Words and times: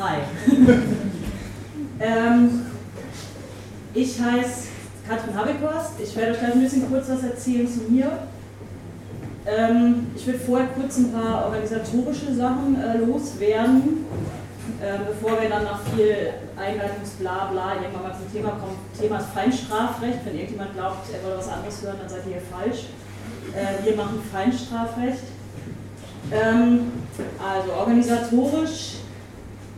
Hi. 0.00 0.20
ähm, 2.00 2.62
ich 3.92 4.18
heiße 4.18 4.68
Katrin 5.06 5.36
Habekorst. 5.36 6.00
Ich 6.02 6.16
werde 6.16 6.32
euch 6.32 6.38
gleich 6.38 6.54
ein 6.54 6.62
bisschen 6.62 6.88
kurz 6.90 7.10
was 7.10 7.22
erzählen 7.22 7.68
zu 7.68 7.80
mir. 7.80 8.10
Ähm, 9.44 10.06
ich 10.16 10.26
will 10.26 10.38
vorher 10.38 10.68
kurz 10.68 10.96
ein 10.96 11.12
paar 11.12 11.44
organisatorische 11.44 12.34
Sachen 12.34 12.80
äh, 12.80 12.96
loswerden, 12.96 14.06
äh, 14.80 14.98
bevor 15.06 15.38
wir 15.38 15.50
dann 15.50 15.64
nach 15.64 15.82
viel 15.94 16.16
Einleitungsblabla 16.56 17.74
irgendwann 17.82 18.02
mal 18.02 18.16
zum 18.16 18.32
Thema 18.32 18.52
kommen. 18.52 18.78
Thema 18.98 19.18
ist 19.18 19.28
Feinstrafrecht. 19.34 20.20
Wenn 20.24 20.34
irgendjemand 20.34 20.72
glaubt, 20.72 21.12
er 21.12 21.22
wolle 21.26 21.36
was 21.36 21.48
anderes 21.48 21.82
hören, 21.82 21.96
dann 22.00 22.08
seid 22.08 22.24
ihr 22.24 22.32
hier 22.32 22.42
falsch. 22.50 22.86
Äh, 23.54 23.84
wir 23.84 23.96
machen 23.96 24.22
Feinstrafrecht. 24.32 25.24
Ähm, 26.32 26.92
also 27.38 27.72
organisatorisch. 27.74 28.99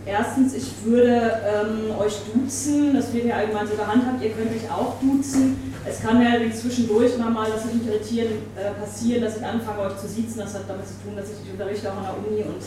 Erstens, 0.04 0.54
ich 0.54 0.84
würde 0.84 1.40
ähm, 1.46 1.96
euch 1.96 2.14
duzen, 2.34 2.92
das 2.94 3.12
wird 3.12 3.26
ja 3.26 3.36
allgemein 3.36 3.68
so 3.68 3.74
gehandhabt, 3.74 4.22
ihr 4.22 4.30
könnt 4.30 4.52
mich 4.52 4.68
auch 4.68 4.98
duzen. 5.00 5.72
Es 5.86 6.00
kann 6.00 6.18
mir 6.18 6.28
allerdings 6.28 6.60
zwischendurch 6.60 7.14
immer 7.14 7.30
mal, 7.30 7.48
dass 7.48 7.66
ich 7.66 7.74
mich 7.74 7.86
irritieren, 7.86 8.42
äh, 8.56 8.70
passieren, 8.80 9.22
dass 9.22 9.36
ich 9.36 9.44
anfange, 9.44 9.82
euch 9.82 9.96
zu 9.96 10.08
siezen. 10.08 10.38
Das 10.38 10.54
hat 10.54 10.62
damit 10.68 10.86
zu 10.86 10.94
tun, 11.04 11.14
dass 11.16 11.26
ich, 11.26 11.46
ich 11.46 11.52
unterrichte 11.52 11.90
auch 11.90 11.96
an 11.96 12.02
der 12.02 12.18
Uni 12.18 12.42
und 12.42 12.62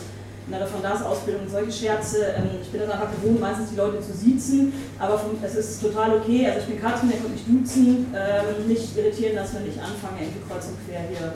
in 0.46 0.52
der 0.52 0.62
Referendarsausbildung 0.62 1.42
und 1.42 1.50
solche 1.50 1.72
Scherze. 1.72 2.34
Ähm, 2.38 2.48
ich 2.62 2.70
bin 2.70 2.80
das 2.80 2.90
einfach 2.90 3.10
gewohnt, 3.12 3.40
meistens 3.40 3.70
die 3.70 3.76
Leute 3.76 4.00
zu 4.00 4.12
siezen, 4.16 4.72
aber 4.98 5.18
vom, 5.18 5.32
es 5.42 5.54
ist 5.56 5.82
total 5.82 6.16
okay. 6.16 6.46
Also 6.46 6.60
ich 6.60 6.66
bin 6.66 6.80
Katrin, 6.80 7.10
der 7.10 7.20
kommt 7.20 7.32
mich 7.32 7.44
duzen, 7.44 8.14
ähm, 8.16 8.66
nicht 8.66 8.96
irritieren 8.96 9.36
lassen, 9.36 9.56
wenn 9.60 9.68
ich 9.68 9.80
anfange, 9.80 10.24
irgendwie 10.24 10.40
kreuz 10.48 10.64
und 10.72 10.80
quer 10.88 11.04
hier 11.08 11.34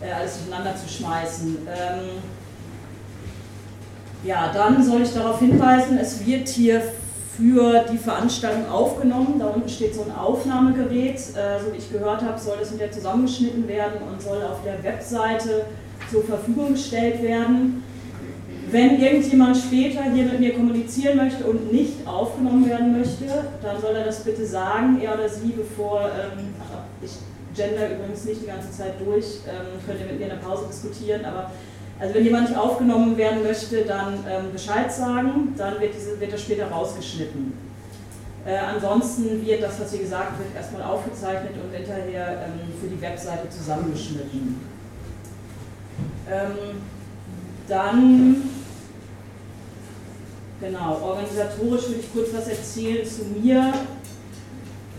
äh, 0.00 0.12
alles 0.12 0.38
durcheinander 0.38 0.74
zu 0.76 0.88
schmeißen. 0.88 1.58
Ähm, 1.66 2.22
ja, 4.24 4.50
dann 4.52 4.82
soll 4.82 5.02
ich 5.02 5.12
darauf 5.12 5.38
hinweisen, 5.38 5.98
es 5.98 6.24
wird 6.26 6.48
hier 6.48 6.82
für 7.36 7.84
die 7.92 7.98
Veranstaltung 7.98 8.68
aufgenommen. 8.68 9.36
Da 9.38 9.46
unten 9.46 9.68
steht 9.68 9.94
so 9.94 10.02
ein 10.02 10.14
Aufnahmegerät. 10.16 11.16
Äh, 11.16 11.60
so 11.64 11.72
wie 11.72 11.78
ich 11.78 11.90
gehört 11.92 12.22
habe, 12.22 12.38
soll 12.38 12.56
das 12.60 12.72
wieder 12.72 12.90
zusammengeschnitten 12.90 13.66
werden 13.66 14.00
und 14.08 14.22
soll 14.22 14.42
auf 14.42 14.62
der 14.64 14.82
Webseite 14.82 15.66
zur 16.10 16.22
Verfügung 16.24 16.72
gestellt 16.72 17.22
werden. 17.22 17.82
Wenn 18.70 19.00
irgendjemand 19.00 19.56
später 19.56 20.02
hier 20.04 20.24
mit 20.24 20.40
mir 20.40 20.54
kommunizieren 20.54 21.16
möchte 21.16 21.44
und 21.44 21.72
nicht 21.72 22.06
aufgenommen 22.06 22.68
werden 22.68 22.98
möchte, 22.98 23.26
dann 23.62 23.80
soll 23.80 23.94
er 23.94 24.04
das 24.04 24.20
bitte 24.20 24.46
sagen, 24.46 25.00
er 25.02 25.14
oder 25.14 25.28
sie, 25.28 25.52
bevor 25.56 26.00
ähm, 26.00 26.54
ich 27.02 27.12
gender 27.54 27.90
übrigens 27.94 28.24
nicht 28.24 28.42
die 28.42 28.46
ganze 28.46 28.70
Zeit 28.72 28.94
durch, 29.04 29.40
ähm, 29.46 29.78
könnt 29.86 30.00
ihr 30.00 30.06
mit 30.06 30.18
mir 30.18 30.24
in 30.24 30.30
der 30.30 30.46
Pause 30.46 30.64
diskutieren, 30.68 31.24
aber 31.24 31.50
also 32.00 32.14
wenn 32.14 32.24
jemand 32.24 32.48
nicht 32.48 32.58
aufgenommen 32.58 33.16
werden 33.16 33.42
möchte, 33.42 33.84
dann 33.84 34.24
ähm, 34.28 34.52
Bescheid 34.52 34.92
sagen, 34.92 35.54
dann 35.56 35.80
wird, 35.80 35.94
diese, 35.94 36.20
wird 36.20 36.32
das 36.32 36.40
später 36.42 36.68
rausgeschnitten. 36.68 37.52
Äh, 38.46 38.56
ansonsten 38.56 39.44
wird 39.46 39.62
das, 39.62 39.80
was 39.80 39.90
hier 39.90 40.00
gesagt 40.00 40.38
wird, 40.38 40.54
erstmal 40.54 40.82
aufgezeichnet 40.82 41.52
und 41.62 41.74
hinterher 41.74 42.46
ähm, 42.46 42.72
für 42.80 42.88
die 42.88 43.00
Webseite 43.00 43.48
zusammengeschnitten. 43.48 44.60
Ähm, 46.30 46.82
dann, 47.68 48.50
genau, 50.60 51.00
organisatorisch 51.02 51.88
will 51.88 52.00
ich 52.00 52.12
kurz 52.12 52.28
was 52.34 52.48
erzählen 52.48 53.06
zu 53.06 53.24
mir. 53.40 53.72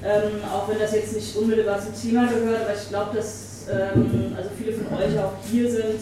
Ähm, 0.04 0.32
auch 0.52 0.68
wenn 0.70 0.80
das 0.80 0.94
jetzt 0.94 1.16
nicht 1.16 1.36
unmittelbar 1.36 1.80
zum 1.80 1.94
Thema 1.94 2.28
gehört, 2.28 2.62
aber 2.64 2.74
ich 2.74 2.90
glaube, 2.90 3.16
dass 3.16 3.68
ähm, 3.70 4.34
also 4.36 4.50
viele 4.58 4.74
von 4.74 4.98
euch 4.98 5.18
auch 5.20 5.34
hier 5.50 5.70
sind, 5.70 6.00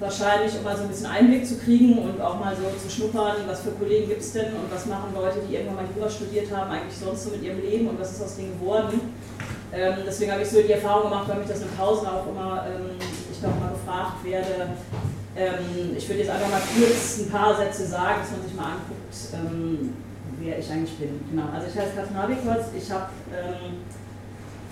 wahrscheinlich, 0.00 0.56
um 0.56 0.64
mal 0.64 0.76
so 0.76 0.82
ein 0.82 0.88
bisschen 0.88 1.06
Einblick 1.06 1.46
zu 1.46 1.58
kriegen 1.58 1.98
und 1.98 2.20
auch 2.20 2.40
mal 2.40 2.56
so 2.56 2.62
zu 2.82 2.90
schnuppern, 2.90 3.36
was 3.46 3.60
für 3.60 3.70
Kollegen 3.72 4.08
gibt 4.08 4.22
es 4.22 4.32
denn 4.32 4.46
und 4.54 4.72
was 4.72 4.86
machen 4.86 5.14
Leute, 5.14 5.38
die 5.46 5.54
irgendwann 5.54 5.76
mal 5.76 5.84
Jura 5.94 6.08
studiert 6.08 6.50
haben, 6.50 6.70
eigentlich 6.70 6.96
sonst 6.96 7.24
so 7.24 7.30
mit 7.30 7.42
ihrem 7.42 7.60
Leben 7.60 7.88
und 7.88 8.00
was 8.00 8.12
ist 8.12 8.22
aus 8.22 8.36
denen 8.36 8.58
geworden. 8.58 9.12
Ähm, 9.72 9.94
deswegen 10.04 10.32
habe 10.32 10.42
ich 10.42 10.48
so 10.48 10.60
die 10.62 10.72
Erfahrung 10.72 11.10
gemacht, 11.10 11.28
weil 11.28 11.38
mich 11.38 11.48
das 11.48 11.60
in 11.60 11.68
Pausen 11.76 12.06
auch 12.06 12.26
immer, 12.26 12.64
ähm, 12.66 12.96
ich 13.30 13.46
auch 13.46 13.60
mal 13.60 13.70
gefragt 13.70 14.24
werde. 14.24 14.70
Ähm, 15.36 15.94
ich 15.96 16.08
würde 16.08 16.20
jetzt 16.20 16.30
einfach 16.30 16.50
mal 16.50 16.62
kurz 16.76 17.18
ein 17.20 17.30
paar 17.30 17.56
Sätze 17.56 17.86
sagen, 17.86 18.20
dass 18.20 18.30
man 18.32 18.42
sich 18.42 18.54
mal 18.54 18.72
anguckt, 18.72 19.14
ähm, 19.34 19.94
wer 20.40 20.58
ich 20.58 20.70
eigentlich 20.70 20.96
bin. 20.98 21.20
Genau. 21.30 21.44
Also 21.54 21.68
ich 21.68 21.76
heiße 21.76 21.94
Katrin 21.94 22.16
Habikotz, 22.16 22.66
ich 22.76 22.90
habe 22.90 23.06
ähm, 23.30 23.84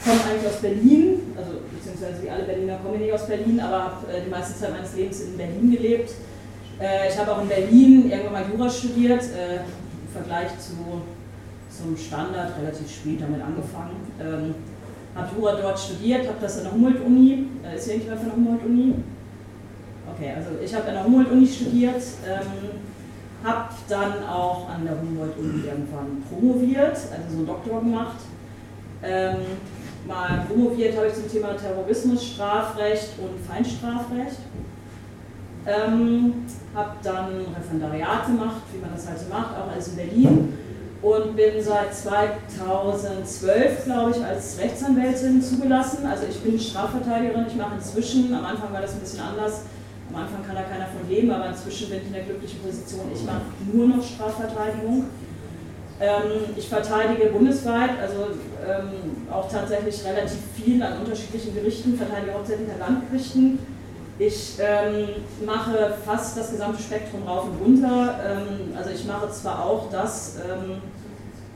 komme 0.04 0.20
eigentlich 0.24 0.46
aus 0.46 0.60
Berlin, 0.60 1.20
also 1.36 1.52
beziehungsweise 1.74 2.22
wie 2.22 2.30
alle 2.30 2.44
Berliner 2.44 2.78
komme 2.78 2.96
ich 2.96 3.02
nicht 3.02 3.12
aus 3.12 3.26
Berlin, 3.26 3.60
aber 3.60 3.84
habe 3.84 4.12
äh, 4.12 4.22
die 4.24 4.30
meiste 4.30 4.58
Zeit 4.58 4.72
meines 4.72 4.94
Lebens 4.94 5.20
in 5.20 5.36
Berlin 5.36 5.70
gelebt. 5.70 6.12
Äh, 6.80 7.08
ich 7.08 7.18
habe 7.18 7.32
auch 7.32 7.42
in 7.42 7.48
Berlin 7.48 8.10
irgendwann 8.10 8.32
mal 8.32 8.44
Jura 8.50 8.70
studiert, 8.70 9.22
äh, 9.22 9.56
im 9.56 10.12
Vergleich 10.12 10.50
zu, 10.58 11.02
zum 11.70 11.96
Standard 11.96 12.52
relativ 12.60 12.90
spät 12.90 13.20
damit 13.20 13.42
angefangen. 13.42 13.96
Ähm, 14.20 14.54
habe 15.14 15.28
Jura 15.36 15.54
dort 15.60 15.78
studiert, 15.78 16.28
habe 16.28 16.38
das 16.40 16.58
an 16.58 16.64
der 16.64 16.72
Humboldt-Uni, 16.72 17.46
ist 17.74 17.84
hier 17.84 17.94
irgendjemand 17.94 18.20
von 18.20 18.28
der 18.28 18.36
Humboldt-Uni? 18.36 18.94
Okay, 20.14 20.32
also 20.36 20.50
ich 20.62 20.74
habe 20.74 20.86
an 20.88 20.94
der 20.94 21.04
Humboldt-Uni 21.04 21.46
studiert, 21.46 22.02
ähm, 22.26 22.78
habe 23.42 23.68
dann 23.88 24.24
auch 24.28 24.68
an 24.68 24.84
der 24.84 25.00
Humboldt-Uni 25.00 25.66
irgendwann 25.66 26.22
promoviert, 26.28 26.96
also 26.96 27.30
so 27.30 27.36
einen 27.38 27.46
Doktor 27.46 27.80
gemacht. 27.80 28.20
Mal 30.08 30.46
promoviert 30.48 30.96
habe 30.96 31.08
ich 31.08 31.14
zum 31.14 31.30
Thema 31.30 31.54
Terrorismus, 31.54 32.24
Strafrecht 32.28 33.10
und 33.18 33.38
Feinstrafrecht. 33.46 34.38
Ähm, 35.66 36.46
habe 36.74 36.92
dann 37.02 37.44
Referendariat 37.54 38.24
gemacht, 38.24 38.62
wie 38.72 38.80
man 38.80 38.92
das 38.94 39.06
halt 39.06 39.18
so 39.18 39.26
macht, 39.28 39.54
auch 39.54 39.70
alles 39.70 39.88
in 39.88 39.96
Berlin. 39.96 40.58
Und 41.02 41.36
bin 41.36 41.62
seit 41.62 41.94
2012, 41.94 43.84
glaube 43.84 44.12
ich, 44.12 44.24
als 44.24 44.58
Rechtsanwältin 44.58 45.42
zugelassen. 45.42 46.06
Also 46.06 46.24
ich 46.30 46.40
bin 46.40 46.58
Strafverteidigerin, 46.58 47.44
ich 47.46 47.56
mache 47.56 47.74
inzwischen, 47.74 48.32
am 48.32 48.46
Anfang 48.46 48.72
war 48.72 48.80
das 48.80 48.94
ein 48.94 49.00
bisschen 49.00 49.20
anders, 49.20 49.64
am 50.08 50.22
Anfang 50.22 50.42
kann 50.42 50.56
da 50.56 50.62
keiner 50.62 50.86
von 50.86 51.06
leben, 51.06 51.30
aber 51.30 51.50
inzwischen 51.50 51.90
bin 51.90 51.98
ich 51.98 52.06
in 52.06 52.14
der 52.14 52.22
glücklichen 52.22 52.60
Position, 52.60 53.10
ich 53.12 53.24
mache 53.24 53.42
nur 53.70 53.88
noch 53.88 54.02
Strafverteidigung. 54.02 55.04
Ähm, 56.00 56.54
ich 56.56 56.68
verteidige 56.68 57.26
bundesweit, 57.30 57.90
also 58.00 58.26
ähm, 58.66 59.26
auch 59.32 59.50
tatsächlich 59.50 60.04
relativ 60.04 60.38
viel 60.54 60.82
an 60.82 61.00
unterschiedlichen 61.00 61.54
Gerichten, 61.54 61.96
verteidige 61.96 62.34
hauptsächlich 62.34 62.68
an 62.70 62.78
Landgerichten. 62.78 63.58
Ich 64.20 64.58
ähm, 64.60 65.08
mache 65.44 65.94
fast 66.04 66.36
das 66.36 66.50
gesamte 66.50 66.82
Spektrum 66.82 67.22
rauf 67.26 67.44
und 67.44 67.64
runter. 67.64 68.16
also 68.76 68.90
ich 68.90 69.04
mache 69.04 69.30
zwar 69.30 69.64
auch 69.64 69.88
das, 69.92 70.38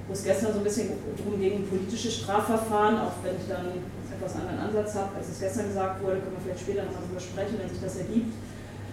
wo 0.07 0.13
es 0.13 0.23
gestern 0.23 0.53
so 0.53 0.59
ein 0.59 0.65
bisschen 0.65 0.91
darum 1.17 1.41
ging, 1.41 1.67
politische 1.67 2.11
Strafverfahren, 2.11 2.99
auch 2.99 3.13
wenn 3.25 3.35
ich 3.35 3.49
dann 3.49 3.67
etwas 4.23 4.37
anderen 4.37 4.59
Ansatz 4.61 4.95
habe, 4.95 5.17
als 5.17 5.29
es 5.29 5.41
gestern 5.41 5.69
gesagt 5.69 6.03
wurde, 6.03 6.21
können 6.21 6.37
wir 6.39 6.43
vielleicht 6.45 6.61
später 6.61 6.85
nochmal 6.85 7.03
drüber 7.09 7.21
sprechen, 7.21 7.59
wenn 7.59 7.69
sich 7.69 7.83
das 7.83 7.97
ergibt. 7.97 8.33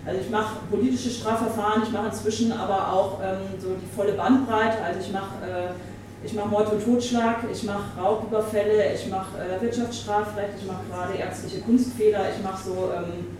Also 0.09 0.21
ich 0.21 0.29
mache 0.31 0.55
politische 0.71 1.11
Strafverfahren, 1.11 1.83
ich 1.83 1.91
mache 1.91 2.07
inzwischen 2.07 2.51
aber 2.51 2.91
auch 2.91 3.19
ähm, 3.23 3.59
so 3.59 3.75
die 3.75 3.95
volle 3.95 4.13
Bandbreite. 4.13 4.83
Also 4.83 5.01
ich 5.01 5.11
mache 5.11 5.35
äh, 5.45 6.25
ich 6.25 6.33
Mord 6.33 6.71
und 6.73 6.83
Totschlag, 6.83 7.45
ich 7.51 7.63
mache 7.63 7.95
Raubüberfälle, 7.97 8.93
ich 8.93 9.07
mache 9.07 9.37
äh, 9.37 9.61
Wirtschaftsstrafrecht, 9.61 10.55
ich 10.59 10.67
mache 10.67 10.81
gerade 10.89 11.13
ärztliche 11.13 11.61
Kunstfehler, 11.61 12.21
ich 12.35 12.43
mache 12.43 12.63
so 12.65 12.89
ähm, 12.91 13.37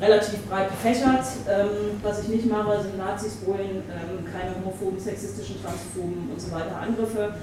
relativ 0.00 0.46
breit 0.48 0.70
gefächert. 0.70 1.26
Ähm, 1.50 1.98
was 2.02 2.22
ich 2.22 2.28
nicht 2.28 2.46
mache, 2.46 2.80
sind 2.80 2.96
Nazis, 2.96 3.34
Bullen, 3.36 3.82
ähm, 3.90 4.24
keine 4.32 4.54
homophoben, 4.54 5.00
sexistischen, 5.00 5.56
transphoben 5.60 6.30
und 6.32 6.40
so 6.40 6.52
weiter 6.52 6.76
Angriffe. 6.80 7.34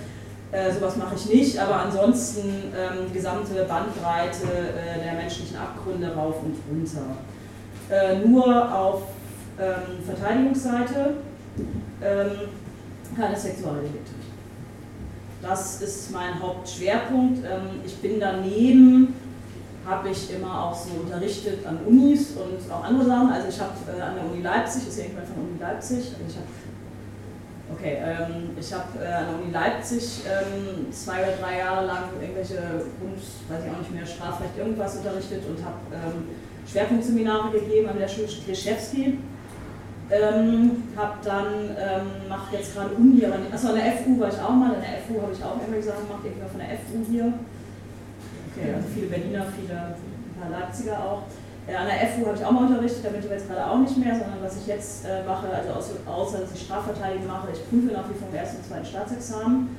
Äh, 0.53 0.71
sowas 0.71 0.95
mache 0.95 1.15
ich 1.15 1.25
nicht, 1.25 1.59
aber 1.59 1.75
ansonsten 1.75 2.73
ähm, 2.75 3.11
gesamte 3.13 3.65
Bandbreite 3.65 4.47
äh, 4.47 5.03
der 5.03 5.13
menschlichen 5.13 5.57
Abgründe 5.57 6.13
rauf 6.15 6.35
und 6.43 6.55
runter 6.69 7.17
äh, 7.91 8.19
nur 8.25 8.73
auf 8.73 9.03
ähm, 9.59 10.03
Verteidigungsseite 10.05 11.15
ähm, 12.01 12.31
keine 13.15 13.35
Sexualdelikte. 13.35 14.11
Das 15.41 15.81
ist 15.81 16.11
mein 16.11 16.41
Hauptschwerpunkt. 16.41 17.39
Ähm, 17.39 17.81
ich 17.85 17.97
bin 17.97 18.19
daneben, 18.19 19.15
habe 19.85 20.09
ich 20.09 20.33
immer 20.33 20.65
auch 20.65 20.75
so 20.75 21.01
unterrichtet 21.01 21.65
an 21.65 21.79
Unis 21.85 22.31
und 22.31 22.71
auch 22.71 22.83
andere 22.83 23.05
Sachen. 23.05 23.29
Also 23.31 23.47
ich 23.49 23.59
habe 23.59 23.73
äh, 23.87 24.01
an 24.01 24.15
der 24.15 24.25
Uni 24.25 24.41
Leipzig, 24.41 24.87
ist 24.87 24.97
ja 24.97 25.05
irgendwann 25.05 25.25
von 25.25 25.35
Uni 25.43 25.59
Leipzig, 25.59 25.97
also 25.97 26.25
ich 26.27 26.35
habe 26.35 26.47
Okay, 27.73 27.99
ähm, 28.03 28.49
ich 28.59 28.73
habe 28.73 28.99
äh, 28.99 29.07
an 29.07 29.25
der 29.27 29.35
Uni 29.41 29.51
Leipzig 29.53 30.23
ähm, 30.27 30.91
zwei 30.91 31.23
oder 31.23 31.37
drei 31.39 31.59
Jahre 31.59 31.85
lang 31.85 32.03
irgendwelche 32.21 32.55
Grund, 32.99 33.15
weiß 33.47 33.63
ich 33.63 33.71
auch 33.71 33.79
nicht 33.79 33.95
mehr, 33.95 34.05
Strafrecht 34.05 34.57
irgendwas 34.57 34.97
unterrichtet 34.97 35.43
und 35.47 35.63
habe 35.63 35.79
ähm, 35.93 36.27
Schwerpunktseminare 36.71 37.51
gegeben 37.51 37.89
an 37.89 37.99
der 37.99 38.07
Schule 38.07 38.27
Klischewski. 38.27 39.17
Ähm, 40.11 40.83
habe 40.97 41.13
dann, 41.23 41.71
ähm, 41.79 42.27
mache 42.27 42.57
jetzt 42.57 42.75
gerade 42.75 42.93
Uni, 42.95 43.25
aber 43.25 43.37
nicht, 43.37 43.53
achso, 43.53 43.69
an 43.69 43.75
der 43.75 43.93
FU 43.95 44.19
war 44.19 44.27
ich 44.27 44.39
auch 44.39 44.51
mal, 44.51 44.75
an 44.75 44.83
der 44.83 44.99
FU 45.07 45.21
habe 45.21 45.31
ich 45.31 45.41
auch 45.41 45.55
irgendwelche 45.55 45.87
Sachen 45.87 46.03
gemacht, 46.03 46.19
irgendwann 46.25 46.51
von 46.51 46.59
der 46.59 46.75
FU 46.83 46.99
hier. 47.09 47.31
Okay, 48.51 48.75
also 48.75 48.87
viele 48.93 49.07
Berliner, 49.07 49.45
viele 49.55 49.95
ein 49.95 50.35
paar 50.35 50.51
Leipziger 50.51 50.99
auch. 50.99 51.23
Äh, 51.63 51.75
an 51.75 51.87
der 51.87 52.11
FU 52.11 52.27
habe 52.27 52.35
ich 52.35 52.43
auch 52.43 52.51
mal 52.51 52.67
unterrichtet, 52.67 53.05
da 53.05 53.09
bin 53.09 53.23
ich 53.23 53.29
jetzt 53.29 53.47
gerade 53.47 53.63
auch 53.71 53.79
nicht 53.79 53.95
mehr, 53.95 54.11
sondern 54.11 54.43
was 54.43 54.59
ich 54.59 54.67
jetzt 54.67 55.05
äh, 55.07 55.23
mache, 55.23 55.47
also 55.47 55.79
außer 55.79 56.39
dass 56.43 56.51
ich 56.51 56.67
Strafverteidigung 56.67 57.27
mache, 57.27 57.47
ich 57.55 57.63
prüfe 57.69 57.95
nach 57.95 58.03
wie 58.11 58.17
vor 58.19 58.27
im 58.27 58.35
ersten 58.35 58.57
und 58.57 58.67
zweiten 58.67 58.85
Staatsexamen. 58.85 59.71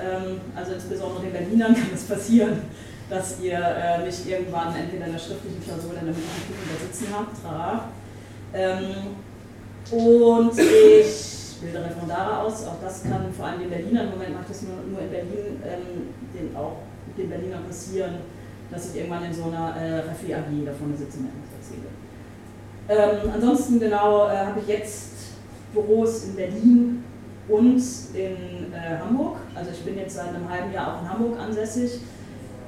Ähm, 0.00 0.40
also 0.56 0.72
insbesondere 0.72 1.20
den 1.20 1.32
Berlinern 1.32 1.74
kann 1.76 1.92
es 1.92 2.04
passieren, 2.04 2.64
dass 3.08 3.40
ihr 3.40 3.58
äh, 3.58 4.04
mich 4.04 4.28
irgendwann 4.28 4.74
entweder 4.74 5.06
in 5.06 5.12
der 5.12 5.18
schriftlichen 5.18 5.62
Klausur 5.62 5.90
oder 5.90 6.00
in 6.00 6.06
der 6.06 6.14
mündlichen 6.14 6.42
Prüfung 6.46 6.66
da 6.72 6.86
sitzen 6.86 7.06
habt. 7.14 7.36
Ähm, 8.52 9.16
und 9.90 10.58
ich 10.58 11.56
bilde 11.60 11.84
Referendare 11.84 12.38
aus, 12.40 12.66
auch 12.66 12.80
das 12.82 13.02
kann 13.04 13.32
vor 13.32 13.46
allem 13.46 13.60
den 13.60 13.70
Berlinern, 13.70 14.06
im 14.06 14.12
Moment 14.12 14.34
macht 14.34 14.50
das 14.50 14.62
nur, 14.62 14.76
nur 14.90 15.00
in 15.00 15.10
Berlin, 15.10 15.62
ähm, 15.64 16.14
den, 16.34 16.56
auch 16.56 16.78
den 17.16 17.30
Berlinern 17.30 17.64
passieren, 17.64 18.16
dass 18.70 18.90
ich 18.90 18.96
irgendwann 18.96 19.24
in 19.24 19.32
so 19.32 19.44
einer 19.44 19.76
äh, 19.76 20.00
Refi 20.00 20.34
AG 20.34 20.64
davon 20.64 20.96
sitze 20.96 21.18
und 21.18 21.26
etwas 21.26 21.54
erzähle. 21.60 21.88
Ähm, 22.88 23.30
ansonsten 23.32 23.78
genau 23.78 24.28
äh, 24.28 24.36
habe 24.36 24.60
ich 24.60 24.66
jetzt 24.66 25.12
Büros 25.72 26.24
in 26.24 26.36
Berlin 26.36 27.04
und 27.48 27.82
in 28.14 28.72
äh, 28.72 28.98
Hamburg. 29.00 29.38
Also 29.54 29.70
ich 29.70 29.84
bin 29.84 29.96
jetzt 29.96 30.16
seit 30.16 30.28
einem 30.28 30.48
halben 30.48 30.72
Jahr 30.72 30.96
auch 30.96 31.02
in 31.02 31.10
Hamburg 31.10 31.38
ansässig. 31.38 32.00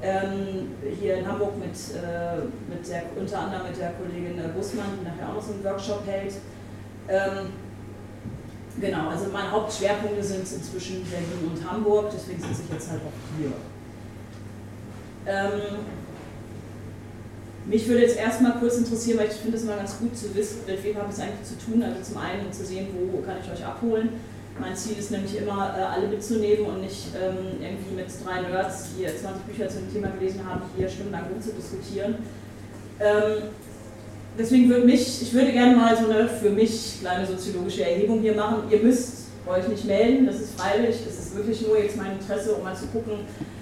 Ähm, 0.01 0.71
hier 0.97 1.17
in 1.17 1.27
Hamburg 1.27 1.57
mit, 1.57 1.75
äh, 1.75 2.45
mit 2.69 2.87
der, 2.87 3.03
unter 3.17 3.39
anderem 3.39 3.67
mit 3.67 3.77
der 3.77 3.91
Kollegin 3.91 4.41
Bussmann, 4.55 4.97
die 4.99 5.05
nachher 5.05 5.29
auch 5.29 5.35
noch 5.35 5.41
so 5.41 5.53
einen 5.53 5.63
Workshop 5.63 6.05
hält. 6.05 6.35
Ähm, 7.09 7.51
genau, 8.79 9.09
also 9.09 9.25
meine 9.33 9.51
Hauptschwerpunkte 9.51 10.23
sind 10.23 10.39
inzwischen 10.39 11.03
Berlin 11.03 11.51
und 11.51 11.69
Hamburg, 11.69 12.11
deswegen 12.13 12.39
sitze 12.41 12.61
ich 12.65 12.73
jetzt 12.73 12.91
halt 12.91 13.01
auch 13.01 13.37
hier. 13.37 13.51
Ähm, 15.25 15.79
mich 17.65 17.87
würde 17.87 18.01
jetzt 18.01 18.17
erstmal 18.17 18.53
kurz 18.53 18.77
interessieren, 18.77 19.19
weil 19.19 19.27
ich 19.27 19.33
finde 19.33 19.57
es 19.57 19.63
immer 19.63 19.75
ganz 19.75 19.99
gut 19.99 20.17
zu 20.17 20.33
wissen, 20.33 20.61
mit 20.65 20.83
wem 20.83 20.97
habe 20.97 21.07
ich 21.09 21.15
es 21.15 21.21
eigentlich 21.21 21.43
zu 21.43 21.57
tun. 21.57 21.83
Also 21.83 22.01
zum 22.01 22.17
einen 22.17 22.51
zu 22.51 22.65
sehen, 22.65 22.87
wo 23.11 23.21
kann 23.21 23.35
ich 23.43 23.51
euch 23.51 23.65
abholen. 23.65 24.09
Mein 24.59 24.75
Ziel 24.75 24.97
ist 24.97 25.11
nämlich 25.11 25.37
immer, 25.37 25.73
äh, 25.77 25.81
alle 25.81 26.07
mitzunehmen 26.07 26.65
und 26.65 26.81
nicht 26.81 27.07
ähm, 27.15 27.61
irgendwie 27.61 27.95
mit 27.95 28.07
drei 28.25 28.41
Nerds, 28.41 28.89
die 28.97 29.05
20 29.05 29.43
Bücher 29.43 29.69
zu 29.69 29.79
dem 29.79 29.93
Thema 29.93 30.09
gelesen 30.09 30.41
haben, 30.45 30.61
hier 30.75 30.89
stundenlang 30.89 31.27
rumzudiskutieren. 31.31 32.15
Ähm, 32.99 33.43
deswegen 34.37 34.69
würde 34.69 34.85
mich, 34.85 35.21
ich 35.21 35.33
würde 35.33 35.51
gerne 35.53 35.75
mal 35.75 35.95
so 35.95 36.09
eine 36.09 36.27
für 36.27 36.49
mich 36.49 36.97
kleine 36.99 37.25
soziologische 37.25 37.83
Erhebung 37.83 38.19
hier 38.19 38.35
machen. 38.35 38.63
Ihr 38.69 38.79
müsst 38.79 39.27
euch 39.47 39.67
nicht 39.67 39.85
melden, 39.85 40.25
das 40.25 40.41
ist 40.41 40.59
freiwillig, 40.59 40.97
das 41.05 41.17
ist 41.17 41.35
wirklich 41.35 41.65
nur 41.65 41.79
jetzt 41.79 41.95
mein 41.95 42.19
Interesse, 42.19 42.53
um 42.53 42.63
mal 42.63 42.75
zu 42.75 42.87
gucken, 42.87 43.13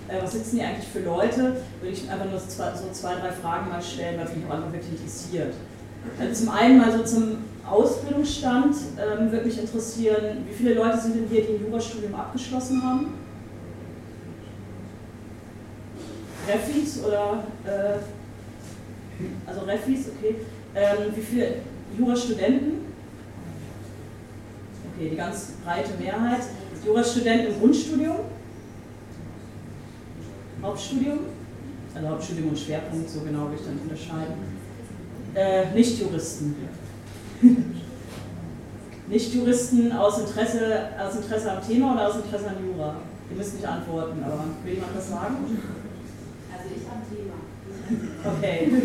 äh, 0.07 0.21
was 0.21 0.33
sitzen 0.33 0.57
hier 0.57 0.67
eigentlich 0.67 0.88
für 0.88 0.99
Leute, 0.99 1.57
würde 1.81 1.94
ich 1.94 2.09
einfach 2.09 2.25
nur 2.25 2.39
so 2.39 2.47
zwei, 2.47 3.15
drei 3.15 3.31
Fragen 3.31 3.69
mal 3.69 3.81
stellen, 3.81 4.17
weil 4.17 4.35
mich 4.35 4.45
auch 4.47 4.55
einfach 4.55 4.73
wirklich 4.73 4.94
interessiert. 4.94 5.53
Also 6.19 6.45
zum 6.45 6.53
einen 6.53 6.77
mal 6.77 6.91
so 6.91 7.03
zum 7.03 7.38
Ausbildungsstand 7.69 8.75
ähm, 8.98 9.31
würde 9.31 9.46
mich 9.46 9.60
interessieren, 9.60 10.46
wie 10.48 10.54
viele 10.54 10.74
Leute 10.75 11.00
sind 11.00 11.16
denn 11.16 11.28
hier, 11.30 11.42
die 11.42 11.54
ein 11.56 11.66
Jurastudium 11.66 12.16
abgeschlossen 12.16 12.81
haben? 12.81 13.14
Refis 16.48 17.04
oder, 17.04 17.44
äh, 17.66 17.98
also 19.46 19.62
Refis, 19.62 20.06
okay. 20.18 20.36
Ähm, 20.75 21.14
wie 21.14 21.22
viele 21.22 21.56
Jurastudenten? 21.98 22.86
Okay, 24.96 25.10
die 25.10 25.16
ganz 25.18 25.54
breite 25.64 25.92
Mehrheit. 26.00 26.44
Jurastudenten 26.86 27.54
im 27.54 27.60
Grundstudium? 27.60 28.16
Hauptstudium, 30.62 31.19
also 31.94 32.08
Hauptstudium 32.08 32.50
und 32.50 32.58
Schwerpunkt, 32.58 33.10
so 33.10 33.22
genau 33.22 33.50
will 33.50 33.58
ich 33.60 33.66
dann 33.66 33.80
unterscheiden. 33.80 34.36
Äh, 35.36 35.72
Nichtjuristen. 35.74 36.56
Nichtjuristen 39.07 39.92
aus 39.94 40.19
Interesse, 40.19 40.89
aus 41.00 41.16
Interesse 41.16 41.51
am 41.51 41.66
Thema 41.66 41.94
oder 41.94 42.07
aus 42.07 42.16
Interesse 42.16 42.48
an 42.48 42.56
Jura? 42.66 42.95
Ihr 43.30 43.38
müsst 43.38 43.54
nicht 43.56 43.68
antworten, 43.68 44.24
aber 44.24 44.45
will 44.63 44.74
jemand 44.74 44.95
was 44.95 45.10
sagen? 45.10 45.36
Also 46.51 46.69
ich 46.75 46.81
am 46.89 47.01
Thema. 47.10 47.34
Okay. 48.38 48.72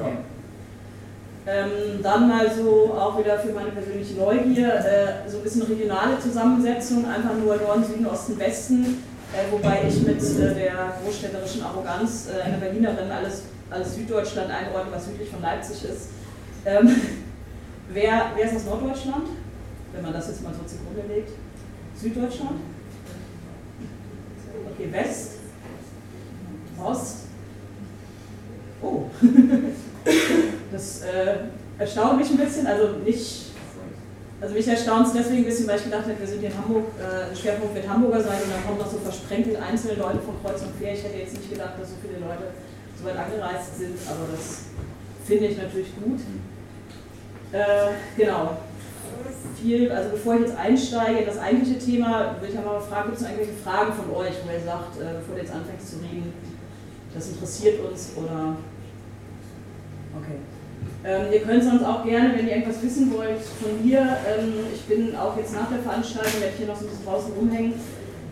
okay. 0.00 0.16
Ähm, 1.48 2.02
dann 2.02 2.28
mal 2.28 2.50
so 2.50 2.92
auch 2.98 3.16
wieder 3.20 3.38
für 3.38 3.52
meine 3.52 3.70
persönliche 3.70 4.14
Neugier, 4.14 4.74
äh, 4.74 5.30
so 5.30 5.36
ein 5.36 5.44
bisschen 5.44 5.62
regionale 5.62 6.18
Zusammensetzung, 6.18 7.06
einfach 7.06 7.34
nur 7.34 7.56
Norden, 7.56 7.84
Süden, 7.84 8.04
Osten, 8.06 8.36
Westen, 8.36 9.00
äh, 9.32 9.48
wobei 9.52 9.82
ich 9.86 10.02
mit 10.02 10.20
äh, 10.20 10.54
der 10.54 10.94
großstädterischen 11.04 11.62
Arroganz 11.62 12.26
äh, 12.28 12.42
einer 12.42 12.56
Berlinerin 12.56 13.12
alles, 13.12 13.44
alles 13.70 13.94
Süddeutschland 13.94 14.50
einordne, 14.50 14.92
was 14.92 15.06
südlich 15.06 15.28
von 15.28 15.42
Leipzig 15.42 15.84
ist. 15.84 16.08
Ähm, 16.64 16.88
wer, 17.88 18.32
wer 18.34 18.44
ist 18.44 18.56
aus 18.56 18.64
Norddeutschland? 18.64 19.28
Wenn 19.92 20.02
man 20.02 20.12
das 20.12 20.28
jetzt 20.28 20.42
mal 20.42 20.52
so 20.52 20.62
zugrunde 20.64 21.02
legt. 21.12 21.30
Süddeutschland? 21.94 22.60
Okay, 24.72 24.92
West? 24.92 25.32
Ost? 26.82 27.16
Oh. 28.82 29.04
Das 30.72 31.02
äh, 31.02 31.36
erstaunt 31.78 32.18
mich 32.18 32.30
ein 32.30 32.36
bisschen, 32.36 32.66
also 32.66 32.98
nicht, 33.04 33.52
also 34.40 34.54
mich 34.54 34.68
erstaunt 34.68 35.06
es 35.06 35.12
deswegen 35.14 35.38
ein 35.38 35.44
bisschen, 35.44 35.66
weil 35.68 35.78
ich 35.78 35.84
gedacht 35.84 36.02
habe, 36.02 36.18
wir 36.18 36.26
sind 36.26 36.40
hier 36.40 36.50
in 36.50 36.58
Hamburg, 36.58 36.84
äh, 36.98 37.34
Schwerpunkt 37.34 37.74
wird 37.74 37.88
Hamburger 37.88 38.20
sein 38.20 38.42
und 38.44 38.50
dann 38.52 38.66
kommen 38.66 38.78
noch 38.78 38.90
so 38.90 38.98
versprenkelt 38.98 39.56
einzelne 39.56 39.94
Leute 39.94 40.18
von 40.18 40.34
Kreuz 40.42 40.62
und 40.62 40.78
Quer. 40.78 40.92
Ich 40.92 41.02
hätte 41.02 41.18
jetzt 41.18 41.36
nicht 41.36 41.50
gedacht, 41.50 41.74
dass 41.80 41.88
so 41.88 41.94
viele 42.02 42.18
Leute 42.18 42.52
so 42.98 43.04
weit 43.04 43.16
angereist 43.16 43.78
sind, 43.78 43.96
aber 44.08 44.32
das 44.32 44.66
finde 45.24 45.46
ich 45.46 45.58
natürlich 45.58 45.88
gut. 45.96 46.20
Äh, 47.52 47.92
genau. 48.16 48.56
Viel, 49.60 49.90
also 49.90 50.10
bevor 50.10 50.34
ich 50.34 50.40
jetzt 50.42 50.56
einsteige 50.56 51.20
in 51.20 51.26
das 51.26 51.38
eigentliche 51.38 51.78
Thema, 51.78 52.36
würde 52.40 52.52
ich 52.52 52.58
einmal 52.58 52.80
fragen, 52.80 53.10
gibt 53.10 53.20
es 53.20 53.26
irgendwelche 53.26 53.52
Fragen 53.62 53.92
von 53.92 54.14
euch, 54.14 54.34
wo 54.44 54.52
ihr 54.52 54.60
sagt, 54.60 55.00
äh, 55.00 55.14
bevor 55.18 55.34
du 55.34 55.40
jetzt 55.40 55.52
anfängst 55.52 55.90
zu 55.90 55.96
reden, 55.96 56.32
das 57.14 57.28
interessiert 57.28 57.80
uns 57.80 58.12
oder 58.16 58.56
okay. 60.16 60.36
Ähm, 61.04 61.32
ihr 61.32 61.40
könnt 61.40 61.62
sonst 61.62 61.84
auch 61.84 62.04
gerne, 62.04 62.36
wenn 62.36 62.46
ihr 62.46 62.56
irgendwas 62.56 62.82
wissen 62.82 63.12
wollt, 63.12 63.40
von 63.40 63.84
mir, 63.84 64.00
ähm, 64.00 64.54
ich 64.74 64.82
bin 64.82 65.14
auch 65.16 65.36
jetzt 65.36 65.54
nach 65.54 65.70
der 65.70 65.78
Veranstaltung, 65.78 66.40
werde 66.40 66.56
hier 66.58 66.66
noch 66.66 66.76
so 66.76 66.84
ein 66.84 66.90
bisschen 66.90 67.06
draußen 67.06 67.32
rumhängen, 67.32 67.74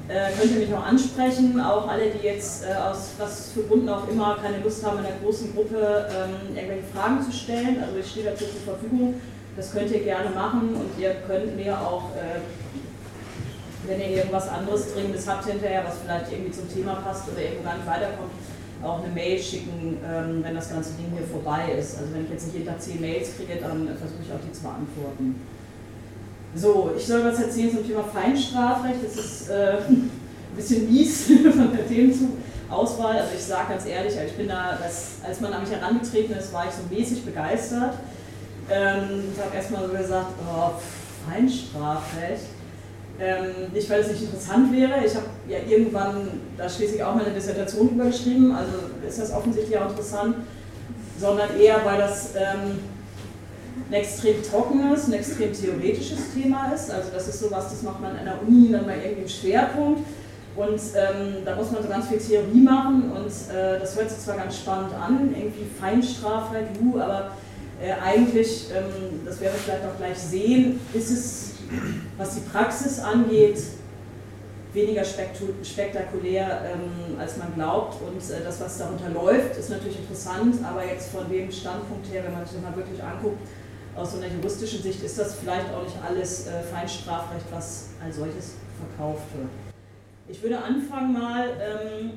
äh, 0.08 0.32
könnt 0.38 0.52
ihr 0.52 0.66
mich 0.66 0.74
auch 0.74 0.84
ansprechen. 0.84 1.60
Auch 1.60 1.88
alle, 1.88 2.10
die 2.10 2.26
jetzt 2.26 2.64
äh, 2.64 2.74
aus 2.74 3.12
was 3.18 3.50
für 3.52 3.62
Gründen 3.62 3.88
auch 3.88 4.06
immer 4.08 4.36
keine 4.42 4.58
Lust 4.58 4.84
haben, 4.84 4.98
in 4.98 5.06
einer 5.06 5.16
großen 5.22 5.54
Gruppe 5.54 6.08
ähm, 6.10 6.54
irgendwelche 6.54 6.84
Fragen 6.94 7.22
zu 7.22 7.32
stellen. 7.32 7.82
Also 7.82 7.98
ich 7.98 8.10
stehe 8.10 8.26
dazu 8.26 8.44
zur 8.44 8.74
Verfügung. 8.74 9.14
Das 9.56 9.72
könnt 9.72 9.90
ihr 9.92 10.00
gerne 10.00 10.30
machen 10.30 10.74
und 10.74 11.00
ihr 11.00 11.14
könnt 11.26 11.56
mir 11.56 11.78
auch, 11.78 12.10
äh, 12.16 12.40
wenn 13.86 14.00
ihr 14.00 14.16
irgendwas 14.16 14.48
anderes 14.48 14.92
Dringendes 14.92 15.28
habt 15.28 15.46
hinterher, 15.46 15.84
was 15.86 15.98
vielleicht 16.04 16.32
irgendwie 16.32 16.52
zum 16.52 16.68
Thema 16.72 16.96
passt 16.96 17.28
oder 17.30 17.40
irgendwo 17.40 17.62
gar 17.62 17.76
nicht 17.76 17.86
weiterkommt, 17.86 18.32
auch 18.82 19.02
eine 19.02 19.12
Mail 19.12 19.38
schicken, 19.38 19.98
ähm, 20.04 20.42
wenn 20.42 20.54
das 20.54 20.70
ganze 20.70 20.92
Ding 20.94 21.12
hier 21.16 21.26
vorbei 21.26 21.72
ist. 21.78 21.96
Also 21.98 22.12
wenn 22.12 22.24
ich 22.24 22.30
jetzt 22.30 22.46
nicht 22.46 22.54
jeden 22.54 22.66
Tag 22.66 22.82
zehn 22.82 23.00
Mails 23.00 23.36
kriege, 23.36 23.56
dann 23.60 23.86
versuche 23.96 24.20
ich 24.26 24.32
auch 24.32 24.42
die 24.44 24.52
zu 24.52 24.62
beantworten. 24.62 25.40
So, 26.54 26.92
ich 26.96 27.06
soll 27.06 27.24
was 27.24 27.40
erzählen 27.40 27.74
zum 27.74 27.86
Thema 27.86 28.04
Feinstrafrecht. 28.04 29.04
Das 29.04 29.16
ist 29.16 29.50
äh, 29.50 29.78
ein 29.88 30.10
bisschen 30.56 30.92
mies 30.92 31.26
von 31.56 31.72
der 31.72 31.86
Themenauswahl. 31.86 33.18
Also 33.18 33.34
ich 33.36 33.42
sage 33.42 33.68
ganz 33.70 33.86
ehrlich, 33.86 34.14
ich 34.26 34.36
bin 34.36 34.48
da, 34.48 34.78
das, 34.82 35.16
als 35.26 35.40
man 35.40 35.52
an 35.52 35.62
mich 35.62 35.72
herangetreten 35.72 36.36
ist, 36.36 36.52
war 36.52 36.66
ich 36.66 36.72
so 36.72 36.82
mäßig 36.94 37.24
begeistert. 37.24 37.94
Ähm, 38.70 39.24
ich 39.34 39.42
habe 39.42 39.54
erstmal 39.54 39.86
so 39.86 39.92
gesagt, 39.92 40.28
oh, 40.48 40.70
Feinstrafrecht 41.28 42.44
ähm, 43.20 43.72
nicht, 43.72 43.88
weil 43.88 44.00
es 44.00 44.08
nicht 44.08 44.22
interessant 44.22 44.72
wäre. 44.72 45.04
Ich 45.04 45.14
habe 45.14 45.26
ja 45.48 45.58
irgendwann 45.66 46.28
da 46.56 46.68
schließlich 46.68 47.02
auch 47.02 47.14
meine 47.14 47.30
Dissertation 47.30 47.88
drüber 47.88 48.06
geschrieben, 48.06 48.54
also 48.54 48.72
ist 49.06 49.20
das 49.20 49.32
offensichtlich 49.32 49.78
auch 49.78 49.90
interessant, 49.90 50.36
sondern 51.18 51.58
eher, 51.58 51.80
weil 51.84 51.98
das 51.98 52.30
ähm, 52.34 52.78
ein 53.90 53.94
extrem 53.94 54.42
trockenes, 54.42 55.08
ein 55.08 55.14
extrem 55.14 55.52
theoretisches 55.52 56.32
Thema 56.34 56.72
ist. 56.72 56.90
Also 56.90 57.10
das 57.12 57.28
ist 57.28 57.40
sowas, 57.40 57.70
das 57.70 57.82
macht 57.82 58.00
man 58.00 58.16
an 58.16 58.24
der 58.24 58.40
Uni 58.46 58.70
dann 58.70 58.86
mal 58.86 58.96
irgendwie 58.96 59.22
im 59.22 59.28
Schwerpunkt. 59.28 60.00
Und 60.56 60.80
ähm, 60.94 61.44
da 61.44 61.56
muss 61.56 61.72
man 61.72 61.82
so 61.82 61.88
ganz 61.88 62.06
viel 62.06 62.18
Theorie 62.18 62.60
machen 62.60 63.10
und 63.10 63.26
äh, 63.26 63.80
das 63.80 63.96
hört 63.96 64.08
sich 64.08 64.20
zwar 64.20 64.36
ganz 64.36 64.56
spannend 64.56 64.94
an, 64.94 65.34
irgendwie 65.36 65.64
Feinstrafrecht, 65.80 66.80
uh, 66.80 67.00
aber 67.00 67.32
äh, 67.82 67.90
eigentlich, 68.00 68.66
ähm, 68.72 69.20
das 69.24 69.40
werden 69.40 69.54
wir 69.54 69.60
vielleicht 69.60 69.84
auch 69.84 69.98
gleich 69.98 70.16
sehen, 70.16 70.78
ist 70.92 71.10
es 71.10 71.54
was 72.16 72.34
die 72.36 72.40
Praxis 72.40 72.98
angeht, 73.00 73.58
weniger 74.72 75.04
spektakulär, 75.04 76.62
ähm, 76.72 77.18
als 77.18 77.36
man 77.36 77.54
glaubt. 77.54 77.96
Und 78.02 78.18
äh, 78.18 78.42
das, 78.42 78.60
was 78.60 78.78
darunter 78.78 79.08
läuft, 79.10 79.56
ist 79.56 79.70
natürlich 79.70 79.98
interessant, 79.98 80.56
aber 80.64 80.84
jetzt 80.84 81.10
von 81.10 81.28
dem 81.30 81.50
Standpunkt 81.50 82.12
her, 82.12 82.24
wenn 82.24 82.32
man 82.32 82.44
sich 82.44 82.54
das 82.54 82.62
mal 82.62 82.76
wirklich 82.76 83.02
anguckt, 83.02 83.38
aus 83.96 84.12
so 84.12 84.18
einer 84.18 84.26
juristischen 84.26 84.82
Sicht 84.82 85.02
ist 85.02 85.18
das 85.18 85.36
vielleicht 85.36 85.72
auch 85.72 85.82
nicht 85.82 85.96
alles 86.06 86.46
äh, 86.46 86.62
Feinstrafrecht, 86.62 87.46
was 87.50 87.90
als 88.04 88.16
solches 88.16 88.54
verkauft 88.78 89.22
wird. 89.36 89.48
Ich 90.28 90.42
würde 90.42 90.58
anfangen 90.58 91.12
mal, 91.12 91.48
ähm, 91.60 92.12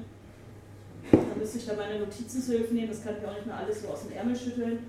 müsste 1.37 1.57
ich 1.59 1.65
da 1.65 1.73
meine 1.73 1.99
Notizen 1.99 2.41
zu 2.41 2.53
Hilfe 2.53 2.73
nehmen, 2.73 2.89
das 2.89 3.03
kann 3.03 3.15
ich 3.19 3.27
auch 3.27 3.33
nicht 3.33 3.45
mehr 3.45 3.57
alles 3.57 3.81
so 3.81 3.89
aus 3.89 4.07
dem 4.07 4.15
Ärmel 4.15 4.35
schütteln. 4.35 4.79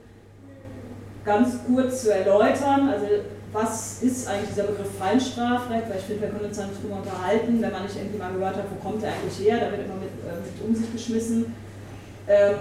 Ganz 1.24 1.58
kurz 1.66 2.02
zu 2.02 2.14
erläutern, 2.14 2.88
also 2.88 3.06
was 3.52 4.02
ist 4.02 4.28
eigentlich 4.28 4.50
dieser 4.50 4.64
Begriff 4.64 4.98
Feinstrafrecht, 4.98 5.88
weil 5.88 5.98
ich 5.98 6.04
finde, 6.04 6.22
wir 6.22 6.28
können 6.28 6.44
uns 6.44 6.56
da 6.56 6.66
nicht 6.66 6.82
drüber 6.82 6.96
unterhalten, 6.96 7.60
wenn 7.60 7.72
man 7.72 7.82
nicht 7.82 7.96
irgendwie 7.96 8.18
mal 8.18 8.32
gehört 8.32 8.56
hat, 8.56 8.64
wo 8.70 8.88
kommt 8.88 9.02
der 9.02 9.12
eigentlich 9.12 9.46
her, 9.46 9.58
da 9.60 9.70
wird 9.70 9.86
immer 9.86 9.96
mit, 9.96 10.10
äh, 10.24 10.40
mit 10.40 10.66
um 10.66 10.74
sich 10.74 10.92
geschmissen. 10.92 11.54
Ähm, 12.28 12.56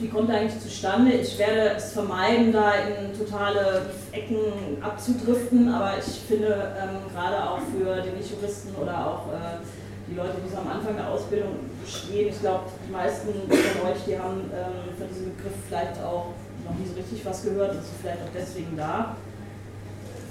wie 0.00 0.08
kommt 0.08 0.30
er 0.30 0.40
eigentlich 0.40 0.60
zustande? 0.60 1.12
Ich 1.12 1.38
werde 1.38 1.76
es 1.76 1.92
vermeiden, 1.92 2.52
da 2.52 2.72
in 2.72 3.16
totale 3.16 3.86
Ecken 4.12 4.82
abzudriften, 4.82 5.72
aber 5.72 5.98
ich 5.98 6.20
finde 6.26 6.72
ähm, 6.80 6.96
gerade 7.12 7.50
auch 7.50 7.58
für 7.58 8.00
die 8.00 8.16
Nicht-Juristen 8.16 8.74
oder 8.80 9.06
auch 9.06 9.32
äh, 9.32 9.60
die 10.08 10.16
Leute, 10.16 10.36
die 10.44 10.50
so 10.50 10.56
am 10.56 10.68
Anfang 10.68 10.96
der 10.96 11.08
Ausbildung 11.08 11.56
stehen, 11.86 12.28
ich 12.28 12.40
glaube, 12.40 12.64
die 12.86 12.92
meisten 12.92 13.28
von 13.28 13.90
euch, 13.90 13.98
die 14.06 14.18
haben 14.18 14.50
ähm, 14.54 14.96
von 14.96 15.08
diesem 15.08 15.36
Begriff 15.36 15.52
vielleicht 15.68 16.02
auch 16.02 16.32
noch 16.64 16.74
nie 16.78 16.86
so 16.86 16.94
richtig 16.94 17.24
was 17.24 17.42
gehört 17.42 17.72
und 17.72 17.82
sind 17.82 17.94
vielleicht 18.00 18.22
auch 18.22 18.34
deswegen 18.34 18.76
da. 18.76 19.16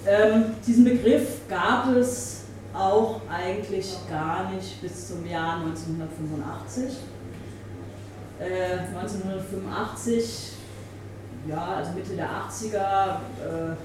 Ähm, 0.07 0.45
diesen 0.65 0.85
Begriff 0.85 1.41
gab 1.47 1.95
es 1.95 2.45
auch 2.73 3.21
eigentlich 3.31 3.95
gar 4.09 4.51
nicht 4.51 4.81
bis 4.81 5.09
zum 5.09 5.25
Jahr 5.27 5.57
1985 5.57 6.97
1985, 8.39 10.53
äh, 11.45 11.49
ja, 11.49 11.75
also 11.77 11.91
Mitte 11.91 12.15
der 12.15 12.29
80er, 12.29 12.75
äh, 12.75 13.75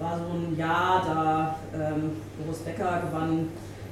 war 0.00 0.18
so 0.18 0.24
ein 0.34 0.56
Jahr, 0.56 1.02
da 1.04 1.56
ähm, 1.74 2.12
Boris 2.38 2.60
Becker 2.60 3.02
gewann 3.08 3.48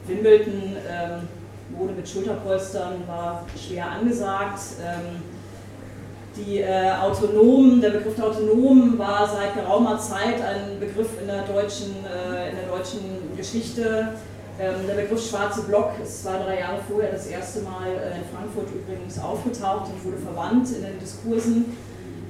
Wimbledon, 0.07 0.77
ähm, 0.89 1.29
Mode 1.77 1.93
mit 1.93 2.09
Schulterpolstern 2.09 3.07
war 3.07 3.45
schwer 3.57 3.91
angesagt. 3.91 4.61
Ähm, 4.85 5.23
die 6.37 6.61
äh, 6.61 6.93
Autonomen, 6.93 7.81
der 7.81 7.91
Begriff 7.91 8.15
der 8.17 8.27
Autonomen 8.27 8.99
war 8.99 9.29
seit 9.29 9.55
geraumer 9.55 9.99
Zeit 9.99 10.41
ein 10.41 10.79
Begriff 10.79 11.21
in 11.21 11.27
der 11.27 11.43
deutschen, 11.43 12.05
äh, 12.05 12.51
in 12.51 12.57
der 12.57 12.69
deutschen 12.69 13.37
Geschichte 13.37 14.11
der 14.61 14.95
Begriff 14.95 15.27
schwarze 15.27 15.63
Block 15.63 15.93
ist 16.03 16.23
zwei, 16.23 16.37
drei 16.37 16.61
Jahre 16.61 16.81
vorher 16.87 17.13
das 17.13 17.27
erste 17.27 17.61
Mal 17.63 17.89
äh, 17.89 18.19
in 18.19 18.25
Frankfurt 18.35 18.69
übrigens 18.75 19.19
aufgetaucht 19.19 19.91
und 19.91 20.05
wurde 20.05 20.19
verwandt 20.19 20.69
in 20.71 20.83
den 20.83 20.99
Diskursen. 20.99 21.77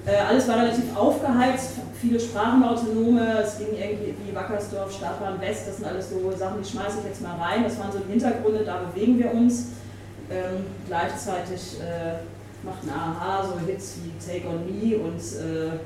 Äh, 0.06 0.16
alles 0.16 0.46
war 0.46 0.58
relativ 0.58 0.96
aufgeheizt, 0.96 1.72
viele 2.00 2.20
Sprachenautonome, 2.20 3.42
es 3.42 3.58
ging 3.58 3.68
irgendwie 3.76 4.14
wie 4.24 4.34
Wackersdorf, 4.34 4.92
Stadtbahn 4.92 5.40
West, 5.40 5.66
das 5.66 5.78
sind 5.78 5.86
alles 5.86 6.08
so 6.10 6.30
Sachen, 6.38 6.62
die 6.62 6.68
schmeiße 6.68 6.98
ich 7.00 7.08
jetzt 7.08 7.20
mal 7.20 7.36
rein. 7.36 7.64
Das 7.64 7.78
waren 7.78 7.92
so 7.92 7.98
die 7.98 8.10
Hintergründe, 8.10 8.64
da 8.64 8.78
bewegen 8.78 9.18
wir 9.18 9.32
uns. 9.32 9.66
Ähm, 10.30 10.66
gleichzeitig 10.86 11.80
äh, 11.80 12.22
macht 12.64 12.84
ein 12.84 12.90
AHA 12.90 13.48
so 13.48 13.66
Hits 13.66 13.96
wie 14.04 14.12
Take 14.24 14.48
on 14.48 14.64
Me 14.64 14.96
und 14.96 15.18
äh, 15.18 15.80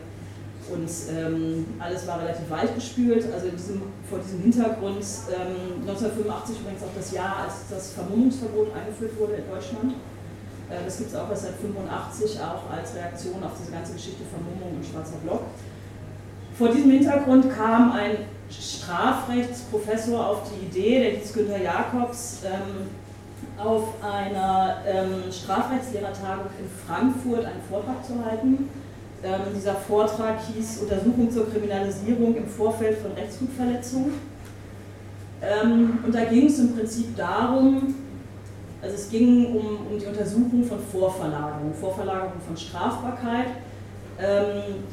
und 0.72 0.88
ähm, 1.14 1.66
alles 1.78 2.06
war 2.06 2.20
relativ 2.20 2.48
weichgespült. 2.48 3.26
Also 3.32 3.48
diesem, 3.48 3.82
vor 4.08 4.18
diesem 4.18 4.40
Hintergrund 4.40 5.04
ähm, 5.28 5.80
1985 5.86 6.60
übrigens 6.60 6.82
auch 6.82 6.94
das 6.96 7.12
Jahr, 7.12 7.44
als 7.44 7.68
das 7.68 7.92
Vermummungsverbot 7.92 8.68
eingeführt 8.74 9.18
wurde 9.18 9.34
in 9.34 9.48
Deutschland. 9.48 9.92
Äh, 10.70 10.84
das 10.84 10.98
gibt 10.98 11.10
es 11.10 11.16
auch 11.16 11.28
erst 11.28 11.42
seit 11.42 11.54
1985, 11.60 12.40
auch 12.40 12.70
als 12.72 12.94
Reaktion 12.94 13.42
auf 13.44 13.52
diese 13.60 13.72
ganze 13.72 13.92
Geschichte 13.92 14.24
Vermummung 14.24 14.76
und 14.76 14.84
schwarzer 14.84 15.16
Block. 15.22 15.42
Vor 16.56 16.68
diesem 16.68 16.90
Hintergrund 16.92 17.50
kam 17.54 17.92
ein 17.92 18.16
Strafrechtsprofessor 18.48 20.26
auf 20.26 20.42
die 20.48 20.66
Idee, 20.66 21.00
der 21.00 21.10
hieß 21.18 21.32
Günther 21.32 21.60
Jakobs, 21.60 22.38
ähm, 22.44 22.88
auf 23.58 23.94
einer 24.02 24.78
ähm, 24.86 25.30
Strafrechtslehrertagung 25.30 26.46
in 26.58 26.68
Frankfurt 26.86 27.44
einen 27.44 27.62
Vortrag 27.68 28.04
zu 28.04 28.24
halten 28.24 28.68
ähm, 29.24 29.54
dieser 29.54 29.74
Vortrag 29.74 30.36
hieß 30.46 30.82
Untersuchung 30.82 31.30
zur 31.30 31.50
Kriminalisierung 31.50 32.36
im 32.36 32.46
Vorfeld 32.46 32.98
von 32.98 33.12
Rechtsgutverletzungen. 33.12 34.12
Ähm, 35.40 35.98
und 36.04 36.14
da 36.14 36.24
ging 36.24 36.46
es 36.46 36.58
im 36.58 36.76
Prinzip 36.76 37.16
darum, 37.16 37.94
also 38.82 38.94
es 38.94 39.08
ging 39.08 39.46
um, 39.56 39.86
um 39.90 39.98
die 39.98 40.04
Untersuchung 40.04 40.62
von 40.64 40.78
Vorverlagerung, 40.78 41.72
Vorverlagerung 41.72 42.38
von 42.46 42.54
Strafbarkeit. 42.54 43.46
Ähm, 44.20 44.84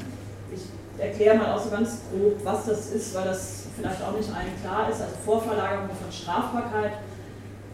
ich 0.50 0.62
erkläre 0.98 1.36
mal 1.36 1.52
auch 1.52 1.62
so 1.62 1.68
ganz 1.68 2.00
grob, 2.10 2.42
was 2.42 2.64
das 2.64 2.90
ist, 2.90 3.14
weil 3.14 3.24
das 3.24 3.64
vielleicht 3.76 4.02
auch 4.02 4.16
nicht 4.16 4.30
allen 4.30 4.58
klar 4.62 4.88
ist. 4.88 5.02
Also 5.02 5.14
Vorverlagerung 5.26 5.88
von 5.88 6.10
Strafbarkeit, 6.10 6.92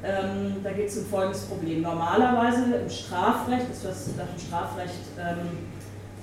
ähm, 0.03 0.57
da 0.65 0.73
geht 0.73 0.89
es 0.89 0.99
um 0.99 1.07
folgendes 1.07 1.43
Problem. 1.43 1.83
Normalerweise 1.83 2.65
im 2.75 2.91
Strafrecht, 2.91 3.67
das 3.71 3.85
was 3.85 4.17
nach 4.17 4.27
dem 4.27 4.39
Strafrecht 4.39 5.07
ähm, 5.19 5.68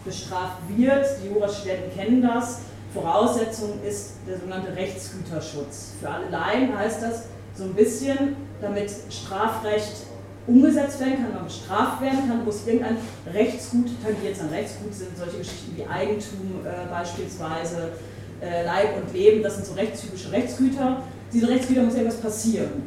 bestraft 0.05 0.57
wird. 0.69 1.05
Die 1.23 1.33
Jurastudenten 1.33 1.93
kennen 1.95 2.21
das. 2.21 2.59
Voraussetzung 2.93 3.81
ist 3.85 4.13
der 4.27 4.37
sogenannte 4.37 4.73
Rechtsgüterschutz. 4.75 5.93
Für 5.99 6.09
alle 6.09 6.29
Laien 6.29 6.77
heißt 6.77 7.01
das 7.01 7.23
so 7.55 7.65
ein 7.65 7.73
bisschen, 7.73 8.35
damit 8.61 8.89
Strafrecht 9.09 10.05
umgesetzt 10.47 10.99
werden 10.99 11.15
kann, 11.15 11.33
man 11.33 11.45
bestraft 11.45 12.01
werden 12.01 12.27
kann, 12.27 12.45
muss 12.45 12.67
irgendein 12.67 12.97
Rechtsgut 13.33 13.87
tangiert 14.03 14.35
sein. 14.35 14.49
Rechtsgut 14.49 14.93
sind 14.93 15.17
solche 15.17 15.39
Geschichten 15.39 15.75
wie 15.75 15.85
Eigentum 15.85 16.61
äh, 16.63 16.89
beispielsweise, 16.89 17.93
äh, 18.41 18.63
Leib 18.63 18.97
und 18.97 19.13
Leben, 19.13 19.41
das 19.41 19.55
sind 19.55 19.65
so 19.65 19.73
rechtstypische 19.73 20.31
Rechtsgüter. 20.31 21.01
Diese 21.33 21.47
Rechtsgüter 21.47 21.81
muss 21.83 21.95
irgendwas 21.95 22.21
passieren. 22.21 22.83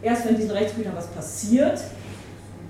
Erst 0.00 0.26
wenn 0.26 0.36
diesen 0.36 0.52
Rechtsgütern 0.52 0.96
was 0.96 1.06
passiert, 1.08 1.80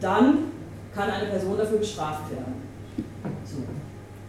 dann 0.00 0.50
kann 0.94 1.08
eine 1.08 1.26
Person 1.26 1.56
dafür 1.56 1.78
bestraft 1.78 2.30
werden. 2.30 2.61
So. 3.44 3.58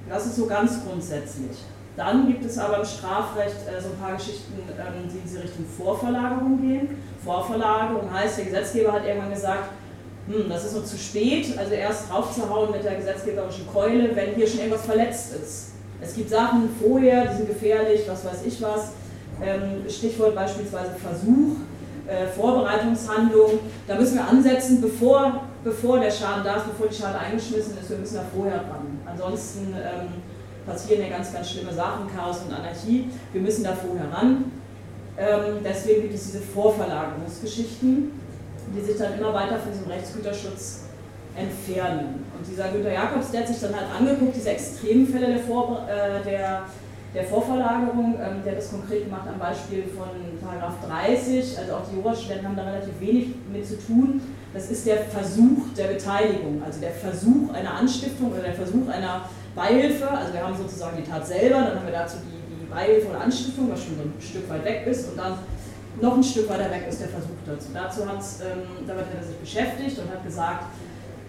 Das 0.09 0.25
ist 0.25 0.35
so 0.35 0.45
ganz 0.45 0.83
grundsätzlich. 0.85 1.57
Dann 1.95 2.27
gibt 2.27 2.43
es 2.43 2.57
aber 2.57 2.79
im 2.79 2.85
Strafrecht 2.85 3.55
äh, 3.67 3.79
so 3.79 3.89
ein 3.89 3.97
paar 4.01 4.15
Geschichten, 4.15 4.53
ähm, 4.69 5.09
die 5.11 5.17
in 5.17 5.23
diese 5.23 5.43
Richtung 5.43 5.65
Vorverlagerung 5.77 6.59
gehen. 6.59 6.97
Vorverlagerung 7.23 8.11
heißt, 8.11 8.39
der 8.39 8.45
Gesetzgeber 8.45 8.93
hat 8.93 9.05
irgendwann 9.05 9.31
gesagt, 9.31 9.69
hm, 10.27 10.49
das 10.49 10.65
ist 10.65 10.75
noch 10.75 10.85
zu 10.85 10.97
spät, 10.97 11.57
also 11.57 11.73
erst 11.73 12.09
draufzuhauen 12.09 12.71
mit 12.71 12.83
der 12.83 12.95
gesetzgeberischen 12.95 13.67
Keule, 13.71 14.15
wenn 14.15 14.33
hier 14.35 14.47
schon 14.47 14.59
irgendwas 14.59 14.85
verletzt 14.85 15.35
ist. 15.35 15.73
Es 16.01 16.15
gibt 16.15 16.29
Sachen 16.29 16.69
vorher, 16.81 17.27
die 17.27 17.37
sind 17.37 17.47
gefährlich, 17.47 18.01
was 18.07 18.25
weiß 18.25 18.45
ich 18.45 18.61
was. 18.61 18.91
Ähm, 19.41 19.89
Stichwort 19.89 20.35
beispielsweise 20.35 20.91
Versuch, 20.91 21.57
äh, 22.07 22.27
Vorbereitungshandlung. 22.27 23.59
Da 23.87 23.95
müssen 23.95 24.15
wir 24.15 24.27
ansetzen, 24.27 24.81
bevor 24.81 25.43
bevor 25.63 25.99
der 25.99 26.11
Schaden 26.11 26.43
da 26.43 26.57
ist, 26.57 26.67
bevor 26.67 26.87
die 26.87 26.95
Schade 26.95 27.17
eingeschmissen 27.17 27.77
ist, 27.77 27.89
wir 27.89 27.97
müssen 27.97 28.15
da 28.15 28.23
vorher 28.33 28.59
dran. 28.59 28.99
Ansonsten 29.05 29.73
ähm, 29.73 30.09
passieren 30.65 31.03
ja 31.03 31.09
ganz, 31.09 31.33
ganz 31.33 31.51
schlimme 31.51 31.73
Sachen, 31.73 32.07
Chaos 32.15 32.41
und 32.47 32.53
Anarchie. 32.53 33.09
Wir 33.31 33.41
müssen 33.41 33.63
da 33.63 33.73
vorher 33.73 34.11
ran. 34.11 34.51
Ähm, 35.17 35.57
deswegen 35.63 36.03
gibt 36.03 36.15
es 36.15 36.25
diese 36.25 36.41
Vorverlagerungsgeschichten, 36.41 38.11
die 38.75 38.81
sich 38.81 38.97
dann 38.97 39.17
immer 39.17 39.33
weiter 39.33 39.59
von 39.59 39.71
diesem 39.71 39.87
Rechtsgüterschutz 39.87 40.81
entfernen. 41.35 42.25
Und 42.37 42.47
dieser 42.47 42.69
Günter 42.69 42.91
Jakobs, 42.91 43.31
der 43.31 43.41
hat 43.41 43.47
sich 43.47 43.59
dann 43.59 43.75
halt 43.75 43.87
angeguckt, 43.97 44.35
diese 44.35 44.49
extremen 44.49 45.07
Fälle 45.07 45.27
der, 45.27 45.39
Vor 45.39 45.87
äh, 45.87 46.23
der, 46.23 46.63
der 47.13 47.23
Vorverlagerung, 47.25 48.15
ähm, 48.15 48.43
der 48.43 48.53
hat 48.53 48.59
das 48.59 48.71
konkret 48.71 49.05
gemacht 49.05 49.27
am 49.27 49.39
Beispiel 49.39 49.83
von 49.83 50.09
Paragraph 50.41 50.75
30, 50.87 51.57
also 51.59 51.73
auch 51.73 51.81
die 51.89 51.95
Jurastudenten 51.97 52.47
haben 52.47 52.55
da 52.55 52.63
relativ 52.63 52.99
wenig 52.99 53.29
mit 53.51 53.67
zu 53.67 53.77
tun, 53.77 54.21
das 54.53 54.69
ist 54.69 54.85
der 54.85 54.97
Versuch 55.05 55.73
der 55.75 55.87
Beteiligung, 55.87 56.61
also 56.63 56.79
der 56.79 56.91
Versuch 56.91 57.53
einer 57.53 57.73
Anstiftung 57.73 58.31
oder 58.31 58.41
der 58.41 58.53
Versuch 58.53 58.87
einer 58.87 59.27
Beihilfe. 59.55 60.09
Also 60.09 60.33
wir 60.33 60.45
haben 60.45 60.55
sozusagen 60.55 60.97
die 60.97 61.09
Tat 61.09 61.25
selber, 61.25 61.61
dann 61.61 61.79
haben 61.79 61.85
wir 61.85 61.93
dazu 61.93 62.17
die, 62.23 62.63
die 62.63 62.69
Beihilfe 62.69 63.09
oder 63.09 63.21
Anstiftung, 63.21 63.71
was 63.71 63.83
schon 63.83 63.95
so 63.95 64.03
ein 64.03 64.13
Stück 64.21 64.49
weit 64.49 64.63
weg 64.63 64.85
ist, 64.85 65.09
und 65.09 65.17
dann 65.17 65.39
noch 66.01 66.15
ein 66.15 66.23
Stück 66.23 66.49
weiter 66.49 66.69
weg 66.71 66.85
ist 66.89 67.01
der 67.01 67.09
Versuch 67.09 67.37
dazu. 67.45 67.69
Dazu 67.73 68.07
hat's, 68.07 68.39
ähm, 68.41 68.85
damit 68.87 69.05
hat 69.05 69.21
er 69.21 69.27
sich 69.27 69.37
beschäftigt 69.37 69.99
und 69.99 70.09
hat 70.09 70.23
gesagt, 70.25 70.65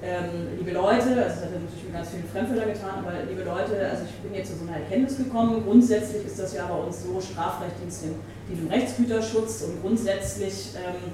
ähm, 0.03 0.59
liebe 0.59 0.73
Leute, 0.73 1.09
also 1.17 1.17
das 1.17 1.37
hat 1.37 1.53
er 1.53 1.61
natürlich 1.65 1.85
mit 1.85 1.95
ganz 1.95 2.09
vielen 2.11 2.29
Fremdwörtern 2.29 2.73
getan, 2.73 3.05
aber 3.05 3.13
liebe 3.29 3.43
Leute, 3.43 3.89
also 3.89 4.05
ich 4.05 4.17
bin 4.21 4.35
jetzt 4.35 4.53
zu 4.53 4.59
so 4.59 4.69
einer 4.69 4.77
Erkenntnis 4.77 5.17
gekommen, 5.17 5.63
grundsätzlich 5.65 6.27
ist 6.27 6.39
das 6.39 6.55
ja 6.55 6.67
bei 6.67 6.77
uns 6.77 7.05
so, 7.05 7.21
Strafrecht 7.21 7.77
dient 7.81 7.93
dem 8.49 8.69
Rechtsgüterschutz 8.69 9.63
und 9.63 9.81
grundsätzlich 9.81 10.77
ähm, 10.77 11.13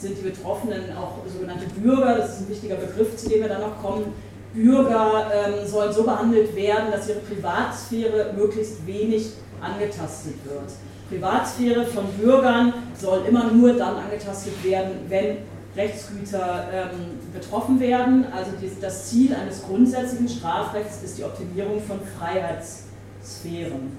sind 0.00 0.16
die 0.16 0.22
Betroffenen 0.22 0.96
auch 0.96 1.16
sogenannte 1.26 1.66
Bürger, 1.66 2.16
das 2.16 2.34
ist 2.34 2.40
ein 2.42 2.48
wichtiger 2.48 2.76
Begriff, 2.76 3.16
zu 3.16 3.28
dem 3.28 3.42
wir 3.42 3.48
dann 3.48 3.60
noch 3.60 3.80
kommen. 3.82 4.12
Bürger 4.54 5.30
ähm, 5.32 5.66
sollen 5.66 5.92
so 5.92 6.02
behandelt 6.02 6.56
werden, 6.56 6.90
dass 6.90 7.08
ihre 7.08 7.20
Privatsphäre 7.20 8.32
möglichst 8.36 8.84
wenig 8.86 9.30
angetastet 9.60 10.34
wird. 10.44 10.72
Privatsphäre 11.08 11.84
von 11.86 12.06
Bürgern 12.18 12.72
soll 12.98 13.26
immer 13.28 13.52
nur 13.52 13.74
dann 13.74 13.96
angetastet 13.96 14.64
werden, 14.64 14.92
wenn 15.08 15.38
Rechtsgüter 15.76 16.66
ähm, 16.72 17.18
betroffen 17.32 17.78
werden. 17.78 18.26
Also 18.32 18.52
die, 18.60 18.70
das 18.80 19.08
Ziel 19.08 19.34
eines 19.34 19.62
grundsätzlichen 19.62 20.28
Strafrechts 20.28 21.02
ist 21.04 21.18
die 21.18 21.24
Optimierung 21.24 21.80
von 21.80 22.00
Freiheitssphären. 22.18 23.96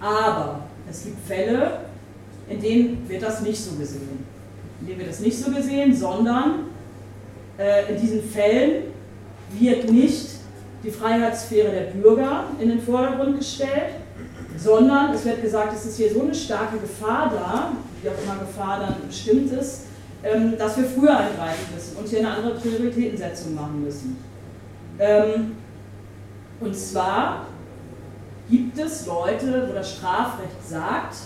Aber 0.00 0.60
es 0.88 1.04
gibt 1.04 1.26
Fälle, 1.26 1.80
in 2.48 2.60
denen 2.60 3.08
wird 3.08 3.22
das 3.22 3.40
nicht 3.42 3.60
so 3.60 3.74
gesehen 3.76 4.27
in 4.80 4.86
dem 4.86 4.98
wir 4.98 5.06
das 5.06 5.20
nicht 5.20 5.38
so 5.38 5.50
gesehen, 5.50 5.94
sondern 5.94 6.66
äh, 7.58 7.92
in 7.92 8.00
diesen 8.00 8.22
Fällen 8.22 8.84
wird 9.58 9.90
nicht 9.90 10.28
die 10.82 10.90
Freiheitssphäre 10.90 11.70
der 11.70 11.90
Bürger 11.92 12.44
in 12.60 12.68
den 12.68 12.80
Vordergrund 12.80 13.38
gestellt, 13.38 13.94
sondern 14.56 15.12
es 15.12 15.24
wird 15.24 15.42
gesagt, 15.42 15.74
es 15.74 15.86
ist 15.86 15.96
hier 15.96 16.12
so 16.12 16.22
eine 16.22 16.34
starke 16.34 16.78
Gefahr 16.78 17.30
da, 17.30 17.72
wie 18.02 18.08
auch 18.08 18.22
immer 18.22 18.40
Gefahr 18.40 18.80
dann 18.80 19.08
bestimmt 19.08 19.52
ist, 19.52 19.82
ähm, 20.22 20.56
dass 20.58 20.76
wir 20.76 20.84
früher 20.84 21.16
eingreifen 21.16 21.74
müssen 21.74 21.96
und 21.96 22.08
hier 22.08 22.20
eine 22.20 22.30
andere 22.30 22.54
Prioritätensetzung 22.54 23.54
machen 23.54 23.82
müssen. 23.84 24.16
Ähm, 24.98 25.52
und 26.60 26.76
zwar 26.76 27.46
gibt 28.50 28.78
es 28.78 29.06
Leute, 29.06 29.68
wo 29.68 29.74
das 29.74 29.92
Strafrecht 29.92 30.68
sagt, 30.68 31.16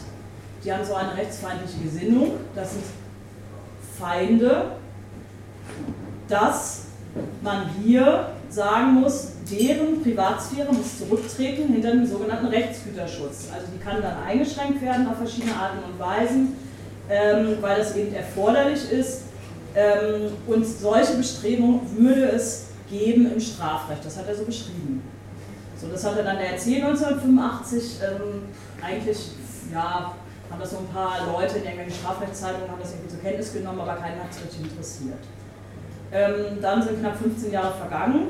die 0.65 0.73
haben 0.73 0.85
so 0.85 0.95
eine 0.95 1.17
rechtsfeindliche 1.17 1.79
Gesinnung, 1.83 2.33
das 2.55 2.73
sind 2.73 2.85
Feinde, 3.99 4.73
dass 6.29 6.87
man 7.43 7.69
hier 7.83 8.29
sagen 8.49 8.95
muss, 8.95 9.33
deren 9.51 10.03
Privatsphäre 10.03 10.73
muss 10.73 10.99
zurücktreten 10.99 11.73
hinter 11.73 11.93
dem 11.93 12.07
sogenannten 12.07 12.47
Rechtsgüterschutz. 12.47 13.49
Also 13.53 13.67
die 13.75 13.83
kann 13.83 14.03
dann 14.03 14.23
eingeschränkt 14.27 14.81
werden 14.83 15.09
auf 15.09 15.17
verschiedene 15.17 15.55
Arten 15.55 15.79
und 15.91 15.99
Weisen, 15.99 16.57
ähm, 17.11 17.57
weil 17.61 17.79
das 17.79 17.97
eben 17.97 18.15
erforderlich 18.15 18.91
ist. 18.91 19.23
Ähm, 19.75 20.33
und 20.47 20.65
solche 20.67 21.15
Bestrebungen 21.15 21.81
würde 21.97 22.31
es 22.31 22.67
geben 22.91 23.31
im 23.33 23.41
Strafrecht. 23.41 24.05
Das 24.05 24.19
hat 24.19 24.29
er 24.29 24.35
so 24.35 24.45
beschrieben. 24.45 25.03
So, 25.81 25.89
das 25.89 26.05
hat 26.05 26.17
er 26.17 26.25
dann 26.25 26.37
erzählt 26.37 26.85
1985. 26.85 28.01
Ähm, 28.03 28.43
eigentlich, 28.83 29.19
ja, 29.73 30.15
haben 30.53 30.61
das 30.61 30.71
so 30.71 30.79
ein 30.79 30.89
paar 30.89 31.33
Leute 31.33 31.59
in 31.59 31.65
irgendwelchen 31.65 31.95
Strafrechtszeitungen 31.95 32.71
haben 32.71 32.81
das 32.81 32.93
irgendwie 32.93 33.09
zur 33.09 33.21
Kenntnis 33.21 33.53
genommen, 33.55 33.81
aber 33.81 33.95
keiner 33.95 34.23
hat 34.23 34.31
es 34.31 34.43
richtig 34.45 34.71
interessiert. 34.71 35.19
Ähm, 36.13 36.61
dann 36.61 36.83
sind 36.83 37.01
knapp 37.01 37.17
15 37.17 37.51
Jahre 37.51 37.75
vergangen. 37.75 38.27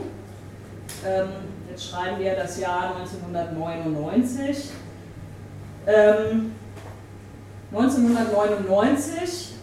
Ähm, 1.04 1.28
jetzt 1.68 1.88
schreiben 1.88 2.20
wir 2.20 2.36
das 2.36 2.60
Jahr 2.60 2.94
1999. 2.96 4.70
Ähm, 5.88 6.52
1999 7.72 9.54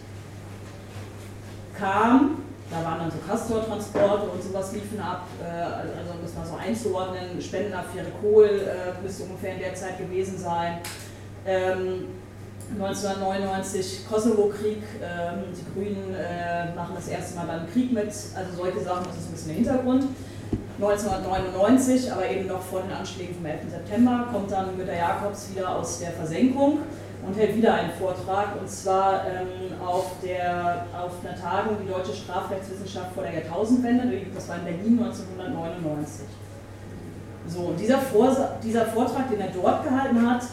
kam, 1.78 2.42
da 2.70 2.84
waren 2.84 2.98
dann 2.98 3.10
so 3.10 3.16
Castor-Transporte 3.26 4.28
und 4.28 4.42
sowas 4.42 4.72
liefen 4.72 5.00
ab, 5.00 5.26
äh, 5.42 5.46
also 5.48 6.12
um 6.12 6.18
das 6.22 6.34
mal 6.34 6.44
so 6.44 6.56
einzuordnen, 6.56 7.40
Spendenaffäre 7.40 8.10
Kohl 8.20 8.44
äh, 8.44 9.02
müsste 9.02 9.22
ungefähr 9.22 9.54
in 9.54 9.60
der 9.60 9.74
Zeit 9.74 9.96
gewesen 9.96 10.36
sein. 10.36 10.80
Ähm, 11.46 12.08
1999 12.72 14.06
Kosovo-Krieg, 14.08 14.82
ähm, 15.02 15.44
die 15.52 15.64
Grünen 15.72 16.14
äh, 16.14 16.74
machen 16.74 16.92
das 16.94 17.08
erste 17.08 17.36
Mal 17.36 17.46
beim 17.46 17.70
Krieg 17.72 17.92
mit, 17.92 18.06
also 18.06 18.56
solche 18.56 18.80
Sachen, 18.80 19.06
das 19.06 19.16
ist 19.16 19.28
ein 19.28 19.32
bisschen 19.32 19.48
der 19.48 19.56
Hintergrund. 19.56 20.04
1999, 20.80 22.10
aber 22.10 22.28
eben 22.30 22.46
noch 22.46 22.62
vor 22.62 22.80
den 22.80 22.92
Anschlägen 22.92 23.34
vom 23.34 23.44
11. 23.44 23.60
September, 23.70 24.28
kommt 24.32 24.50
dann 24.50 24.76
Günter 24.78 24.96
Jakobs 24.96 25.50
wieder 25.54 25.76
aus 25.76 25.98
der 25.98 26.12
Versenkung 26.12 26.78
und 27.26 27.36
hält 27.36 27.54
wieder 27.54 27.74
einen 27.74 27.90
Vortrag, 27.92 28.58
und 28.58 28.68
zwar 28.68 29.26
ähm, 29.26 29.78
auf, 29.84 30.12
der, 30.22 30.86
auf 30.98 31.12
einer 31.22 31.38
Tagung 31.38 31.76
die 31.84 31.88
deutsche 31.88 32.14
Strafrechtswissenschaft 32.14 33.12
vor 33.14 33.24
der 33.24 33.34
Jahrtausendwende, 33.34 34.22
das 34.34 34.48
war 34.48 34.56
in 34.56 34.64
Berlin 34.64 34.98
1999. 35.02 36.26
So, 37.46 37.60
und 37.60 37.80
dieser, 37.80 37.98
dieser 38.62 38.86
Vortrag, 38.86 39.28
den 39.28 39.40
er 39.40 39.48
dort 39.48 39.84
gehalten 39.84 40.30
hat, 40.30 40.44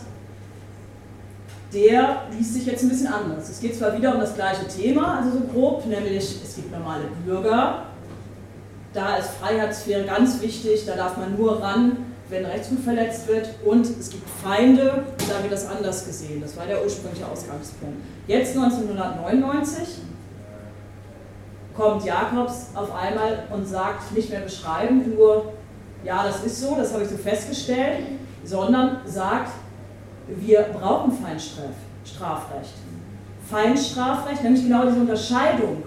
der 1.74 2.24
liest 2.32 2.54
sich 2.54 2.66
jetzt 2.66 2.84
ein 2.84 2.90
bisschen 2.90 3.08
anders. 3.08 3.50
Es 3.50 3.60
geht 3.60 3.76
zwar 3.76 3.98
wieder 3.98 4.14
um 4.14 4.20
das 4.20 4.36
gleiche 4.36 4.68
Thema, 4.68 5.18
also 5.18 5.32
so 5.32 5.40
grob, 5.54 5.86
nämlich 5.86 6.42
es 6.44 6.56
gibt 6.56 6.72
normale 6.72 7.04
Bürger, 7.26 7.84
da 8.94 9.18
ist 9.18 9.32
Freiheitssphäre 9.42 10.06
ganz 10.06 10.42
wichtig, 10.42 10.86
da 10.86 10.96
darf 10.96 11.18
man 11.18 11.38
nur 11.38 11.62
ran, 11.62 11.98
wenn 12.30 12.46
Rechtsgut 12.46 12.80
verletzt 12.80 13.28
wird 13.28 13.50
und 13.66 13.86
es 13.86 14.10
gibt 14.10 14.28
Feinde, 14.44 15.04
da 15.18 15.42
wird 15.42 15.52
das 15.52 15.68
anders 15.68 16.06
gesehen. 16.06 16.42
Das 16.42 16.58
war 16.58 16.66
der 16.66 16.84
ursprüngliche 16.84 17.26
Ausgangspunkt. 17.26 17.98
Jetzt 18.28 18.58
1999 18.58 20.00
kommt 21.76 22.04
Jakobs 22.06 22.68
auf 22.74 22.94
einmal 22.94 23.44
und 23.54 23.66
sagt, 23.66 24.12
nicht 24.14 24.30
mehr 24.30 24.42
beschreiben, 24.42 25.14
nur, 25.16 25.54
ja, 26.04 26.26
das 26.26 26.44
ist 26.44 26.62
so, 26.62 26.76
das 26.76 26.92
habe 26.94 27.04
ich 27.04 27.10
so 27.10 27.18
festgestellt, 27.18 28.00
sondern 28.44 29.02
sagt, 29.06 29.52
wir 30.28 30.62
brauchen 30.74 31.12
Feinstrafrecht. 31.12 32.74
Feinstrafrecht, 33.50 34.44
nämlich 34.44 34.64
genau 34.64 34.86
diese 34.86 35.00
Unterscheidung 35.00 35.84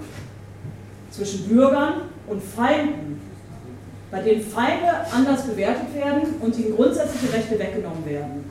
zwischen 1.11 1.49
Bürgern 1.49 2.03
und 2.27 2.43
Feinden, 2.43 3.21
bei 4.11 4.23
denen 4.23 4.43
Feinde 4.43 4.89
anders 5.13 5.47
bewertet 5.47 5.95
werden 5.95 6.35
und 6.41 6.59
ihnen 6.59 6.75
grundsätzliche 6.75 7.33
Rechte 7.33 7.59
weggenommen 7.59 8.05
werden. 8.07 8.51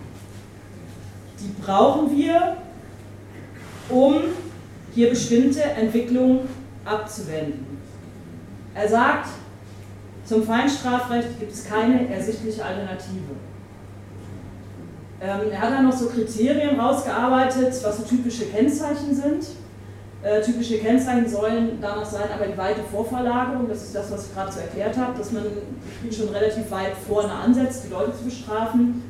Die 1.40 1.62
brauchen 1.62 2.16
wir, 2.16 2.58
um 3.90 4.22
hier 4.94 5.10
bestimmte 5.10 5.64
Entwicklungen 5.64 6.42
abzuwenden. 6.86 7.66
Er 8.76 8.88
sagt, 8.88 9.30
zum 10.26 10.44
Feinstrafrecht 10.44 11.40
gibt 11.40 11.52
es 11.52 11.66
keine 11.66 12.08
ersichtliche 12.14 12.64
Alternative. 12.64 13.36
Ähm, 15.22 15.52
er 15.52 15.62
hat 15.62 15.72
dann 15.72 15.86
noch 15.86 15.96
so 15.96 16.08
Kriterien 16.08 16.80
rausgearbeitet, 16.80 17.74
was 17.84 17.98
so 17.98 18.04
typische 18.04 18.46
Kennzeichen 18.46 19.14
sind. 19.14 19.48
Äh, 20.22 20.42
typische 20.42 20.80
Kennzeichen 20.80 21.30
sollen 21.30 21.80
damals 21.82 22.12
sein, 22.12 22.30
aber 22.34 22.46
die 22.46 22.58
weite 22.58 22.82
Vorverlagerung, 22.92 23.70
das 23.70 23.84
ist 23.84 23.96
das, 23.96 24.12
was 24.12 24.28
ich 24.28 24.34
gerade 24.34 24.52
so 24.52 24.60
erklärt 24.60 24.98
habe, 24.98 25.18
dass 25.18 25.32
man 25.32 25.44
schon 26.12 26.30
relativ 26.30 26.70
weit 26.72 26.94
vorne 27.08 27.32
ansetzt, 27.32 27.86
die 27.86 27.92
Leute 27.92 28.18
zu 28.18 28.26
bestrafen. 28.26 29.04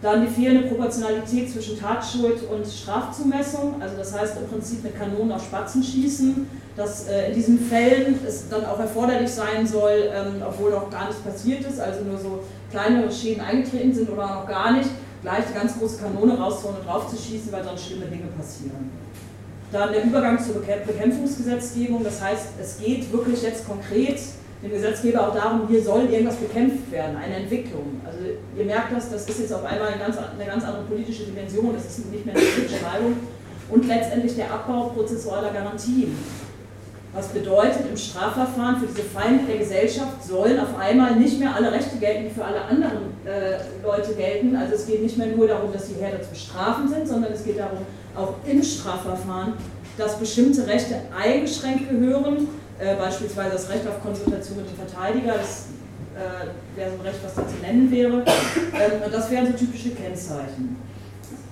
Dann 0.00 0.26
die 0.26 0.32
fehlende 0.32 0.68
Proportionalität 0.68 1.50
zwischen 1.50 1.78
Tatschuld 1.78 2.42
und 2.50 2.64
Strafzumessung, 2.66 3.80
also 3.80 3.96
das 3.96 4.16
heißt 4.16 4.36
im 4.38 4.48
Prinzip 4.48 4.84
mit 4.84 4.96
Kanonen 4.96 5.32
auf 5.32 5.44
Spatzen 5.44 5.82
schießen, 5.82 6.48
dass 6.76 7.08
äh, 7.08 7.28
in 7.28 7.34
diesen 7.34 7.58
Fällen 7.58 8.18
es 8.26 8.48
dann 8.48 8.64
auch 8.64 8.78
erforderlich 8.78 9.30
sein 9.30 9.66
soll, 9.66 10.10
ähm, 10.12 10.42
obwohl 10.46 10.70
noch 10.70 10.88
gar 10.88 11.06
nichts 11.06 11.20
passiert 11.22 11.64
ist, 11.64 11.80
also 11.80 12.04
nur 12.04 12.18
so 12.18 12.44
kleinere 12.70 13.10
Schäden 13.10 13.42
eingetreten 13.42 13.92
sind 13.92 14.08
oder 14.08 14.26
noch 14.26 14.46
gar 14.46 14.72
nicht, 14.72 14.90
gleich 15.22 15.44
die 15.48 15.54
ganz 15.54 15.78
große 15.78 15.98
Kanone 15.98 16.38
rauszuholen 16.38 16.80
und 16.80 16.86
drauf 16.86 17.08
zu 17.08 17.16
schießen, 17.16 17.52
weil 17.52 17.64
sonst 17.64 17.86
schlimme 17.86 18.06
Dinge 18.06 18.28
passieren. 18.36 18.90
Dann 19.70 19.92
der 19.92 20.04
Übergang 20.04 20.38
zur 20.42 20.62
Bekämpfungsgesetzgebung, 20.62 22.02
das 22.02 22.22
heißt, 22.22 22.46
es 22.60 22.78
geht 22.78 23.12
wirklich 23.12 23.42
jetzt 23.42 23.66
konkret 23.66 24.18
dem 24.62 24.72
Gesetzgeber 24.72 25.28
auch 25.28 25.34
darum, 25.34 25.68
hier 25.68 25.82
soll 25.82 26.08
irgendwas 26.10 26.36
bekämpft 26.36 26.90
werden, 26.90 27.16
eine 27.16 27.36
Entwicklung. 27.36 28.00
Also 28.04 28.18
ihr 28.56 28.64
merkt 28.64 28.92
das, 28.92 29.10
das 29.10 29.28
ist 29.28 29.40
jetzt 29.40 29.52
auf 29.52 29.64
einmal 29.64 29.88
eine 29.88 29.98
ganz, 29.98 30.16
eine 30.16 30.46
ganz 30.46 30.64
andere 30.64 30.84
politische 30.84 31.24
Dimension, 31.24 31.74
das 31.74 31.86
ist 31.86 32.10
nicht 32.10 32.26
mehr 32.26 32.34
eine 32.34 32.44
Beschreibung. 32.44 33.16
Und 33.70 33.86
letztendlich 33.86 34.34
der 34.34 34.50
Abbau 34.50 34.88
prozessualer 34.88 35.52
Garantien. 35.52 36.16
Was 37.14 37.28
bedeutet, 37.28 37.88
im 37.90 37.96
Strafverfahren 37.96 38.80
für 38.80 38.86
diese 38.86 39.02
Feinde 39.02 39.44
der 39.44 39.58
Gesellschaft 39.58 40.22
sollen 40.22 40.60
auf 40.60 40.78
einmal 40.78 41.16
nicht 41.16 41.38
mehr 41.40 41.54
alle 41.54 41.72
Rechte 41.72 41.96
gelten, 41.96 42.24
die 42.24 42.30
für 42.30 42.44
alle 42.44 42.60
anderen 42.62 42.98
äh, 43.24 43.58
Leute 43.82 44.14
gelten. 44.14 44.54
Also 44.54 44.74
es 44.74 44.86
geht 44.86 45.02
nicht 45.02 45.16
mehr 45.16 45.28
nur 45.28 45.48
darum, 45.48 45.72
dass 45.72 45.88
die 45.88 45.94
Härte 45.94 46.20
zu 46.20 46.30
bestrafen 46.30 46.86
sind, 46.88 47.08
sondern 47.08 47.32
es 47.32 47.44
geht 47.44 47.58
darum, 47.58 47.78
auch 48.14 48.34
im 48.46 48.62
Strafverfahren, 48.62 49.54
dass 49.96 50.18
bestimmte 50.18 50.66
Rechte 50.66 50.96
eingeschränkt 51.18 51.88
gehören, 51.88 52.48
äh, 52.78 52.94
beispielsweise 52.96 53.52
das 53.52 53.70
Recht 53.70 53.86
auf 53.88 54.02
Konsultation 54.02 54.58
mit 54.58 54.66
dem 54.68 54.76
Verteidiger, 54.76 55.32
das 55.32 55.66
äh, 56.14 56.78
wäre 56.78 56.90
so 56.90 56.96
ein 56.96 57.06
Recht, 57.06 57.18
was 57.24 57.34
da 57.34 57.48
zu 57.48 57.54
nennen 57.62 57.90
wäre. 57.90 58.22
Ähm, 58.22 59.02
und 59.04 59.14
das 59.14 59.30
wären 59.30 59.46
so 59.46 59.52
typische 59.52 59.90
Kennzeichen. 59.90 60.76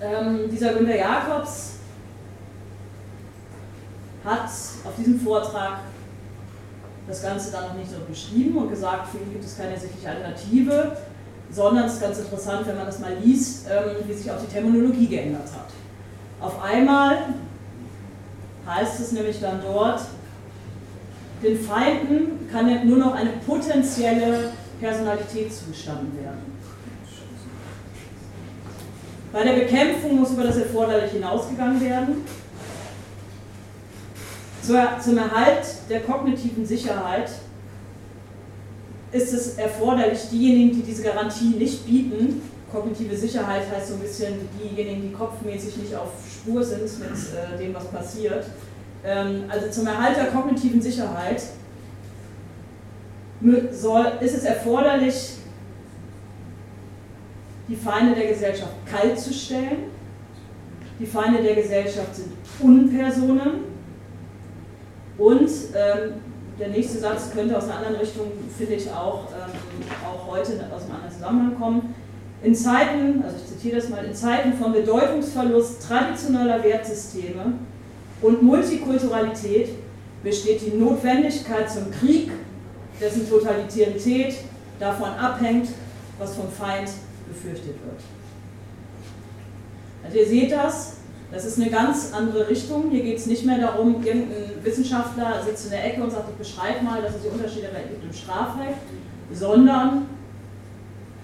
Ähm, 0.01 0.51
dieser 0.51 0.75
Günter 0.75 0.97
Jakobs 0.97 1.76
hat 4.27 4.51
auf 4.85 4.97
diesem 4.99 5.21
Vortrag 5.21 5.79
das 7.07 7.23
Ganze 7.23 7.53
dann 7.53 7.69
noch 7.69 7.75
nicht 7.75 7.91
so 7.91 7.99
beschrieben 8.07 8.59
und 8.59 8.69
gesagt, 8.69 9.09
für 9.09 9.19
ihn 9.19 9.33
gibt 9.33 9.45
es 9.45 9.57
keine 9.57 9.75
ersichtliche 9.75 10.11
Alternative, 10.11 10.97
sondern 11.51 11.85
es 11.85 11.95
ist 11.95 12.03
ganz 12.03 12.19
interessant, 12.19 12.67
wenn 12.67 12.77
man 12.77 12.87
das 12.87 12.99
mal 12.99 13.15
liest, 13.23 13.67
ähm, 13.71 14.05
wie 14.05 14.13
sich 14.13 14.31
auch 14.31 14.41
die 14.41 14.53
Terminologie 14.53 15.07
geändert 15.07 15.47
hat. 15.55 15.69
Auf 16.41 16.61
einmal 16.61 17.19
heißt 18.67 19.01
es 19.01 19.13
nämlich 19.13 19.41
dann 19.41 19.63
dort, 19.63 20.01
den 21.43 21.61
Feinden 21.61 22.49
kann 22.51 22.89
nur 22.89 22.99
noch 22.99 23.15
eine 23.15 23.31
potenzielle 23.47 24.51
Personalität 24.81 25.55
zugestanden 25.55 26.19
werden. 26.21 26.57
Bei 29.33 29.45
der 29.45 29.53
Bekämpfung 29.53 30.17
muss 30.17 30.33
über 30.33 30.45
das 30.45 30.57
Erforderliche 30.57 31.17
hinausgegangen 31.17 31.81
werden 31.81 32.25
zum 34.67 35.19
Erhalt 35.19 35.67
der 35.89 36.01
kognitiven 36.01 36.67
Sicherheit 36.67 37.31
ist 39.13 39.33
es 39.33 39.57
erforderlich, 39.57 40.29
diejenigen, 40.31 40.77
die 40.77 40.83
diese 40.83 41.03
Garantie 41.03 41.55
nicht 41.57 41.87
bieten, 41.87 42.43
kognitive 42.71 43.17
Sicherheit 43.17 43.63
heißt 43.71 43.89
so 43.89 43.95
ein 43.95 44.01
bisschen 44.01 44.35
diejenigen, 44.61 45.03
die 45.03 45.13
kopfmäßig 45.13 45.77
nicht 45.79 45.95
auf 45.95 46.11
Spur 46.31 46.63
sind 46.63 46.83
mit 46.99 47.09
äh, 47.09 47.59
dem, 47.59 47.75
was 47.75 47.85
passiert. 47.87 48.47
Ähm, 49.05 49.45
also 49.49 49.71
zum 49.71 49.87
Erhalt 49.87 50.17
der 50.17 50.27
kognitiven 50.27 50.83
Sicherheit 50.83 51.43
soll, 53.71 54.13
ist 54.21 54.37
es 54.37 54.45
erforderlich, 54.45 55.33
die 57.69 57.77
Feinde 57.77 58.15
der 58.15 58.29
Gesellschaft 58.29 58.73
kalt 58.91 59.19
zu 59.19 59.33
stellen. 59.33 59.91
Die 60.99 61.07
Feinde 61.07 61.43
der 61.43 61.55
Gesellschaft 61.55 62.15
sind 62.15 62.33
Unpersonen. 62.61 63.76
Und 65.19 65.49
ähm, 65.75 66.15
der 66.59 66.69
nächste 66.69 66.99
Satz 66.99 67.31
könnte 67.33 67.57
aus 67.57 67.65
einer 67.65 67.79
anderen 67.79 67.97
Richtung, 67.97 68.33
finde 68.57 68.75
ich, 68.75 68.91
auch, 68.91 69.29
ähm, 69.33 69.53
auch 70.05 70.31
heute 70.31 70.53
aus 70.75 70.83
einem 70.83 70.95
anderen 70.95 71.13
Zusammenhang 71.13 71.59
kommen. 71.59 71.95
In 72.43 72.55
Zeiten, 72.55 73.23
also 73.25 73.37
ich 73.37 73.47
zitiere 73.47 73.77
das 73.77 73.89
mal, 73.89 74.05
in 74.05 74.15
Zeiten 74.15 74.53
von 74.55 74.73
Bedeutungsverlust 74.73 75.83
traditioneller 75.87 76.63
Wertsysteme 76.63 77.55
und 78.23 78.43
Multikulturalität 78.43 79.71
besteht 80.23 80.61
die 80.63 80.77
Notwendigkeit 80.77 81.71
zum 81.71 81.91
Krieg, 81.91 82.31
dessen 83.01 83.29
Totalität 83.29 84.35
davon 84.79 85.11
abhängt, 85.11 85.69
was 86.19 86.35
vom 86.35 86.51
Feind 86.51 86.91
befürchtet 87.29 87.75
wird. 87.85 88.01
Also 90.05 90.19
ihr 90.19 90.27
seht 90.27 90.53
das, 90.53 90.96
das 91.33 91.45
ist 91.45 91.61
eine 91.61 91.71
ganz 91.71 92.13
andere 92.13 92.49
Richtung. 92.49 92.91
Hier 92.91 93.03
geht 93.03 93.19
es 93.19 93.27
nicht 93.27 93.45
mehr 93.45 93.59
darum, 93.59 94.05
irgendein 94.05 94.63
Wissenschaftler 94.63 95.43
sitzt 95.45 95.67
in 95.67 95.71
der 95.73 95.85
Ecke 95.85 96.03
und 96.03 96.11
sagt, 96.11 96.31
ich 96.31 96.37
beschreibe 96.37 96.85
mal, 96.85 97.03
dass 97.03 97.17
es 97.17 97.23
die 97.23 97.29
Unterschiede 97.29 97.69
gibt 97.89 98.05
im 98.05 98.13
Strafrecht, 98.13 98.79
sondern 99.33 100.07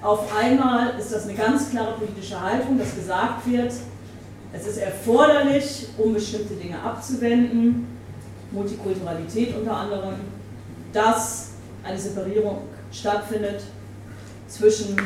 auf 0.03 0.37
einmal 0.37 0.99
ist 0.99 1.13
das 1.13 1.29
eine 1.29 1.35
ganz 1.35 1.71
klare 1.71 1.93
politische 1.93 2.41
Haltung, 2.41 2.79
dass 2.79 2.95
gesagt 2.95 3.49
wird, 3.49 3.73
es 4.53 4.67
ist 4.67 4.79
erforderlich, 4.79 5.87
um 5.97 6.13
bestimmte 6.13 6.55
Dinge 6.55 6.83
abzuwenden, 6.83 7.87
Multikulturalität 8.51 9.57
unter 9.57 9.77
anderem, 9.77 10.15
dass 10.93 11.53
eine 11.85 11.99
Separierung 11.99 12.63
stattfindet 12.91 13.63
zwischen 14.49 14.97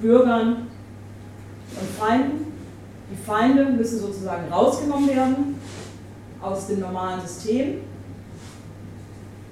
Bürgern 0.00 0.66
und 1.80 1.88
Feinden. 1.98 2.51
Die 3.12 3.24
Feinde 3.26 3.66
müssen 3.66 4.00
sozusagen 4.00 4.50
rausgenommen 4.50 5.08
werden 5.08 5.60
aus 6.40 6.66
dem 6.66 6.80
normalen 6.80 7.20
System 7.20 7.82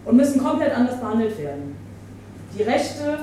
und 0.07 0.17
müssen 0.17 0.43
komplett 0.43 0.75
anders 0.75 0.99
behandelt 0.99 1.37
werden. 1.39 1.77
Die 2.57 2.63
Rechte, 2.63 3.19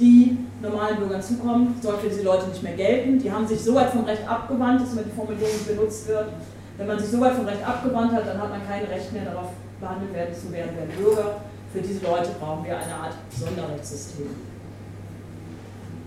die 0.00 0.38
normalen 0.62 0.96
Bürgern 0.96 1.22
zukommen, 1.22 1.78
sollen 1.82 2.00
für 2.00 2.08
diese 2.08 2.22
Leute 2.22 2.48
nicht 2.48 2.62
mehr 2.62 2.72
gelten. 2.72 3.18
Die 3.18 3.30
haben 3.30 3.46
sich 3.46 3.60
so 3.60 3.74
weit 3.74 3.90
vom 3.90 4.04
Recht 4.04 4.26
abgewandt, 4.26 4.80
dass 4.80 4.92
immer 4.92 5.02
die 5.02 5.14
Formulierung 5.14 5.66
benutzt 5.66 6.08
wird. 6.08 6.28
Wenn 6.78 6.86
man 6.86 6.98
sich 6.98 7.10
so 7.10 7.20
weit 7.20 7.34
vom 7.34 7.44
Recht 7.44 7.66
abgewandt 7.66 8.12
hat, 8.12 8.26
dann 8.26 8.40
hat 8.40 8.50
man 8.50 8.66
kein 8.66 8.84
Recht 8.84 9.12
mehr 9.12 9.26
darauf, 9.26 9.50
behandelt 9.78 10.14
werden 10.14 10.34
zu 10.34 10.50
werden 10.52 10.70
wie 10.74 11.02
Bürger. 11.02 11.36
Für 11.70 11.82
diese 11.82 12.02
Leute 12.02 12.30
brauchen 12.40 12.64
wir 12.64 12.78
eine 12.78 12.94
Art 12.94 13.14
Sonderrechtssystem. 13.30 14.26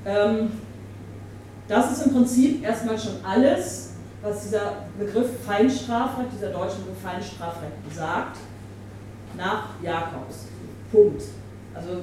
Ähm, 0.06 0.52
das 1.70 1.92
ist 1.92 2.08
im 2.08 2.14
Prinzip 2.14 2.64
erstmal 2.64 3.00
schon 3.00 3.24
alles, 3.24 3.92
was 4.22 4.44
dieser 4.44 4.74
Begriff 4.98 5.28
Feinstrafrecht, 5.46 6.30
dieser 6.36 6.50
deutsche 6.50 6.78
Begriff 6.78 7.02
Feinstrafrecht 7.02 7.74
sagt, 7.96 8.38
nach 9.38 9.70
Jakobs. 9.82 10.48
Punkt. 10.92 11.22
Also 11.74 12.02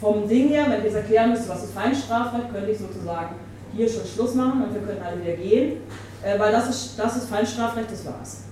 vom 0.00 0.28
Ding 0.28 0.48
her, 0.48 0.66
wenn 0.68 0.78
ich 0.78 0.86
jetzt 0.86 0.96
erklären 0.96 1.30
müsste, 1.30 1.48
was 1.48 1.64
ist 1.64 1.72
Feinstrafrecht, 1.72 2.52
könnte 2.52 2.70
ich 2.70 2.78
sozusagen 2.78 3.36
hier 3.72 3.88
schon 3.88 4.04
Schluss 4.04 4.34
machen 4.34 4.64
und 4.64 4.74
wir 4.74 4.82
können 4.82 5.00
alle 5.02 5.22
wieder 5.22 5.36
gehen, 5.36 5.78
äh, 6.22 6.38
weil 6.38 6.52
das 6.52 6.68
ist, 6.68 6.98
das 6.98 7.16
ist 7.16 7.28
Feinstrafrecht, 7.28 7.90
das 7.90 8.04
war's. 8.04 8.42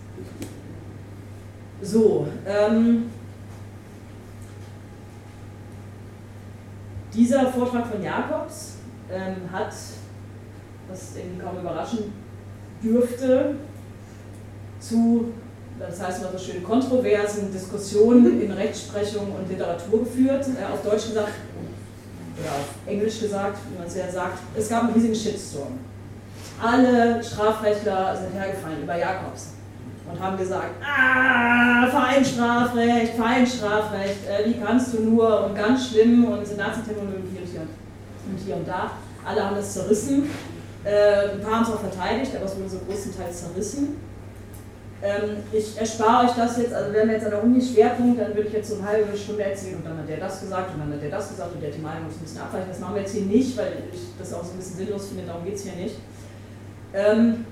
So, 1.83 2.29
ähm, 2.47 3.11
dieser 7.13 7.49
Vortrag 7.49 7.89
von 7.89 8.03
Jakobs 8.03 8.77
ähm, 9.11 9.37
hat, 9.53 9.73
was 10.93 11.17
irgendwie 11.17 11.43
kaum 11.43 11.59
überraschen 11.59 12.13
dürfte, 12.83 13.55
zu, 14.79 15.33
das 15.79 16.03
heißt 16.03 16.23
mal 16.23 16.33
so 16.33 16.39
schön, 16.39 16.63
kontroversen 16.63 17.53
Diskussionen 17.53 18.41
in 18.41 18.51
Rechtsprechung 18.53 19.33
und 19.33 19.49
Literatur 19.49 20.01
geführt. 20.01 20.47
Äh, 20.49 20.73
auf 20.73 20.83
Deutsch 20.83 21.09
gesagt, 21.09 21.33
oder 22.39 22.51
auf 22.51 22.69
Englisch 22.87 23.21
gesagt, 23.21 23.59
wie 23.71 23.79
man 23.79 23.87
es 23.87 23.97
ja 23.97 24.11
sagt, 24.11 24.39
es 24.57 24.69
gab 24.69 24.85
einen 24.85 24.95
riesigen 24.95 25.15
Shitstorm. 25.15 25.79
Alle 26.61 27.23
Strafrechtler 27.23 28.17
sind 28.17 28.35
hergefallen 28.39 28.83
über 28.83 28.97
Jakobs 28.97 29.55
und 30.11 30.21
haben 30.21 30.37
gesagt, 30.37 30.75
ah, 30.83 31.89
Feinstrafrecht, 31.89 33.15
Feinstrafrecht, 33.15 34.27
äh, 34.29 34.49
wie 34.49 34.61
kannst 34.61 34.95
du 34.95 35.03
nur 35.03 35.47
und 35.47 35.55
ganz 35.55 35.89
schlimm 35.89 36.25
und 36.25 36.57
Nazi-Terminologie 36.57 37.39
und 38.31 38.39
hier 38.39 38.57
und 38.57 38.69
da. 38.69 38.93
Alle 39.25 39.45
haben 39.45 39.57
das 39.57 39.73
zerrissen. 39.75 40.29
Äh, 40.85 41.35
ein 41.35 41.41
paar 41.41 41.57
haben 41.57 41.63
es 41.63 41.71
auch 41.71 41.81
verteidigt, 41.81 42.33
aber 42.35 42.47
es 42.47 42.57
wurde 42.57 42.69
so 42.69 42.79
größtenteils 42.87 43.45
zerrissen. 43.45 43.97
Ähm, 45.03 45.39
ich 45.53 45.77
erspare 45.79 46.27
euch 46.27 46.33
das 46.33 46.59
jetzt, 46.59 46.73
also 46.73 46.93
wenn 46.93 47.09
wir 47.09 47.15
jetzt 47.15 47.25
an 47.25 47.33
der 47.33 47.43
Uni 47.43 47.61
Schwerpunkt, 47.61 48.21
dann 48.21 48.35
würde 48.35 48.49
ich 48.49 48.55
jetzt 48.55 48.71
so 48.71 48.77
eine 48.77 48.87
halbe 48.87 49.17
Stunde 49.17 49.43
erzählen 49.43 49.77
und 49.77 49.85
dann 49.85 49.99
hat 49.99 50.09
der 50.09 50.19
das 50.19 50.41
gesagt 50.41 50.75
und 50.75 50.81
dann 50.81 50.93
hat 50.93 51.03
der 51.03 51.11
das 51.11 51.29
gesagt 51.29 51.55
und 51.55 51.61
der 51.61 51.71
hat 51.71 51.77
die 51.77 51.83
Meinung 51.83 52.05
ein 52.05 52.23
bisschen 52.23 52.41
abweichen. 52.41 52.69
Das 52.69 52.79
machen 52.79 52.95
wir 52.95 53.03
jetzt 53.03 53.13
hier 53.13 53.27
nicht, 53.27 53.57
weil 53.57 53.73
ich 53.93 54.01
das 54.19 54.33
auch 54.33 54.45
so 54.45 54.53
ein 54.53 54.59
bisschen 54.59 54.77
sinnlos 54.77 55.09
finde, 55.09 55.25
darum 55.27 55.45
geht 55.45 55.55
es 55.55 55.63
hier 55.65 55.75
nicht. 55.75 55.97
Ähm, 56.95 57.45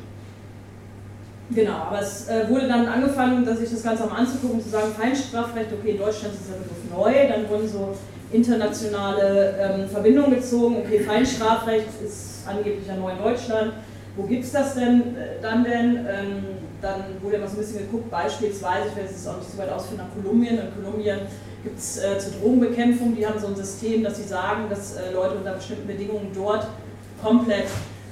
Genau, 1.52 1.72
aber 1.72 2.00
es 2.00 2.28
äh, 2.28 2.48
wurde 2.48 2.68
dann 2.68 2.86
angefangen, 2.86 3.44
dass 3.44 3.60
ich 3.60 3.68
das 3.68 3.82
Ganze 3.82 4.06
mal 4.06 4.18
anzugucken, 4.18 4.62
zu 4.62 4.68
sagen, 4.68 4.92
Feinstrafrecht, 4.96 5.72
okay, 5.72 5.90
in 5.90 5.98
Deutschland 5.98 6.32
ist 6.32 6.48
der 6.48 6.58
Begriff 6.58 6.78
neu, 6.96 7.28
dann 7.28 7.48
wurden 7.48 7.68
so 7.68 7.96
internationale 8.30 9.56
ähm, 9.58 9.88
Verbindungen 9.88 10.36
gezogen, 10.36 10.76
okay, 10.84 11.00
Feinstrafrecht 11.00 11.88
ist 12.04 12.29
angeblich 12.46 12.86
ja 12.86 12.96
neu 12.96 13.12
in 13.12 13.18
Deutschland, 13.18 13.72
wo 14.16 14.24
gibt 14.24 14.44
es 14.44 14.52
das 14.52 14.74
denn 14.74 15.16
äh, 15.16 15.40
dann 15.40 15.64
denn? 15.64 16.06
Ähm, 16.08 16.44
dann 16.82 17.04
wurde 17.20 17.36
immer 17.36 17.46
so 17.46 17.56
ein 17.56 17.60
bisschen 17.60 17.78
geguckt, 17.80 18.10
beispielsweise, 18.10 18.88
ich 18.88 18.96
werde 18.96 19.10
es 19.10 19.26
auch 19.26 19.36
nicht 19.36 19.50
so 19.50 19.58
weit 19.58 19.70
ausführen, 19.70 19.98
nach 19.98 20.14
Kolumbien. 20.14 20.58
In 20.58 20.82
Kolumbien 20.82 21.18
gibt 21.62 21.78
es 21.78 21.98
äh, 21.98 22.18
zur 22.18 22.32
Drogenbekämpfung, 22.40 23.14
die 23.14 23.26
haben 23.26 23.38
so 23.38 23.48
ein 23.48 23.56
System, 23.56 24.02
dass 24.02 24.16
sie 24.16 24.24
sagen, 24.24 24.64
dass 24.70 24.96
äh, 24.96 25.12
Leute 25.12 25.36
unter 25.36 25.54
bestimmten 25.54 25.86
Bedingungen 25.86 26.30
dort 26.34 26.66
komplett 27.22 27.66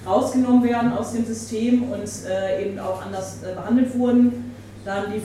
rausgenommen 0.06 0.62
werden 0.64 0.92
aus 0.92 1.12
dem 1.12 1.24
System 1.24 1.90
und 1.90 2.08
äh, 2.28 2.66
eben 2.66 2.78
auch 2.78 3.04
anders 3.04 3.38
äh, 3.42 3.54
behandelt 3.54 3.98
wurden. 3.98 4.47
Dann, 4.88 5.12
lief, 5.12 5.24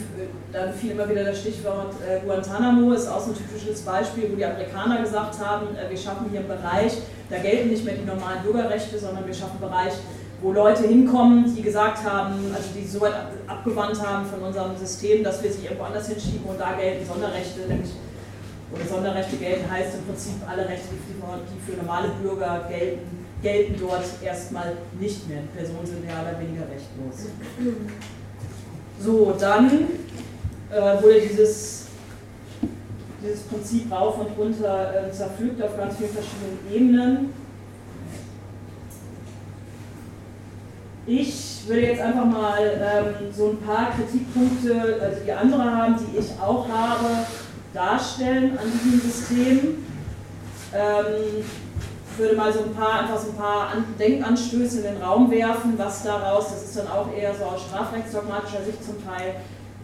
dann, 0.52 0.74
fiel 0.74 0.92
immer 0.92 1.10
wieder 1.10 1.24
das 1.24 1.40
Stichwort 1.40 1.96
äh, 2.06 2.20
Guantanamo, 2.26 2.92
ist 2.92 3.08
auch 3.08 3.22
so 3.22 3.32
ein 3.32 3.38
typisches 3.38 3.80
Beispiel, 3.80 4.30
wo 4.30 4.36
die 4.36 4.44
Amerikaner 4.44 5.02
gesagt 5.02 5.40
haben, 5.40 5.68
äh, 5.78 5.90
wir 5.90 5.98
schaffen 5.98 6.28
hier 6.30 6.42
einen 6.42 6.50
Bereich, 6.50 6.98
da 7.30 7.38
gelten 7.38 7.70
nicht 7.70 7.86
mehr 7.86 7.94
die 7.94 8.04
normalen 8.04 8.44
Bürgerrechte, 8.44 9.00
sondern 9.00 9.26
wir 9.26 9.34
schaffen 9.34 9.62
einen 9.62 9.72
Bereich, 9.72 9.94
wo 10.42 10.52
Leute 10.52 10.84
hinkommen, 10.84 11.56
die 11.56 11.62
gesagt 11.62 12.04
haben, 12.04 12.52
also 12.54 12.68
die 12.76 12.86
so 12.86 13.00
weit 13.00 13.14
abgewandt 13.48 14.06
haben 14.06 14.26
von 14.26 14.42
unserem 14.42 14.76
System, 14.76 15.24
dass 15.24 15.42
wir 15.42 15.50
sich 15.50 15.64
irgendwo 15.64 15.86
anders 15.86 16.10
hinschieben 16.10 16.44
und 16.44 16.60
da 16.60 16.74
gelten 16.74 17.08
Sonderrechte, 17.08 17.62
nämlich 17.62 17.92
oder 18.74 18.84
Sonderrechte 18.84 19.38
gelten 19.38 19.72
heißt 19.72 19.96
im 19.96 20.04
Prinzip 20.04 20.34
alle 20.46 20.68
Rechte, 20.68 20.90
die 20.92 21.72
für 21.72 21.78
normale 21.78 22.10
Bürger 22.22 22.68
gelten, 22.68 23.26
gelten 23.42 23.76
dort 23.80 24.04
erstmal 24.22 24.74
nicht 25.00 25.30
mehr. 25.30 25.40
Die 25.44 25.58
Personen 25.58 25.86
sind 25.86 26.04
mehr 26.04 26.16
oder 26.20 26.38
weniger 26.38 26.64
rechtlos. 26.68 27.32
So, 29.04 29.36
dann 29.38 29.70
äh, 30.72 31.04
wurde 31.04 31.20
dieses, 31.20 31.88
dieses 33.22 33.42
Prinzip 33.42 33.92
rauf 33.92 34.18
und 34.20 34.38
runter 34.38 34.94
äh, 34.96 35.12
zerpflückt 35.12 35.62
auf 35.62 35.76
ganz 35.76 35.98
vielen 35.98 36.12
verschiedenen 36.12 36.60
Ebenen. 36.74 37.34
Ich 41.06 41.64
würde 41.68 41.82
jetzt 41.82 42.02
einfach 42.02 42.26
mal 42.26 42.60
ähm, 42.62 43.34
so 43.36 43.50
ein 43.50 43.58
paar 43.58 43.92
Kritikpunkte, 43.92 45.02
also 45.02 45.18
die 45.26 45.34
andere 45.34 45.64
haben, 45.64 45.96
die 45.98 46.18
ich 46.18 46.32
auch 46.42 46.66
habe, 46.70 47.26
darstellen 47.74 48.58
an 48.58 48.72
diesem 48.72 49.02
System. 49.02 49.60
Ähm, 50.74 51.44
würde 52.18 52.36
mal 52.36 52.52
so 52.52 52.60
ein 52.64 52.74
paar, 52.74 53.02
einfach 53.02 53.20
so 53.20 53.30
ein 53.30 53.36
paar 53.36 53.74
Denkanstöße 54.00 54.80
in 54.80 54.84
den 54.84 55.02
Raum 55.02 55.30
werfen, 55.32 55.74
was 55.78 56.04
daraus, 56.04 56.50
das 56.50 56.64
ist 56.64 56.78
dann 56.78 56.88
auch 56.88 57.08
eher 57.16 57.34
so 57.36 57.44
aus 57.46 57.62
strafrechtsdogmatischer 57.62 58.64
Sicht 58.64 58.84
zum 58.84 59.04
Teil 59.06 59.36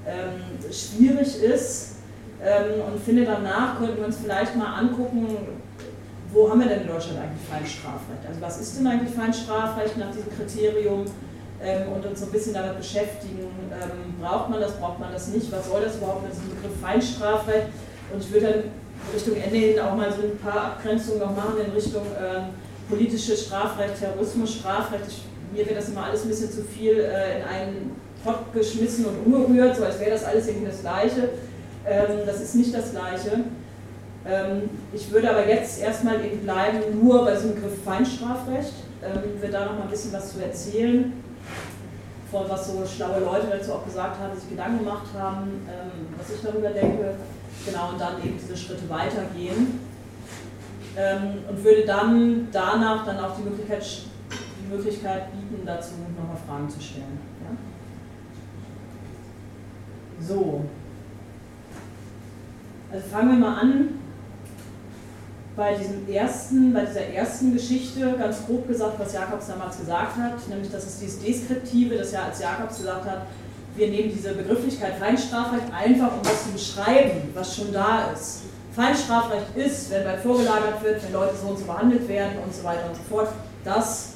ähm, 0.07 0.71
schwierig 0.71 1.41
ist. 1.41 1.95
Ähm, 2.41 2.81
und 2.87 3.01
finde 3.01 3.25
danach 3.25 3.77
könnten 3.77 3.97
wir 3.97 4.05
uns 4.05 4.17
vielleicht 4.17 4.55
mal 4.55 4.73
angucken, 4.73 5.27
wo 6.31 6.49
haben 6.49 6.59
wir 6.59 6.67
denn 6.67 6.81
in 6.81 6.87
Deutschland 6.87 7.19
eigentlich 7.19 7.47
Feinstrafrecht? 7.49 8.25
Also 8.27 8.39
was 8.41 8.59
ist 8.59 8.77
denn 8.77 8.87
eigentlich 8.87 9.13
Feinstrafrecht 9.13 9.97
nach 9.97 10.11
diesem 10.11 10.29
Kriterium? 10.35 11.05
Ähm, 11.61 11.91
und 11.91 12.05
uns 12.05 12.21
so 12.21 12.25
ein 12.27 12.31
bisschen 12.31 12.53
damit 12.53 12.77
beschäftigen, 12.77 13.39
ähm, 13.73 14.15
braucht 14.21 14.49
man 14.49 14.61
das, 14.61 14.79
braucht 14.79 14.97
man 14.97 15.11
das 15.11 15.27
nicht, 15.27 15.51
was 15.51 15.67
soll 15.67 15.81
das 15.81 15.97
überhaupt 15.97 16.23
mit 16.23 16.31
diesem 16.31 16.49
Begriff 16.51 16.79
Feinstrafrecht? 16.79 17.67
Und 18.13 18.23
ich 18.23 18.31
würde 18.31 18.45
dann 18.45 18.63
Richtung 19.13 19.35
Ende 19.35 19.57
hin 19.57 19.79
auch 19.79 19.95
mal 19.95 20.11
so 20.11 20.21
ein 20.21 20.37
paar 20.37 20.65
Abgrenzungen 20.65 21.19
noch 21.19 21.35
machen 21.35 21.55
in 21.65 21.71
Richtung 21.71 22.03
äh, 22.03 22.41
politisches 22.89 23.45
Strafrecht, 23.45 23.99
Terrorismus, 23.99 24.55
Strafrecht. 24.55 25.05
Ich, 25.07 25.23
mir 25.53 25.65
wird 25.65 25.77
das 25.77 25.89
immer 25.89 26.05
alles 26.05 26.23
ein 26.23 26.29
bisschen 26.29 26.51
zu 26.51 26.63
viel 26.63 26.99
äh, 26.99 27.39
in 27.39 27.43
einen 27.45 27.91
Pott 28.23 28.53
geschmissen 28.53 29.05
und 29.05 29.25
umgerührt, 29.25 29.75
so 29.77 29.85
als 29.85 29.99
wäre 29.99 30.11
das 30.11 30.23
alles 30.23 30.47
irgendwie 30.47 30.67
das 30.67 30.81
Gleiche. 30.81 31.29
Ähm, 31.87 32.19
das 32.25 32.41
ist 32.41 32.55
nicht 32.55 32.73
das 32.73 32.91
Gleiche. 32.91 33.43
Ähm, 34.27 34.69
ich 34.93 35.09
würde 35.11 35.29
aber 35.29 35.47
jetzt 35.47 35.81
erstmal 35.81 36.23
eben 36.23 36.39
bleiben 36.39 36.79
nur 37.01 37.25
bei 37.25 37.33
diesem 37.33 37.55
Begriff 37.55 37.83
Feinstrafrecht. 37.83 38.73
Ähm, 39.01 39.41
will 39.41 39.49
da 39.49 39.65
noch 39.65 39.75
mal 39.75 39.83
ein 39.83 39.89
bisschen 39.89 40.11
was 40.11 40.33
zu 40.33 40.43
erzählen, 40.43 41.13
von 42.29 42.49
was 42.49 42.67
so 42.67 42.85
schlaue 42.85 43.21
Leute 43.21 43.47
dazu 43.49 43.73
auch 43.73 43.85
gesagt 43.85 44.19
haben, 44.19 44.37
sich 44.37 44.49
Gedanken 44.49 44.79
gemacht 44.79 45.07
haben, 45.17 45.65
ähm, 45.69 46.07
was 46.17 46.35
ich 46.35 46.41
darüber 46.41 46.69
denke. 46.69 47.15
Genau, 47.65 47.89
und 47.89 47.99
dann 47.99 48.23
eben 48.23 48.37
diese 48.39 48.55
Schritte 48.55 48.89
weitergehen. 48.89 49.79
Ähm, 50.97 51.43
und 51.49 51.63
würde 51.63 51.85
dann 51.85 52.47
danach 52.51 53.05
dann 53.05 53.19
auch 53.19 53.35
die 53.37 53.43
Möglichkeit, 53.43 53.85
die 54.31 54.75
Möglichkeit 54.75 55.31
bieten, 55.31 55.65
dazu 55.65 55.91
nochmal 56.17 56.37
Fragen 56.47 56.69
zu 56.69 56.81
stellen. 56.81 57.19
Ja? 57.43 57.55
So. 60.25 60.65
Also 62.91 63.07
fangen 63.07 63.29
wir 63.29 63.47
mal 63.47 63.59
an 63.59 63.89
bei, 65.55 65.75
diesem 65.75 66.07
ersten, 66.09 66.73
bei 66.73 66.85
dieser 66.85 67.05
ersten 67.07 67.53
Geschichte, 67.53 68.15
ganz 68.17 68.45
grob 68.45 68.67
gesagt, 68.67 68.97
was 68.97 69.13
Jakobs 69.13 69.47
damals 69.47 69.77
gesagt 69.77 70.15
hat, 70.17 70.47
nämlich 70.47 70.71
dass 70.71 70.87
es 70.87 70.99
dieses 70.99 71.21
Deskriptive, 71.21 71.97
das 71.97 72.13
ja 72.13 72.23
als 72.23 72.39
Jakobs 72.39 72.77
gesagt 72.77 73.05
hat, 73.05 73.27
wir 73.75 73.87
nehmen 73.87 74.11
diese 74.13 74.33
Begrifflichkeit 74.33 74.97
Feinstrafrecht 74.97 75.65
einfach, 75.73 76.13
um 76.13 76.23
das 76.23 76.45
zu 76.45 76.51
beschreiben, 76.51 77.29
was 77.33 77.55
schon 77.55 77.71
da 77.71 78.11
ist. 78.11 78.41
Feinstrafrecht 78.75 79.55
ist, 79.55 79.91
wenn 79.91 80.05
weit 80.05 80.19
vorgelagert 80.19 80.83
wird, 80.83 81.03
wenn 81.03 81.13
Leute 81.13 81.35
so 81.35 81.47
und 81.49 81.59
so 81.59 81.65
behandelt 81.65 82.07
werden 82.07 82.39
und 82.43 82.53
so 82.53 82.63
weiter 82.63 82.87
und 82.89 82.95
so 82.95 83.01
fort. 83.09 83.29
Das 83.63 84.13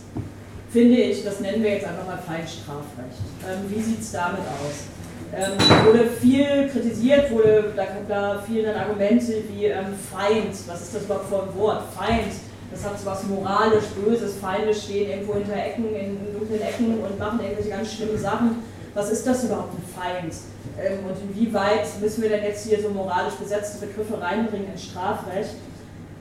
finde 0.72 0.96
ich, 0.98 1.24
das 1.24 1.40
nennen 1.40 1.62
wir 1.64 1.72
jetzt 1.72 1.86
einfach 1.86 2.06
mal 2.06 2.18
Feinstrafrecht. 2.18 3.20
Ähm, 3.48 3.70
wie 3.70 3.82
sieht 3.82 4.02
es 4.02 4.12
damit 4.12 4.40
aus? 4.40 4.88
Ähm, 5.36 5.54
wurde 5.86 6.10
viel 6.22 6.70
kritisiert, 6.70 7.32
wurde, 7.32 7.74
da, 7.76 7.86
da 8.08 8.44
fielen 8.46 8.66
dann 8.66 8.84
Argumente 8.84 9.44
wie 9.50 9.66
ähm, 9.66 9.88
Feind, 10.12 10.56
was 10.68 10.82
ist 10.82 10.96
das 10.96 11.04
überhaupt 11.04 11.28
für 11.28 11.42
ein 11.42 11.56
Wort? 11.58 11.84
Feind, 11.98 12.34
das 12.72 12.84
hat 12.84 13.00
so 13.00 13.06
was 13.06 13.24
moralisch 13.24 13.86
Böses, 14.04 14.36
Feinde 14.40 14.74
stehen 14.74 15.10
irgendwo 15.10 15.36
hinter 15.36 15.56
Ecken, 15.56 15.96
in 15.96 16.18
dunklen 16.34 16.62
Ecken 16.62 17.00
und 17.04 17.20
machen 17.20 17.40
irgendwelche 17.42 17.70
ganz 17.70 17.94
schlimmen 17.94 18.18
Sachen. 18.18 18.64
Was 18.94 19.10
ist 19.10 19.26
das 19.26 19.44
überhaupt 19.44 19.74
ein 19.74 19.84
Feind? 19.84 20.34
Ähm, 20.80 21.00
und 21.06 21.16
inwieweit 21.30 21.88
müssen 22.00 22.22
wir 22.22 22.30
denn 22.30 22.44
jetzt 22.44 22.68
hier 22.68 22.82
so 22.82 22.90
moralisch 22.90 23.34
besetzte 23.36 23.86
Begriffe 23.86 24.22
reinbringen 24.22 24.72
ins 24.72 24.84
Strafrecht? 24.84 25.56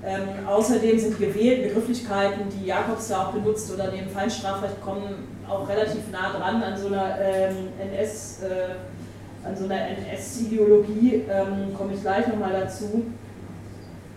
Ähm, 0.04 0.46
außerdem 0.46 0.98
sind 0.98 1.18
die 1.18 1.26
gewählten 1.26 1.68
Begrifflichkeiten, 1.68 2.48
die 2.50 2.66
Jakobs 2.66 3.08
da 3.08 3.26
auch 3.26 3.32
benutzt 3.32 3.72
oder 3.72 3.88
dem 3.88 4.08
Feinstrafrecht 4.08 4.80
kommen, 4.82 5.28
auch 5.48 5.68
relativ 5.68 6.10
nah 6.10 6.32
dran 6.32 6.62
an 6.62 6.76
so 6.76 6.88
einer 6.88 7.18
ähm, 7.20 7.68
NS- 7.78 8.42
äh, 8.42 9.46
an 9.46 9.56
so 9.56 9.64
einer 9.64 9.88
NS-Ideologie, 9.88 11.24
ähm, 11.28 11.74
komme 11.76 11.94
ich 11.94 12.00
gleich 12.00 12.26
nochmal 12.28 12.52
dazu. 12.52 13.04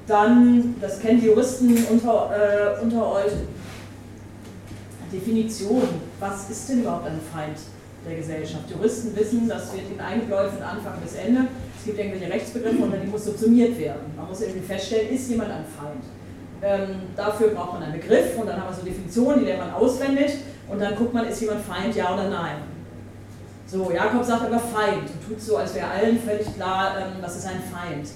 Dann, 0.07 0.75
das 0.79 0.99
kennen 0.99 1.19
die 1.19 1.27
Juristen 1.27 1.75
unter, 1.89 2.29
äh, 2.31 2.81
unter 2.81 3.11
euch, 3.11 3.31
Definition. 5.11 5.83
Was 6.19 6.49
ist 6.49 6.69
denn 6.69 6.81
überhaupt 6.81 7.07
ein 7.07 7.19
Feind 7.33 7.57
der 8.05 8.15
Gesellschaft? 8.15 8.69
Juristen 8.69 9.15
wissen, 9.15 9.47
das 9.47 9.73
wird 9.73 9.91
in 9.91 9.99
eingeläuft 9.99 10.55
von 10.55 10.63
Anfang 10.63 10.93
bis 11.01 11.15
Ende. 11.15 11.47
Es 11.77 11.85
gibt 11.85 11.99
irgendwelche 11.99 12.31
Rechtsbegriffe 12.31 12.83
und 12.83 12.93
die 13.03 13.07
muss 13.07 13.25
subsumiert 13.25 13.77
werden. 13.79 14.13
Man 14.15 14.27
muss 14.27 14.41
irgendwie 14.41 14.65
feststellen, 14.65 15.13
ist 15.13 15.29
jemand 15.29 15.51
ein 15.51 15.65
Feind? 15.65 16.03
Ähm, 16.61 17.01
dafür 17.15 17.49
braucht 17.49 17.73
man 17.73 17.83
einen 17.83 17.99
Begriff 17.99 18.37
und 18.39 18.47
dann 18.47 18.59
haben 18.59 18.69
wir 18.69 18.75
so 18.75 18.85
Definitionen, 18.85 19.39
die 19.39 19.45
lernt 19.45 19.61
man 19.61 19.73
auswendig 19.73 20.37
und 20.67 20.81
dann 20.81 20.95
guckt 20.95 21.13
man, 21.13 21.25
ist 21.27 21.41
jemand 21.41 21.61
Feind, 21.61 21.95
ja 21.95 22.13
oder 22.13 22.29
nein. 22.29 22.57
So, 23.67 23.91
Jakob 23.91 24.23
sagt 24.23 24.45
aber 24.45 24.59
Feind 24.59 25.09
und 25.09 25.27
tut 25.27 25.41
so, 25.41 25.57
als 25.57 25.73
wäre 25.75 25.87
allen 25.87 26.19
völlig 26.19 26.53
klar, 26.55 26.95
ähm, 26.99 27.17
was 27.21 27.37
ist 27.37 27.47
ein 27.47 27.61
Feind. 27.71 28.07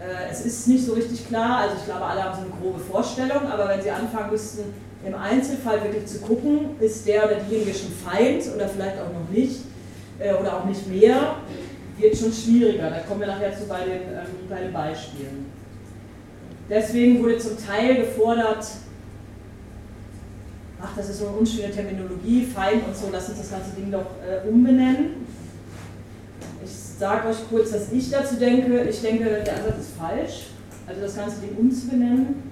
Äh, 0.00 0.30
es 0.30 0.44
ist 0.44 0.68
nicht 0.68 0.84
so 0.84 0.94
richtig 0.94 1.28
klar, 1.28 1.60
also 1.60 1.76
ich 1.78 1.84
glaube, 1.84 2.04
alle 2.04 2.24
haben 2.24 2.34
so 2.34 2.40
eine 2.42 2.50
grobe 2.60 2.78
Vorstellung, 2.78 3.46
aber 3.50 3.68
wenn 3.68 3.82
sie 3.82 3.90
anfangen 3.90 4.30
müssten, 4.30 4.72
im 5.04 5.14
Einzelfall 5.14 5.82
wirklich 5.84 6.06
zu 6.06 6.18
gucken, 6.18 6.70
ist 6.80 7.06
der 7.06 7.24
oder 7.26 7.36
diejenige 7.36 7.72
schon 7.72 7.92
Feind 7.92 8.44
oder 8.54 8.68
vielleicht 8.68 8.98
auch 8.98 9.12
noch 9.12 9.28
nicht 9.30 9.60
äh, 10.18 10.34
oder 10.34 10.56
auch 10.56 10.64
nicht 10.64 10.86
mehr, 10.88 11.36
wird 11.98 12.16
schon 12.16 12.32
schwieriger. 12.32 12.90
Da 12.90 13.00
kommen 13.00 13.20
wir 13.20 13.28
nachher 13.28 13.56
zu 13.56 13.66
bei 13.66 13.84
den, 13.84 14.02
ähm, 14.02 14.48
bei 14.48 14.60
den 14.60 14.72
Beispielen. 14.72 15.46
Deswegen 16.68 17.22
wurde 17.22 17.38
zum 17.38 17.56
Teil 17.56 17.96
gefordert, 17.96 18.66
ach, 20.80 20.96
das 20.96 21.08
ist 21.08 21.20
so 21.20 21.28
eine 21.28 21.36
unschöne 21.36 21.70
Terminologie, 21.70 22.44
Feind 22.44 22.86
und 22.86 22.96
so, 22.96 23.08
lass 23.10 23.28
uns 23.28 23.38
das 23.38 23.50
ganze 23.50 23.70
Ding 23.70 23.90
doch 23.90 24.06
äh, 24.22 24.46
umbenennen. 24.48 25.26
Ich 26.62 26.70
sage 26.70 27.28
euch 27.28 27.48
kurz, 27.48 27.72
was 27.72 27.92
ich 27.92 28.10
dazu 28.10 28.36
denke. 28.36 28.82
Ich 28.82 29.00
denke, 29.00 29.24
der 29.24 29.56
Ansatz 29.56 29.78
ist 29.78 29.96
falsch, 29.96 30.46
also 30.86 31.00
das 31.00 31.16
ganze 31.16 31.40
Ding 31.40 31.56
umzubenennen, 31.56 32.47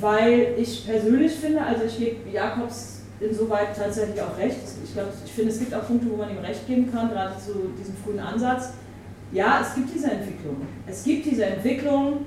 weil 0.00 0.54
ich 0.56 0.86
persönlich 0.86 1.32
finde, 1.32 1.62
also 1.62 1.84
ich 1.84 1.98
gebe 1.98 2.30
Jakobs 2.30 3.02
insoweit 3.20 3.76
tatsächlich 3.76 4.20
auch 4.20 4.36
recht. 4.38 4.58
Ich 4.84 4.92
glaube, 4.92 5.08
ich 5.24 5.32
finde, 5.32 5.50
es 5.50 5.58
gibt 5.58 5.74
auch 5.74 5.86
Punkte, 5.86 6.10
wo 6.10 6.16
man 6.16 6.30
ihm 6.30 6.38
recht 6.38 6.66
geben 6.66 6.90
kann, 6.92 7.10
gerade 7.10 7.34
zu 7.38 7.52
diesem 7.78 7.96
frühen 7.96 8.20
Ansatz. 8.20 8.70
Ja, 9.32 9.60
es 9.60 9.74
gibt 9.74 9.94
diese 9.94 10.10
Entwicklung. 10.10 10.56
Es 10.86 11.04
gibt 11.04 11.26
diese 11.26 11.44
Entwicklung 11.44 12.26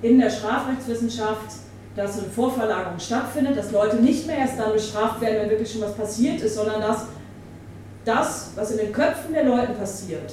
in 0.00 0.18
der 0.18 0.30
Strafrechtswissenschaft, 0.30 1.56
dass 1.94 2.18
eine 2.18 2.28
Vorverlagerung 2.28 2.98
stattfindet, 2.98 3.56
dass 3.56 3.70
Leute 3.70 3.96
nicht 3.96 4.26
mehr 4.26 4.38
erst 4.38 4.58
dann 4.58 4.72
bestraft 4.72 5.20
werden, 5.20 5.42
wenn 5.42 5.50
wirklich 5.50 5.70
schon 5.70 5.82
was 5.82 5.94
passiert 5.94 6.40
ist, 6.40 6.54
sondern 6.54 6.80
dass 6.80 7.06
das, 8.04 8.52
was 8.56 8.70
in 8.72 8.78
den 8.78 8.92
Köpfen 8.92 9.34
der 9.34 9.44
Leute 9.44 9.72
passiert, 9.72 10.32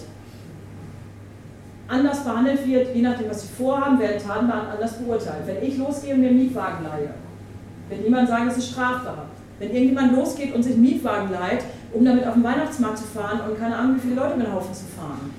anders 1.90 2.24
behandelt 2.24 2.66
wird, 2.68 2.96
je 2.96 3.02
nachdem, 3.02 3.30
was 3.30 3.42
sie 3.42 3.48
vorhaben, 3.48 4.00
werden 4.00 4.22
Taten 4.22 4.50
anders 4.52 4.94
beurteilt. 4.94 5.46
Wenn 5.46 5.64
ich 5.64 5.78
losgehe 5.78 6.14
und 6.14 6.22
mir 6.22 6.30
einen 6.30 6.38
Mietwagen 6.38 6.86
leihe, 6.86 7.10
wird 7.90 8.04
niemand 8.04 8.30
sagen, 8.30 8.48
es 8.48 8.58
ist 8.58 8.72
strafbar. 8.72 9.26
Wenn 9.58 9.72
irgendjemand 9.72 10.16
losgeht 10.16 10.54
und 10.54 10.64
sich 10.64 10.74
einen 10.74 10.84
Mietwagen 10.84 11.32
leiht, 11.32 11.64
um 11.92 12.06
damit 12.06 12.26
auf 12.26 12.36
den 12.36 12.44
Weihnachtsmarkt 12.44 13.00
zu 13.00 13.06
fahren 13.06 13.42
und 13.50 13.60
keine 13.60 13.76
Ahnung, 13.76 13.96
wie 13.96 14.02
viele 14.02 14.16
Leute 14.16 14.38
mit 14.38 14.46
dem 14.46 14.54
Haufen 14.54 14.74
zu 14.74 14.86
fahren, 14.86 15.34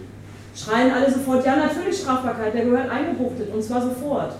schreien 0.54 0.92
alle 0.92 1.10
sofort, 1.10 1.46
ja 1.46 1.56
natürlich 1.56 2.00
Strafbarkeit, 2.00 2.52
der 2.52 2.64
gehört 2.64 2.90
eingebuchtet 2.90 3.54
und 3.54 3.62
zwar 3.62 3.80
sofort. 3.80 4.34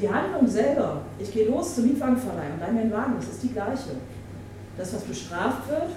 Die 0.00 0.08
Handlung 0.08 0.46
selber, 0.46 1.00
ich 1.18 1.32
gehe 1.32 1.48
los 1.48 1.74
zum 1.74 1.86
Mietwagenverleih 1.86 2.52
und 2.54 2.60
leih 2.60 2.72
mir 2.72 2.80
einen 2.82 2.92
Wagen, 2.92 3.14
das 3.16 3.28
ist 3.28 3.42
die 3.42 3.52
gleiche. 3.52 3.96
Das, 4.76 4.94
was 4.94 5.02
bestraft 5.02 5.68
wird, 5.68 5.90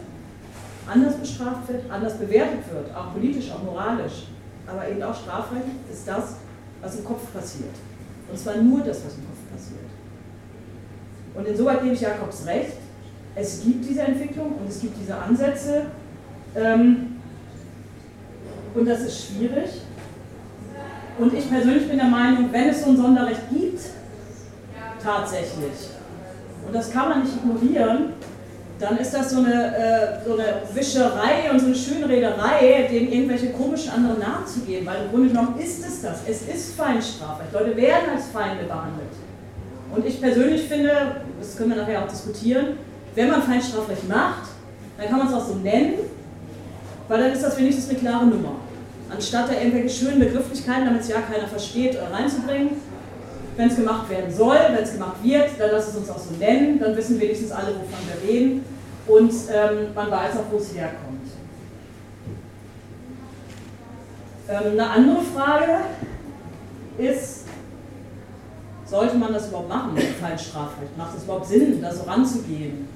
anders 0.92 1.16
bestraft 1.16 1.68
wird, 1.68 1.84
anders 1.90 2.18
bewertet 2.18 2.62
wird, 2.74 2.96
auch 2.96 3.14
politisch, 3.14 3.52
auch 3.52 3.64
moralisch, 3.64 4.28
aber 4.68 4.88
eben 4.88 5.02
auch 5.04 5.16
Strafrecht, 5.16 5.66
ist 5.92 6.08
das, 6.08 6.36
was 6.82 6.96
im 6.98 7.06
Kopf 7.06 7.32
passiert. 7.34 7.74
Und 8.32 8.38
zwar 8.38 8.58
nur 8.58 8.80
das, 8.80 8.98
was 9.06 9.16
im 9.16 9.26
Kopf 9.26 9.52
passiert. 9.52 9.80
Und 11.34 11.48
insoweit 11.48 11.82
gebe 11.82 11.94
ich 11.94 12.02
Jakobs 12.02 12.46
recht, 12.46 12.78
es 13.36 13.64
gibt 13.64 13.90
diese 13.90 14.02
Entwicklung 14.02 14.54
und 14.54 14.70
es 14.70 14.80
gibt 14.80 14.96
diese 15.00 15.16
Ansätze. 15.16 15.88
Ähm, 16.56 17.18
und 18.76 18.86
das 18.88 19.02
ist 19.02 19.28
schwierig. 19.28 19.82
Und 21.18 21.34
ich 21.34 21.50
persönlich 21.50 21.88
bin 21.88 21.98
der 21.98 22.08
Meinung, 22.08 22.52
wenn 22.52 22.70
es 22.70 22.84
so 22.84 22.92
ein 22.92 22.98
Sonderrecht 22.98 23.50
gibt, 23.52 23.82
tatsächlich, 25.02 25.90
und 26.66 26.74
das 26.74 26.92
kann 26.92 27.10
man 27.10 27.24
nicht 27.24 27.36
ignorieren, 27.36 28.14
dann 28.80 28.98
ist 28.98 29.14
das 29.14 29.32
so 29.32 29.38
eine, 29.38 29.76
äh, 29.76 30.26
so 30.26 30.34
eine 30.34 30.64
Wischerei 30.74 31.50
und 31.52 31.60
so 31.60 31.68
eine 31.68 31.76
Schönrederei, 31.76 32.88
dem 32.92 33.12
irgendwelche 33.12 33.52
komischen 33.52 33.92
anderen 33.92 34.20
Namen 34.20 34.46
zu 34.46 34.62
geben, 34.62 34.86
weil 34.86 35.06
im 35.06 35.12
Grunde 35.12 35.30
genommen 35.30 35.60
ist 35.60 35.86
es 35.86 36.02
das. 36.02 36.22
Es 36.28 36.42
ist 36.42 36.76
Feindstrafrecht. 36.76 37.54
Leute 37.54 37.76
werden 37.78 38.10
als 38.16 38.28
Feinde 38.28 38.64
behandelt. 38.66 39.14
Und 39.96 40.06
ich 40.06 40.20
persönlich 40.20 40.64
finde, 40.64 41.18
das 41.40 41.56
können 41.56 41.70
wir 41.70 41.78
nachher 41.78 42.04
auch 42.04 42.08
diskutieren, 42.08 42.78
wenn 43.16 43.30
man 43.30 43.44
Feindstrafrecht 43.44 44.08
macht, 44.10 44.50
dann 44.98 45.08
kann 45.08 45.20
man 45.20 45.28
es 45.28 45.34
auch 45.34 45.48
so 45.48 45.56
nennen, 45.56 45.94
weil 47.08 47.20
dann 47.20 47.32
ist 47.32 47.44
das 47.44 47.58
wenigstens 47.58 47.90
eine 47.90 48.00
klare 48.00 48.26
Nummer 48.26 48.56
anstatt 49.14 49.50
da 49.50 49.54
irgendwelche 49.54 49.90
schönen 49.90 50.20
Begrifflichkeiten, 50.20 50.86
damit 50.86 51.02
es 51.02 51.08
ja 51.08 51.22
keiner 51.22 51.48
versteht, 51.48 51.98
reinzubringen. 52.12 52.72
Wenn 53.56 53.70
es 53.70 53.76
gemacht 53.76 54.10
werden 54.10 54.34
soll, 54.34 54.58
wenn 54.70 54.84
es 54.84 54.94
gemacht 54.94 55.18
wird, 55.24 55.50
dann 55.60 55.72
lass 55.72 55.90
es 55.90 55.96
uns 55.96 56.10
auch 56.10 56.18
so 56.18 56.34
nennen, 56.40 56.80
dann 56.80 56.96
wissen 56.96 57.20
wenigstens 57.20 57.52
alle, 57.52 57.68
wovon 57.68 58.00
wir 58.08 58.30
reden 58.30 58.66
und 59.08 59.32
ähm, 59.54 59.94
man 59.94 60.10
weiß 60.10 60.38
auch, 60.38 60.52
wo 60.52 60.58
es 60.58 60.74
herkommt. 60.74 61.28
Ähm, 64.50 64.72
eine 64.72 64.90
andere 64.90 65.22
Frage 65.22 65.78
ist, 66.98 67.46
sollte 68.86 69.18
man 69.18 69.34
das 69.34 69.48
überhaupt 69.48 69.70
machen 69.70 69.94
mit 69.94 70.04
Feindstrafrecht? 70.04 70.98
Macht 70.98 71.18
es 71.18 71.24
überhaupt 71.24 71.48
Sinn, 71.48 71.82
da 71.82 71.94
so 71.94 72.04
ranzugehen? 72.04 72.88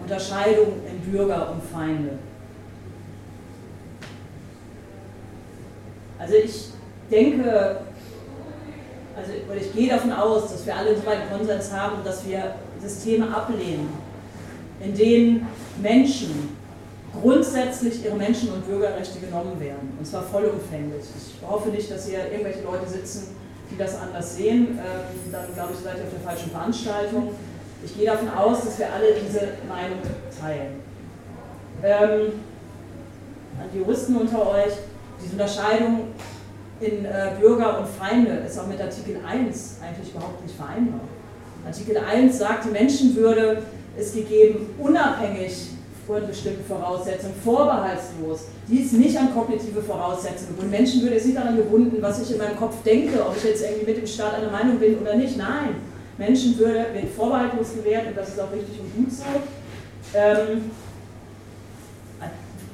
Unterscheidung 0.00 0.72
in 0.88 1.12
Bürger 1.12 1.52
und 1.52 1.62
Feinde. 1.62 2.18
Also 6.18 6.34
ich 6.34 6.70
denke, 7.10 7.78
also 9.20 9.32
ich 9.60 9.72
gehe 9.72 9.88
davon 9.88 10.12
aus, 10.12 10.52
dass 10.52 10.66
wir 10.66 10.76
alle 10.76 10.96
so 10.96 11.08
einen 11.08 11.28
Konsens 11.30 11.72
haben, 11.72 12.02
dass 12.04 12.26
wir 12.26 12.54
Systeme 12.80 13.34
ablehnen, 13.34 13.88
in 14.80 14.94
denen 14.94 15.46
Menschen 15.80 16.56
grundsätzlich 17.20 18.04
ihre 18.04 18.16
Menschen- 18.16 18.52
und 18.52 18.66
Bürgerrechte 18.66 19.18
genommen 19.18 19.58
werden. 19.60 19.92
Und 19.98 20.06
zwar 20.06 20.22
vollumfänglich. 20.22 21.04
Ich 21.16 21.48
hoffe 21.48 21.70
nicht, 21.70 21.90
dass 21.90 22.06
hier 22.06 22.30
irgendwelche 22.30 22.62
Leute 22.62 22.88
sitzen, 22.88 23.36
die 23.70 23.76
das 23.76 23.96
anders 23.96 24.36
sehen. 24.36 24.78
Ähm, 24.78 25.32
dann 25.32 25.52
glaube 25.54 25.72
ich, 25.74 25.80
seid 25.80 25.98
ihr 25.98 26.04
auf 26.04 26.10
der 26.10 26.20
falschen 26.20 26.50
Veranstaltung. 26.50 27.34
Ich 27.84 27.96
gehe 27.96 28.06
davon 28.06 28.28
aus, 28.30 28.64
dass 28.64 28.78
wir 28.78 28.92
alle 28.92 29.14
diese 29.14 29.40
Meinung 29.68 29.98
teilen. 30.40 30.80
Ähm, 31.82 32.32
an 33.58 33.68
die 33.74 33.78
Juristen 33.78 34.16
unter 34.16 34.48
euch, 34.50 34.72
diese 35.22 35.32
Unterscheidung 35.32 36.08
in 36.80 37.04
äh, 37.04 37.32
Bürger 37.38 37.78
und 37.78 37.86
Feinde 37.86 38.42
ist 38.46 38.58
auch 38.58 38.66
mit 38.66 38.80
Artikel 38.80 39.16
1 39.26 39.76
eigentlich 39.82 40.14
überhaupt 40.14 40.42
nicht 40.42 40.56
vereinbar. 40.56 41.00
Artikel 41.66 41.96
1 41.98 42.38
sagt, 42.38 42.64
die 42.64 42.70
Menschenwürde 42.70 43.62
ist 43.98 44.14
gegeben, 44.14 44.74
unabhängig 44.78 45.52
von 46.06 46.26
bestimmten 46.26 46.64
Voraussetzungen, 46.64 47.34
vorbehaltslos. 47.44 48.46
Die 48.66 48.78
ist 48.80 48.94
nicht 48.94 49.16
an 49.18 49.32
kognitive 49.34 49.82
Voraussetzungen 49.82 50.56
gebunden. 50.56 50.70
Menschenwürde 50.70 51.16
ist 51.16 51.26
nicht 51.26 51.36
daran 51.36 51.56
gebunden, 51.56 51.98
was 52.00 52.22
ich 52.22 52.32
in 52.32 52.38
meinem 52.38 52.56
Kopf 52.56 52.82
denke, 52.82 53.24
ob 53.24 53.36
ich 53.36 53.44
jetzt 53.44 53.62
irgendwie 53.62 53.86
mit 53.86 53.96
dem 53.98 54.06
Staat 54.06 54.34
einer 54.34 54.50
Meinung 54.50 54.78
bin 54.78 54.98
oder 54.98 55.16
nicht. 55.16 55.36
Nein, 55.36 55.76
Menschenwürde 56.16 56.86
wird 56.94 57.12
vorbehaltlos 57.14 57.74
gewährt 57.74 58.06
und 58.08 58.16
das 58.16 58.30
ist 58.30 58.40
auch 58.40 58.50
richtig 58.52 58.80
und 58.80 58.96
gut 58.96 59.12
so. 59.12 59.24
Ähm, 60.14 60.70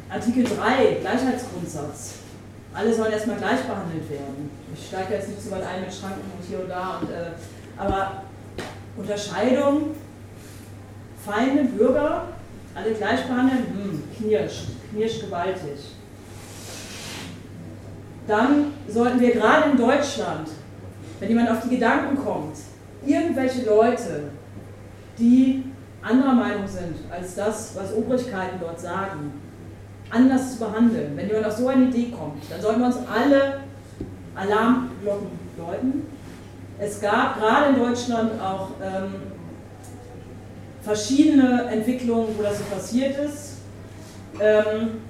Artikel 0.08 0.44
3, 0.44 0.98
Gleichheitsgrundsatz. 1.00 2.25
Alle 2.76 2.92
sollen 2.92 3.12
erstmal 3.12 3.36
gleich 3.36 3.62
behandelt 3.62 4.10
werden. 4.10 4.50
Ich 4.74 4.88
steige 4.88 5.14
jetzt 5.14 5.28
nicht 5.28 5.42
zu 5.42 5.50
weit 5.50 5.62
ein 5.62 5.80
mit 5.80 5.94
Schranken 5.94 6.30
und 6.36 6.46
hier 6.46 6.60
und 6.60 6.68
da. 6.68 6.98
Und, 7.00 7.10
äh, 7.10 7.30
aber 7.78 8.22
Unterscheidung, 8.98 9.94
Feinde, 11.24 11.64
Bürger, 11.64 12.28
alle 12.74 12.92
gleich 12.92 13.24
behandeln, 13.26 13.66
hm, 13.66 14.02
knirscht, 14.14 14.66
knirscht 14.90 15.22
gewaltig. 15.22 15.94
Dann 18.28 18.72
sollten 18.88 19.20
wir 19.20 19.32
gerade 19.32 19.70
in 19.70 19.78
Deutschland, 19.78 20.48
wenn 21.18 21.28
jemand 21.30 21.50
auf 21.50 21.62
die 21.62 21.76
Gedanken 21.76 22.22
kommt, 22.22 22.56
irgendwelche 23.06 23.64
Leute, 23.64 24.24
die 25.18 25.64
anderer 26.02 26.34
Meinung 26.34 26.68
sind 26.68 26.96
als 27.10 27.36
das, 27.36 27.74
was 27.74 27.94
Obrigkeiten 27.94 28.58
dort 28.60 28.78
sagen, 28.78 29.32
anders 30.10 30.52
zu 30.52 30.58
behandeln. 30.64 31.16
Wenn 31.16 31.28
jemand 31.28 31.46
auf 31.46 31.56
so 31.56 31.68
eine 31.68 31.86
Idee 31.86 32.10
kommt, 32.10 32.42
dann 32.50 32.60
sollten 32.60 32.80
wir 32.80 32.86
uns 32.86 32.98
alle 33.12 33.60
Alarmglocken 34.34 35.28
läuten. 35.58 36.06
Es 36.78 37.00
gab 37.00 37.38
gerade 37.38 37.70
in 37.70 37.82
Deutschland 37.82 38.40
auch 38.40 38.68
ähm, 38.82 39.14
verschiedene 40.82 41.64
Entwicklungen, 41.70 42.28
wo 42.36 42.42
das 42.42 42.58
so 42.58 42.64
passiert 42.64 43.18
ist. 43.18 43.56
Ähm, 44.40 45.00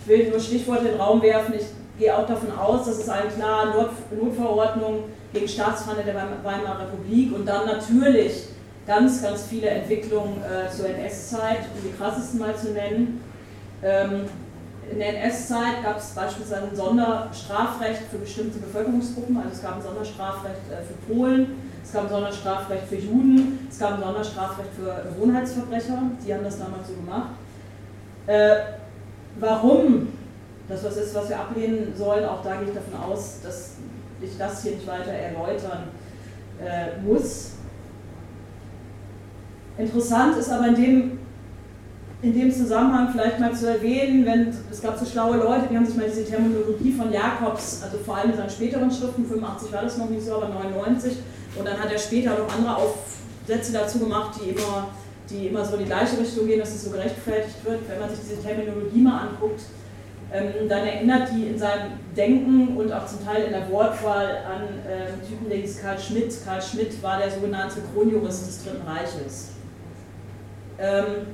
ich 0.00 0.08
will 0.08 0.30
nur 0.30 0.40
Stichworte 0.40 0.86
in 0.86 0.92
den 0.92 1.00
Raum 1.00 1.22
werfen. 1.22 1.54
Ich 1.54 1.66
gehe 1.98 2.16
auch 2.16 2.26
davon 2.26 2.50
aus, 2.58 2.86
dass 2.86 2.98
es 2.98 3.08
eine 3.08 3.30
klare 3.30 3.70
Not 3.70 3.90
Notverordnung 4.20 5.04
gegen 5.32 5.46
Staatsfeinde 5.46 6.02
der 6.02 6.14
Weimarer 6.14 6.80
Republik 6.80 7.34
und 7.34 7.46
dann 7.46 7.66
natürlich 7.66 8.48
ganz, 8.86 9.22
ganz 9.22 9.42
viele 9.42 9.68
Entwicklungen 9.68 10.42
äh, 10.42 10.70
zur 10.70 10.88
NS-Zeit, 10.88 11.60
um 11.74 11.82
die 11.82 11.96
krassesten 11.96 12.40
mal 12.40 12.56
zu 12.56 12.70
nennen. 12.70 13.20
Ähm, 13.82 14.24
in 14.90 14.98
der 14.98 15.22
NS-Zeit 15.22 15.82
gab 15.82 15.98
es 15.98 16.10
beispielsweise 16.10 16.68
ein 16.68 16.76
Sonderstrafrecht 16.76 18.02
für 18.10 18.18
bestimmte 18.18 18.58
Bevölkerungsgruppen, 18.58 19.36
also 19.36 19.50
es 19.50 19.62
gab 19.62 19.76
ein 19.76 19.82
Sonderstrafrecht 19.82 20.60
äh, 20.70 20.82
für 20.82 21.12
Polen, 21.14 21.70
es 21.84 21.92
gab 21.92 22.04
ein 22.04 22.10
Sonderstrafrecht 22.10 22.84
für 22.88 22.96
Juden, 22.96 23.66
es 23.70 23.78
gab 23.78 23.94
ein 23.94 24.00
Sonderstrafrecht 24.00 24.70
für 24.74 25.08
Gewohnheitsverbrecher, 25.10 26.02
die 26.24 26.34
haben 26.34 26.44
das 26.44 26.58
damals 26.58 26.88
so 26.88 26.94
gemacht. 26.94 27.30
Äh, 28.26 28.56
warum 29.38 30.08
das 30.68 30.84
was 30.84 30.96
ist, 30.96 31.14
was 31.14 31.28
wir 31.28 31.38
ablehnen 31.38 31.92
sollen, 31.96 32.24
auch 32.24 32.42
da 32.42 32.56
gehe 32.56 32.68
ich 32.68 32.74
davon 32.74 33.12
aus, 33.12 33.40
dass 33.42 33.76
ich 34.20 34.36
das 34.38 34.62
hier 34.62 34.72
nicht 34.72 34.86
weiter 34.86 35.10
erläutern 35.10 35.88
äh, 36.60 37.00
muss. 37.02 37.52
Interessant 39.78 40.36
ist 40.36 40.50
aber 40.50 40.68
in 40.68 40.74
dem, 40.74 41.18
in 42.20 42.34
dem 42.34 42.52
Zusammenhang 42.52 43.10
vielleicht 43.10 43.40
mal 43.40 43.52
zu 43.54 43.68
erwähnen, 43.68 44.24
wenn 44.26 44.54
es 44.70 44.82
gab 44.82 44.98
so 44.98 45.04
schlaue 45.04 45.38
Leute, 45.38 45.66
die 45.70 45.76
haben 45.76 45.86
sich 45.86 45.96
mal 45.96 46.06
diese 46.06 46.24
Terminologie 46.24 46.92
von 46.92 47.12
Jakobs, 47.12 47.80
also 47.82 47.98
vor 47.98 48.16
allem 48.16 48.30
in 48.30 48.36
seinen 48.36 48.50
späteren 48.50 48.90
Schriften, 48.90 49.24
85 49.26 49.72
war 49.72 49.82
das 49.82 49.98
noch 49.98 50.08
nicht 50.08 50.24
so, 50.24 50.36
aber 50.36 50.48
99, 50.48 51.16
und 51.58 51.66
dann 51.66 51.78
hat 51.78 51.90
er 51.90 51.98
später 51.98 52.38
noch 52.38 52.54
andere 52.54 52.76
Aufsätze 52.76 53.72
dazu 53.72 53.98
gemacht, 53.98 54.38
die 54.40 54.50
immer, 54.50 54.88
die 55.28 55.48
immer 55.48 55.64
so 55.64 55.74
in 55.74 55.80
die 55.80 55.86
gleiche 55.86 56.18
Richtung 56.18 56.46
gehen, 56.46 56.60
dass 56.60 56.74
es 56.74 56.84
so 56.84 56.90
gerechtfertigt 56.90 57.64
wird. 57.64 57.80
Wenn 57.88 58.00
man 58.00 58.10
sich 58.10 58.20
diese 58.20 58.42
Terminologie 58.42 59.00
mal 59.00 59.28
anguckt, 59.28 59.62
ähm, 60.32 60.68
dann 60.68 60.86
erinnert 60.86 61.28
die 61.34 61.48
in 61.48 61.58
seinem 61.58 61.92
Denken 62.16 62.76
und 62.76 62.90
auch 62.90 63.06
zum 63.06 63.24
Teil 63.24 63.44
in 63.44 63.52
der 63.52 63.70
Wortwahl 63.70 64.38
an 64.46 64.62
äh, 64.90 65.26
Typen, 65.26 65.48
der 65.48 65.58
hieß 65.58 65.82
Karl 65.82 65.98
Schmidt. 65.98 66.34
Karl 66.44 66.62
Schmidt 66.62 67.02
war 67.02 67.18
der 67.18 67.30
sogenannte 67.30 67.80
Kronjurist 67.92 68.46
des 68.46 68.64
Dritten 68.64 68.86
Reiches. 68.86 69.51
Ähm, 70.82 71.26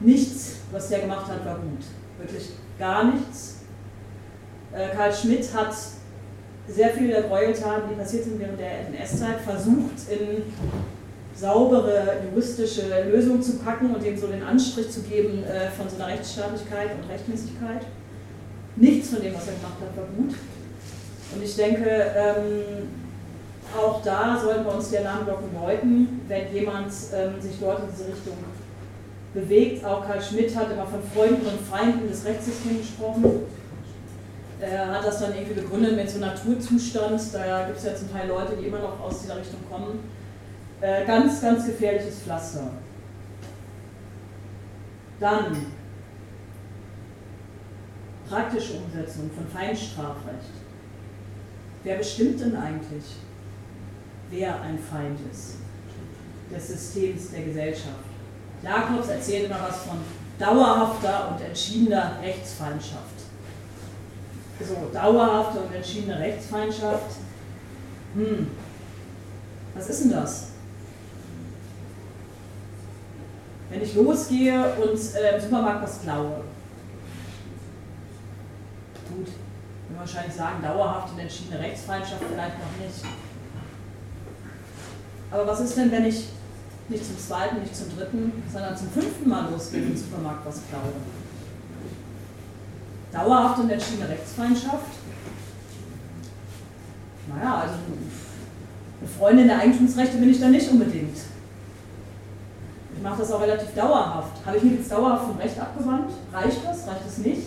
nichts, 0.00 0.56
was 0.72 0.88
der 0.88 1.00
gemacht 1.00 1.30
hat, 1.30 1.44
war 1.46 1.56
gut. 1.56 1.84
Wirklich 2.18 2.50
gar 2.78 3.04
nichts. 3.04 3.60
Äh, 4.72 4.88
Karl 4.94 5.14
Schmidt 5.14 5.54
hat 5.54 5.74
sehr 6.66 6.90
viele 6.90 7.12
der 7.12 7.22
Gräueltaten, 7.22 7.90
die 7.90 7.94
passiert 7.94 8.24
sind 8.24 8.40
während 8.40 8.58
der 8.58 8.88
NS-Zeit, 8.88 9.40
versucht 9.40 10.10
in 10.10 10.42
saubere 11.34 12.18
juristische 12.28 13.04
Lösungen 13.10 13.42
zu 13.42 13.58
packen 13.58 13.94
und 13.94 14.04
dem 14.04 14.16
so 14.16 14.26
den 14.26 14.42
Anstrich 14.42 14.90
zu 14.90 15.02
geben 15.02 15.44
äh, 15.44 15.70
von 15.70 15.88
so 15.88 15.96
einer 15.96 16.08
Rechtsstaatlichkeit 16.08 16.90
und 17.00 17.08
Rechtmäßigkeit. 17.08 17.86
Nichts 18.76 19.10
von 19.10 19.22
dem, 19.22 19.34
was 19.34 19.46
er 19.46 19.54
gemacht 19.54 19.76
hat, 19.80 19.96
war 19.96 20.06
gut. 20.16 20.34
Und 21.34 21.42
ich 21.42 21.56
denke, 21.56 21.88
ähm, 21.88 22.88
auch 23.78 24.02
da 24.02 24.38
sollten 24.38 24.64
wir 24.64 24.74
uns 24.74 24.90
die 24.90 24.98
Alarmglocken 24.98 25.54
läuten, 25.54 26.20
wenn 26.28 26.52
jemand 26.52 26.92
ähm, 27.14 27.40
sich 27.40 27.58
dort 27.60 27.80
in 27.80 27.86
diese 27.90 28.08
Richtung 28.08 28.36
bewegt. 29.32 29.84
Auch 29.84 30.06
Karl 30.06 30.20
Schmidt 30.20 30.54
hat 30.56 30.70
immer 30.72 30.86
von 30.86 31.00
Freunden 31.14 31.46
und 31.46 31.60
Feinden 31.60 32.08
des 32.08 32.24
Rechtssystems 32.24 32.80
gesprochen. 32.80 33.46
Er 34.60 34.88
hat 34.88 35.06
das 35.06 35.20
dann 35.20 35.34
irgendwie 35.34 35.60
begründet 35.60 35.96
mit 35.96 36.10
so 36.10 36.16
einem 36.16 36.32
Naturzustand. 36.32 37.20
Da 37.32 37.66
gibt 37.66 37.78
es 37.78 37.84
ja 37.84 37.94
zum 37.94 38.12
Teil 38.12 38.28
Leute, 38.28 38.56
die 38.56 38.66
immer 38.66 38.80
noch 38.80 39.00
aus 39.00 39.22
dieser 39.22 39.38
Richtung 39.38 39.60
kommen. 39.70 40.00
Äh, 40.80 41.06
ganz, 41.06 41.40
ganz 41.40 41.66
gefährliches 41.66 42.20
Pflaster. 42.20 42.70
Dann 45.18 45.66
praktische 48.28 48.74
Umsetzung 48.74 49.30
von 49.30 49.46
Feinstrafrecht. 49.48 50.50
Wer 51.82 51.96
bestimmt 51.96 52.40
denn 52.40 52.56
eigentlich, 52.56 53.04
wer 54.30 54.60
ein 54.62 54.78
Feind 54.78 55.18
ist 55.30 55.56
des 56.50 56.68
Systems 56.68 57.30
der 57.30 57.42
Gesellschaft? 57.42 58.04
Jakobs 58.62 59.08
erzählt 59.08 59.46
immer 59.46 59.60
was 59.62 59.82
von 59.82 59.98
dauerhafter 60.38 61.30
und 61.30 61.40
entschiedener 61.40 62.18
Rechtsfeindschaft. 62.22 63.20
So, 64.60 64.90
dauerhafte 64.92 65.60
und 65.60 65.74
entschiedene 65.74 66.18
Rechtsfeindschaft. 66.18 67.16
Hm, 68.14 68.50
was 69.74 69.88
ist 69.88 70.04
denn 70.04 70.12
das? 70.12 70.48
Wenn 73.70 73.82
ich 73.82 73.94
losgehe 73.94 74.74
und 74.74 74.98
äh, 75.14 75.36
im 75.36 75.40
Supermarkt 75.40 75.82
was 75.84 76.02
klaue. 76.02 76.42
Gut, 79.08 79.28
wir 79.88 79.98
wahrscheinlich 79.98 80.34
sagen, 80.34 80.62
dauerhaft 80.62 81.12
und 81.12 81.20
entschiedene 81.20 81.60
Rechtsfeindschaft 81.60 82.22
vielleicht 82.28 82.58
noch 82.58 82.84
nicht. 82.84 83.04
Aber 85.30 85.46
was 85.46 85.60
ist 85.60 85.76
denn, 85.76 85.92
wenn 85.92 86.04
ich 86.04 86.28
nicht 86.88 87.06
zum 87.06 87.18
zweiten, 87.18 87.60
nicht 87.60 87.74
zum 87.74 87.86
dritten, 87.96 88.32
sondern 88.52 88.76
zum 88.76 88.90
fünften 88.90 89.28
Mal 89.28 89.48
losgehe 89.50 89.82
im 89.82 89.96
Supermarkt 89.96 90.44
was 90.44 90.60
klaue? 90.68 90.92
Dauerhaft 93.12 93.60
und 93.60 93.70
entschiedene 93.70 94.08
Rechtsfeindschaft? 94.08 94.98
Naja, 97.28 97.60
also 97.62 97.74
eine 97.74 99.08
Freundin 99.18 99.46
der 99.46 99.58
Eigentumsrechte 99.58 100.16
bin 100.18 100.30
ich 100.30 100.40
da 100.40 100.48
nicht 100.48 100.68
unbedingt. 100.70 101.16
Ich 102.96 103.02
mache 103.02 103.20
das 103.20 103.32
auch 103.32 103.40
relativ 103.40 103.72
dauerhaft. 103.74 104.44
Habe 104.44 104.56
ich 104.56 104.62
mich 104.62 104.72
jetzt 104.74 104.92
dauerhaft 104.92 105.26
vom 105.26 105.38
Recht 105.38 105.58
abgewandt? 105.58 106.10
Reicht 106.32 106.64
das? 106.64 106.86
Reicht 106.86 107.06
das 107.06 107.18
nicht? 107.18 107.42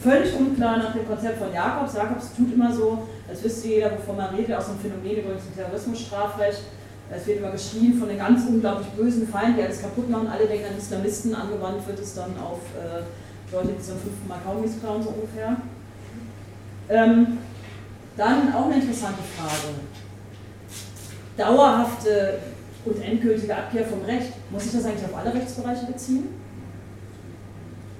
Völlig 0.00 0.34
unklar 0.34 0.78
nach 0.78 0.92
dem 0.92 1.06
Konzept 1.06 1.38
von 1.38 1.52
Jakobs. 1.52 1.94
Jakobs 1.94 2.34
tut 2.36 2.52
immer 2.52 2.74
so, 2.74 3.06
als 3.28 3.44
wüsste 3.44 3.68
jeder, 3.68 3.92
wovon 3.92 4.16
man 4.16 4.34
redet, 4.34 4.56
aus 4.56 4.66
dem 4.66 4.78
Phänomen 4.78 5.24
übrigens 5.24 5.42
im 5.46 5.54
Terrorismusstrafrecht. 5.56 6.62
Es 7.10 7.26
wird 7.26 7.38
immer 7.38 7.50
geschrien 7.50 7.98
von 7.98 8.08
den 8.08 8.18
ganz 8.18 8.46
unglaublich 8.48 8.88
bösen 8.88 9.28
Feinden, 9.28 9.56
die 9.56 9.62
alles 9.62 9.80
kaputt 9.80 10.10
machen. 10.10 10.26
Alle 10.28 10.46
denken 10.46 10.66
an 10.72 10.78
Islamisten, 10.78 11.34
angewandt 11.34 11.86
wird 11.86 12.00
es 12.00 12.14
dann 12.14 12.32
auf 12.38 12.58
äh, 12.74 13.54
Leute, 13.54 13.68
die 13.78 13.82
zum 13.82 13.98
fünften 13.98 14.26
Mal 14.26 14.38
Kaugummis 14.44 14.80
klauen, 14.80 15.02
so 15.02 15.10
ungefähr. 15.10 15.56
Ähm, 16.88 17.38
dann 18.16 18.52
auch 18.52 18.66
eine 18.66 18.76
interessante 18.76 19.22
Frage. 19.36 19.74
Dauerhafte 21.36 22.38
und 22.84 23.02
endgültige 23.02 23.54
Abkehr 23.54 23.84
vom 23.84 24.02
Recht. 24.02 24.32
Muss 24.50 24.66
ich 24.66 24.72
das 24.72 24.84
eigentlich 24.84 25.04
auf 25.04 25.16
alle 25.16 25.34
Rechtsbereiche 25.34 25.86
beziehen? 25.86 26.24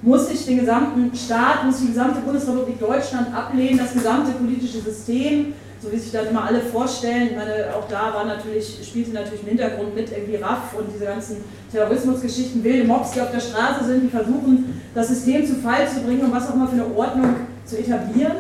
Muss 0.03 0.31
ich 0.31 0.47
den 0.47 0.61
gesamten 0.61 1.15
Staat, 1.17 1.65
muss 1.65 1.81
die 1.81 1.89
gesamte 1.89 2.21
Bundesrepublik 2.21 2.79
Deutschland 2.79 3.35
ablehnen, 3.35 3.79
das 3.79 3.93
gesamte 3.93 4.33
politische 4.33 4.81
System, 4.81 5.55
so 5.83 5.93
wie 5.93 5.99
sich 5.99 6.11
das 6.11 6.29
immer 6.29 6.45
alle 6.45 6.61
vorstellen. 6.61 7.29
Ich 7.31 7.37
meine, 7.37 7.75
auch 7.75 7.89
da 7.89 8.15
war 8.15 8.25
natürlich, 8.25 8.81
spielte 8.83 9.13
natürlich 9.13 9.43
im 9.43 9.49
Hintergrund 9.49 9.95
mit 9.95 10.11
irgendwie 10.11 10.37
RAF 10.37 10.75
und 10.77 10.87
diese 10.93 11.05
ganzen 11.05 11.45
Terrorismusgeschichten, 11.71 12.65
wilde 12.65 12.85
Mobs, 12.85 13.13
die 13.13 13.21
auf 13.21 13.31
der 13.31 13.41
Straße 13.41 13.85
sind, 13.85 14.05
die 14.05 14.09
versuchen, 14.09 14.81
das 14.95 15.09
System 15.09 15.47
zu 15.47 15.57
Fall 15.57 15.89
zu 15.89 16.01
bringen 16.01 16.23
und 16.23 16.33
was 16.33 16.49
auch 16.49 16.55
immer 16.55 16.69
für 16.69 16.75
eine 16.75 16.97
Ordnung 16.97 17.37
zu 17.65 17.79
etablieren. 17.79 18.37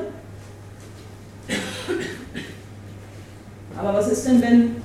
Aber 3.76 3.92
was 3.92 4.08
ist 4.08 4.26
denn, 4.26 4.40
wenn 4.40 4.76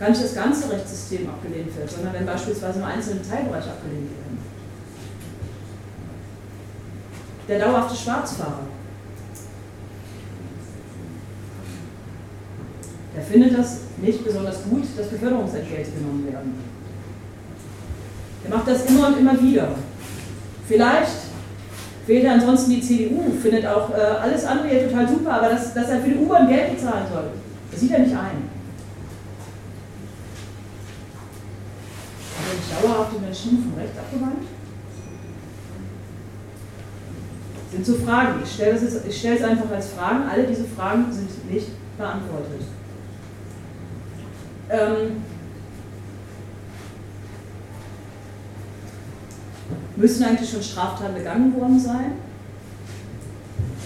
gar 0.00 0.08
nicht 0.08 0.22
das 0.22 0.34
ganze 0.34 0.70
Rechtssystem 0.70 1.28
abgelehnt 1.28 1.76
wird, 1.76 1.90
sondern 1.90 2.14
wenn 2.14 2.26
beispielsweise 2.26 2.78
nur 2.78 2.88
einzelne 2.88 3.20
Teilbereiche 3.20 3.70
abgelehnt 3.70 4.10
werden? 4.10 4.38
Der 7.46 7.58
dauerhafte 7.58 7.94
Schwarzfahrer. 7.94 8.73
Der 13.16 13.22
findet 13.22 13.56
das 13.56 13.80
nicht 13.98 14.24
besonders 14.24 14.64
gut, 14.64 14.84
dass 14.96 15.08
Beförderungsentgelte 15.08 15.92
genommen 15.92 16.26
werden. 16.26 16.54
Er 18.44 18.56
macht 18.56 18.68
das 18.68 18.84
immer 18.86 19.08
und 19.08 19.18
immer 19.18 19.40
wieder. 19.40 19.68
Vielleicht 20.66 21.12
wählt 22.06 22.24
er 22.24 22.34
ansonsten 22.34 22.72
die 22.72 22.80
CDU, 22.80 23.32
findet 23.40 23.66
auch 23.66 23.90
äh, 23.90 24.00
alles 24.00 24.44
andere 24.44 24.68
hier 24.68 24.88
total 24.88 25.08
super, 25.08 25.32
aber 25.32 25.48
dass, 25.50 25.72
dass 25.72 25.88
er 25.88 26.00
für 26.00 26.10
die 26.10 26.16
U-Bahn 26.16 26.48
Geld 26.48 26.74
bezahlen 26.74 27.06
soll, 27.10 27.30
das 27.70 27.80
sieht 27.80 27.92
er 27.92 28.00
nicht 28.00 28.12
ein. 28.14 28.50
Aber 32.36 32.54
nicht 32.54 32.82
dauerhaft 32.82 33.12
die 33.16 33.24
Menschen 33.24 33.50
vom 33.62 33.80
Recht 33.80 33.98
abgewandt? 33.98 34.46
sind 37.74 37.86
so 37.86 37.94
Fragen. 37.94 38.40
Ich 38.42 38.52
stelle 38.52 38.74
es 39.36 39.42
einfach 39.42 39.70
als 39.70 39.88
Fragen. 39.88 40.28
Alle 40.30 40.44
diese 40.44 40.64
Fragen 40.64 41.06
sind 41.10 41.50
nicht 41.50 41.68
beantwortet. 41.98 42.62
Ähm, 44.74 45.22
müssen 49.96 50.24
eigentlich 50.24 50.50
schon 50.50 50.62
Straftaten 50.62 51.14
begangen 51.14 51.54
worden 51.54 51.78
sein? 51.78 52.12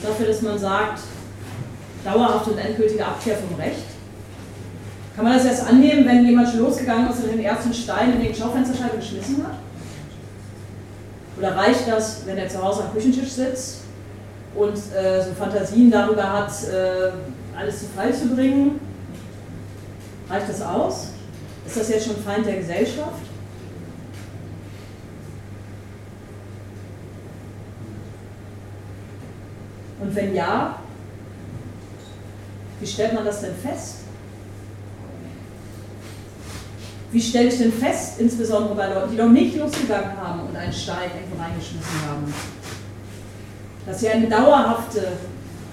Dafür, 0.03 0.27
dass 0.27 0.43
man 0.43 0.59
sagt, 0.59 1.01
dauerhafte 2.05 2.51
und 2.51 2.59
endgültige 2.59 3.05
Abkehr 3.05 3.37
vom 3.37 3.59
Recht? 3.59 3.85
Kann 5.15 5.25
man 5.25 5.35
das 5.35 5.45
erst 5.45 5.67
annehmen, 5.67 6.07
wenn 6.07 6.25
jemand 6.25 6.49
schon 6.49 6.61
losgegangen 6.61 7.11
ist 7.11 7.23
und 7.23 7.33
den 7.33 7.41
ersten 7.41 7.75
Stein 7.75 8.15
in 8.15 8.23
den 8.23 8.35
Schaufensterscheibe 8.35 8.97
geschmissen 8.97 9.45
hat? 9.45 9.57
Oder 11.37 11.57
reicht 11.57 11.87
das, 11.89 12.23
wenn 12.25 12.39
er 12.39 12.49
zu 12.49 12.63
Hause 12.63 12.85
am 12.85 12.93
Küchentisch 12.93 13.31
sitzt 13.31 13.81
und 14.55 14.75
äh, 14.75 15.23
so 15.23 15.33
Fantasien 15.39 15.91
darüber 15.91 16.33
hat, 16.33 16.51
äh, 16.65 17.11
alles 17.59 17.81
zu 17.81 17.87
Fall 17.87 18.15
zu 18.15 18.29
bringen? 18.29 18.88
Reicht 20.29 20.49
das 20.49 20.63
aus? 20.63 21.09
Ist 21.67 21.77
das 21.77 21.89
jetzt 21.89 22.07
schon 22.07 22.17
Feind 22.17 22.47
der 22.47 22.57
Gesellschaft? 22.57 23.23
Und 30.01 30.15
wenn 30.15 30.35
ja, 30.35 30.79
wie 32.81 32.87
stellt 32.87 33.15
man 33.15 33.25
das 33.25 33.41
denn 33.41 33.55
fest? 33.57 33.97
Wie 37.11 37.21
stelle 37.21 37.49
ich 37.49 37.59
denn 37.59 37.73
fest, 37.73 38.21
insbesondere 38.21 38.75
bei 38.75 38.89
Leuten, 38.93 39.11
die 39.13 39.17
noch 39.17 39.31
nicht 39.31 39.57
losgegangen 39.57 40.17
haben 40.17 40.41
und 40.41 40.55
einen 40.55 40.73
Stein 40.73 41.11
irgendwo 41.19 41.43
reingeschmissen 41.43 42.03
haben, 42.07 42.33
dass 43.87 44.01
sie 44.01 44.11
eine 44.11 44.29
dauerhafte 44.29 45.13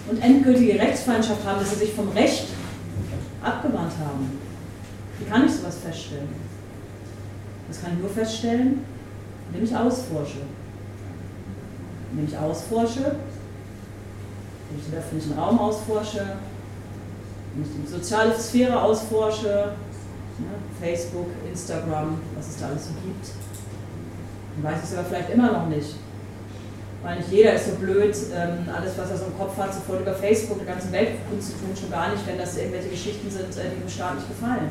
und 0.09 0.23
endgültige 0.23 0.79
Rechtsfeindschaft 0.79 1.45
haben, 1.45 1.59
dass 1.59 1.71
sie 1.71 1.85
sich 1.85 1.93
vom 1.93 2.09
Recht 2.09 2.47
abgewandt 3.43 3.91
haben? 3.99 4.44
Wie 5.19 5.25
kann 5.25 5.45
ich 5.45 5.53
sowas 5.53 5.77
feststellen? 5.77 6.27
Das 7.67 7.81
kann 7.81 7.93
ich 7.93 7.99
nur 7.99 8.09
feststellen, 8.09 8.85
indem 9.47 9.63
ich 9.63 9.75
ausforsche. 9.75 10.39
Indem 12.11 12.27
ich 12.27 12.37
ausforsche, 12.37 12.99
indem 14.69 14.79
ich 14.79 14.89
den 14.89 14.99
öffentlichen 14.99 15.33
Raum 15.33 15.59
ausforsche, 15.59 16.37
indem 17.55 17.71
ich 17.71 17.85
die 17.85 17.91
soziale 17.91 18.37
Sphäre 18.37 18.81
ausforsche, 18.81 19.47
ja, 20.37 20.85
Facebook, 20.85 21.27
Instagram, 21.49 22.19
was 22.35 22.49
es 22.49 22.57
da 22.57 22.67
alles 22.67 22.87
so 22.87 22.91
gibt. 23.03 23.31
Dann 24.55 24.71
weiß 24.71 24.83
ich 24.83 24.89
es 24.89 24.97
aber 24.97 25.07
vielleicht 25.07 25.29
immer 25.29 25.51
noch 25.51 25.67
nicht. 25.67 25.95
Weil 27.03 27.17
nicht 27.17 27.31
jeder 27.31 27.53
ist 27.53 27.67
so 27.67 27.75
blöd, 27.75 28.15
ähm, 28.33 28.67
alles, 28.73 28.97
was 28.97 29.11
er 29.11 29.17
so 29.17 29.25
im 29.25 29.37
Kopf 29.37 29.55
hat, 29.57 29.73
sofort 29.73 30.01
über 30.01 30.13
Facebook 30.13 30.57
der 30.57 30.73
ganzen 30.73 30.91
Welt 30.91 31.09
zu 31.39 31.51
tun, 31.51 31.69
schon 31.79 31.91
gar 31.91 32.09
nicht, 32.09 32.25
wenn 32.25 32.37
das 32.37 32.57
irgendwelche 32.57 32.89
Geschichten 32.89 33.29
sind, 33.29 33.55
äh, 33.57 33.69
die 33.69 33.79
dem 33.79 33.89
Staat 33.89 34.15
nicht 34.15 34.27
gefallen. 34.27 34.69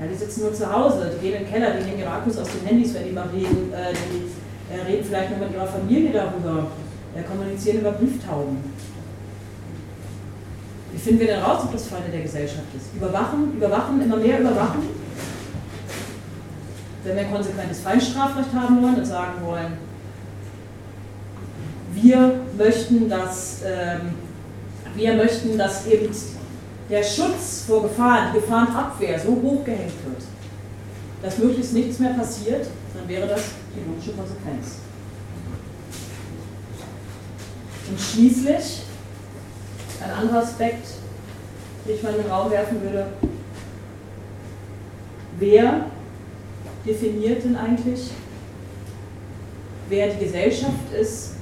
Ja, 0.00 0.06
die 0.06 0.14
sitzen 0.14 0.42
nur 0.42 0.54
zu 0.54 0.72
Hause, 0.72 1.10
die 1.16 1.20
gehen 1.20 1.38
in 1.38 1.44
den 1.44 1.52
Keller, 1.52 1.72
die 1.72 1.84
nehmen 1.84 1.98
ihre 1.98 2.10
Akkus 2.10 2.38
aus 2.38 2.48
den 2.48 2.66
Handys, 2.66 2.94
wenn 2.94 3.04
die 3.04 3.12
mal 3.12 3.28
reden, 3.28 3.72
äh, 3.72 3.92
die 3.92 4.72
äh, 4.72 4.80
reden 4.82 5.04
vielleicht 5.04 5.30
nur 5.30 5.40
mit 5.40 5.52
ihrer 5.52 5.66
Familie 5.66 6.12
darüber, 6.12 6.68
äh, 7.16 7.22
kommunizieren 7.22 7.80
über 7.80 7.92
Brieftauben. 7.92 8.58
Wie 10.92 10.98
finden 10.98 11.20
wir 11.20 11.26
denn 11.26 11.42
raus, 11.42 11.62
ob 11.64 11.72
das 11.72 11.88
Feinde 11.88 12.10
der 12.10 12.22
Gesellschaft 12.22 12.66
ist? 12.76 12.94
Überwachen, 12.94 13.54
überwachen, 13.56 14.00
immer 14.02 14.16
mehr 14.16 14.40
überwachen. 14.40 14.88
Wenn 17.04 17.16
wir 17.16 17.22
ein 17.22 17.32
konsequentes 17.32 17.80
Feinstrafrecht 17.80 18.52
haben 18.54 18.82
wollen 18.82 18.96
und 18.96 19.04
sagen 19.04 19.44
wollen, 19.44 19.78
wir 21.92 22.40
möchten, 22.56 23.08
dass, 23.08 23.62
ähm, 23.64 24.14
wir 24.94 25.14
möchten, 25.14 25.58
dass 25.58 25.86
eben 25.86 26.08
der 26.88 27.02
Schutz 27.02 27.64
vor 27.66 27.82
Gefahren, 27.82 28.32
die 28.32 28.40
Gefahrenabwehr 28.40 29.18
so 29.18 29.30
hoch 29.42 29.64
gehängt 29.64 29.92
wird, 30.04 30.22
dass 31.22 31.38
möglichst 31.38 31.74
nichts 31.74 31.98
mehr 31.98 32.14
passiert, 32.14 32.66
dann 32.94 33.08
wäre 33.08 33.26
das 33.26 33.42
die 33.74 33.88
logische 33.88 34.12
Konsequenz. 34.12 34.76
Und 37.90 38.00
schließlich 38.00 38.82
ein 40.02 40.10
anderer 40.10 40.42
Aspekt, 40.42 40.86
den 41.86 41.94
ich 41.94 42.02
mal 42.02 42.14
in 42.14 42.22
den 42.22 42.30
Raum 42.30 42.50
werfen 42.50 42.82
würde. 42.82 43.06
Wer 45.38 45.86
definiert 46.86 47.44
denn 47.44 47.56
eigentlich, 47.56 48.10
wer 49.88 50.08
die 50.08 50.24
Gesellschaft 50.24 50.92
ist, 50.98 51.32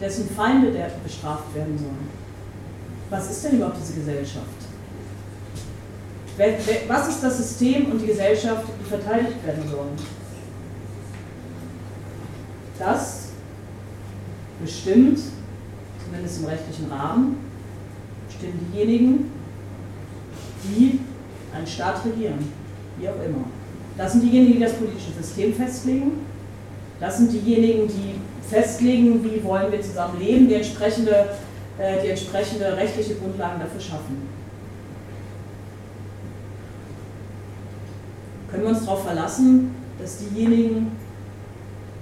dessen 0.00 0.28
Feinde 0.28 0.72
der 0.72 0.90
bestraft 1.02 1.54
werden 1.54 1.78
sollen? 1.78 2.13
Was 3.10 3.30
ist 3.30 3.44
denn 3.44 3.56
überhaupt 3.56 3.76
diese 3.80 3.94
Gesellschaft? 3.94 4.46
Was 6.88 7.08
ist 7.08 7.22
das 7.22 7.36
System 7.38 7.92
und 7.92 8.00
die 8.00 8.06
Gesellschaft, 8.06 8.64
die 8.80 8.88
verteidigt 8.88 9.46
werden 9.46 9.62
sollen? 9.70 9.96
Das 12.78 13.28
bestimmt 14.60 15.20
zumindest 16.04 16.40
im 16.40 16.46
rechtlichen 16.46 16.90
Rahmen, 16.90 17.36
bestimmen 18.26 18.68
diejenigen, 18.72 19.30
die 20.64 21.00
einen 21.54 21.66
Staat 21.66 22.04
regieren, 22.04 22.50
wie 22.98 23.08
auch 23.08 23.22
immer. 23.24 23.44
Das 23.96 24.12
sind 24.12 24.22
diejenigen, 24.22 24.54
die 24.54 24.60
das 24.60 24.74
politische 24.74 25.12
System 25.12 25.54
festlegen. 25.54 26.12
Das 26.98 27.18
sind 27.18 27.32
diejenigen, 27.32 27.86
die 27.86 28.14
festlegen, 28.48 29.24
wie 29.24 29.42
wollen 29.44 29.70
wir 29.70 29.80
zusammen 29.80 30.18
leben, 30.18 30.48
die 30.48 30.54
entsprechende, 30.54 31.30
die 31.78 32.08
entsprechende 32.08 32.76
rechtliche 32.76 33.16
Grundlagen 33.16 33.60
dafür 33.60 33.80
schaffen. 33.80 34.28
Können 38.50 38.62
wir 38.62 38.70
uns 38.70 38.84
darauf 38.84 39.04
verlassen, 39.04 39.74
dass 39.98 40.18
diejenigen, 40.18 40.92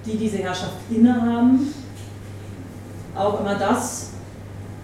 die 0.05 0.17
diese 0.17 0.37
Herrschaft 0.37 0.75
innehaben, 0.91 1.73
auch 3.15 3.39
immer 3.39 3.55
das 3.55 4.09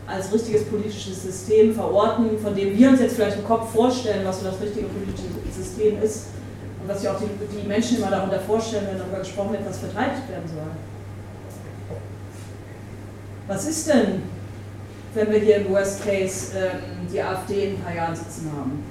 als 0.07 0.33
richtiges 0.33 0.65
politisches 0.65 1.21
System 1.21 1.73
verorten, 1.73 2.39
von 2.39 2.55
dem 2.55 2.75
wir 2.75 2.89
uns 2.89 2.99
jetzt 2.99 3.15
vielleicht 3.15 3.37
im 3.37 3.45
Kopf 3.45 3.71
vorstellen, 3.71 4.25
was 4.25 4.39
so 4.39 4.45
das 4.45 4.59
richtige 4.59 4.87
politische 4.87 5.27
System 5.55 6.01
ist 6.01 6.27
und 6.81 6.87
was 6.87 7.01
sich 7.01 7.09
auch 7.09 7.19
die, 7.19 7.27
die 7.55 7.67
Menschen 7.67 7.97
immer 7.97 8.09
darunter 8.09 8.39
vorstellen, 8.39 8.87
wenn 8.89 8.97
darüber 8.97 9.19
gesprochen 9.19 9.51
wird, 9.51 9.67
was 9.67 9.77
verteidigt 9.77 10.27
werden 10.27 10.47
soll. 10.47 10.71
Was 13.47 13.67
ist 13.67 13.87
denn, 13.87 14.23
wenn 15.19 15.31
wir 15.31 15.39
hier 15.39 15.57
im 15.57 15.69
Worst 15.69 16.05
Case 16.05 16.57
ähm, 16.57 17.07
die 17.11 17.21
AfD 17.21 17.65
in 17.65 17.75
ein 17.75 17.81
paar 17.81 17.93
Jahren 17.93 18.15
sitzen 18.15 18.49
haben? 18.55 18.83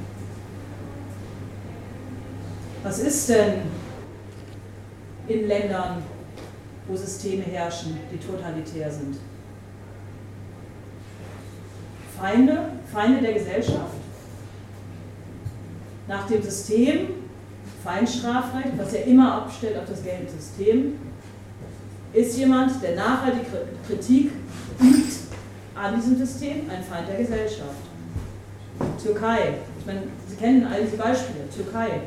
Was 2.83 2.99
ist 2.99 3.31
denn 3.31 3.63
in 5.27 5.49
Ländern, 5.49 6.03
wo 6.87 6.95
Systeme 6.95 7.45
herrschen, 7.45 7.99
die 8.13 8.19
totalitär 8.19 8.91
sind? 8.91 9.17
Feinde, 12.19 12.73
Feinde 12.93 13.23
der 13.23 13.33
Gesellschaft. 13.33 13.95
nach 16.09 16.27
dem 16.27 16.43
System 16.43 17.09
Feinstrafrecht, 17.85 18.79
was 18.79 18.93
ja 18.93 19.01
immer 19.01 19.35
abstellt 19.35 19.79
auf 19.79 19.85
das 19.87 20.03
geltende 20.03 20.33
System, 20.33 20.95
ist 22.13 22.37
jemand, 22.37 22.83
der 22.83 22.97
nachhaltige 22.97 23.47
Kritik 23.87 24.33
übt 24.81 25.18
an 25.79 25.95
diesem 25.95 26.19
System, 26.19 26.69
ein 26.71 26.83
Feind 26.83 27.09
der 27.09 27.19
Gesellschaft. 27.19 27.89
Türkei, 29.03 29.55
ich 29.79 29.87
meine, 29.87 30.03
Sie 30.29 30.37
kennen 30.37 30.67
all 30.67 30.83
diese 30.83 30.97
Beispiele, 30.97 31.49
Türkei. 31.55 32.01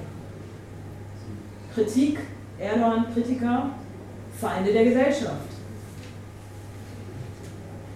Kritik, 1.74 2.20
Erdogan, 2.60 3.14
Kritiker, 3.14 3.70
Feinde 4.40 4.74
der 4.74 4.86
Gesellschaft. 4.86 5.48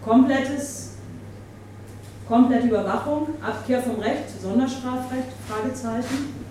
Komplettes, 0.03 0.93
komplette 2.27 2.67
Überwachung, 2.67 3.29
Abkehr 3.41 3.81
vom 3.81 3.99
Recht, 3.99 4.41
Sonderstrafrecht, 4.41 5.27
Fragezeichen. 5.47 6.45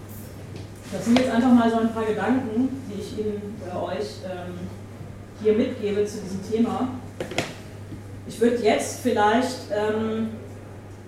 Das 0.92 1.04
sind 1.04 1.18
jetzt 1.18 1.30
einfach 1.30 1.52
mal 1.52 1.70
so 1.70 1.78
ein 1.78 1.92
paar 1.92 2.04
Gedanken, 2.04 2.68
die 2.88 3.00
ich 3.00 3.18
Ihnen 3.18 3.56
oder 3.64 3.82
euch 3.84 4.18
ähm, 4.24 4.54
hier 5.42 5.54
mitgebe 5.54 6.04
zu 6.04 6.18
diesem 6.20 6.42
Thema. 6.48 6.88
Ich 8.34 8.40
würde 8.40 8.56
jetzt 8.64 8.98
vielleicht 9.00 9.70
ähm, 9.70 10.30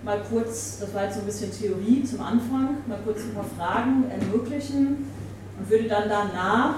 mal 0.01 0.19
kurz, 0.31 0.77
das 0.79 0.93
war 0.93 1.03
jetzt 1.03 1.15
so 1.15 1.19
ein 1.19 1.25
bisschen 1.25 1.51
Theorie 1.51 2.01
zum 2.01 2.21
Anfang, 2.21 2.77
mal 2.87 2.99
kurz 3.03 3.19
ein 3.19 3.33
paar 3.33 3.43
Fragen 3.57 4.05
ermöglichen 4.09 5.09
und 5.59 5.69
würde 5.69 5.89
dann 5.89 6.03
danach, 6.07 6.75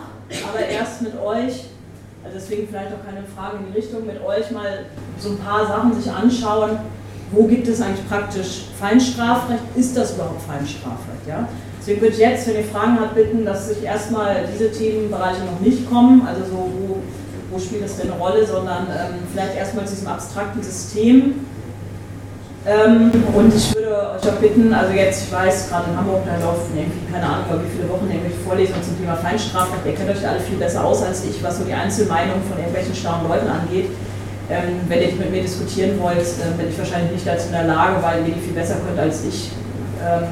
aber 0.49 0.65
erst 0.65 1.03
mit 1.03 1.13
euch, 1.21 1.65
also 2.23 2.33
deswegen 2.33 2.67
vielleicht 2.67 2.91
auch 2.93 3.05
keine 3.05 3.27
Frage 3.27 3.57
in 3.57 3.71
die 3.71 3.77
Richtung, 3.77 4.07
mit 4.07 4.19
euch 4.25 4.49
mal 4.49 4.85
so 5.19 5.29
ein 5.29 5.37
paar 5.37 5.67
Sachen 5.67 5.93
sich 5.93 6.11
anschauen, 6.11 6.79
wo 7.31 7.43
gibt 7.43 7.67
es 7.67 7.79
eigentlich 7.79 8.07
praktisch 8.09 8.63
Feinstrafrecht, 8.79 9.61
ist 9.75 9.95
das 9.95 10.15
überhaupt 10.15 10.41
Feinstrafrecht? 10.41 11.27
Ja? 11.27 11.47
Deswegen 11.79 12.01
würde 12.01 12.13
ich 12.13 12.19
jetzt, 12.21 12.47
wenn 12.47 12.55
ihr 12.55 12.63
Fragen 12.63 12.99
habt, 12.99 13.13
bitten, 13.13 13.45
dass 13.45 13.69
sich 13.69 13.83
erstmal 13.83 14.47
diese 14.51 14.71
Themenbereiche 14.71 15.45
noch 15.45 15.59
nicht 15.59 15.87
kommen, 15.87 16.25
also 16.25 16.41
so, 16.43 16.57
wo, 16.57 16.97
wo 17.51 17.59
spielt 17.59 17.83
das 17.83 17.97
denn 17.97 18.11
eine 18.11 18.19
Rolle, 18.19 18.45
sondern 18.45 18.87
ähm, 18.87 19.15
vielleicht 19.31 19.55
erstmal 19.55 19.85
zu 19.85 19.95
diesem 19.95 20.07
abstrakten 20.07 20.61
System. 20.61 21.45
Ähm, 22.65 23.11
und 23.33 23.55
ich 23.55 23.73
würde 23.73 24.19
euch 24.19 24.29
auch 24.29 24.37
bitten, 24.41 24.73
also 24.73 24.93
jetzt, 24.93 25.23
ich 25.25 25.31
weiß, 25.31 25.69
gerade 25.69 25.91
in 25.91 25.97
Hamburg, 25.97 26.21
da 26.25 26.35
laufen 26.43 26.75
irgendwie, 26.75 27.11
keine 27.11 27.25
Ahnung, 27.25 27.45
wie 27.63 27.77
viele 27.77 27.89
Wochen 27.89 28.07
irgendwelche 28.09 28.39
Vorlesungen 28.45 28.83
zum 28.83 28.99
Thema 28.99 29.15
Feinstrafrecht, 29.15 29.85
ihr 29.85 29.95
kennt 29.95 30.09
euch 30.09 30.27
alle 30.27 30.39
viel 30.41 30.57
besser 30.57 30.83
aus 30.83 31.01
als 31.01 31.23
ich, 31.23 31.41
was 31.41 31.57
so 31.57 31.63
die 31.63 31.73
Einzelmeinung 31.73 32.41
von 32.47 32.57
irgendwelchen 32.57 32.93
schlauen 32.93 33.27
Leuten 33.27 33.47
angeht. 33.47 33.89
Ähm, 34.51 34.81
wenn 34.87 35.01
ihr 35.01 35.15
mit 35.15 35.31
mir 35.31 35.41
diskutieren 35.41 35.99
wollt, 36.01 36.19
äh, 36.19 36.57
bin 36.57 36.69
ich 36.69 36.77
wahrscheinlich 36.77 37.11
nicht 37.13 37.27
dazu 37.27 37.47
in 37.47 37.53
der 37.53 37.65
Lage, 37.65 38.03
weil 38.03 38.27
ihr 38.27 38.33
die 38.33 38.41
viel 38.41 38.53
besser 38.53 38.75
könnt 38.85 38.99
als 38.99 39.23
ich. 39.23 39.51
Ähm, 40.03 40.27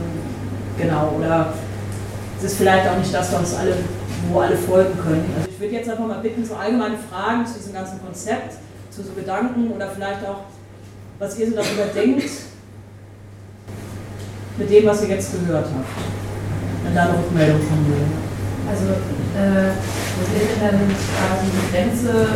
Genau, 0.77 1.13
oder 1.17 1.53
es 2.37 2.45
ist 2.45 2.57
vielleicht 2.57 2.87
auch 2.87 2.97
nicht 2.97 3.13
das, 3.13 3.33
was 3.33 3.55
alle, 3.55 3.73
wo 4.29 4.39
alle 4.39 4.57
folgen 4.57 4.97
können. 4.99 5.25
Also 5.37 5.49
ich 5.49 5.59
würde 5.59 5.73
jetzt 5.73 5.89
einfach 5.89 6.07
mal 6.07 6.19
bitten, 6.19 6.45
so 6.45 6.55
allgemeine 6.55 6.97
Fragen 6.97 7.45
zu 7.45 7.55
diesem 7.55 7.73
ganzen 7.73 8.01
Konzept, 8.01 8.55
zu 8.89 9.03
so 9.03 9.11
Gedanken 9.13 9.71
oder 9.71 9.89
vielleicht 9.89 10.25
auch, 10.25 10.43
was 11.19 11.37
ihr 11.39 11.49
so 11.49 11.55
darüber 11.55 11.85
denkt, 11.95 12.29
mit 14.57 14.69
dem, 14.69 14.85
was 14.85 15.03
ihr 15.03 15.09
jetzt 15.09 15.31
gehört 15.33 15.65
habt. 15.65 15.85
Wenn 16.83 16.95
da 16.95 17.03
eine 17.03 17.17
Rückmeldung 17.19 17.61
von 17.61 17.83
mir. 17.87 18.05
Also, 18.67 18.85
äh, 19.37 19.71
wo 20.17 20.21
wird 20.33 20.57
dann 20.59 20.79
quasi 20.87 21.47
die 21.53 21.71
Grenze 21.71 22.27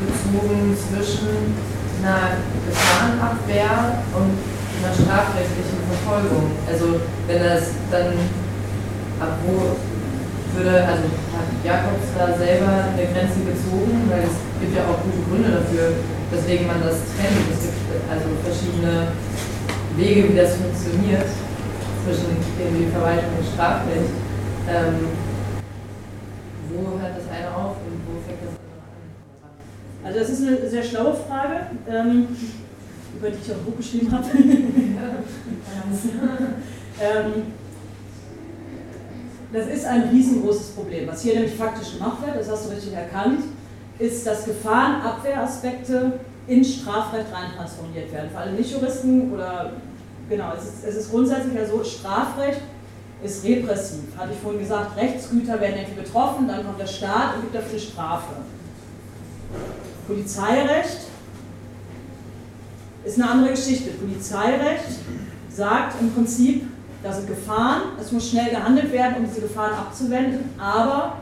gezogen 0.00 0.76
zwischen 0.76 1.54
einer 2.02 2.36
Gefahrenabwehr 2.68 4.02
und 4.12 4.36
einer 4.82 4.92
strafrechtlichen 4.92 5.80
Verfolgung. 5.88 6.50
Also 6.68 7.00
wenn 7.26 7.42
das 7.42 7.70
dann 7.90 8.12
ab 9.20 9.38
wo 9.46 9.76
würde, 10.54 10.84
also 10.86 11.04
hat 11.34 11.48
Jakobs 11.64 12.08
da 12.16 12.36
selber 12.38 12.94
eine 12.94 13.06
Grenze 13.10 13.42
gezogen, 13.42 14.06
weil 14.08 14.22
es 14.24 14.36
gibt 14.60 14.76
ja 14.76 14.84
auch 14.86 15.02
gute 15.02 15.22
Gründe 15.28 15.50
dafür, 15.50 15.92
weswegen 16.30 16.66
man 16.66 16.80
das 16.82 17.02
trennt. 17.14 17.50
Es 17.52 17.66
gibt 17.66 17.78
also 18.10 18.26
verschiedene 18.42 19.08
Wege, 19.96 20.30
wie 20.30 20.36
das 20.36 20.56
funktioniert 20.56 21.26
zwischen 22.04 22.36
irgendwie 22.58 22.90
Verwaltung 22.90 23.38
und 23.38 23.46
Strafrecht. 23.46 24.14
Ähm, 24.68 25.08
wo 26.70 26.98
hört 26.98 27.16
das 27.18 27.28
eine 27.30 27.50
auf 27.54 27.76
und 27.84 28.00
wo 28.06 28.18
fängt 28.26 28.42
das 28.42 28.54
andere 28.58 28.80
an? 28.88 30.06
Also 30.06 30.18
das 30.18 30.28
ist 30.30 30.42
eine 30.46 30.68
sehr 30.68 30.82
schlaue 30.82 31.14
Frage. 31.14 31.66
Ähm, 31.88 32.28
über 33.16 33.30
die 33.30 33.38
ich 33.44 33.52
auch 33.52 33.58
ein 33.58 33.64
Buch 33.64 33.76
geschrieben 33.76 34.10
habe. 34.10 34.26
ähm, 37.00 37.54
das 39.54 39.68
ist 39.68 39.86
ein 39.86 40.08
riesengroßes 40.08 40.70
Problem. 40.70 41.06
Was 41.08 41.22
hier 41.22 41.34
nämlich 41.34 41.54
faktisch 41.54 41.94
gemacht 41.94 42.18
wird, 42.26 42.36
das 42.36 42.50
hast 42.50 42.66
du 42.66 42.74
richtig 42.74 42.92
erkannt, 42.92 43.40
ist, 43.98 44.26
dass 44.26 44.44
Gefahrenabwehraspekte 44.44 46.18
in 46.46 46.64
Strafrecht 46.64 47.26
rein 47.32 47.52
transformiert 47.56 48.12
werden. 48.12 48.30
Für 48.30 48.38
alle 48.38 48.52
Nicht-Juristen 48.52 49.32
oder, 49.32 49.72
genau, 50.28 50.52
es 50.58 50.64
ist, 50.64 50.84
es 50.84 50.96
ist 50.96 51.10
grundsätzlich 51.10 51.54
ja 51.54 51.66
so, 51.66 51.82
Strafrecht 51.84 52.60
ist 53.22 53.44
repressiv. 53.44 54.16
Hatte 54.18 54.32
ich 54.32 54.38
vorhin 54.38 54.60
gesagt, 54.60 54.96
Rechtsgüter 54.96 55.60
werden 55.60 55.76
irgendwie 55.78 56.02
betroffen, 56.02 56.48
dann 56.48 56.64
kommt 56.64 56.80
der 56.80 56.86
Staat 56.86 57.36
und 57.36 57.42
gibt 57.42 57.54
dafür 57.54 57.78
Strafe. 57.78 58.34
Polizeirecht 60.06 60.98
ist 63.04 63.20
eine 63.20 63.30
andere 63.30 63.50
Geschichte. 63.50 63.90
Polizeirecht 63.90 64.98
sagt 65.48 66.00
im 66.00 66.12
Prinzip, 66.12 66.66
da 67.04 67.12
sind 67.12 67.28
Gefahren, 67.28 67.82
es 68.00 68.10
muss 68.10 68.30
schnell 68.30 68.50
gehandelt 68.50 68.90
werden, 68.90 69.16
um 69.18 69.24
diese 69.24 69.42
Gefahren 69.42 69.74
abzuwenden, 69.74 70.50
aber 70.58 71.18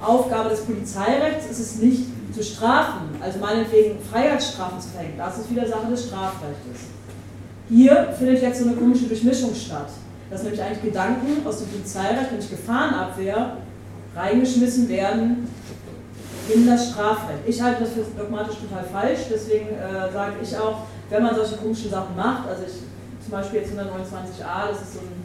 Aufgabe 0.00 0.50
des 0.50 0.60
Polizeirechts 0.60 1.46
ist 1.50 1.58
es 1.58 1.76
nicht 1.76 2.04
zu 2.34 2.42
strafen, 2.42 3.16
also 3.20 3.38
meinetwegen 3.38 3.98
Freiheitsstrafen 3.98 4.78
zu 4.80 4.88
verhängen. 4.90 5.14
Das 5.16 5.38
ist 5.38 5.50
wieder 5.50 5.66
Sache 5.66 5.86
des 5.90 6.06
Strafrechts. 6.06 6.90
Hier 7.70 8.14
findet 8.18 8.42
jetzt 8.42 8.60
so 8.60 8.68
eine 8.68 8.76
komische 8.76 9.06
Durchmischung 9.06 9.54
statt, 9.54 9.88
dass 10.30 10.42
nämlich 10.42 10.60
eigentlich 10.60 10.82
Gedanken 10.82 11.46
aus 11.46 11.58
dem 11.58 11.68
Polizeirecht, 11.68 12.32
nämlich 12.32 12.50
Gefahrenabwehr, 12.50 13.56
reingeschmissen 14.14 14.88
werden 14.88 15.48
in 16.54 16.66
das 16.66 16.90
Strafrecht. 16.90 17.40
Ich 17.46 17.60
halte 17.62 17.84
das 17.84 17.92
für 17.92 18.04
dogmatisch 18.18 18.56
total 18.56 18.84
falsch, 18.84 19.20
deswegen 19.30 19.68
äh, 19.68 20.12
sage 20.12 20.34
ich 20.42 20.56
auch, 20.58 20.80
wenn 21.08 21.22
man 21.22 21.34
solche 21.34 21.56
komischen 21.56 21.90
Sachen 21.90 22.14
macht, 22.14 22.48
also 22.48 22.64
ich, 22.66 22.74
zum 23.24 23.32
Beispiel 23.32 23.60
jetzt 23.60 23.72
129a, 23.72 24.68
das 24.70 24.82
ist, 24.82 24.94
so 24.94 25.00
ein, 25.00 25.24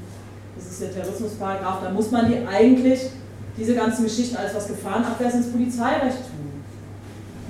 das 0.55 0.65
ist 0.71 0.81
der 0.81 0.93
Terrorismusparagraf, 0.93 1.83
da 1.83 1.91
muss 1.91 2.11
man 2.11 2.27
die 2.27 2.37
eigentlich, 2.47 3.09
diese 3.57 3.75
ganzen 3.75 4.05
Geschichten, 4.05 4.37
alles 4.37 4.55
was 4.55 4.67
Gefahrenabwehr 4.67 5.33
ins 5.33 5.51
Polizeirecht 5.51 6.17
tun. 6.17 6.63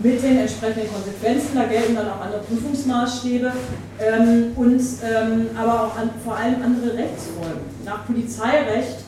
Mit 0.01 0.23
den 0.23 0.39
entsprechenden 0.39 0.91
Konsequenzen, 0.91 1.55
da 1.55 1.65
gelten 1.65 1.93
dann 1.95 2.09
auch 2.09 2.21
andere 2.21 2.41
Prüfungsmaßstäbe 2.41 3.51
ähm, 3.99 4.53
und 4.55 4.81
ähm, 5.03 5.49
aber 5.57 5.83
auch 5.83 5.97
an, 5.97 6.09
vor 6.23 6.37
allem 6.37 6.63
andere 6.63 6.97
Rechtsfolgen. 6.97 7.61
Nach 7.85 8.05
Polizeirecht 8.07 8.99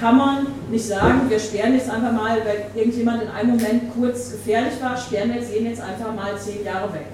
kann 0.00 0.16
man 0.16 0.46
nicht 0.70 0.86
sagen, 0.86 1.28
wir 1.28 1.38
sperren 1.38 1.74
jetzt 1.74 1.90
einfach 1.90 2.12
mal, 2.12 2.38
weil 2.38 2.66
irgendjemand 2.74 3.22
in 3.22 3.28
einem 3.28 3.50
Moment 3.50 3.94
kurz 3.94 4.32
gefährlich 4.32 4.80
war, 4.80 4.96
sperren 4.96 5.28
wir 5.28 5.40
jetzt 5.42 5.54
ihn 5.54 5.66
jetzt 5.66 5.82
einfach 5.82 6.14
mal 6.14 6.38
zehn 6.38 6.64
Jahre 6.64 6.92
weg. 6.94 7.06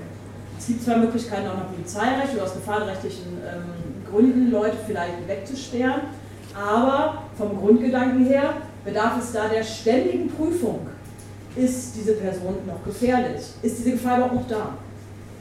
Es 0.59 0.67
gibt 0.67 0.83
zwar 0.83 0.99
Möglichkeiten 0.99 1.47
auch 1.49 1.57
nach 1.57 1.71
Polizeirecht 1.71 2.35
oder 2.35 2.45
aus 2.45 2.55
gefahrenrechtlichen 2.55 3.39
ähm, 3.45 4.11
Gründen, 4.11 4.51
Leute 4.51 4.77
vielleicht 4.87 5.27
wegzusperren, 5.29 6.03
aber 6.55 7.23
vom 7.37 7.59
Grundgedanken 7.59 8.25
her 8.25 8.55
bedarf 8.85 9.19
es 9.21 9.33
da 9.33 9.49
der 9.49 9.63
ständigen 9.63 10.31
Prüfung. 10.31 10.87
Ist 11.55 11.97
diese 11.97 12.13
Person 12.13 12.57
noch 12.67 12.85
gefährlich? 12.85 13.43
Ist 13.63 13.79
diese 13.79 13.93
Gefahr 13.93 14.19
überhaupt 14.19 14.35
noch 14.35 14.49
da? 14.49 14.69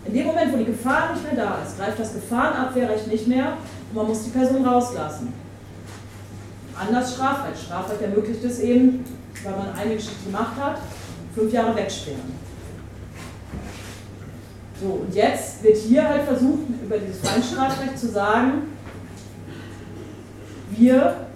In 0.05 0.13
dem 0.13 0.27
Moment, 0.27 0.53
wo 0.53 0.57
die 0.57 0.65
Gefahr 0.65 1.13
nicht 1.13 1.23
mehr 1.23 1.45
da 1.45 1.59
ist, 1.65 1.77
greift 1.77 1.99
das 1.99 2.13
Gefahrenabwehrrecht 2.13 3.07
nicht 3.07 3.27
mehr 3.27 3.57
und 3.89 3.95
man 3.95 4.07
muss 4.07 4.23
die 4.23 4.29
Person 4.29 4.65
rauslassen. 4.65 5.33
Anders 6.77 7.13
Strafrecht. 7.13 7.63
Strafrecht 7.63 8.01
ermöglicht 8.01 8.43
es 8.43 8.59
eben, 8.59 9.03
weil 9.43 9.53
man 9.53 9.73
eine 9.75 9.95
Geschichte 9.95 10.25
gemacht 10.25 10.53
hat, 10.59 10.77
fünf 11.33 11.51
Jahre 11.51 11.75
wegsperren. 11.75 12.44
So, 14.81 14.87
und 15.05 15.15
jetzt 15.15 15.63
wird 15.63 15.77
hier 15.77 16.07
halt 16.07 16.23
versucht, 16.23 16.59
über 16.83 16.97
dieses 16.97 17.19
Feinstrafrecht 17.19 17.97
zu 17.97 18.07
sagen, 18.09 18.73
wir 20.71 21.27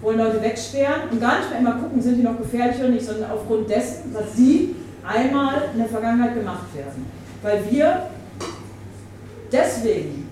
wollen 0.00 0.18
Leute 0.18 0.42
wegsperren 0.42 1.08
und 1.10 1.20
gar 1.20 1.38
nicht 1.38 1.50
mehr 1.50 1.60
immer 1.60 1.74
gucken, 1.74 2.02
sind 2.02 2.16
die 2.16 2.22
noch 2.22 2.36
gefährlich 2.36 2.78
oder 2.78 2.88
nicht, 2.88 3.06
sondern 3.06 3.30
aufgrund 3.30 3.70
dessen, 3.70 4.12
was 4.12 4.34
sie 4.34 4.74
einmal 5.06 5.70
in 5.72 5.78
der 5.78 5.88
Vergangenheit 5.88 6.34
gemacht 6.34 6.74
werden. 6.74 7.06
Weil 7.42 7.62
wir 7.70 8.02
deswegen 9.52 10.24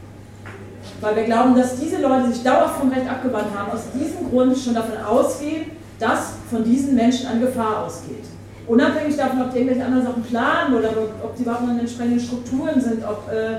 weil 1.03 1.17
wir 1.17 1.25
glauben, 1.25 1.57
dass 1.57 1.79
diese 1.81 2.01
Leute 2.01 2.33
sich 2.33 2.45
dauerhaft 2.45 2.79
vom 2.79 2.89
Recht 2.91 3.11
abgewandt 3.11 3.49
haben, 3.57 3.73
aus 3.73 3.83
diesem 3.93 4.31
Grund 4.31 4.57
schon 4.57 4.75
davon 4.75 4.97
ausgehen, 4.99 5.73
dass 5.99 6.35
von 6.49 6.63
diesen 6.63 6.95
Menschen 6.95 7.27
eine 7.27 7.41
Gefahr 7.41 7.85
ausgeht. 7.85 8.25
Unabhängig 8.73 9.17
davon, 9.17 9.43
ob 9.43 9.53
die 9.53 9.59
irgendwelche 9.59 9.85
anderen 9.85 10.07
Sachen 10.07 10.23
planen 10.23 10.75
oder 10.75 10.89
ob 11.23 11.37
sie 11.37 11.43
überhaupt 11.43 11.63
noch 11.63 11.75
in 11.75 11.81
entsprechenden 11.81 12.21
Strukturen 12.21 12.81
sind, 12.81 13.05
ob, 13.05 13.31
äh, 13.31 13.59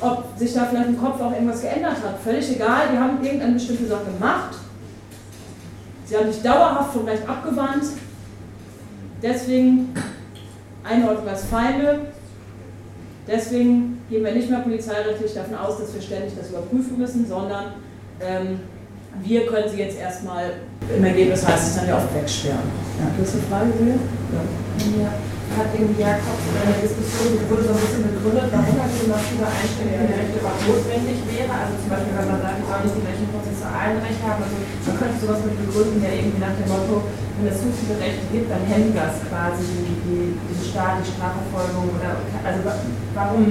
ob 0.00 0.24
sich 0.36 0.52
da 0.52 0.64
vielleicht 0.64 0.88
im 0.88 1.00
Kopf 1.00 1.20
auch 1.20 1.32
irgendwas 1.32 1.62
geändert 1.62 1.96
hat. 2.04 2.18
Völlig 2.24 2.56
egal, 2.56 2.88
die 2.92 2.98
haben 2.98 3.22
irgendeine 3.22 3.54
bestimmte 3.54 3.86
Sache 3.86 4.04
gemacht 4.04 4.54
Sie 6.08 6.16
haben 6.16 6.32
sich 6.32 6.42
dauerhaft 6.42 6.94
vom 6.94 7.04
Recht 7.04 7.28
abgewandt. 7.28 7.84
Deswegen 9.22 9.92
Einordnung 10.82 11.28
als 11.28 11.44
Feinde. 11.44 12.00
Deswegen 13.26 14.00
gehen 14.08 14.24
wir 14.24 14.32
nicht 14.32 14.48
mehr 14.48 14.60
polizeirechtlich 14.60 15.34
davon 15.34 15.56
aus, 15.56 15.78
dass 15.78 15.92
wir 15.92 16.00
ständig 16.00 16.32
das 16.34 16.48
überprüfen 16.48 16.96
müssen, 16.96 17.28
sondern 17.28 17.74
ähm, 18.22 18.60
wir 19.22 19.46
können 19.46 19.68
sie 19.68 19.78
jetzt 19.78 19.98
erstmal, 19.98 20.52
im 20.94 21.04
Ergebnis 21.04 21.46
heißt 21.46 21.68
es 21.68 21.76
dann 21.76 21.88
ja 21.88 21.98
auch 21.98 22.14
wegsperren. 22.14 22.68
Ja, 22.98 23.10
du 23.16 23.22
hast 23.22 23.34
eine 23.34 23.42
Frage, 23.42 23.72
Julia? 23.78 23.94
Ja. 23.94 25.04
ja 25.04 25.12
hat 25.58 25.74
irgendwie 25.74 25.98
Jakobs 25.98 26.44
in 26.46 26.54
einer 26.54 26.78
Diskussion, 26.78 27.34
die 27.34 27.46
wurde 27.50 27.66
so 27.66 27.72
ein 27.74 27.82
bisschen 27.82 28.04
begründet, 28.06 28.46
warum 28.54 28.78
diese 28.86 29.10
massive 29.10 29.46
Einschränkung 29.48 30.06
der 30.06 30.18
Rechte 30.22 30.36
überhaupt 30.38 30.64
notwendig 30.68 31.18
wäre. 31.26 31.50
Also 31.50 31.72
zum 31.82 31.88
Beispiel, 31.90 32.14
wenn 32.14 32.30
man 32.30 32.40
sagt, 32.44 32.56
ich 32.62 32.68
soll 32.68 32.80
nicht 32.86 32.96
die 32.98 33.04
gleichen 33.04 33.28
prozessualen 33.34 33.98
Rechte 33.98 34.24
haben. 34.28 34.40
Also 34.46 34.56
man 34.60 34.94
könnte 34.94 35.16
sowas 35.18 35.40
mit 35.42 35.56
begründen, 35.58 35.98
ja 35.98 36.10
irgendwie 36.14 36.42
nach 36.42 36.54
dem 36.54 36.68
Motto, 36.70 36.94
wenn 37.10 37.46
es 37.50 37.58
zu 37.58 37.68
viele 37.74 37.96
Rechte 37.98 38.24
gibt, 38.30 38.46
dann 38.46 38.62
hemmt 38.70 38.94
das 38.94 39.14
quasi 39.26 39.64
die, 39.66 39.96
die, 40.06 40.26
diese 40.46 40.64
Staat, 40.70 41.02
die 41.02 41.10
Strafverfolgung. 41.10 41.90
Oder, 41.96 42.22
also 42.44 42.58
warum 43.16 43.50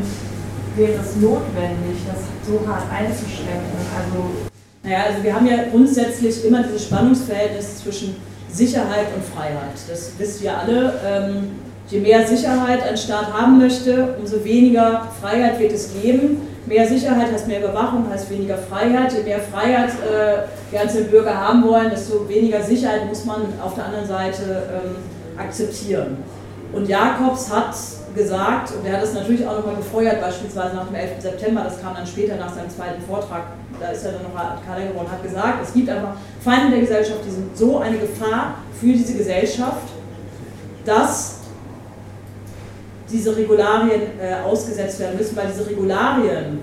wäre 0.79 0.97
es 1.01 1.11
notwendig, 1.19 1.97
das 2.07 2.23
so 2.45 2.61
hart 2.63 2.87
einzuschränken? 2.87 3.83
Also 3.91 4.47
naja, 4.87 5.03
also 5.09 5.23
wir 5.23 5.35
haben 5.35 5.45
ja 5.45 5.65
grundsätzlich 5.69 6.43
immer 6.45 6.63
dieses 6.63 6.85
Spannungsverhältnis 6.85 7.83
zwischen 7.83 8.15
Sicherheit 8.49 9.07
und 9.13 9.23
Freiheit. 9.23 9.75
Das 9.89 10.13
wisst 10.17 10.41
ihr 10.41 10.57
alle. 10.57 10.93
Ähm, 11.05 11.51
Je 11.89 12.01
mehr 12.01 12.27
Sicherheit 12.27 12.83
ein 12.83 12.97
Staat 12.97 13.31
haben 13.31 13.59
möchte, 13.59 14.15
umso 14.19 14.43
weniger 14.43 15.07
Freiheit 15.21 15.57
wird 15.57 15.71
es 15.71 15.93
geben. 15.93 16.41
Mehr 16.65 16.85
Sicherheit 16.85 17.31
heißt 17.31 17.47
mehr 17.47 17.59
Überwachung, 17.59 18.09
heißt 18.11 18.29
weniger 18.29 18.57
Freiheit. 18.57 19.13
Je 19.13 19.23
mehr 19.23 19.39
Freiheit 19.39 19.91
äh, 19.91 20.47
die 20.69 20.77
einzelnen 20.77 21.09
Bürger 21.09 21.33
haben 21.33 21.63
wollen, 21.63 21.89
desto 21.89 22.27
weniger 22.27 22.61
Sicherheit 22.61 23.07
muss 23.07 23.23
man 23.23 23.43
auf 23.63 23.75
der 23.75 23.85
anderen 23.85 24.05
Seite 24.05 24.63
ähm, 24.73 25.39
akzeptieren. 25.39 26.17
Und 26.73 26.89
Jakobs 26.89 27.49
hat 27.49 27.73
gesagt, 28.17 28.73
und 28.73 28.85
er 28.85 28.93
hat 28.93 29.03
das 29.03 29.13
natürlich 29.13 29.45
auch 29.45 29.57
nochmal 29.57 29.75
gefeuert, 29.75 30.19
beispielsweise 30.19 30.75
nach 30.75 30.87
dem 30.87 30.95
11. 30.95 31.21
September, 31.21 31.63
das 31.63 31.81
kam 31.81 31.93
dann 31.95 32.05
später 32.05 32.35
nach 32.35 32.53
seinem 32.53 32.69
zweiten 32.69 33.01
Vortrag, 33.01 33.43
da 33.79 33.89
ist 33.89 34.03
er 34.03 34.13
dann 34.13 34.23
noch 34.23 34.33
Kader 34.33 34.87
geworden, 34.87 35.07
hat 35.09 35.23
gesagt, 35.23 35.63
es 35.63 35.73
gibt 35.73 35.89
einfach 35.89 36.15
Feinde 36.43 36.71
der 36.71 36.81
Gesellschaft, 36.81 37.19
die 37.25 37.31
sind 37.31 37.55
so 37.55 37.79
eine 37.79 37.97
Gefahr 37.97 38.55
für 38.79 38.87
diese 38.87 39.13
Gesellschaft, 39.13 39.87
dass 40.83 41.37
diese 43.09 43.35
Regularien 43.37 44.01
äh, 44.19 44.43
ausgesetzt 44.45 44.99
werden 44.99 45.17
müssen, 45.17 45.35
weil 45.37 45.47
diese 45.47 45.69
Regularien 45.69 46.59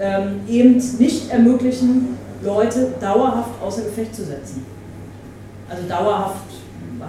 ähm, 0.00 0.40
eben 0.48 0.76
nicht 0.98 1.30
ermöglichen, 1.30 2.18
Leute 2.42 2.92
dauerhaft 3.00 3.50
außer 3.62 3.82
Gefecht 3.82 4.14
zu 4.14 4.24
setzen. 4.24 4.66
Also 5.68 5.88
dauerhaft 5.88 6.44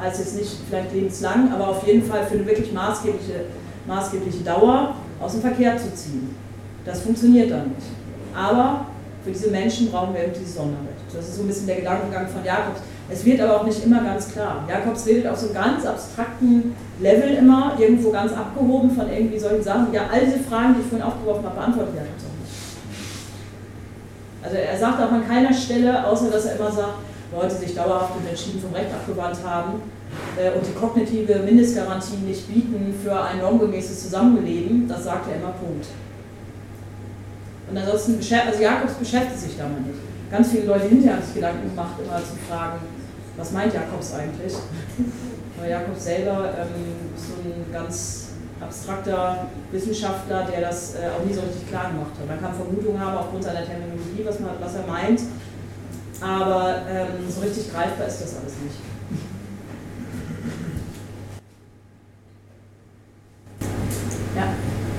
heißt 0.02 0.20
jetzt 0.20 0.36
nicht 0.36 0.58
vielleicht 0.68 0.94
lebenslang, 0.94 1.52
aber 1.54 1.70
auf 1.70 1.86
jeden 1.86 2.04
Fall 2.04 2.26
für 2.26 2.36
eine 2.36 2.46
wirklich 2.46 2.74
maßgebliche, 2.74 3.46
maßgebliche 3.88 4.44
Dauer 4.44 4.96
aus 5.20 5.34
dem 5.34 5.42
Verkehr 5.42 5.78
zu 5.78 5.94
ziehen. 5.94 6.36
Das 6.86 7.02
funktioniert 7.02 7.52
dann 7.52 7.70
nicht. 7.70 7.88
Aber 8.36 8.86
für 9.24 9.32
diese 9.32 9.50
Menschen 9.50 9.92
brauchen 9.92 10.14
wir 10.14 10.24
eben 10.24 10.34
dieses 10.34 10.56
Sonderrecht. 10.56 10.88
Das 11.14 11.28
ist 11.28 11.36
so 11.36 11.42
ein 11.42 11.48
bisschen 11.48 11.68
der 11.68 11.78
Gedankengang 11.78 12.28
von 12.28 12.44
Jakobs. 12.46 12.82
Es 13.10 13.24
wird 13.26 13.40
aber 13.42 13.62
auch 13.62 13.66
nicht 13.66 13.84
immer 13.86 14.04
ganz 14.04 14.32
klar. 14.32 14.68
Jakobs 14.70 15.06
redet 15.06 15.28
auf 15.28 15.38
so 15.38 15.48
einem 15.48 15.56
ganz 15.56 15.86
abstrakten 15.86 16.76
Level 17.00 17.36
immer, 17.36 17.74
irgendwo 17.80 18.12
ganz 18.12 18.34
abgehoben 18.34 18.92
von 18.92 19.10
irgendwie 19.10 19.40
solchen 19.40 19.64
Sachen. 19.64 19.94
Ja, 19.94 20.04
all 20.12 20.26
diese 20.26 20.40
Fragen, 20.40 20.76
die 20.76 20.82
ich 20.82 20.88
vorhin 20.88 21.08
aufgeworfen 21.08 21.46
habe, 21.46 21.56
beantwortet 21.56 21.96
Jakobs 21.96 22.24
auch 22.24 22.38
nicht. 22.42 22.54
Also 24.44 24.58
er 24.58 24.78
sagt 24.78 25.02
auch 25.02 25.12
an 25.12 25.28
keiner 25.28 25.54
Stelle, 25.54 26.06
außer 26.06 26.30
dass 26.30 26.46
er 26.46 26.58
immer 26.58 26.72
sagt, 26.72 27.07
Leute 27.32 27.56
sich 27.56 27.76
dauerhaft 27.76 28.16
und 28.16 28.28
entschieden 28.28 28.62
vom 28.62 28.74
Recht 28.74 28.94
abgewandt 28.94 29.38
haben 29.46 29.82
äh, 30.38 30.52
und 30.58 30.66
die 30.66 30.74
kognitive 30.74 31.40
Mindestgarantie 31.40 32.18
nicht 32.26 32.48
bieten 32.48 32.94
für 33.04 33.20
ein 33.22 33.40
normgemäßes 33.40 34.04
Zusammenleben, 34.04 34.88
das 34.88 35.04
sagt 35.04 35.30
er 35.30 35.36
immer 35.36 35.52
Punkt. 35.52 35.88
Und 37.70 37.78
ansonsten, 37.78 38.16
also 38.16 38.62
Jakobs 38.62 38.94
beschäftigt 38.94 39.40
sich 39.40 39.58
damit 39.58 39.86
nicht. 39.88 40.00
Ganz 40.32 40.52
viele 40.52 40.66
Leute 40.66 40.88
hinterher 40.88 41.18
haben 41.18 41.26
sich 41.26 41.36
Gedanken 41.36 41.70
gemacht, 41.70 41.96
immer 42.00 42.18
zu 42.18 42.36
fragen, 42.48 42.80
was 43.36 43.52
meint 43.52 43.74
Jakobs 43.74 44.14
eigentlich? 44.14 44.54
Weil 45.60 45.70
Jakobs 45.70 46.04
selber 46.04 46.54
ähm, 46.58 47.12
so 47.16 47.34
ein 47.44 47.72
ganz 47.72 48.28
abstrakter 48.60 49.48
Wissenschaftler, 49.72 50.48
der 50.52 50.62
das 50.62 50.96
äh, 50.96 51.10
auch 51.10 51.26
nie 51.26 51.34
so 51.34 51.42
richtig 51.42 51.70
klar 51.70 51.92
gemacht 51.92 52.12
hat. 52.20 52.28
Man 52.28 52.42
kann 52.42 52.54
Vermutungen 52.56 53.00
haben 53.00 53.18
aufgrund 53.18 53.44
seiner 53.44 53.66
Terminologie, 53.66 54.24
was, 54.26 54.40
man, 54.40 54.52
was 54.60 54.76
er 54.76 54.88
meint, 54.88 55.22
aber 56.22 56.82
ähm, 56.90 57.30
so 57.30 57.42
richtig 57.42 57.72
greifbar 57.72 58.08
ist 58.08 58.22
das 58.22 58.36
alles 58.38 58.54
nicht. 58.64 58.76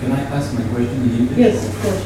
Can 0.00 0.12
I 0.12 0.20
ask 0.32 0.54
my 0.54 0.62
question 0.74 1.02
in 1.02 1.20
English? 1.20 1.38
Yes, 1.38 1.66
of 1.66 1.82
course. 1.82 2.04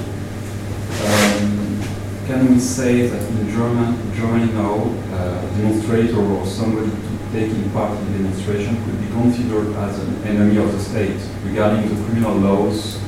Um, 1.04 1.80
can 2.26 2.52
we 2.52 2.58
say 2.58 3.06
that 3.06 3.20
in 3.20 3.50
German, 3.50 3.96
Germany 4.14 4.52
now, 4.52 4.90
uh, 5.12 5.44
a 5.44 5.58
demonstrator 5.58 6.20
or 6.20 6.46
somebody 6.46 6.90
taking 7.32 7.70
part 7.70 7.98
in 7.98 8.12
the 8.12 8.18
demonstration 8.18 8.76
could 8.84 9.00
be 9.00 9.08
considered 9.08 9.74
as 9.76 9.98
an 9.98 10.22
enemy 10.24 10.56
of 10.58 10.72
the 10.72 10.80
state 10.80 11.20
regarding 11.44 11.88
the 11.88 12.04
criminal 12.04 12.34
laws 12.36 12.98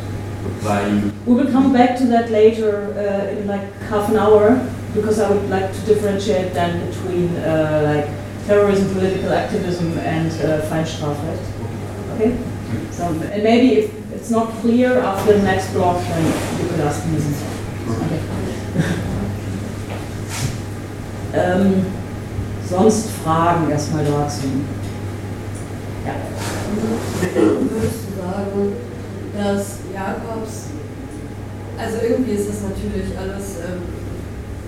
applying? 0.46 1.12
We 1.26 1.34
will 1.34 1.50
come 1.50 1.72
back 1.72 1.96
to 1.98 2.06
that 2.06 2.30
later 2.30 2.92
uh, 2.96 3.30
in 3.38 3.46
like 3.46 3.72
half 3.88 4.10
an 4.10 4.16
hour 4.16 4.60
because 4.94 5.18
I 5.18 5.30
would 5.30 5.50
like 5.50 5.72
to 5.72 5.80
differentiate 5.80 6.54
then 6.54 6.86
between 6.88 7.36
uh, 7.36 7.82
like 7.84 8.46
terrorism, 8.46 8.92
political 8.94 9.32
activism, 9.32 9.98
and 9.98 10.30
uh, 10.32 10.62
Feinstrafrecht. 10.68 11.42
Okay. 12.14 12.36
So, 12.90 13.04
and 13.04 13.42
maybe 13.42 13.80
if 13.80 14.12
it's 14.12 14.30
not 14.30 14.52
clear 14.60 14.98
after 14.98 15.32
the 15.32 15.42
next 15.42 15.72
block, 15.72 15.98
then 15.98 16.24
you 16.60 16.68
could 16.68 16.80
ask 16.80 17.04
me. 17.06 17.18
Okay. 18.06 18.20
ähm, 21.34 21.86
sonst 22.68 23.10
Fragen 23.22 23.70
erstmal 23.70 24.04
dazu? 24.04 24.46
Ja. 26.06 26.14
Würdest 27.34 27.98
du 28.08 28.22
sagen, 28.22 28.72
dass 29.36 29.78
Jakobs, 29.92 30.66
also 31.78 31.98
irgendwie 32.06 32.32
ist 32.32 32.48
das 32.48 32.62
natürlich 32.62 33.18
alles 33.18 33.56
ähm, 33.58 34.03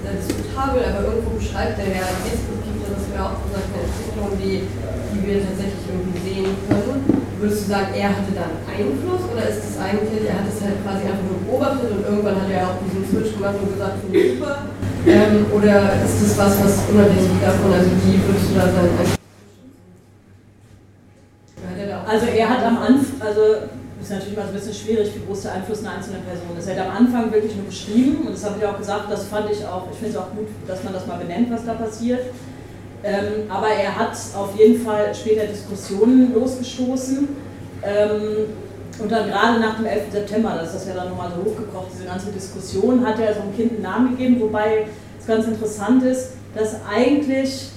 diskutabel, 0.04 0.80
aber 0.84 1.00
irgendwo 1.08 1.38
beschreibt 1.38 1.78
er 1.78 1.88
ja 1.88 2.06
deskriptiv, 2.24 2.84
das 2.86 3.06
wäre 3.10 3.24
auch 3.24 3.40
gesagt, 3.44 3.68
eine 3.72 3.84
Entwicklung, 3.86 4.30
die, 4.38 4.68
die 5.12 5.20
wir 5.24 5.38
tatsächlich 5.42 5.84
irgendwie 5.88 6.20
sehen 6.20 6.52
können. 6.68 7.00
Würdest 7.36 7.64
du 7.64 7.66
sagen, 7.68 7.92
er 7.92 8.10
hatte 8.16 8.32
dann 8.32 8.64
Einfluss 8.64 9.28
oder 9.28 9.44
ist 9.44 9.60
es 9.60 9.76
eigentlich, 9.76 10.24
er 10.24 10.40
hat 10.40 10.48
es 10.48 10.60
halt 10.64 10.80
quasi 10.80 11.04
einfach 11.04 11.26
nur 11.28 11.40
beobachtet 11.44 11.90
und 11.92 12.02
irgendwann 12.08 12.40
hat 12.40 12.48
er 12.48 12.72
auch 12.72 12.80
diesen 12.80 13.04
Switch 13.04 13.36
gemacht 13.36 13.60
und 13.60 13.76
gesagt, 13.76 14.00
finde 14.00 14.16
ich 14.16 14.40
super? 14.40 14.72
Ähm, 15.04 15.46
oder 15.52 16.00
ist 16.00 16.16
das 16.18 16.32
was, 16.40 16.52
was 16.64 16.74
unabhängig 16.88 17.36
davon, 17.44 17.70
also 17.76 17.90
wie 18.02 18.16
würdest 18.24 18.50
du 18.50 18.54
da 18.56 18.66
sein? 18.72 19.16
Also 22.06 22.26
er 22.26 22.48
hat 22.48 22.64
am 22.64 22.78
Anfang, 22.78 23.20
also 23.20 23.42
ist 24.06 24.12
natürlich 24.12 24.36
mal 24.36 24.44
so 24.44 24.50
ein 24.50 24.54
bisschen 24.54 24.74
schwierig, 24.74 25.10
wie 25.16 25.26
groß 25.26 25.42
der 25.42 25.54
Einfluss 25.54 25.80
einer 25.80 25.96
einzelnen 25.96 26.22
Person 26.22 26.56
ist. 26.56 26.68
Er 26.68 26.78
hat 26.78 26.86
am 26.86 26.96
Anfang 26.96 27.32
wirklich 27.32 27.56
nur 27.56 27.66
beschrieben 27.66 28.26
und 28.26 28.34
das 28.34 28.44
habe 28.44 28.54
ich 28.58 28.64
auch 28.64 28.78
gesagt, 28.78 29.10
das 29.10 29.24
fand 29.24 29.50
ich 29.50 29.64
auch, 29.66 29.90
ich 29.90 29.98
finde 29.98 30.12
es 30.12 30.16
auch 30.16 30.30
gut, 30.30 30.46
dass 30.68 30.84
man 30.84 30.92
das 30.92 31.06
mal 31.06 31.18
benennt, 31.18 31.50
was 31.50 31.64
da 31.66 31.74
passiert. 31.74 32.20
Ähm, 33.02 33.50
aber 33.50 33.68
er 33.68 33.98
hat 33.98 34.16
auf 34.36 34.56
jeden 34.56 34.80
Fall 34.80 35.12
später 35.12 35.46
Diskussionen 35.46 36.32
losgestoßen. 36.34 37.28
Ähm, 37.82 38.46
und 38.98 39.12
dann 39.12 39.28
gerade 39.28 39.60
nach 39.60 39.76
dem 39.76 39.86
11. 39.86 40.12
September, 40.12 40.56
das 40.56 40.68
ist 40.68 40.76
das 40.76 40.86
ja 40.88 40.94
dann 40.94 41.10
nochmal 41.10 41.30
so 41.30 41.50
hochgekocht, 41.50 41.88
diese 41.92 42.04
ganze 42.04 42.30
Diskussion, 42.30 43.04
hat 43.04 43.18
er 43.18 43.34
so 43.34 43.40
einem 43.40 43.54
Kind 43.54 43.72
einen 43.72 43.82
Namen 43.82 44.16
gegeben, 44.16 44.40
wobei 44.40 44.86
es 45.18 45.26
ganz 45.26 45.46
interessant 45.46 46.02
ist, 46.04 46.30
dass 46.54 46.76
eigentlich 46.88 47.70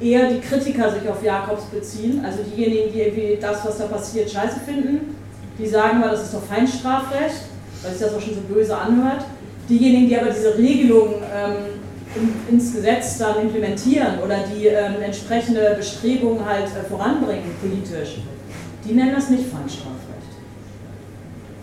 eher 0.00 0.30
die 0.30 0.40
Kritiker 0.40 0.92
sich 0.92 1.08
auf 1.08 1.22
Jakobs 1.22 1.64
beziehen, 1.64 2.24
also 2.24 2.38
diejenigen, 2.42 2.92
die 2.92 3.00
irgendwie 3.00 3.38
das, 3.40 3.64
was 3.64 3.78
da 3.78 3.86
passiert, 3.86 4.30
scheiße 4.30 4.60
finden, 4.64 5.16
die 5.58 5.66
sagen 5.66 6.00
mal, 6.00 6.10
das 6.10 6.24
ist 6.24 6.34
doch 6.34 6.42
Feinstrafrecht, 6.44 7.42
weil 7.82 7.92
sich 7.92 8.00
das 8.00 8.14
auch 8.14 8.20
schon 8.20 8.34
so 8.34 8.40
böse 8.42 8.76
anhört. 8.76 9.24
Diejenigen, 9.68 10.08
die 10.08 10.18
aber 10.18 10.30
diese 10.30 10.56
Regelung 10.56 11.16
ähm, 11.34 11.78
in, 12.14 12.54
ins 12.54 12.72
Gesetz 12.72 13.18
dann 13.18 13.40
implementieren 13.40 14.20
oder 14.24 14.38
die 14.38 14.66
ähm, 14.66 15.02
entsprechende 15.02 15.74
Bestrebungen 15.76 16.44
halt 16.44 16.66
äh, 16.66 16.88
voranbringen 16.88 17.54
politisch, 17.60 18.18
die 18.84 18.94
nennen 18.94 19.14
das 19.14 19.28
nicht 19.30 19.44
Feinstrafrecht. 19.50 19.98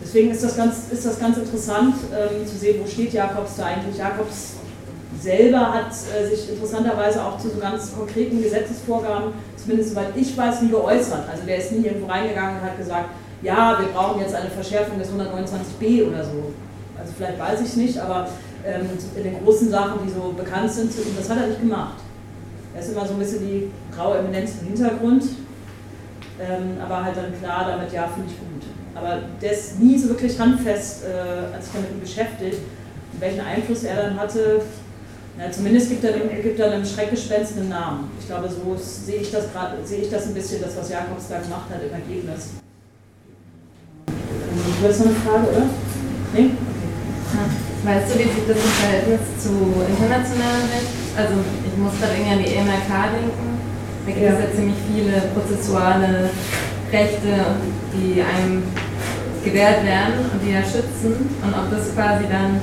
Deswegen 0.02 0.32
ist 0.32 0.44
das 0.44 0.56
ganz, 0.56 0.92
ist 0.92 1.06
das 1.06 1.20
ganz 1.20 1.38
interessant 1.38 1.96
ähm, 2.14 2.46
zu 2.46 2.56
sehen, 2.58 2.80
wo 2.84 2.88
steht 2.88 3.14
Jakobs 3.14 3.56
da 3.58 3.66
eigentlich. 3.66 3.98
Jakobs 3.98 4.55
selber 5.26 5.74
hat 5.74 5.92
äh, 5.92 6.28
sich 6.28 6.52
interessanterweise 6.52 7.22
auch 7.24 7.38
zu 7.38 7.50
so 7.50 7.60
ganz 7.60 7.94
konkreten 7.94 8.42
Gesetzesvorgaben, 8.42 9.34
zumindest 9.58 9.90
soweit 9.90 10.16
ich 10.16 10.38
weiß, 10.38 10.62
nie 10.62 10.70
geäußert. 10.70 11.28
Also 11.30 11.46
der 11.46 11.58
ist 11.58 11.72
nie 11.72 11.86
irgendwo 11.86 12.08
reingegangen 12.08 12.60
und 12.60 12.64
hat 12.64 12.78
gesagt, 12.78 13.10
ja, 13.42 13.78
wir 13.80 13.88
brauchen 13.88 14.22
jetzt 14.22 14.36
eine 14.36 14.50
Verschärfung 14.50 15.00
des 15.00 15.10
129b 15.10 16.08
oder 16.08 16.24
so. 16.24 16.54
Also 16.98 17.12
vielleicht 17.18 17.40
weiß 17.40 17.62
ich 17.62 17.68
es 17.68 17.76
nicht, 17.76 17.98
aber 18.00 18.28
ähm, 18.66 18.88
in 19.16 19.24
den 19.24 19.44
großen 19.44 19.70
Sachen, 19.70 20.00
die 20.06 20.12
so 20.12 20.34
bekannt 20.38 20.72
sind, 20.72 20.92
das 21.18 21.30
hat 21.30 21.38
er 21.40 21.48
nicht 21.48 21.60
gemacht. 21.60 21.98
Er 22.74 22.82
ist 22.82 22.92
immer 22.92 23.06
so 23.06 23.14
ein 23.14 23.20
bisschen 23.20 23.40
die 23.40 23.72
graue 23.96 24.20
Eminenz 24.20 24.52
im 24.62 24.68
Hintergrund, 24.68 25.24
ähm, 26.40 26.78
aber 26.84 27.04
halt 27.04 27.18
dann 27.18 27.38
klar 27.42 27.66
damit, 27.68 27.92
ja, 27.92 28.08
finde 28.08 28.30
ich 28.32 28.38
gut. 28.38 28.64
Aber 28.94 29.20
der 29.42 29.52
ist 29.52 29.80
nie 29.80 29.98
so 29.98 30.10
wirklich 30.10 30.40
handfest, 30.40 31.04
äh, 31.04 31.56
als 31.56 31.68
ich 31.68 31.74
damit 31.74 32.02
beschäftigt. 32.02 32.60
welchen 33.20 33.42
Einfluss 33.42 33.86
er 33.86 33.96
dann 33.96 34.20
hatte, 34.20 34.62
ja, 35.38 35.52
zumindest 35.52 35.90
gibt 35.90 36.04
er, 36.04 36.14
gibt 36.14 36.60
er 36.60 36.72
einem 36.72 36.86
Schreckgespenst 36.86 37.58
einen 37.58 37.70
Namen. 37.70 38.12
Ich 38.20 38.28
glaube, 38.28 38.48
so 38.50 38.76
sehe 38.78 39.22
ich 39.22 39.32
das 39.32 39.52
gerade, 39.52 39.78
sehe 39.84 40.02
ich 40.02 40.10
das 40.10 40.28
ein 40.28 40.34
bisschen, 40.34 40.62
das, 40.62 40.78
was 40.78 40.90
Jakobs 40.90 41.28
da 41.30 41.40
gemacht 41.40 41.70
hat 41.70 41.82
im 41.84 41.94
Ergebnis. 41.94 42.52
Du 44.82 44.88
hast 44.88 45.00
noch 45.00 45.08
eine 45.08 45.16
Frage, 45.16 45.48
oder? 45.50 45.66
Nee? 46.34 46.52
Weißt 47.84 48.16
du, 48.16 48.20
wie 48.20 48.24
sich 48.24 48.48
das 48.48 48.58
im 48.58 48.72
Verhältnis 48.82 49.20
zu 49.38 49.50
internationalem 49.88 50.66
Recht? 50.74 50.94
Also 51.18 51.36
ich 51.66 51.78
muss 51.78 51.94
gerade 52.00 52.14
irgendwie 52.18 52.32
an 52.32 52.40
die 52.40 52.56
EMRK 52.56 52.92
denken. 53.14 53.56
Da 54.06 54.12
gibt 54.12 54.26
es 54.26 54.40
ja 54.40 54.56
ziemlich 54.56 54.78
viele 54.90 55.22
prozessuale 55.34 56.30
Rechte, 56.92 57.60
die 57.94 58.22
einem 58.22 58.64
gewährt 59.46 59.86
werden 59.86 60.26
und 60.34 60.42
die 60.42 60.52
ja 60.52 60.66
schützen. 60.66 61.30
Und 61.40 61.54
ob 61.54 61.70
das 61.70 61.94
quasi 61.94 62.26
dann 62.26 62.60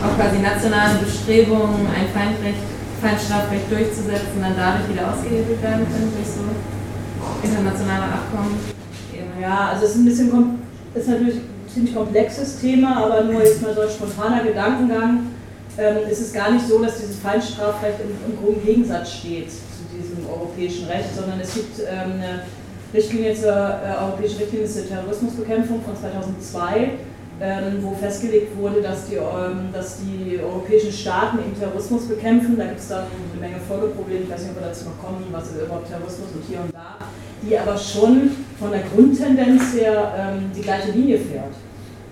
auch 0.00 0.16
quasi 0.16 0.40
nationale 0.40 0.98
Bestrebungen, 0.98 1.86
ein 1.92 2.08
Feindrecht, 2.10 2.64
Feindstrafrecht 3.00 3.70
durchzusetzen, 3.70 4.40
dann 4.40 4.56
dadurch 4.56 4.88
wieder 4.88 5.12
ausgehebelt 5.12 5.60
werden 5.62 5.84
können 5.84 6.10
durch 6.16 6.26
so 6.26 6.48
internationale 7.44 8.08
Abkommen. 8.08 8.56
Ja, 9.40 9.70
also 9.72 9.84
es 9.84 9.90
ist 9.92 9.96
ein 9.98 10.04
bisschen 10.06 10.58
ist 10.94 11.08
natürlich 11.08 11.36
ein 11.36 11.68
ziemlich 11.72 11.94
komplexes 11.94 12.60
Thema, 12.60 13.04
aber 13.04 13.24
nur 13.24 13.42
jetzt 13.42 13.60
mal 13.60 13.74
so 13.74 13.82
ein 13.82 13.90
spontaner 13.90 14.44
Gedankengang. 14.44 15.26
Ähm, 15.76 16.08
ist 16.08 16.20
es 16.20 16.32
gar 16.32 16.52
nicht 16.52 16.68
so, 16.68 16.80
dass 16.80 17.00
dieses 17.00 17.18
Feindstrafrecht 17.18 17.98
im, 18.00 18.32
im 18.32 18.38
groben 18.38 18.64
Gegensatz 18.64 19.10
steht 19.10 19.50
zu 19.50 19.82
diesem 19.92 20.24
europäischen 20.30 20.86
Recht, 20.86 21.08
sondern 21.16 21.40
es 21.40 21.52
gibt 21.52 21.80
ähm, 21.80 22.12
eine 22.12 22.42
Richtlinie 22.94 23.34
zur 23.34 23.50
äh, 23.50 24.04
Europäischen 24.04 24.38
Richtlinie 24.38 24.68
zur 24.68 24.86
Terrorismusbekämpfung 24.86 25.82
von 25.82 25.96
2002, 25.96 26.90
ähm, 27.40 27.78
wo 27.82 27.92
festgelegt 27.94 28.56
wurde, 28.56 28.80
dass 28.80 29.06
die, 29.06 29.16
ähm, 29.16 29.70
dass 29.72 29.98
die 29.98 30.38
europäischen 30.40 30.92
Staaten 30.92 31.40
eben 31.40 31.58
Terrorismus 31.58 32.06
bekämpfen. 32.06 32.56
Da 32.56 32.66
gibt 32.66 32.78
es 32.78 32.88
dann 32.88 33.06
eine 33.32 33.40
Menge 33.40 33.56
Folgeprobleme, 33.66 34.22
ich 34.22 34.30
weiß 34.30 34.42
nicht, 34.42 34.50
ob 34.52 34.60
wir 34.60 34.68
dazu 34.68 34.84
noch 34.84 35.04
kommen, 35.04 35.26
was 35.32 35.50
ist 35.50 35.60
überhaupt 35.60 35.88
Terrorismus 35.88 36.28
und 36.34 36.44
hier 36.48 36.60
und 36.60 36.72
da, 36.72 36.96
die 37.42 37.58
aber 37.58 37.76
schon 37.76 38.30
von 38.60 38.70
der 38.70 38.82
Grundtendenz 38.82 39.74
her 39.74 40.14
ähm, 40.16 40.52
die 40.56 40.62
gleiche 40.62 40.92
Linie 40.92 41.18
fährt. 41.18 41.54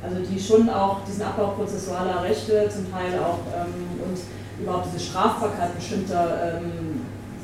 Also 0.02 0.16
die 0.28 0.40
schon 0.40 0.68
auch 0.68 1.04
diesen 1.06 1.22
Abbau 1.22 1.54
prozessualer 1.56 2.24
Rechte 2.24 2.68
zum 2.68 2.90
Teil 2.90 3.16
auch 3.20 3.38
ähm, 3.54 4.02
und 4.02 4.18
überhaupt 4.60 4.88
diese 4.92 5.04
Strafbarkeit 5.04 5.76
bestimmter, 5.76 6.58
ähm, 6.58 7.02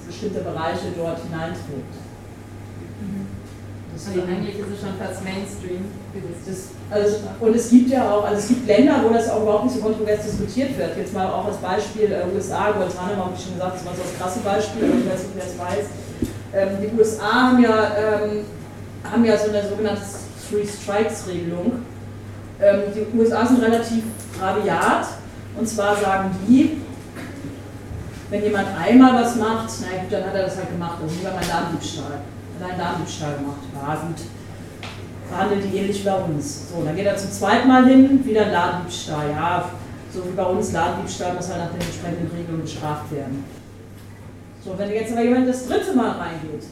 bestimmter 0.09 0.41
Bereiche 0.41 0.91
dort 0.97 1.21
hineinträgt. 1.23 2.08
Also 4.07 4.23
eigentlich 4.23 4.59
ist 4.59 4.67
es 4.73 4.81
schon 4.81 4.95
fast 4.97 5.25
Mainstream. 5.25 5.91
Das, 6.47 6.71
also, 6.91 7.17
und 7.41 7.57
es 7.57 7.69
gibt 7.69 7.91
ja 7.91 8.11
auch, 8.11 8.25
also 8.25 8.39
es 8.39 8.49
gibt 8.49 8.67
Länder, 8.67 9.03
wo 9.03 9.13
das 9.13 9.29
auch 9.29 9.43
überhaupt 9.43 9.65
nicht 9.65 9.77
so 9.77 9.83
kontrovers 9.83 10.23
diskutiert 10.23 10.79
wird. 10.79 10.97
Jetzt 10.97 11.13
mal 11.13 11.27
auch 11.27 11.47
als 11.47 11.57
Beispiel 11.57 12.13
äh, 12.13 12.35
USA, 12.35 12.71
Guantanamo 12.71 13.25
habe 13.25 13.35
ich 13.37 13.43
schon 13.43 13.55
gesagt, 13.55 13.77
das 13.77 13.85
war 13.85 13.95
so 13.95 14.03
das 14.03 14.19
krasse 14.19 14.41
Beispiel, 14.41 14.85
aber 14.85 14.99
ich 14.99 15.11
weiß 15.11 15.23
nicht, 15.25 15.35
wer 15.35 15.45
es 15.45 15.59
weiß. 15.59 15.87
Ähm, 16.55 16.69
die 16.81 16.99
USA 16.99 17.51
haben 17.51 17.63
ja, 17.63 17.91
ähm, 17.99 18.45
haben 19.05 19.25
ja 19.25 19.37
so 19.37 19.51
eine 19.51 19.69
sogenannte 19.69 20.03
Three 20.49 20.65
Strikes 20.65 21.27
Regelung. 21.27 21.83
Ähm, 22.61 22.81
die 22.95 23.19
USA 23.19 23.45
sind 23.45 23.63
relativ 23.63 24.05
rabiat 24.41 25.09
und 25.59 25.69
zwar 25.69 25.97
sagen 25.97 26.31
die, 26.47 26.81
wenn 28.31 28.43
jemand 28.43 28.69
einmal 28.79 29.23
was 29.23 29.37
macht, 29.37 29.71
na 29.81 30.03
gut, 30.03 30.13
dann 30.13 30.25
hat 30.25 30.35
er 30.35 30.43
das 30.45 30.57
halt 30.57 30.71
gemacht, 30.71 30.99
also 31.03 31.15
lieber 31.15 31.31
mal 31.31 31.45
Ladendiebstahl 31.47 32.21
einen 32.63 32.79
Darmdiebstahl 32.79 33.37
gemacht. 33.37 33.61
Ja, 33.75 33.95
gut. 33.95 34.21
Verhandelt 35.29 35.65
die 35.65 35.77
ähnlich 35.77 36.01
wie 36.01 36.09
bei 36.09 36.17
uns. 36.17 36.71
So, 36.71 36.83
dann 36.85 36.97
geht 36.97 37.07
er 37.07 37.17
zum 37.17 37.31
zweiten 37.31 37.69
Mal 37.69 37.87
hin, 37.87 38.25
wieder 38.25 38.47
Ladendiebstahl. 38.47 39.31
Ja, 39.31 39.71
so 40.13 40.25
wie 40.25 40.35
bei 40.35 40.45
uns, 40.45 40.73
Ladendiebstahl 40.73 41.35
muss 41.35 41.49
halt 41.49 41.59
nach 41.61 41.71
den 41.71 41.81
entsprechenden 41.81 42.31
Regeln 42.35 42.63
bestraft 42.63 43.13
werden. 43.13 43.45
So, 44.65 44.77
wenn 44.77 44.91
jetzt 44.91 45.13
aber 45.13 45.23
jemand 45.23 45.49
das 45.49 45.67
dritte 45.67 45.95
Mal 45.95 46.11
reingeht, 46.11 46.65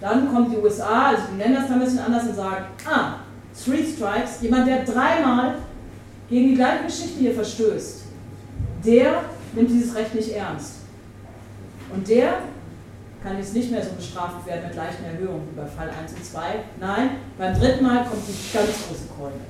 dann 0.00 0.32
kommt 0.32 0.52
die 0.52 0.58
USA, 0.58 1.08
also 1.08 1.22
die 1.32 1.38
nennen 1.38 1.54
das 1.54 1.68
dann 1.68 1.80
ein 1.80 1.84
bisschen 1.84 2.00
anders 2.00 2.24
und 2.24 2.36
sagen, 2.36 2.64
ah, 2.86 3.14
Three 3.54 3.84
Strikes, 3.84 4.42
jemand, 4.42 4.66
der 4.66 4.84
dreimal 4.84 5.54
gegen 6.28 6.48
die 6.48 6.54
gleiche 6.56 6.84
Geschichte 6.84 7.20
hier 7.20 7.34
verstößt, 7.34 8.02
der 8.84 9.22
nimmt 9.54 9.70
dieses 9.70 9.94
Recht 9.94 10.14
nicht 10.14 10.32
ernst. 10.32 10.76
Und 11.94 12.08
der 12.08 12.40
kann 13.24 13.38
jetzt 13.38 13.54
nicht 13.54 13.70
mehr 13.70 13.82
so 13.82 13.92
bestraft 13.92 14.46
werden 14.46 14.68
mit 14.68 14.76
leichten 14.76 15.04
Erhöhungen 15.04 15.48
wie 15.50 15.58
bei 15.58 15.66
Fall 15.66 15.88
1 15.88 16.12
und 16.12 16.24
2. 16.24 16.40
Nein, 16.78 17.10
beim 17.38 17.58
dritten 17.58 17.82
Mal 17.82 18.04
kommt 18.04 18.22
die 18.28 18.52
ganz 18.52 18.68
große 18.86 19.08
Keule. 19.18 19.40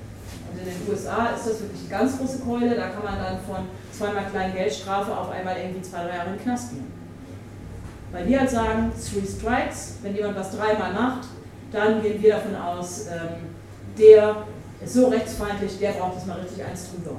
Und 0.53 0.59
in 0.61 0.65
den 0.65 0.89
USA 0.89 1.31
ist 1.31 1.49
das 1.49 1.61
wirklich 1.61 1.81
eine 1.81 1.89
ganz 1.91 2.17
große 2.17 2.39
Keule, 2.39 2.77
da 2.77 2.89
kann 2.91 3.03
man 3.03 3.19
dann 3.19 3.41
von 3.41 3.67
zweimal 3.91 4.27
kleinen 4.31 4.55
Geldstrafe 4.55 5.17
auf 5.17 5.29
einmal 5.31 5.57
irgendwie 5.57 5.83
zwei, 5.83 6.05
drei 6.05 6.17
Jahre 6.17 6.31
in 6.31 6.37
den 6.37 6.43
Knast 6.45 6.71
gehen. 6.71 6.93
Weil 8.13 8.29
wir 8.29 8.39
halt 8.39 8.51
sagen, 8.51 8.93
three 8.93 9.27
strikes, 9.27 9.97
wenn 10.03 10.15
jemand 10.15 10.39
was 10.39 10.57
dreimal 10.57 10.93
macht, 10.93 11.27
dann 11.73 12.01
gehen 12.01 12.23
wir 12.23 12.35
davon 12.35 12.55
aus, 12.55 13.09
ähm, 13.09 13.49
der 13.99 14.37
ist 14.85 14.95
so 14.95 15.09
rechtsfeindlich, 15.09 15.81
der 15.81 15.93
braucht 15.93 16.15
jetzt 16.15 16.29
mal 16.29 16.39
richtig 16.39 16.65
eins 16.65 16.91
drüber. 16.91 17.17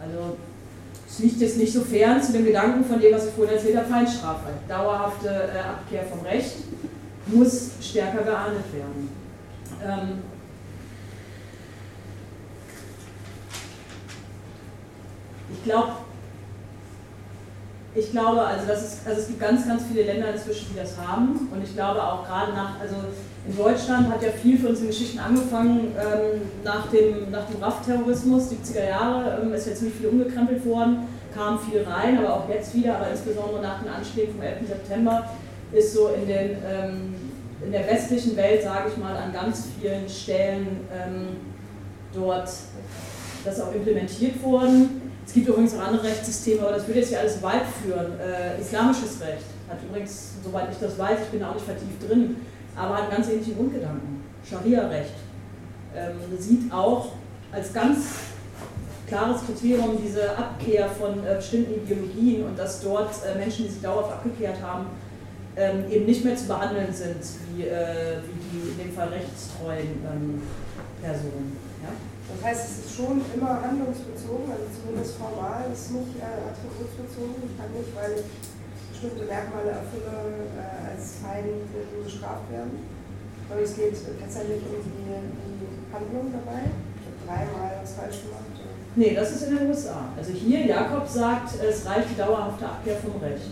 Also 0.00 0.36
liegt 1.18 1.40
jetzt 1.40 1.56
nicht 1.56 1.72
so 1.72 1.82
fern 1.82 2.22
zu 2.22 2.32
dem 2.32 2.44
Gedanken 2.44 2.84
von 2.84 3.00
dem, 3.00 3.14
was 3.14 3.26
ich 3.26 3.32
vorhin 3.34 3.54
erzählt 3.54 3.76
habe, 3.76 3.88
Feinstrafe. 3.88 4.50
Dauerhafte 4.68 5.28
äh, 5.28 5.58
Abkehr 5.58 6.04
vom 6.04 6.20
Recht 6.20 6.56
muss 7.26 7.70
stärker 7.80 8.22
geahndet 8.22 8.64
werden. 8.72 9.10
Ähm, 9.84 10.22
ich 15.52 15.64
glaube, 15.64 15.92
ich 17.94 18.10
glaube, 18.10 18.42
also, 18.42 18.66
das 18.66 18.82
ist, 18.82 19.06
also 19.06 19.20
es 19.22 19.26
gibt 19.28 19.40
ganz, 19.40 19.66
ganz 19.66 19.84
viele 19.90 20.02
Länder 20.02 20.32
inzwischen, 20.32 20.66
die 20.70 20.78
das 20.78 20.98
haben. 20.98 21.48
Und 21.50 21.64
ich 21.64 21.74
glaube 21.74 22.02
auch 22.02 22.26
gerade 22.26 22.52
nach, 22.52 22.78
also 22.78 22.96
in 23.48 23.56
Deutschland 23.56 24.08
hat 24.08 24.22
ja 24.22 24.30
viel 24.30 24.58
für 24.58 24.68
unsere 24.68 24.88
Geschichten 24.88 25.18
angefangen 25.18 25.92
ähm, 25.96 26.42
nach 26.64 26.90
dem, 26.90 27.30
nach 27.30 27.46
dem 27.48 27.62
RAF-Terrorismus, 27.62 28.50
70er 28.50 28.88
Jahre, 28.88 29.40
ähm, 29.40 29.52
ist 29.52 29.68
ja 29.68 29.74
ziemlich 29.74 29.96
viel 29.96 30.08
umgekrempelt 30.08 30.64
worden, 30.66 31.06
kam 31.32 31.58
viel 31.60 31.82
rein, 31.82 32.18
aber 32.18 32.34
auch 32.34 32.48
jetzt 32.48 32.74
wieder, 32.74 32.96
aber 32.96 33.10
insbesondere 33.10 33.62
nach 33.62 33.82
den 33.82 33.92
Anschlägen 33.92 34.34
vom 34.34 34.42
11. 34.42 34.66
September 34.66 35.30
ist 35.72 35.94
so 35.94 36.08
in, 36.08 36.26
den, 36.26 36.50
ähm, 36.66 37.14
in 37.64 37.70
der 37.70 37.86
westlichen 37.86 38.36
Welt, 38.36 38.62
sage 38.62 38.90
ich 38.90 38.96
mal, 38.96 39.16
an 39.16 39.32
ganz 39.32 39.68
vielen 39.80 40.08
Stellen 40.08 40.80
ähm, 40.92 41.36
dort 42.12 42.48
das 43.44 43.60
auch 43.60 43.72
implementiert 43.72 44.42
worden. 44.42 45.02
Es 45.24 45.32
gibt 45.32 45.48
übrigens 45.48 45.76
auch 45.76 45.86
andere 45.86 46.04
Rechtssysteme, 46.04 46.62
aber 46.62 46.72
das 46.72 46.86
würde 46.86 47.00
jetzt 47.00 47.10
hier 47.10 47.20
alles 47.20 47.40
weit 47.42 47.62
führen. 47.82 48.18
Äh, 48.18 48.60
islamisches 48.60 49.20
Recht 49.20 49.44
hat 49.68 49.78
übrigens, 49.88 50.34
soweit 50.42 50.68
ich 50.72 50.78
das 50.78 50.98
weiß, 50.98 51.18
ich 51.24 51.28
bin 51.28 51.40
da 51.40 51.50
auch 51.50 51.54
nicht 51.54 51.66
vertieft 51.66 52.08
drin, 52.08 52.36
aber 52.76 52.96
hat 52.96 53.10
ganz 53.10 53.28
ähnliche 53.28 53.54
Grundgedanken. 53.54 54.22
Scharia-Recht 54.48 55.14
ähm, 55.96 56.38
sieht 56.38 56.72
auch 56.72 57.12
als 57.52 57.72
ganz 57.72 58.06
klares 59.06 59.44
Kriterium 59.46 59.98
diese 60.02 60.36
Abkehr 60.36 60.88
von 60.88 61.24
äh, 61.24 61.36
bestimmten 61.36 61.74
Ideologien 61.82 62.44
und 62.44 62.58
dass 62.58 62.80
dort 62.80 63.10
äh, 63.24 63.38
Menschen, 63.38 63.64
die 63.64 63.70
sich 63.70 63.82
dauerhaft 63.82 64.12
abgekehrt 64.12 64.60
haben, 64.60 64.86
ähm, 65.56 65.90
eben 65.90 66.04
nicht 66.06 66.24
mehr 66.24 66.36
zu 66.36 66.46
behandeln 66.46 66.92
sind 66.92 67.22
wie, 67.48 67.62
äh, 67.62 68.18
wie 68.26 68.58
die 68.58 68.70
in 68.70 68.78
dem 68.78 68.92
Fall 68.94 69.08
rechtstreuen 69.08 70.04
ähm, 70.04 70.42
Personen. 71.00 71.56
Ja? 71.82 71.92
Das 72.28 72.44
heißt, 72.44 72.68
es 72.68 72.86
ist 72.86 72.96
schon 72.96 73.22
immer 73.34 73.62
handlungsbezogen, 73.62 74.50
also 74.50 74.66
zumindest 74.74 75.16
formal, 75.16 75.64
es 75.72 75.80
ist 75.80 75.90
nicht 75.92 76.18
äh. 76.18 76.52
Ich 76.52 77.56
kann 77.56 77.70
nicht, 77.72 77.94
weil 77.94 78.12
ich 78.18 78.55
bestimmte 79.06 79.26
Merkmale 79.30 79.70
erfülle, 79.70 80.50
äh, 80.58 80.90
als 80.90 81.22
Feind 81.22 81.70
bestraft 82.02 82.50
werden. 82.50 82.82
Aber 83.48 83.60
es 83.60 83.76
geht 83.76 83.94
tatsächlich 83.94 84.62
um 84.66 84.82
die, 84.82 85.06
die 85.06 85.94
Handlung 85.94 86.32
dabei. 86.34 86.66
Ich 86.66 87.06
habe 87.06 87.18
dreimal 87.22 87.78
was 87.80 87.92
falsch 87.94 88.26
gemacht. 88.26 88.50
Nee, 88.96 89.14
das 89.14 89.30
ist 89.30 89.42
in 89.44 89.58
den 89.58 89.68
USA. 89.68 90.08
Also 90.16 90.32
hier, 90.32 90.66
Jakob 90.66 91.06
sagt, 91.06 91.62
es 91.62 91.86
reicht 91.86 92.10
die 92.10 92.16
dauerhafte 92.16 92.66
Abkehr 92.66 92.96
vom 92.96 93.20
Recht. 93.22 93.50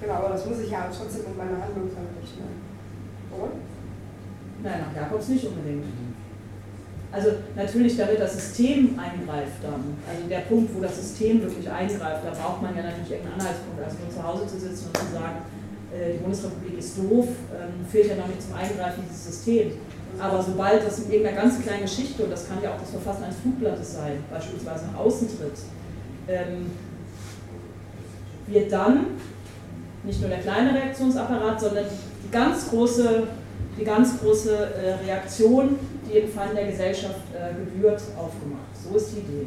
Genau, 0.00 0.14
aber 0.14 0.30
das 0.30 0.46
muss 0.46 0.58
ich 0.58 0.70
ja 0.70 0.88
trotzdem 0.90 1.22
mit 1.22 1.36
meiner 1.36 1.62
Handlung 1.62 1.88
verrichten. 1.88 2.42
Oder? 3.30 3.52
Nein, 4.62 4.80
nach 4.80 5.02
Jakobs 5.02 5.28
nicht 5.28 5.46
unbedingt. 5.46 5.84
Also 7.14 7.30
natürlich, 7.54 7.96
damit 7.96 8.18
das 8.18 8.34
System 8.34 8.98
eingreift 8.98 9.62
dann, 9.62 9.94
also 10.10 10.28
der 10.28 10.40
Punkt, 10.50 10.74
wo 10.74 10.80
das 10.80 10.96
System 10.96 11.42
wirklich 11.42 11.70
eingreift, 11.70 12.24
da 12.26 12.30
braucht 12.30 12.60
man 12.60 12.74
ja 12.74 12.82
natürlich 12.82 13.12
irgendeinen 13.12 13.40
Anhaltspunkt. 13.40 13.78
Also 13.84 13.96
nur 14.02 14.10
zu 14.10 14.22
Hause 14.22 14.46
zu 14.50 14.58
sitzen 14.58 14.86
und 14.88 14.96
zu 14.96 15.12
sagen, 15.14 15.38
äh, 15.94 16.14
die 16.14 16.18
Bundesrepublik 16.18 16.76
ist 16.76 16.98
doof, 16.98 17.28
ähm, 17.54 17.86
führt 17.86 18.06
ja 18.06 18.16
noch 18.16 18.26
nicht 18.26 18.42
zum 18.42 18.54
Eingreifen 18.54 19.04
dieses 19.08 19.26
Systems. 19.26 19.74
Aber 20.18 20.42
sobald 20.42 20.84
das 20.84 20.98
in 20.98 21.12
irgendeiner 21.12 21.40
ganz 21.40 21.62
kleinen 21.62 21.82
Geschichte, 21.82 22.24
und 22.24 22.30
das 22.30 22.48
kann 22.48 22.58
ja 22.60 22.74
auch 22.74 22.80
das 22.80 22.90
Verfassen 22.90 23.24
eines 23.24 23.36
Flugblattes 23.36 23.94
sein, 23.94 24.18
beispielsweise 24.28 24.86
nach 24.86 24.98
außen 24.98 25.28
tritt, 25.28 25.58
ähm, 26.26 26.70
wird 28.48 28.72
dann 28.72 29.06
nicht 30.02 30.20
nur 30.20 30.30
der 30.30 30.40
kleine 30.40 30.74
Reaktionsapparat, 30.74 31.60
sondern 31.60 31.84
die 32.24 32.30
ganz 32.30 32.68
große, 32.70 33.28
die 33.78 33.84
ganz 33.84 34.18
große 34.18 34.50
äh, 34.50 34.94
Reaktion, 35.06 35.78
im 36.16 36.28
Fall 36.28 36.54
der 36.54 36.66
Gesellschaft 36.66 37.26
äh, 37.34 37.54
gebührt, 37.54 38.02
aufgemacht. 38.16 38.70
So 38.74 38.96
ist 38.96 39.12
die 39.12 39.20
Idee. 39.20 39.46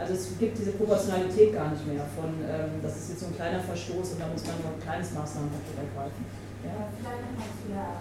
Also 0.00 0.14
es 0.14 0.32
gibt 0.40 0.56
diese 0.56 0.72
Proportionalität 0.72 1.52
gar 1.52 1.68
nicht 1.70 1.84
mehr 1.84 2.04
von, 2.16 2.32
ähm, 2.40 2.80
das 2.80 2.96
ist 2.96 3.10
jetzt 3.10 3.20
so 3.20 3.26
ein 3.28 3.36
kleiner 3.36 3.60
Verstoß 3.60 4.16
und 4.16 4.18
da 4.20 4.32
muss 4.32 4.48
man 4.48 4.56
nur 4.64 4.72
ein 4.72 4.80
kleines 4.80 5.12
Maßnahmenpaket 5.12 5.76
ergreifen. 5.76 6.24
Ja? 6.64 6.88
Vielleicht 6.96 7.20
nochmal 7.28 7.52
zu 7.52 7.68
der 7.68 8.00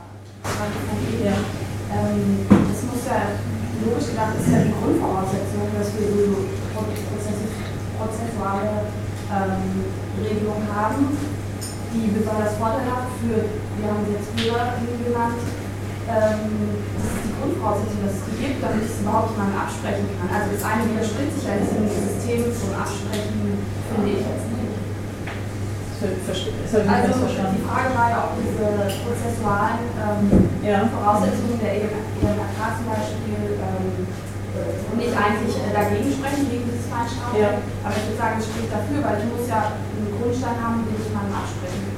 ja. 1.28 1.36
ähm, 1.92 2.48
Das 2.48 2.80
muss 2.88 3.04
ja, 3.04 3.36
logisch 3.84 4.16
gedacht, 4.16 4.40
ist 4.40 4.48
ja 4.48 4.64
die 4.64 4.76
Grundvoraussetzung, 4.80 5.68
dass 5.76 5.92
wir 6.00 6.08
so 6.08 6.48
prozessuale 8.00 8.88
ähm, 9.28 9.84
Regelungen 10.24 10.68
haben, 10.72 11.04
die 11.92 12.16
besonders 12.16 12.56
vorteilhaft 12.56 13.12
für, 13.20 13.44
wir 13.44 13.88
haben 13.92 14.08
sie 14.08 14.16
jetzt 14.16 14.32
früher 14.40 14.80
genannt, 15.04 15.44
ähm, 16.10 16.82
das 16.98 17.06
ist 17.06 17.24
die 17.30 17.36
Grundvoraussetzung, 17.38 18.02
dass 18.02 18.18
es 18.18 18.24
die 18.26 18.38
gibt, 18.42 18.58
damit 18.66 18.82
ich 18.82 18.92
es 18.92 19.02
überhaupt 19.06 19.38
mal 19.38 19.54
absprechen 19.54 20.10
kann. 20.18 20.30
Also 20.34 20.58
das 20.58 20.64
eine 20.66 20.84
widerspricht 20.90 21.34
sich 21.38 21.46
ja 21.46 21.62
diesem 21.62 21.86
System 21.86 22.50
zum 22.50 22.74
Absprechen, 22.74 23.62
finde 23.94 24.10
ich 24.10 24.26
jetzt 24.26 24.50
nicht. 24.50 24.60
Also 26.00 26.48
die 26.48 27.66
Frage 27.68 27.92
war 27.92 28.08
ja, 28.08 28.32
ob 28.32 28.40
diese 28.40 28.88
prozessualen 29.04 29.84
ähm, 30.00 30.48
ja. 30.64 30.88
Voraussetzungen 30.88 31.60
der 31.60 31.92
EMRK 31.92 32.60
zum 32.80 32.88
Beispiel 32.88 33.60
ähm, 33.60 34.08
nicht 34.96 35.12
eigentlich 35.12 35.56
äh, 35.60 35.76
dagegen 35.76 36.08
sprechen, 36.08 36.48
gegen 36.48 36.72
dieses 36.72 36.88
Feinstrafen. 36.88 37.36
Ja. 37.36 37.60
Aber 37.84 37.96
ich 38.00 38.04
würde 38.08 38.20
sagen, 38.20 38.36
es 38.40 38.48
spricht 38.48 38.72
dafür, 38.72 39.00
weil 39.04 39.20
ich 39.20 39.28
muss 39.28 39.44
ja 39.52 39.76
einen 39.76 40.12
Grundstein 40.16 40.56
haben, 40.56 40.88
den 40.88 40.96
ich 40.96 41.12
mal 41.12 41.28
absprechen 41.36 41.84
kann. 41.84 41.89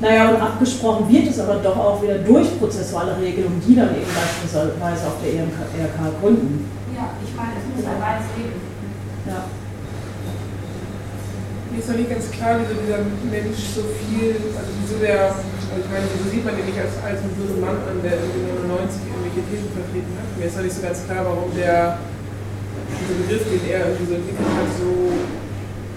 Naja, 0.00 0.28
und 0.28 0.40
abgesprochen 0.42 1.08
wird 1.08 1.28
es 1.28 1.40
aber 1.40 1.56
doch 1.64 1.76
auch 1.76 2.02
wieder 2.02 2.18
durch 2.18 2.58
prozessuale 2.58 3.16
Regelungen, 3.16 3.62
die 3.66 3.74
dann 3.74 3.96
eben 3.96 4.12
beispielsweise 4.12 5.06
auf 5.08 5.16
der 5.24 5.40
ERK, 5.40 5.56
ERK 5.72 6.20
gründen. 6.20 6.68
Ja, 6.92 7.16
ich 7.24 7.32
meine, 7.32 7.56
es 7.56 7.64
muss 7.64 7.80
ein 7.88 7.96
beides 7.96 8.28
geben. 8.36 8.60
Ja. 9.24 9.48
Mir 11.72 11.80
ist 11.80 11.88
noch 11.88 11.96
nicht 11.96 12.12
ganz 12.12 12.28
klar, 12.28 12.60
wieso 12.60 12.76
dieser 12.76 13.00
Mensch 13.08 13.60
so 13.72 13.88
viel, 14.04 14.36
also 14.52 14.68
wieso 14.84 14.96
der, 15.00 15.32
also 15.32 15.80
ich 15.80 15.88
meine, 15.88 16.04
wieso 16.12 16.28
sieht 16.28 16.44
man 16.44 16.56
den 16.60 16.68
nicht 16.68 16.80
als, 16.80 17.00
als 17.00 17.24
einen 17.24 17.32
bösen 17.32 17.60
Mann 17.64 17.80
an, 17.80 17.96
der 18.04 18.20
irgendwie 18.20 18.52
99 18.68 19.00
irgendwelche 19.00 19.44
Thesen 19.48 19.72
vertreten 19.72 20.12
hat. 20.12 20.28
Mir 20.36 20.44
ist 20.44 20.56
noch 20.60 20.64
nicht 20.64 20.76
so 20.76 20.84
ganz 20.84 21.00
klar, 21.08 21.24
warum 21.24 21.48
der, 21.56 22.04
dieser 23.00 23.16
Begriff, 23.16 23.44
den 23.48 23.64
er 23.64 23.80
irgendwie 23.92 24.08
so 24.12 24.14
entwickelt 24.20 24.52
hat, 24.56 24.70
so 24.76 24.92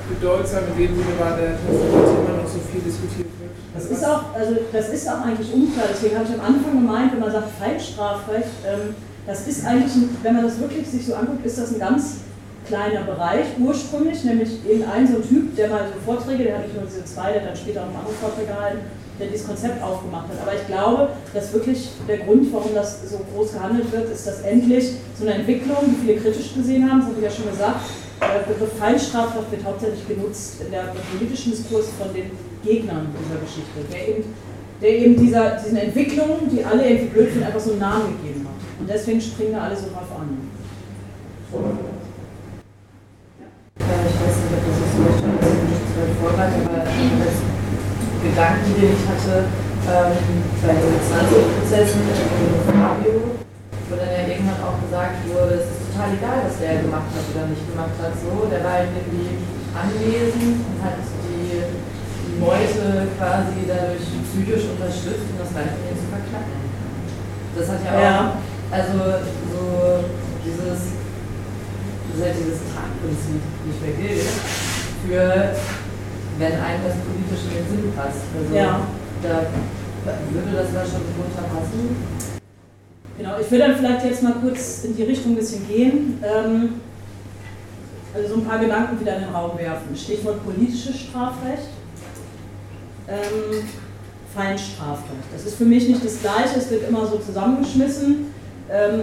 bedeutsam 0.09 0.63
in 0.73 0.77
dem 0.77 0.95
Sinne 0.97 1.15
war, 1.19 1.37
dass 1.37 1.61
immer 1.61 2.41
noch 2.41 2.49
so 2.49 2.59
viel 2.71 2.81
diskutiert 2.81 3.29
wird. 3.39 3.53
Das 3.73 3.85
ist 3.85 4.03
auch, 4.03 4.33
also 4.33 4.57
das 4.73 4.89
ist 4.89 5.07
auch 5.07 5.21
eigentlich 5.21 5.53
unklar. 5.53 5.85
Deswegen 5.93 6.15
habe 6.15 6.25
ich 6.25 6.33
am 6.33 6.41
Anfang 6.41 6.73
gemeint, 6.73 7.13
wenn 7.13 7.19
man 7.19 7.31
sagt 7.31 7.49
Feinstrafrecht, 7.59 8.49
ähm, 8.65 8.95
das 9.25 9.47
ist 9.47 9.65
eigentlich, 9.65 9.93
ein, 9.95 10.17
wenn 10.23 10.33
man 10.33 10.43
das 10.43 10.59
wirklich 10.59 10.87
sich 10.87 11.05
so 11.05 11.13
anguckt, 11.13 11.45
ist 11.45 11.57
das 11.57 11.73
ein 11.73 11.79
ganz 11.79 12.25
kleiner 12.67 13.01
Bereich 13.03 13.45
ursprünglich, 13.59 14.23
nämlich 14.23 14.49
eben 14.67 14.83
ein 14.83 15.07
so 15.07 15.17
ein 15.17 15.27
Typ, 15.27 15.55
der 15.55 15.69
mal 15.69 15.85
so 15.87 15.99
Vorträge, 16.05 16.43
der 16.43 16.57
hat 16.57 16.65
nicht 16.65 16.75
nur 16.75 16.85
diese 16.85 17.05
zwei, 17.05 17.33
der 17.33 17.45
dann 17.45 17.55
später 17.55 17.81
auch 17.81 17.87
noch 17.87 17.99
andere 17.99 18.13
Vorträge 18.13 18.47
gehalten, 18.47 18.79
der 19.19 19.27
dieses 19.27 19.47
Konzept 19.47 19.83
aufgemacht 19.83 20.27
hat. 20.29 20.41
Aber 20.41 20.53
ich 20.55 20.65
glaube, 20.67 21.09
dass 21.33 21.53
wirklich 21.53 21.89
der 22.07 22.19
Grund, 22.19 22.51
warum 22.53 22.73
das 22.73 23.09
so 23.09 23.19
groß 23.33 23.53
gehandelt 23.53 23.91
wird, 23.91 24.09
ist, 24.11 24.25
dass 24.25 24.41
endlich 24.41 24.93
so 25.17 25.25
eine 25.25 25.35
Entwicklung, 25.35 25.77
die 25.87 26.05
viele 26.05 26.19
kritisch 26.21 26.53
gesehen 26.53 26.89
haben, 26.89 26.99
das 26.99 27.09
habe 27.09 27.17
ich 27.17 27.23
ja 27.23 27.31
schon 27.31 27.49
gesagt, 27.49 27.81
der 28.19 28.43
Begriff 28.47 28.77
Feinstrafrecht 28.77 29.51
wird 29.51 29.63
hauptsächlich 29.63 30.07
genutzt 30.07 30.61
in 30.61 30.71
der 30.71 30.93
politischen 31.11 31.51
Diskurs 31.51 31.87
von 31.97 32.13
den 32.13 32.31
Gegnern 32.63 33.07
dieser 33.15 33.39
Geschichte, 33.39 33.79
der 33.91 34.07
eben, 34.07 34.23
der 34.81 34.89
eben 34.89 35.15
dieser, 35.15 35.55
diesen 35.55 35.77
Entwicklungen, 35.77 36.49
die 36.51 36.63
alle 36.63 36.83
irgendwie 36.83 37.09
blöd 37.09 37.33
sind, 37.33 37.43
einfach 37.43 37.59
so 37.59 37.71
einen 37.71 37.79
Namen 37.79 38.17
gegeben 38.19 38.45
hat. 38.47 38.59
Und 38.79 38.89
deswegen 38.89 39.21
springen 39.21 39.53
da 39.53 39.63
alle 39.63 39.75
so 39.75 39.87
drauf 39.87 40.11
an. 40.19 40.51
Ja, 43.79 43.87
ich 44.03 44.17
weiß 44.19 44.35
nicht, 44.43 44.53
ob 44.55 44.63
das 44.67 44.77
ist 44.83 44.93
so 44.95 45.03
nicht 46.03 46.19
vorbereitet, 46.19 46.63
aber 46.67 46.83
das 46.83 47.37
Gedanken, 48.19 48.69
den 48.75 48.91
ich 48.91 49.05
hatte, 49.07 49.47
ähm, 49.87 50.11
bei 50.61 50.73
den 50.75 50.99
20 50.99 51.39
Prozessen 51.55 52.01
mit 52.03 52.19
Fabio, 52.67 53.39
wo 53.89 53.95
dann 53.95 54.11
ja 54.11 54.27
irgendwann 54.27 54.59
auch 54.59 54.77
gesagt 54.83 55.23
wurde, 55.31 55.63
es 55.63 55.71
ist 55.71 55.78
total 55.99 56.15
egal, 56.15 56.47
was 56.47 56.55
der 56.63 56.79
gemacht 56.79 57.11
hat 57.11 57.25
oder 57.27 57.51
nicht 57.51 57.67
gemacht 57.67 57.97
hat. 57.99 58.15
So, 58.15 58.47
der 58.47 58.63
war 58.63 58.71
halt 58.79 58.95
irgendwie 58.95 59.43
anwesend 59.75 60.63
und 60.63 60.79
hat 60.79 60.95
die 61.27 62.39
Leute 62.39 63.11
quasi 63.19 63.67
dadurch 63.67 64.07
psychisch 64.23 64.71
unterstützt, 64.71 65.27
um 65.27 65.35
das 65.43 65.51
Leitlinien 65.51 65.99
zu 65.99 66.07
verknacken. 66.07 66.55
Das 67.51 67.67
hat 67.67 67.83
ja 67.83 67.91
auch, 67.91 67.99
ja. 67.99 68.17
also 68.71 69.27
so 69.51 69.63
dieses, 70.47 70.95
das 72.07 72.17
halt 72.23 72.35
dieses 72.39 72.63
Tatprinzip 72.71 73.43
nicht 73.67 73.79
mehr 73.83 73.95
gilt, 73.99 74.31
für 75.03 75.51
wenn 76.39 76.55
einem 76.63 76.81
das 76.87 76.95
politisch 77.03 77.43
in 77.43 77.53
den 77.59 77.67
Sinn 77.67 77.91
passt. 77.91 78.23
Also 78.31 78.55
ja. 78.55 78.87
da 79.19 79.51
würde 80.31 80.63
das 80.63 80.71
da 80.71 80.79
schon 80.87 81.03
drunter 81.11 81.43
passen. 81.51 82.38
Genau, 83.19 83.37
ich 83.39 83.51
will 83.51 83.59
dann 83.59 83.75
vielleicht 83.75 84.05
jetzt 84.05 84.23
mal 84.23 84.33
kurz 84.41 84.85
in 84.85 84.95
die 84.95 85.03
Richtung 85.03 85.33
ein 85.33 85.35
bisschen 85.35 85.67
gehen. 85.67 86.23
Ähm, 86.23 86.75
also 88.13 88.29
so 88.29 88.35
ein 88.35 88.45
paar 88.45 88.59
Gedanken 88.59 88.97
wieder 88.99 89.17
in 89.17 89.23
den 89.23 89.33
Raum 89.33 89.57
werfen. 89.57 89.95
Stichwort 89.95 90.43
politisches 90.45 90.97
Strafrecht 91.01 91.67
ähm, 93.09 93.63
Feinstrafrecht. 94.33 95.33
Das 95.33 95.45
ist 95.45 95.55
für 95.57 95.65
mich 95.65 95.87
nicht 95.89 96.05
das 96.05 96.21
Gleiche, 96.21 96.59
es 96.59 96.69
wird 96.71 96.87
immer 96.87 97.05
so 97.05 97.17
zusammengeschmissen, 97.17 98.33
ähm, 98.71 99.01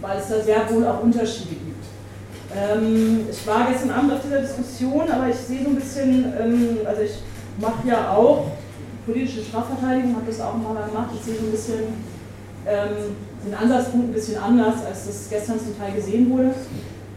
weil 0.00 0.18
es 0.18 0.28
da 0.28 0.40
sehr 0.40 0.70
wohl 0.70 0.86
auch 0.86 1.02
Unterschiede 1.02 1.56
gibt. 1.56 1.84
Ähm, 2.54 3.26
ich 3.28 3.46
war 3.46 3.66
gestern 3.68 3.90
Abend 3.90 4.12
auf 4.12 4.22
dieser 4.22 4.42
Diskussion, 4.42 5.10
aber 5.10 5.28
ich 5.28 5.36
sehe 5.36 5.64
so 5.64 5.70
ein 5.70 5.76
bisschen, 5.76 6.32
ähm, 6.38 6.78
also 6.86 7.02
ich 7.02 7.18
mache 7.60 7.88
ja 7.88 8.12
auch 8.12 8.52
politische 9.06 9.42
Strafverteidigung, 9.42 10.14
habe 10.14 10.26
das 10.26 10.40
auch 10.40 10.54
mal 10.56 10.86
gemacht, 10.86 11.10
ich 11.14 11.24
sehe 11.24 11.34
so 11.34 11.46
ein 11.46 11.50
bisschen 11.50 11.80
ähm, 12.66 13.16
den 13.44 13.54
Ansatzpunkt 13.54 14.10
ein 14.10 14.12
bisschen 14.12 14.38
anders, 14.42 14.84
als 14.86 15.06
das 15.06 15.28
gestern 15.28 15.58
zum 15.58 15.78
Teil 15.78 15.92
gesehen 15.92 16.30
wurde. 16.30 16.54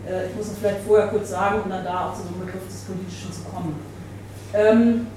Äh, 0.08 0.28
ich 0.28 0.36
muss 0.36 0.50
das 0.50 0.58
vielleicht 0.60 0.82
vorher 0.86 1.08
kurz 1.08 1.30
sagen, 1.30 1.62
um 1.64 1.70
dann 1.70 1.84
da 1.84 2.10
auch 2.10 2.16
zu 2.16 2.24
so 2.24 2.28
einem 2.30 2.46
Begriff 2.46 2.68
des 2.68 2.82
Politischen 2.82 3.32
zu 3.32 3.42
kommen. 3.44 3.76
Ähm, 4.54 5.08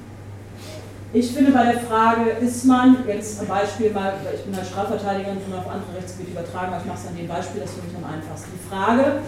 ich 1.15 1.31
finde 1.31 1.53
bei 1.53 1.73
der 1.73 1.81
Frage, 1.81 2.31
ist 2.41 2.65
man, 2.65 2.97
jetzt 3.07 3.41
ein 3.41 3.47
Beispiel 3.47 3.91
mal, 3.91 4.15
ich 4.35 4.45
bin 4.45 4.55
als 4.55 4.69
Strafverteidigerin, 4.69 5.39
kann 5.45 5.59
auf 5.59 5.69
andere 5.69 5.95
Rechtsgebiete 5.97 6.33
übertragen, 6.33 6.73
aber 6.73 6.81
ich 6.81 6.87
mache 6.87 6.99
es 7.03 7.07
an 7.07 7.17
dem 7.17 7.29
Beispiel, 7.29 7.61
das 7.61 7.73
finde 7.73 7.89
ich 7.91 7.97
am 7.97 8.11
einfachsten. 8.11 8.51
Die 8.55 8.69
Frage, 8.69 9.21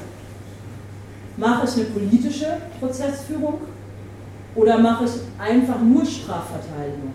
mache 1.37 1.67
ich 1.67 1.75
eine 1.75 1.85
politische 1.85 2.47
Prozessführung 2.81 3.61
oder 4.55 4.79
mache 4.79 5.05
ich 5.05 5.13
einfach 5.39 5.81
nur 5.81 6.07
Strafverteidigung? 6.07 7.13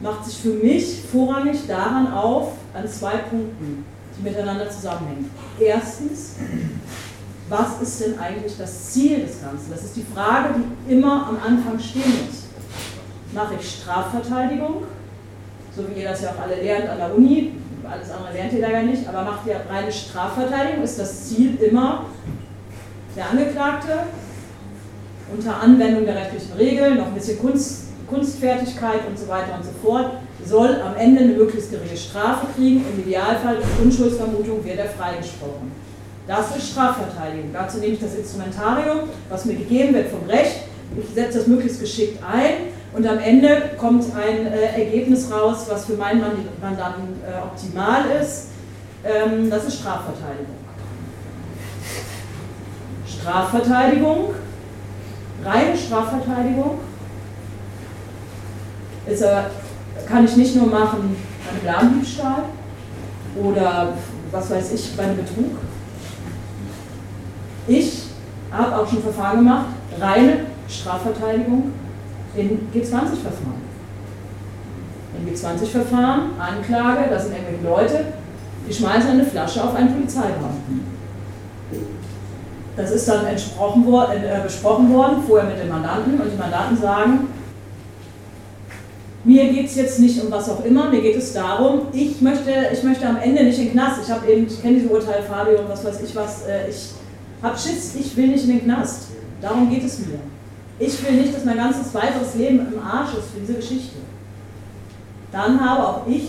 Macht 0.00 0.26
sich 0.26 0.36
für 0.38 0.50
mich 0.50 1.02
vorrangig 1.10 1.66
daran 1.66 2.12
auf, 2.12 2.52
an 2.74 2.88
zwei 2.88 3.16
Punkten, 3.18 3.84
die 4.18 4.22
miteinander 4.22 4.68
zusammenhängen. 4.68 5.30
Erstens, 5.58 6.34
was 7.48 7.80
ist 7.80 8.00
denn 8.00 8.18
eigentlich 8.18 8.56
das 8.58 8.90
Ziel 8.90 9.20
des 9.20 9.40
Ganzen? 9.40 9.70
Das 9.70 9.84
ist 9.84 9.96
die 9.96 10.04
Frage, 10.14 10.54
die 10.56 10.92
immer 10.92 11.28
am 11.28 11.38
Anfang 11.44 11.78
stehen 11.78 12.02
muss 12.26 12.44
mache 13.34 13.54
ich 13.60 13.68
Strafverteidigung, 13.68 14.84
so 15.76 15.82
wie 15.88 16.00
ihr 16.00 16.08
das 16.08 16.22
ja 16.22 16.30
auch 16.30 16.42
alle 16.42 16.62
lernt 16.62 16.88
an 16.88 16.98
der 16.98 17.14
Uni, 17.14 17.52
alles 17.88 18.10
andere 18.10 18.32
lernt 18.32 18.52
ihr 18.52 18.60
da 18.60 18.70
ja 18.70 18.82
nicht, 18.82 19.06
aber 19.08 19.22
macht 19.22 19.46
ihr 19.46 19.60
reine 19.68 19.92
Strafverteidigung, 19.92 20.84
ist 20.84 20.98
das 20.98 21.28
Ziel 21.28 21.56
immer 21.56 22.06
der 23.16 23.30
Angeklagte 23.30 24.04
unter 25.32 25.60
Anwendung 25.60 26.04
der 26.04 26.16
rechtlichen 26.16 26.52
Regeln, 26.54 26.98
noch 26.98 27.06
ein 27.06 27.14
bisschen 27.14 27.38
Kunst, 27.38 27.84
Kunstfertigkeit 28.08 29.06
und 29.08 29.18
so 29.18 29.26
weiter 29.28 29.56
und 29.56 29.64
so 29.64 29.72
fort, 29.82 30.18
soll 30.46 30.80
am 30.80 30.96
Ende 30.96 31.22
eine 31.22 31.32
möglichst 31.32 31.70
geringe 31.70 31.96
Strafe 31.96 32.46
kriegen. 32.54 32.84
Im 32.92 33.00
Idealfall 33.06 33.58
Unschuldsvermutung 33.82 34.64
wird 34.64 34.78
er 34.78 34.88
freigesprochen. 34.88 35.72
Das 36.26 36.56
ist 36.56 36.70
Strafverteidigung. 36.70 37.50
Dazu 37.52 37.78
nehme 37.78 37.94
ich 37.94 38.00
das 38.00 38.14
Instrumentarium, 38.14 39.08
was 39.28 39.44
mir 39.44 39.54
gegeben 39.54 39.94
wird 39.94 40.08
vom 40.08 40.28
Recht. 40.28 40.60
Ich 40.96 41.14
setze 41.14 41.38
das 41.38 41.46
möglichst 41.46 41.80
geschickt 41.80 42.18
ein 42.24 42.72
und 42.94 43.06
am 43.06 43.18
Ende 43.18 43.70
kommt 43.78 44.04
ein 44.16 44.46
äh, 44.46 44.84
Ergebnis 44.84 45.30
raus, 45.30 45.66
was 45.68 45.86
für 45.86 45.94
meinen 45.94 46.22
Mandanten 46.62 47.20
äh, 47.26 47.42
optimal 47.42 48.04
ist. 48.20 48.48
Ähm, 49.04 49.50
das 49.50 49.64
ist 49.66 49.80
Strafverteidigung. 49.80 50.54
Strafverteidigung, 53.06 54.34
reine 55.44 55.76
Strafverteidigung, 55.76 56.78
ist, 59.06 59.22
äh, 59.22 59.42
kann 60.06 60.24
ich 60.24 60.36
nicht 60.36 60.56
nur 60.56 60.66
machen 60.66 61.16
beim 61.46 61.72
Ladendiebstahl 61.72 62.44
oder 63.42 63.94
was 64.30 64.50
weiß 64.50 64.72
ich, 64.72 64.96
beim 64.96 65.16
Betrug. 65.16 65.56
Ich 67.66 68.04
habe 68.52 68.76
auch 68.76 68.88
schon 68.88 69.02
Verfahren 69.02 69.38
gemacht, 69.38 69.66
reine 69.98 70.40
Strafverteidigung 70.68 71.72
in 72.36 72.68
G20-Verfahren. 72.72 73.64
In 75.18 75.32
G20-Verfahren, 75.32 76.30
Anklage, 76.38 77.08
das 77.10 77.24
sind 77.24 77.36
irgendwelche 77.36 77.64
Leute, 77.64 78.04
die 78.68 78.72
schmeißen 78.72 79.10
eine 79.10 79.24
Flasche 79.24 79.62
auf 79.62 79.74
einen 79.74 79.94
Polizeibeamten. 79.94 80.94
Das 82.76 82.90
ist 82.90 83.08
dann 83.08 83.26
entsprochen, 83.26 83.86
äh, 83.86 84.40
besprochen 84.42 84.92
worden, 84.92 85.22
vorher 85.26 85.48
mit 85.48 85.58
den 85.58 85.68
Mandanten, 85.68 86.20
und 86.20 86.30
die 86.32 86.36
Mandanten 86.36 86.76
sagen, 86.76 87.28
mir 89.24 89.50
geht 89.50 89.66
es 89.66 89.76
jetzt 89.76 90.00
nicht 90.00 90.22
um 90.22 90.30
was 90.30 90.48
auch 90.50 90.64
immer, 90.64 90.90
mir 90.90 91.00
geht 91.00 91.16
es 91.16 91.32
darum, 91.32 91.86
ich 91.92 92.20
möchte, 92.20 92.50
ich 92.72 92.82
möchte 92.82 93.06
am 93.06 93.16
Ende 93.16 93.42
nicht 93.44 93.58
in 93.58 93.66
den 93.66 93.72
Knast. 93.72 94.02
Ich 94.04 94.10
habe 94.10 94.30
eben, 94.30 94.46
ich 94.46 94.60
kenne 94.60 94.78
diese 94.78 94.88
Urteil 94.88 95.22
Fabio 95.22 95.60
und 95.60 95.68
was 95.68 95.84
weiß 95.84 96.02
ich 96.02 96.14
was, 96.14 96.46
äh, 96.46 96.68
ich 96.68 96.90
habe 97.42 97.58
Schiss, 97.58 97.94
ich 97.94 98.16
will 98.16 98.28
nicht 98.28 98.44
in 98.44 98.50
den 98.50 98.64
Knast. 98.64 99.08
Darum 99.40 99.70
geht 99.70 99.84
es 99.84 99.98
mir. 100.00 100.18
Ich 100.78 101.02
will 101.04 101.12
nicht, 101.12 101.34
dass 101.34 101.44
mein 101.44 101.56
ganzes 101.56 101.94
weiteres 101.94 102.34
Leben 102.34 102.60
im 102.72 102.78
Arsch 102.80 103.14
ist 103.14 103.30
für 103.32 103.40
diese 103.40 103.54
Geschichte. 103.54 103.96
Dann 105.32 105.58
habe 105.60 105.86
auch 105.86 106.06
ich 106.06 106.28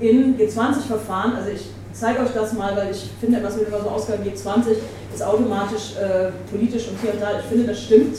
in 0.00 0.38
G20-Verfahren, 0.38 1.34
also 1.34 1.50
ich 1.50 1.62
zeige 1.92 2.20
euch 2.20 2.30
das 2.34 2.52
mal, 2.52 2.76
weil 2.76 2.92
ich 2.92 3.10
finde, 3.20 3.42
was 3.42 3.56
wird 3.58 3.68
immer 3.68 3.80
so 3.80 3.88
ausgaben, 3.88 4.22
G20 4.22 4.76
ist 5.12 5.22
automatisch 5.22 5.96
äh, 5.96 6.30
politisch 6.50 6.88
und 6.88 7.00
hier 7.00 7.14
und 7.14 7.20
da. 7.20 7.40
Ich 7.40 7.46
finde, 7.46 7.66
das 7.66 7.82
stimmt. 7.82 8.16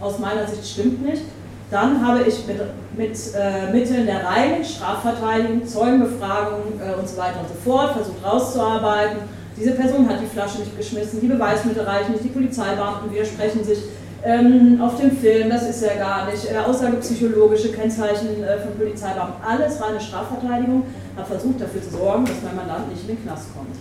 Aus 0.00 0.18
meiner 0.18 0.46
Sicht 0.46 0.66
stimmt 0.66 1.04
nicht. 1.04 1.22
Dann 1.70 2.04
habe 2.04 2.22
ich 2.22 2.46
mit, 2.46 2.56
mit 2.96 3.16
äh, 3.34 3.72
Mitteln 3.72 4.06
der 4.06 4.24
reinen 4.24 4.64
Strafverteidigung, 4.64 5.66
Zeugenbefragung 5.66 6.80
äh, 6.80 6.98
und 6.98 7.08
so 7.08 7.16
weiter 7.16 7.40
und 7.40 7.48
so 7.48 7.54
fort 7.64 7.92
versucht 7.92 8.24
rauszuarbeiten. 8.24 9.18
Diese 9.56 9.72
Person 9.72 10.08
hat 10.08 10.20
die 10.20 10.26
Flasche 10.26 10.60
nicht 10.60 10.76
geschmissen, 10.76 11.20
die 11.20 11.28
Beweismittel 11.28 11.84
reichen 11.84 12.12
nicht, 12.12 12.24
die 12.24 12.30
Polizeibeamten 12.30 13.12
widersprechen 13.12 13.62
sich 13.62 13.78
ähm, 14.24 14.80
auf 14.82 14.98
dem 15.00 15.16
Film, 15.16 15.48
das 15.48 15.68
ist 15.68 15.82
ja 15.82 15.94
gar 15.94 16.30
nicht, 16.30 16.50
äh, 16.50 16.58
aussagepsychologische 16.58 17.72
Kennzeichen 17.72 18.42
äh, 18.42 18.58
von 18.58 18.74
Polizeibeamten, 18.76 19.42
alles 19.46 19.80
reine 19.80 20.00
Strafverteidigung, 20.00 20.84
hat 21.16 21.26
versucht 21.26 21.60
dafür 21.60 21.82
zu 21.82 21.90
sorgen, 21.90 22.24
dass 22.24 22.36
mein 22.42 22.56
Mandant 22.56 22.88
nicht 22.90 23.02
in 23.02 23.16
den 23.16 23.24
Knast 23.24 23.54
kommt. 23.54 23.76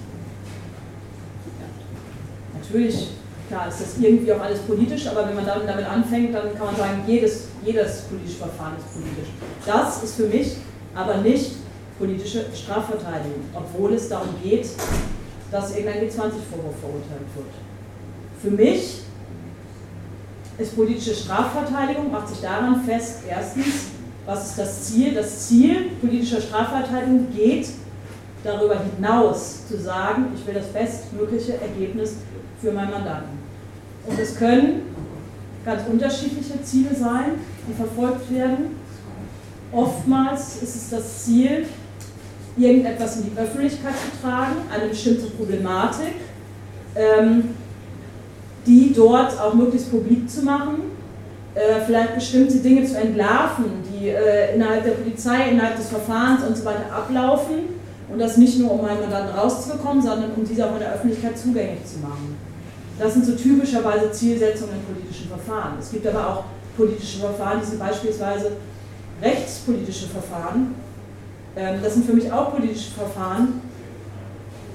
Ja. 1.60 2.60
Natürlich 2.60 3.10
Klar 3.50 3.68
ist 3.68 3.82
das 3.82 3.98
irgendwie 4.00 4.32
auch 4.32 4.42
alles 4.42 4.60
politisch, 4.60 5.08
aber 5.08 5.28
wenn 5.28 5.34
man 5.34 5.44
dann 5.44 5.66
damit 5.66 5.84
anfängt, 5.84 6.36
dann 6.36 6.56
kann 6.56 6.68
man 6.68 6.76
sagen, 6.76 7.02
jedes, 7.08 7.48
jedes 7.66 8.01
politische 8.01 8.38
Verfahren 8.38 8.74
ist 8.78 8.93
politisch. 8.93 9.30
Das 9.66 10.03
ist 10.03 10.16
für 10.16 10.28
mich 10.28 10.57
aber 10.95 11.18
nicht 11.18 11.51
politische 11.97 12.45
Strafverteidigung, 12.53 13.41
obwohl 13.53 13.93
es 13.93 14.10
darum 14.10 14.30
geht, 14.41 14.70
dass 15.51 15.76
irgendein 15.76 16.07
G20-Vorwurf 16.07 16.80
verurteilt 16.80 17.28
wird. 17.36 17.47
Für 18.41 18.51
mich 18.51 19.01
ist 20.57 20.76
politische 20.76 21.16
Strafverteidigung, 21.16 22.12
macht 22.12 22.30
sich 22.30 22.41
daran 22.41 22.84
fest, 22.84 23.24
erstens, 23.28 23.88
was 24.26 24.49
ist 24.49 24.60
das 24.60 24.84
Ziel? 24.84 25.14
Das 25.14 25.47
Ziel 25.47 25.91
politischer 26.01 26.41
Strafverteidigung 26.41 27.28
geht 27.36 27.70
darüber 28.43 28.78
hinaus 28.80 29.68
zu 29.68 29.78
sagen, 29.80 30.28
ich 30.36 30.45
will 30.45 30.53
das 30.53 30.68
bestmögliche 30.68 31.60
Ergebnis 31.60 32.16
für 32.62 32.72
meinen 32.72 32.91
Mandanten. 32.91 33.39
Und 34.05 34.20
es 34.20 34.36
können 34.38 34.84
ganz 35.66 35.82
unterschiedliche 35.89 36.62
Ziele 36.64 36.95
sein, 36.95 37.34
die 37.68 37.74
verfolgt 37.74 38.34
werden. 38.34 38.76
Oftmals 39.72 40.62
ist 40.62 40.76
es 40.76 40.89
das 40.89 41.26
Ziel, 41.26 41.66
irgendetwas 42.57 43.18
in 43.18 43.24
die 43.26 43.39
Öffentlichkeit 43.39 43.93
zu 43.93 44.22
tragen, 44.22 44.55
eine 44.74 44.89
bestimmte 44.89 45.28
Problematik, 45.28 46.16
ähm, 46.95 47.55
die 48.66 48.93
dort 48.93 49.39
auch 49.39 49.53
möglichst 49.53 49.91
publik 49.91 50.30
zu 50.30 50.43
machen, 50.43 50.91
äh, 51.55 51.82
vielleicht 51.86 52.16
bestimmte 52.16 52.57
Dinge 52.57 52.86
zu 52.86 52.97
entlarven, 52.97 53.66
die 53.91 54.10
äh, 54.10 54.55
innerhalb 54.55 54.84
der 54.84 54.91
Polizei, 54.91 55.49
innerhalb 55.51 55.78
des 55.78 55.89
Verfahrens 55.89 56.43
und 56.43 56.57
so 56.57 56.66
weiter 56.66 56.91
ablaufen. 56.93 57.80
Und 58.12 58.18
das 58.18 58.38
nicht 58.38 58.57
nur, 58.57 58.72
um 58.72 58.86
einen 58.86 59.01
Mandanten 59.01 59.36
rauszubekommen, 59.36 60.01
sondern 60.01 60.32
um 60.36 60.43
diese 60.43 60.66
auch 60.66 60.74
in 60.74 60.80
der 60.80 60.93
Öffentlichkeit 60.93 61.38
zugänglich 61.38 61.86
zu 61.86 61.99
machen. 61.99 62.36
Das 62.97 63.14
sind 63.14 63.26
so 63.26 63.34
typischerweise 63.34 64.12
Zielsetzungen 64.12 64.74
in 64.76 64.95
politischen 64.95 65.28
Verfahren. 65.28 65.74
Es 65.80 65.91
gibt 65.91 66.07
aber 66.07 66.28
auch 66.28 66.43
politische 66.80 67.19
Verfahren, 67.19 67.59
die 67.61 67.65
sind 67.65 67.80
beispielsweise 67.80 68.53
rechtspolitische 69.21 70.07
Verfahren. 70.07 70.75
Ähm, 71.55 71.80
das 71.84 71.93
sind 71.93 72.05
für 72.05 72.13
mich 72.13 72.32
auch 72.32 72.55
politische 72.55 72.91
Verfahren, 72.91 73.61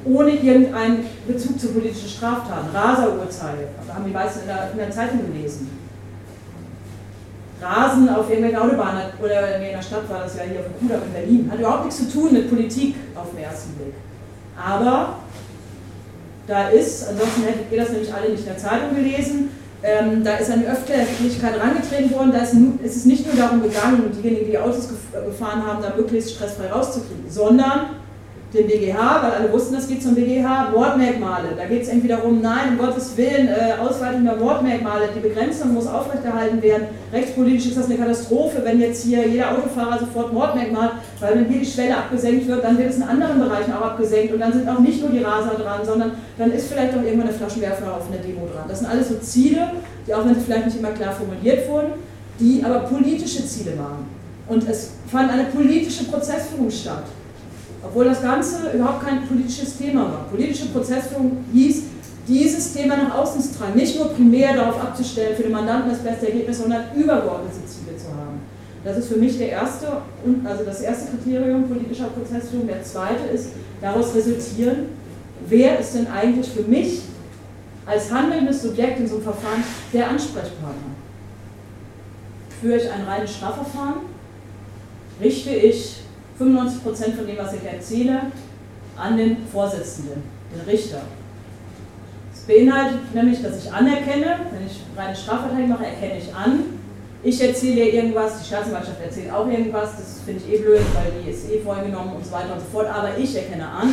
ohne 0.05 0.33
irgendeinen 0.33 1.07
Bezug 1.27 1.59
zu 1.59 1.69
politischen 1.69 2.09
Straftaten. 2.09 2.69
Raser-Urteile, 2.75 3.69
haben 3.93 4.05
die 4.05 4.13
meisten 4.13 4.41
in 4.41 4.47
der, 4.47 4.71
in 4.73 4.79
der 4.79 4.91
Zeitung 4.91 5.21
gelesen. 5.33 5.71
Rasen 7.63 8.09
auf 8.11 8.29
irgendwelchen 8.29 8.61
Autobahnen 8.61 9.05
oder 9.23 9.57
in 9.57 9.73
der 9.73 9.83
Stadt 9.83 10.11
war 10.11 10.25
das 10.25 10.37
ja 10.37 10.43
hier 10.43 10.61
auf 10.61 10.67
dem 10.67 10.81
Kudamm 10.81 11.03
in 11.07 11.13
Berlin. 11.13 11.49
Hat 11.51 11.59
überhaupt 11.59 11.85
nichts 11.87 12.01
zu 12.01 12.13
tun 12.13 12.35
mit 12.35 12.51
Politik 12.51 12.97
auf 13.15 13.31
den 13.31 13.43
ersten 13.43 13.73
Blick. 13.77 13.95
Aber 14.59 15.21
da 16.47 16.69
ist, 16.69 17.09
ansonsten 17.09 17.45
hättet 17.45 17.73
ihr 17.73 17.81
das 17.81 17.91
nämlich 17.91 18.13
alle 18.13 18.29
nicht 18.29 18.41
in 18.41 18.47
der 18.47 18.59
Zeitung 18.59 18.95
gelesen, 18.95 19.49
ähm, 19.85 20.25
da 20.25 20.37
ist 20.37 20.51
an 20.51 20.61
die 20.61 20.67
Öffentlichkeit 20.67 21.55
herangetreten 21.55 22.11
worden, 22.13 22.33
da 22.33 22.39
ist, 22.39 22.55
ist, 22.83 22.97
es 22.97 23.05
nicht 23.05 23.27
nur 23.27 23.37
darum 23.37 23.63
gegangen, 23.63 24.11
diejenigen, 24.17 24.51
die 24.51 24.59
Autos 24.59 24.89
gefahren 24.89 25.67
haben, 25.67 25.83
da 25.83 25.95
möglichst 25.95 26.35
stressfrei 26.35 26.69
rauszukriegen, 26.69 27.29
sondern 27.29 27.91
den 28.55 28.69
BGH, 28.69 29.23
weil 29.23 29.33
alle 29.33 29.53
wussten, 29.53 29.75
das 29.75 29.89
geht 29.89 30.03
zum 30.03 30.15
BGH, 30.15 30.71
Mordmerkmale. 30.71 31.49
Da 31.57 31.65
geht 31.65 31.83
es 31.83 31.89
irgendwie 31.89 32.09
darum, 32.09 32.41
nein, 32.41 32.71
um 32.71 32.79
Gottes 32.79 33.17
Willen, 33.17 33.49
äh, 33.49 33.75
Ausweitung 33.81 34.25
der 34.25 34.37
Mordmerkmale, 34.37 35.09
die 35.15 35.21
Begrenzung 35.21 35.75
muss 35.75 35.89
aufrechterhalten 35.89 36.63
werden. 36.63 36.87
Rechtspolitisch 37.13 37.67
ist 37.67 37.77
das 37.77 37.87
eine 37.87 37.97
Katastrophe, 37.97 38.61
wenn 38.65 38.81
jetzt 38.81 39.03
hier 39.03 39.27
jeder 39.27 39.51
Autofahrer 39.51 39.99
sofort 39.99 40.33
Mordmerkmal, 40.33 40.93
weil 41.21 41.35
wenn 41.35 41.49
hier 41.49 41.61
die 41.61 41.67
Schwelle 41.67 41.97
abgesenkt 41.97 42.47
wird, 42.47 42.63
dann 42.63 42.79
wird 42.79 42.91
es 42.91 42.97
in 42.97 43.03
anderen 43.03 43.41
Bereichen 43.41 43.73
auch 43.73 43.83
abgesenkt 43.83 44.33
und 44.33 44.41
dann 44.41 44.53
sind 44.53 44.69
auch 44.69 44.79
nicht 44.79 45.01
nur 45.01 45.11
die 45.11 45.23
Raser 45.23 45.55
dran, 45.55 45.81
sondern 45.85 46.13
dann 46.39 46.53
ist 46.53 46.69
vielleicht 46.73 46.95
auch 46.97 47.03
irgendwann 47.03 47.27
der 47.27 47.37
Flaschenwerfer 47.37 47.97
auf 47.97 48.09
einer 48.09 48.23
Demo 48.23 48.47
dran. 48.47 48.67
Das 48.69 48.79
sind 48.79 48.89
alles 48.89 49.09
so 49.09 49.17
Ziele, 49.17 49.73
die 50.07 50.15
auch 50.15 50.25
wenn 50.25 50.35
sie 50.35 50.43
vielleicht 50.43 50.67
nicht 50.67 50.79
immer 50.79 50.91
klar 50.91 51.13
formuliert 51.13 51.69
wurden, 51.69 51.95
die 52.39 52.63
aber 52.65 52.81
politische 52.81 53.45
Ziele 53.45 53.77
waren. 53.79 54.07
Und 54.47 54.69
es 54.69 54.93
fand 55.11 55.31
eine 55.33 55.45
politische 55.45 56.05
Prozessführung 56.05 56.71
statt. 56.71 57.05
Obwohl 57.85 58.07
das 58.07 58.23
Ganze 58.23 58.71
überhaupt 58.73 59.05
kein 59.05 59.27
politisches 59.27 59.77
Thema 59.77 60.05
war. 60.05 60.27
Politische 60.31 60.67
Prozessführung 60.67 61.45
hieß, 61.53 61.83
dieses 62.27 62.73
Thema 62.73 62.97
nach 62.97 63.15
außen 63.19 63.41
zu 63.43 63.59
tragen, 63.59 63.77
nicht 63.77 63.99
nur 63.99 64.09
primär 64.09 64.55
darauf 64.55 64.81
abzustellen, 64.81 65.37
für 65.37 65.43
den 65.43 65.53
Mandanten 65.53 65.91
das 65.91 66.01
beste 66.01 66.29
Ergebnis, 66.29 66.59
sondern 66.59 66.85
übergeordnete 66.95 67.67
Ziele 67.67 67.97
zu 67.99 68.09
haben. 68.09 68.41
Das 68.83 68.99
ist 68.99 69.09
für 69.09 69.17
mich 69.17 69.37
der 69.39 69.51
erste, 69.51 69.87
also 70.45 70.65
das 70.65 70.81
erste 70.81 71.11
Kriterium 71.11 71.69
politischer 71.69 72.07
Prozessführung. 72.07 72.67
Der 72.67 72.83
zweite 72.83 73.25
ist, 73.33 73.51
daraus 73.81 74.15
resultieren, 74.15 74.89
wer 75.49 75.79
ist 75.79 75.95
denn 75.95 76.07
eigentlich 76.07 76.49
für 76.49 76.63
mich 76.63 77.01
als 77.87 78.11
handelndes 78.11 78.63
Subjekt 78.63 79.01
in 79.01 79.07
so 79.07 79.17
einem 79.17 79.25
Verfahren 79.25 79.65
der 79.93 80.09
Ansprechpartner? 80.09 80.95
Führe 82.61 82.77
ich 82.77 82.91
ein 82.91 83.05
reines 83.05 83.35
Strafverfahren? 83.35 84.01
Richte 85.21 85.51
ich 85.51 86.04
95 86.39 86.83
Prozent 86.83 87.15
von 87.15 87.27
dem, 87.27 87.39
was 87.39 87.53
ich 87.53 87.65
erzähle, 87.65 88.21
an 88.97 89.17
den 89.17 89.47
Vorsitzenden, 89.53 90.23
den 90.53 90.61
Richter. 90.69 91.03
Das 92.33 92.43
beinhaltet 92.43 93.15
nämlich, 93.15 93.43
dass 93.43 93.65
ich 93.65 93.73
anerkenne, 93.73 94.39
wenn 94.51 94.67
ich 94.67 94.83
reine 94.97 95.15
Strafverteidigung 95.15 95.71
mache, 95.71 95.87
erkenne 95.87 96.19
ich 96.19 96.35
an, 96.35 96.61
ich 97.27 97.41
erzähle 97.41 97.89
irgendwas, 97.89 98.39
die 98.39 98.47
Staatsanwaltschaft 98.47 99.01
erzählt 99.03 99.33
auch 99.33 99.49
irgendwas, 99.49 99.97
das 99.97 100.21
finde 100.27 100.43
ich 100.47 100.53
eh 100.53 100.59
blöd, 100.59 100.83
weil 100.95 101.11
die 101.23 101.31
ist 101.31 101.51
eh 101.51 101.61
vorgenommen 101.61 102.17
und 102.17 102.27
so 102.27 102.33
weiter 102.33 102.53
und 102.53 102.61
so 102.61 102.67
fort, 102.71 102.87
aber 102.87 103.17
ich 103.17 103.35
erkenne 103.35 103.67
an, 103.67 103.93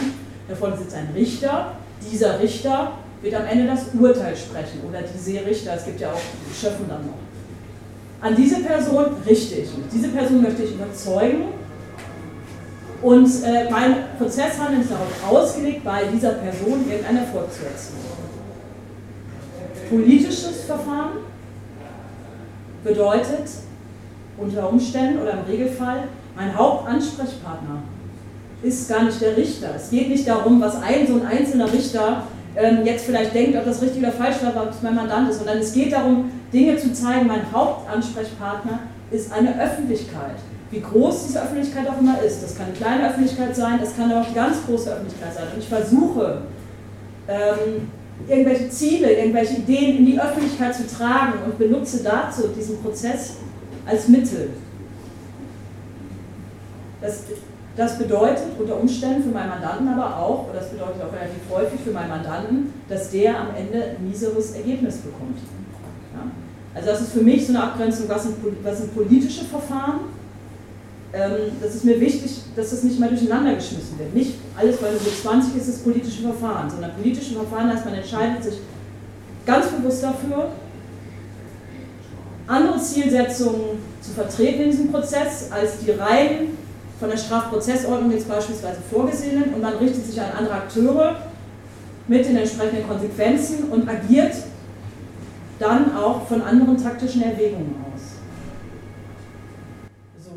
davon 0.50 0.78
sitzt 0.78 0.94
ein 0.96 1.10
Richter, 1.16 1.76
dieser 2.12 2.42
Richter 2.42 2.92
wird 3.22 3.36
am 3.36 3.46
Ende 3.46 3.68
das 3.68 3.86
Urteil 3.98 4.36
sprechen 4.36 4.82
oder 4.88 5.00
diese 5.02 5.46
Richter, 5.46 5.76
es 5.78 5.86
gibt 5.86 6.02
ja 6.02 6.12
auch 6.12 6.20
die 6.20 6.54
Schöpfen 6.54 6.90
dann 6.90 7.06
noch. 7.06 7.14
An 8.20 8.36
diese 8.36 8.62
Person 8.62 9.06
richte 9.26 9.56
ich 9.56 9.78
mich. 9.78 9.86
Diese 9.94 10.10
Person 10.10 10.42
möchte 10.42 10.64
ich 10.64 10.74
überzeugen, 10.74 11.46
und 13.02 13.28
äh, 13.44 13.70
mein 13.70 13.96
Prozesshandeln 14.18 14.82
ist 14.82 14.92
darauf 14.92 15.32
ausgelegt, 15.32 15.84
bei 15.84 16.04
dieser 16.06 16.34
Person 16.34 16.86
irgendeinen 16.88 17.18
Erfolg 17.18 17.52
zu 17.52 17.66
erzielen. 17.66 18.00
Politisches 19.90 20.66
Verfahren 20.68 21.18
bedeutet 22.84 23.50
unter 24.38 24.70
Umständen 24.70 25.22
oder 25.22 25.34
im 25.34 25.44
Regelfall, 25.50 26.04
mein 26.36 26.56
Hauptansprechpartner 26.56 27.84
ist 28.64 28.88
gar 28.88 29.04
nicht 29.04 29.20
der 29.20 29.36
Richter. 29.36 29.70
Es 29.76 29.90
geht 29.90 30.10
nicht 30.10 30.28
darum, 30.28 30.62
was 30.62 30.82
ein 30.82 31.08
so 31.08 31.16
ein 31.16 31.26
einzelner 31.26 31.72
Richter 31.72 32.24
ähm, 32.56 32.86
jetzt 32.86 33.06
vielleicht 33.06 33.34
denkt, 33.34 33.58
ob 33.58 33.66
das 33.66 33.82
richtig 33.82 34.04
oder 34.04 34.12
falsch 34.12 34.38
war, 34.44 34.68
was 34.68 34.82
mein 34.82 34.96
Mandant 34.96 35.30
ist, 35.30 35.38
sondern 35.40 35.58
es 35.58 35.74
geht 35.74 35.92
darum, 35.92 36.32
Dinge 36.54 36.78
zu 36.78 36.94
zeigen. 36.94 37.28
Mein 37.28 37.52
Hauptansprechpartner 37.52 38.80
ist 39.10 39.32
eine 39.34 39.60
Öffentlichkeit 39.62 40.36
wie 40.72 40.80
groß 40.80 41.28
diese 41.28 41.44
Öffentlichkeit 41.44 41.88
auch 41.90 42.00
immer 42.00 42.22
ist. 42.22 42.42
Das 42.42 42.56
kann 42.56 42.68
eine 42.68 42.76
kleine 42.76 43.10
Öffentlichkeit 43.10 43.56
sein, 43.56 43.80
das 43.80 43.96
kann 43.96 44.12
auch 44.12 44.26
eine 44.26 44.34
ganz 44.34 44.58
große 44.66 44.92
Öffentlichkeit 44.92 45.34
sein. 45.34 45.44
Und 45.54 45.60
ich 45.60 45.68
versuche, 45.68 46.42
ähm, 47.28 47.90
irgendwelche 48.28 48.70
Ziele, 48.70 49.12
irgendwelche 49.12 49.58
Ideen 49.58 49.98
in 49.98 50.06
die 50.06 50.20
Öffentlichkeit 50.20 50.76
zu 50.76 50.88
tragen 50.88 51.34
und 51.46 51.58
benutze 51.58 52.04
dazu 52.04 52.48
diesen 52.56 52.82
Prozess 52.82 53.36
als 53.86 54.08
Mittel. 54.08 54.52
Das, 57.02 57.24
das 57.76 57.98
bedeutet 57.98 58.44
unter 58.60 58.80
Umständen 58.80 59.24
für 59.24 59.30
meinen 59.30 59.50
Mandanten 59.50 59.88
aber 59.88 60.18
auch, 60.18 60.50
oder 60.50 60.60
das 60.60 60.70
bedeutet 60.70 61.02
auch 61.02 61.12
relativ 61.12 61.42
häufig 61.50 61.82
für 61.82 61.92
meinen 61.92 62.10
Mandanten, 62.10 62.74
dass 62.88 63.10
der 63.10 63.40
am 63.40 63.48
Ende 63.58 63.84
ein 63.84 64.08
mieseres 64.08 64.52
Ergebnis 64.52 64.98
bekommt. 64.98 65.40
Ja? 66.14 66.30
Also 66.76 66.88
das 66.90 67.02
ist 67.02 67.14
für 67.14 67.22
mich 67.22 67.46
so 67.46 67.54
eine 67.54 67.64
Abgrenzung, 67.64 68.08
was 68.08 68.24
sind, 68.24 68.36
was 68.64 68.78
sind 68.78 68.94
politische 68.94 69.46
Verfahren. 69.46 70.02
Ähm, 71.14 71.52
das 71.62 71.76
ist 71.76 71.86
mir 71.86 72.00
wichtig, 72.00 72.42
dass 72.56 72.70
das 72.70 72.84
nicht 72.84 73.00
mal 73.00 73.10
durcheinander 73.10 73.56
geschmissen 73.56 74.00
wird. 74.00 74.14
Nicht 74.14 74.36
alles, 74.56 74.82
weil 74.82 74.94
so 74.94 75.10
20 75.10 75.56
ist, 75.58 75.68
ist 75.68 75.84
politische 75.84 76.22
Verfahren, 76.22 76.70
sondern 76.70 76.94
politische 76.94 77.36
Verfahren 77.36 77.70
heißt, 77.70 77.86
man 77.86 77.96
entscheidet 77.96 78.44
sich 78.44 78.60
ganz 79.46 79.68
bewusst 79.68 80.04
dafür, 80.04 80.52
andere 82.48 82.80
Zielsetzungen 82.80 83.80
zu 84.02 84.12
vertreten 84.12 84.64
in 84.64 84.72
diesem 84.72 84.92
Prozess, 84.92 85.52
als 85.52 85.80
die 85.80 85.92
rein 85.92 86.58
von 87.00 87.10
der 87.10 87.18
Strafprozessordnung 87.18 88.12
jetzt 88.12 88.28
beispielsweise 88.28 88.80
vorgesehenen 88.92 89.54
und 89.54 89.62
man 89.62 89.76
richtet 89.78 90.06
sich 90.06 90.20
an 90.22 90.32
andere 90.38 90.54
Akteure 90.54 91.16
mit 92.08 92.26
den 92.26 92.38
entsprechenden 92.38 92.88
Konsequenzen 92.88 93.70
und 93.72 93.88
agiert 93.88 94.36
dann 95.60 95.96
auch 95.96 96.28
von 96.28 96.42
anderen 96.42 96.82
taktischen 96.82 97.24
Erwägungen 97.24 97.76
aus. 97.94 98.02
So. 100.24 100.32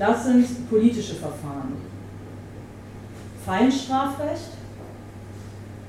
Das 0.00 0.24
sind 0.24 0.70
politische 0.70 1.14
Verfahren. 1.14 1.76
Feinstrafrecht 3.44 4.48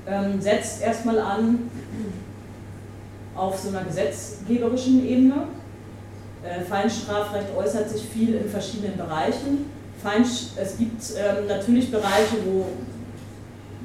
ähm, 0.06 0.38
setzt 0.38 0.82
erstmal 0.82 1.18
an 1.18 1.70
auf 3.34 3.58
so 3.58 3.70
einer 3.70 3.84
gesetzgeberischen 3.84 5.06
Ebene. 5.08 5.46
Äh, 6.44 6.60
Feinstrafrecht 6.60 7.48
äußert 7.56 7.88
sich 7.88 8.02
viel 8.02 8.34
in 8.34 8.50
verschiedenen 8.50 8.98
Bereichen. 8.98 9.70
es 10.56 10.76
gibt 10.76 11.02
ähm, 11.16 11.46
natürlich 11.48 11.90
Bereiche, 11.90 12.36
wo 12.44 12.66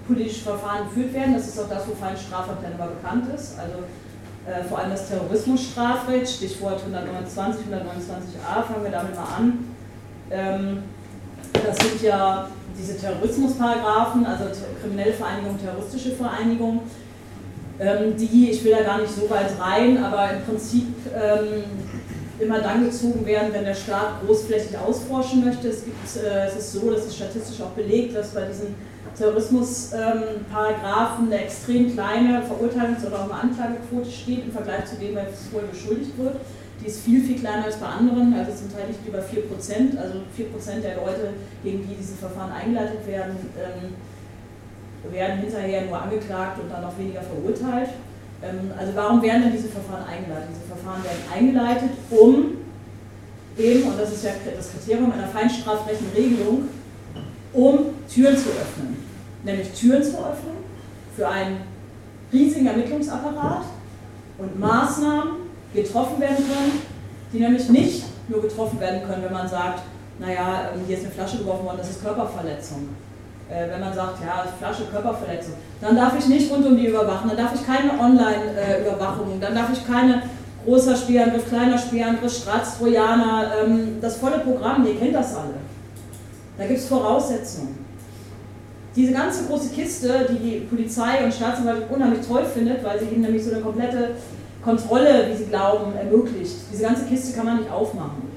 politische 0.05 0.41
Verfahren 0.41 0.89
geführt 0.89 1.13
werden. 1.13 1.35
Das 1.35 1.47
ist 1.47 1.57
auch 1.57 1.69
das, 1.69 1.87
wo 1.87 1.93
Feinstrafrecht 1.93 2.59
dann 2.63 2.73
immer 2.73 2.87
bekannt 2.87 3.33
ist. 3.33 3.57
Also 3.57 3.77
äh, 4.45 4.61
vor 4.67 4.79
allem 4.79 4.89
das 4.89 5.07
Terrorismusstrafrecht, 5.07 6.27
Stichwort 6.27 6.81
129, 6.81 7.67
129a, 7.67 8.63
fangen 8.63 8.83
wir 8.83 8.91
damit 8.91 9.15
mal 9.15 9.37
an. 9.37 9.76
Ähm, 10.31 10.83
das 11.53 11.77
sind 11.77 12.01
ja 12.01 12.49
diese 12.77 12.97
Terrorismusparagraphen, 12.97 14.25
also 14.25 14.45
kriminelle 14.81 15.13
Vereinigung, 15.13 15.57
terroristische 15.59 16.11
Vereinigung, 16.11 16.81
ähm, 17.79 18.15
die, 18.17 18.51
ich 18.51 18.63
will 18.63 18.71
da 18.71 18.83
gar 18.83 19.01
nicht 19.01 19.13
so 19.13 19.29
weit 19.29 19.51
rein, 19.59 20.03
aber 20.03 20.31
im 20.33 20.43
Prinzip 20.43 20.87
ähm, 21.15 21.63
immer 22.39 22.59
dann 22.59 22.85
gezogen 22.85 23.25
werden, 23.25 23.51
wenn 23.51 23.65
der 23.65 23.73
Staat 23.73 24.21
großflächig 24.25 24.77
ausforschen 24.77 25.43
möchte. 25.45 25.69
Es, 25.69 25.85
gibt, 25.85 26.23
äh, 26.23 26.45
es 26.47 26.55
ist 26.55 26.73
so, 26.73 26.91
dass 26.91 27.05
es 27.05 27.15
statistisch 27.15 27.59
auch 27.61 27.71
belegt, 27.71 28.15
dass 28.15 28.29
bei 28.29 28.45
diesen 28.45 28.75
Terrorismusparagraphen 29.17 31.25
eine 31.25 31.43
extrem 31.43 31.91
kleine 31.93 32.43
Verurteilungs- 32.43 33.03
oder 33.05 33.21
auch 33.21 33.31
eine 33.31 33.41
Anklagequote 33.41 34.11
steht 34.11 34.45
im 34.45 34.51
Vergleich 34.51 34.85
zu 34.85 34.97
dem, 34.97 35.15
was 35.15 35.47
vorher 35.51 35.69
beschuldigt 35.69 36.15
wird. 36.17 36.35
Die 36.79 36.87
ist 36.87 37.01
viel, 37.01 37.21
viel 37.23 37.39
kleiner 37.39 37.65
als 37.65 37.77
bei 37.77 37.87
anderen, 37.87 38.33
also 38.33 38.51
zum 38.51 38.71
Teil 38.71 38.87
nicht 38.87 38.99
über 39.05 39.19
4%. 39.19 39.97
Also 39.97 40.19
4% 40.37 40.81
der 40.81 40.95
Leute, 40.95 41.33
gegen 41.63 41.87
die 41.87 41.95
diese 41.95 42.15
Verfahren 42.15 42.51
eingeleitet 42.51 43.05
werden, 43.07 43.35
ähm, 43.57 43.95
werden 45.11 45.39
hinterher 45.39 45.85
nur 45.85 46.01
angeklagt 46.01 46.59
und 46.61 46.69
dann 46.69 46.83
auch 46.83 46.97
weniger 46.97 47.21
verurteilt. 47.21 47.89
Ähm, 48.43 48.71
also 48.77 48.91
warum 48.95 49.21
werden 49.21 49.43
denn 49.43 49.51
diese 49.51 49.69
Verfahren 49.69 50.05
eingeleitet? 50.05 50.49
Diese 50.53 50.67
Verfahren 50.67 51.03
werden 51.03 51.23
eingeleitet, 51.33 51.89
um 52.11 52.57
eben, 53.57 53.83
und 53.89 53.99
das 53.99 54.11
ist 54.13 54.23
ja 54.23 54.31
das 54.55 54.71
Kriterium 54.71 55.11
einer 55.11 55.27
feinstrafrechtlichen 55.27 56.13
Regelung, 56.15 56.69
um 57.53 57.79
Türen 58.07 58.37
zu 58.37 58.49
öffnen. 58.49 58.97
Nämlich 59.43 59.71
Türen 59.71 60.03
zu 60.03 60.17
öffnen 60.17 60.57
für 61.15 61.27
einen 61.27 61.61
riesigen 62.31 62.67
Ermittlungsapparat 62.67 63.63
und 64.37 64.59
Maßnahmen 64.59 65.36
getroffen 65.73 66.19
werden 66.19 66.37
können, 66.37 66.81
die 67.33 67.39
nämlich 67.39 67.69
nicht 67.69 68.03
nur 68.27 68.41
getroffen 68.41 68.79
werden 68.79 69.01
können, 69.07 69.23
wenn 69.23 69.33
man 69.33 69.47
sagt, 69.47 69.81
naja, 70.19 70.71
ähm, 70.73 70.81
hier 70.87 70.97
ist 70.97 71.05
eine 71.05 71.13
Flasche 71.13 71.37
geworfen 71.37 71.65
worden, 71.65 71.77
das 71.77 71.89
ist 71.89 72.03
Körperverletzung 72.03 72.89
äh, 73.49 73.69
wenn 73.71 73.79
man 73.79 73.93
sagt, 73.93 74.19
ja, 74.21 74.45
Flasche 74.59 74.89
Körperverletzung, 74.91 75.53
dann 75.81 75.95
darf 75.95 76.17
ich 76.17 76.27
nicht 76.27 76.51
rund 76.51 76.65
um 76.65 76.77
die 76.77 76.87
überwachen, 76.87 77.29
dann 77.29 77.37
darf 77.37 77.55
ich 77.55 77.65
keine 77.65 77.91
Online-Überwachung, 77.99 79.39
dann 79.39 79.55
darf 79.55 79.71
ich 79.71 79.85
keine 79.85 80.23
großer 80.65 80.95
Spielangriff, 80.95 81.47
kleiner 81.47 81.77
Spielangriff, 81.77 82.33
Stratz, 82.33 82.77
Trojaner, 82.77 83.51
ähm, 83.63 83.97
das 84.01 84.17
volle 84.17 84.39
Programm, 84.39 84.85
ihr 84.85 84.97
kennt 84.97 85.15
das 85.15 85.35
alle. 85.35 85.55
Da 86.57 86.65
gibt 86.65 86.79
es 86.79 86.87
Voraussetzungen. 86.87 87.85
Diese 88.95 89.13
ganze 89.13 89.45
große 89.45 89.69
Kiste, 89.69 90.27
die 90.29 90.39
die 90.39 90.59
Polizei 90.61 91.23
und 91.23 91.31
Staatsanwaltschaft 91.31 91.91
unheimlich 91.91 92.25
toll 92.25 92.43
findet, 92.45 92.83
weil 92.83 92.99
sie 92.99 93.05
ihnen 93.05 93.21
nämlich 93.21 93.45
so 93.45 93.51
eine 93.51 93.61
komplette 93.61 94.15
Kontrolle, 94.67 95.27
wie 95.29 95.37
sie 95.37 95.45
glauben, 95.45 95.95
ermöglicht. 95.95 96.55
Diese 96.71 96.83
ganze 96.83 97.05
Kiste 97.05 97.35
kann 97.35 97.45
man 97.45 97.57
nicht 97.59 97.71
aufmachen 97.71 98.27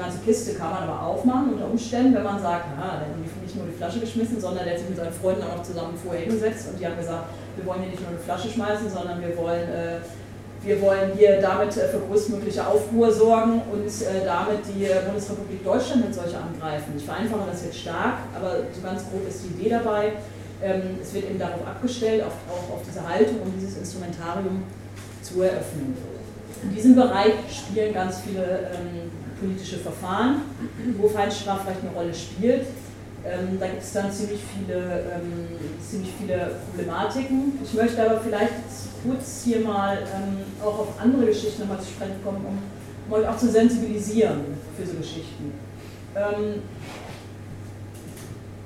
ganze 0.00 0.18
Kiste 0.24 0.54
kann 0.54 0.70
man 0.70 0.82
aber 0.84 1.06
aufmachen 1.06 1.52
unter 1.52 1.70
Umständen, 1.70 2.14
wenn 2.14 2.24
man 2.24 2.40
sagt, 2.40 2.66
na, 2.76 2.98
der 2.98 3.12
hat 3.12 3.42
nicht 3.42 3.56
nur 3.56 3.66
die 3.66 3.76
Flasche 3.76 4.00
geschmissen, 4.00 4.40
sondern 4.40 4.64
der 4.64 4.72
hat 4.72 4.80
sich 4.80 4.88
mit 4.88 4.98
seinen 4.98 5.12
Freunden 5.12 5.42
auch 5.42 5.56
noch 5.56 5.62
zusammen 5.62 5.94
vorher 6.02 6.22
hingesetzt 6.22 6.68
und 6.70 6.80
die 6.80 6.86
haben 6.86 6.96
gesagt, 6.96 7.24
wir 7.56 7.66
wollen 7.66 7.82
hier 7.82 7.90
nicht 7.90 8.00
nur 8.00 8.10
eine 8.10 8.18
Flasche 8.18 8.48
schmeißen, 8.48 8.88
sondern 8.88 9.20
wir 9.20 9.36
wollen, 9.36 9.68
äh, 9.68 10.00
wir 10.62 10.80
wollen 10.80 11.12
hier 11.16 11.40
damit 11.40 11.76
äh, 11.76 11.88
für 11.88 12.00
größtmögliche 12.00 12.66
Aufruhr 12.66 13.12
sorgen 13.12 13.60
und 13.70 13.86
äh, 13.86 14.24
damit 14.24 14.64
die 14.72 14.84
äh, 14.84 15.04
Bundesrepublik 15.04 15.62
Deutschland 15.64 16.06
mit 16.06 16.14
solche 16.14 16.38
angreifen. 16.38 16.94
Ich 16.96 17.04
vereinfache 17.04 17.44
das 17.50 17.64
jetzt 17.64 17.78
stark, 17.78 18.24
aber 18.34 18.64
so 18.72 18.80
ganz 18.82 19.04
grob 19.10 19.28
ist 19.28 19.44
die 19.44 19.60
Idee 19.60 19.70
dabei. 19.70 20.12
Ähm, 20.62 20.98
es 21.02 21.14
wird 21.14 21.30
eben 21.30 21.38
darauf 21.38 21.66
abgestellt, 21.66 22.22
auf, 22.22 22.34
auch 22.48 22.74
auf 22.74 22.82
diese 22.86 23.06
Haltung, 23.06 23.40
um 23.42 23.52
dieses 23.58 23.78
Instrumentarium 23.78 24.62
zu 25.22 25.42
eröffnen. 25.42 25.96
In 26.62 26.74
diesem 26.74 26.94
Bereich 26.94 27.34
spielen 27.50 27.94
ganz 27.94 28.20
viele 28.20 28.70
ähm, 28.74 29.10
politische 29.40 29.78
Verfahren, 29.78 30.42
wo 30.98 31.08
Feinstrafrecht 31.08 31.78
eine 31.82 31.92
Rolle 31.92 32.14
spielt. 32.14 32.66
Ähm, 33.24 33.58
da 33.58 33.66
gibt 33.66 33.82
es 33.82 33.92
dann 33.92 34.12
ziemlich 34.12 34.40
viele, 34.40 34.76
ähm, 34.76 35.48
ziemlich 35.80 36.10
viele 36.18 36.56
Problematiken. 36.68 37.58
Ich 37.62 37.74
möchte 37.74 38.02
aber 38.02 38.20
vielleicht 38.20 38.52
kurz 39.02 39.42
hier 39.44 39.60
mal 39.60 39.98
ähm, 39.98 40.38
auch 40.62 40.78
auf 40.80 40.88
andere 41.00 41.26
Geschichten 41.26 41.62
nochmal 41.62 41.80
zu 41.80 41.88
sprechen 41.88 42.16
kommen, 42.24 42.44
um, 42.46 42.58
um 43.08 43.12
euch 43.12 43.28
auch 43.28 43.36
zu 43.36 43.48
sensibilisieren 43.50 44.40
für 44.76 44.86
so 44.86 44.94
Geschichten. 44.94 45.52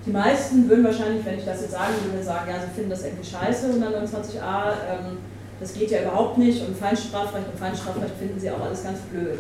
Die 0.07 0.11
meisten 0.11 0.69
würden 0.69 0.85
wahrscheinlich, 0.85 1.25
wenn 1.25 1.39
ich 1.39 1.45
das 1.45 1.63
jetzt 1.63 1.73
sagen 1.73 1.95
würde, 2.05 2.23
sagen, 2.23 2.51
ja, 2.51 2.61
sie 2.61 2.75
finden 2.75 2.91
das 2.91 3.05
irgendwie 3.05 3.25
scheiße, 3.25 3.69
129a, 3.69 4.73
ähm, 4.91 5.19
das 5.61 5.73
geht 5.73 5.91
ja 5.91 6.03
überhaupt 6.03 6.37
nicht 6.37 6.67
und 6.67 6.77
Feinstrafrecht 6.77 7.47
und 7.51 7.59
Feinstrafrecht 7.59 8.15
finden 8.19 8.39
sie 8.39 8.51
auch 8.51 8.61
alles 8.61 8.83
ganz 8.83 8.99
blöd. 9.01 9.39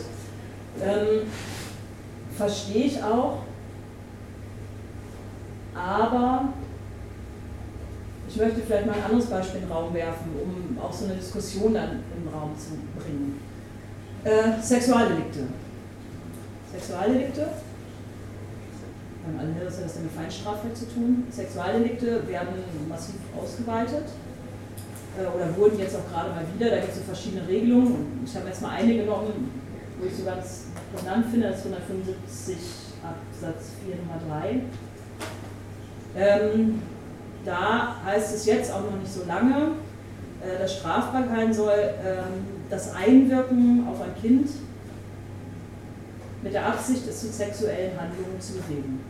Ähm, 0.82 1.28
Verstehe 2.36 2.86
ich 2.86 3.00
auch, 3.00 3.42
aber 5.72 6.48
ich 8.28 8.36
möchte 8.36 8.60
vielleicht 8.62 8.86
mal 8.86 8.94
ein 8.94 9.04
anderes 9.04 9.26
Beispiel 9.26 9.60
in 9.60 9.66
den 9.68 9.72
Raum 9.72 9.94
werfen, 9.94 10.32
um 10.42 10.78
auch 10.82 10.92
so 10.92 11.04
eine 11.04 11.14
Diskussion 11.14 11.74
dann 11.74 12.02
im 12.16 12.28
Raum 12.34 12.50
zu 12.58 12.70
bringen. 13.00 13.40
Äh, 14.24 14.60
Sexualdelikte. 14.60 15.46
Sexualdelikte, 16.72 17.46
haben 19.26 19.38
alle 19.40 19.64
das 19.64 19.78
hat 19.78 19.84
das 19.86 19.98
mit 20.00 20.12
Feinstrafrecht 20.12 20.76
zu 20.76 20.86
tun. 20.92 21.24
Sexualdelikte 21.30 22.26
werden 22.28 22.54
massiv 22.88 23.16
ausgeweitet 23.36 24.04
äh, 25.18 25.26
oder 25.26 25.56
wurden 25.56 25.78
jetzt 25.78 25.96
auch 25.96 26.10
gerade 26.10 26.30
mal 26.30 26.44
wieder, 26.54 26.70
da 26.70 26.76
gibt 26.76 26.90
es 26.90 26.98
so 26.98 27.04
verschiedene 27.04 27.46
Regelungen. 27.48 28.22
Ich 28.24 28.34
habe 28.36 28.48
jetzt 28.48 28.62
mal 28.62 28.70
eine 28.70 28.94
genommen, 28.96 29.50
wo 29.98 30.06
ich 30.06 30.14
so 30.14 30.24
ganz 30.24 30.66
prägnant 30.94 31.26
finde, 31.30 31.48
das 31.48 31.58
ist 31.58 31.66
175 31.66 32.56
Absatz 33.02 33.72
4 33.84 33.96
Nummer 33.96 34.20
3. 34.42 34.60
Ähm, 36.16 36.82
da 37.44 37.96
heißt 38.04 38.34
es 38.34 38.46
jetzt 38.46 38.72
auch 38.72 38.82
noch 38.82 38.98
nicht 38.98 39.12
so 39.12 39.24
lange, 39.26 39.72
äh, 40.42 40.58
dass 40.58 40.76
strafbar 40.76 41.24
sein 41.28 41.52
soll, 41.52 41.94
ähm, 42.04 42.46
das 42.70 42.94
Einwirken 42.94 43.86
auf 43.88 44.00
ein 44.00 44.14
Kind 44.20 44.48
mit 46.42 46.52
der 46.52 46.66
Absicht, 46.66 47.06
es 47.08 47.20
zu 47.20 47.28
sexuellen 47.28 47.98
Handlungen 47.98 48.40
zu 48.40 48.54
bewegen. 48.54 49.00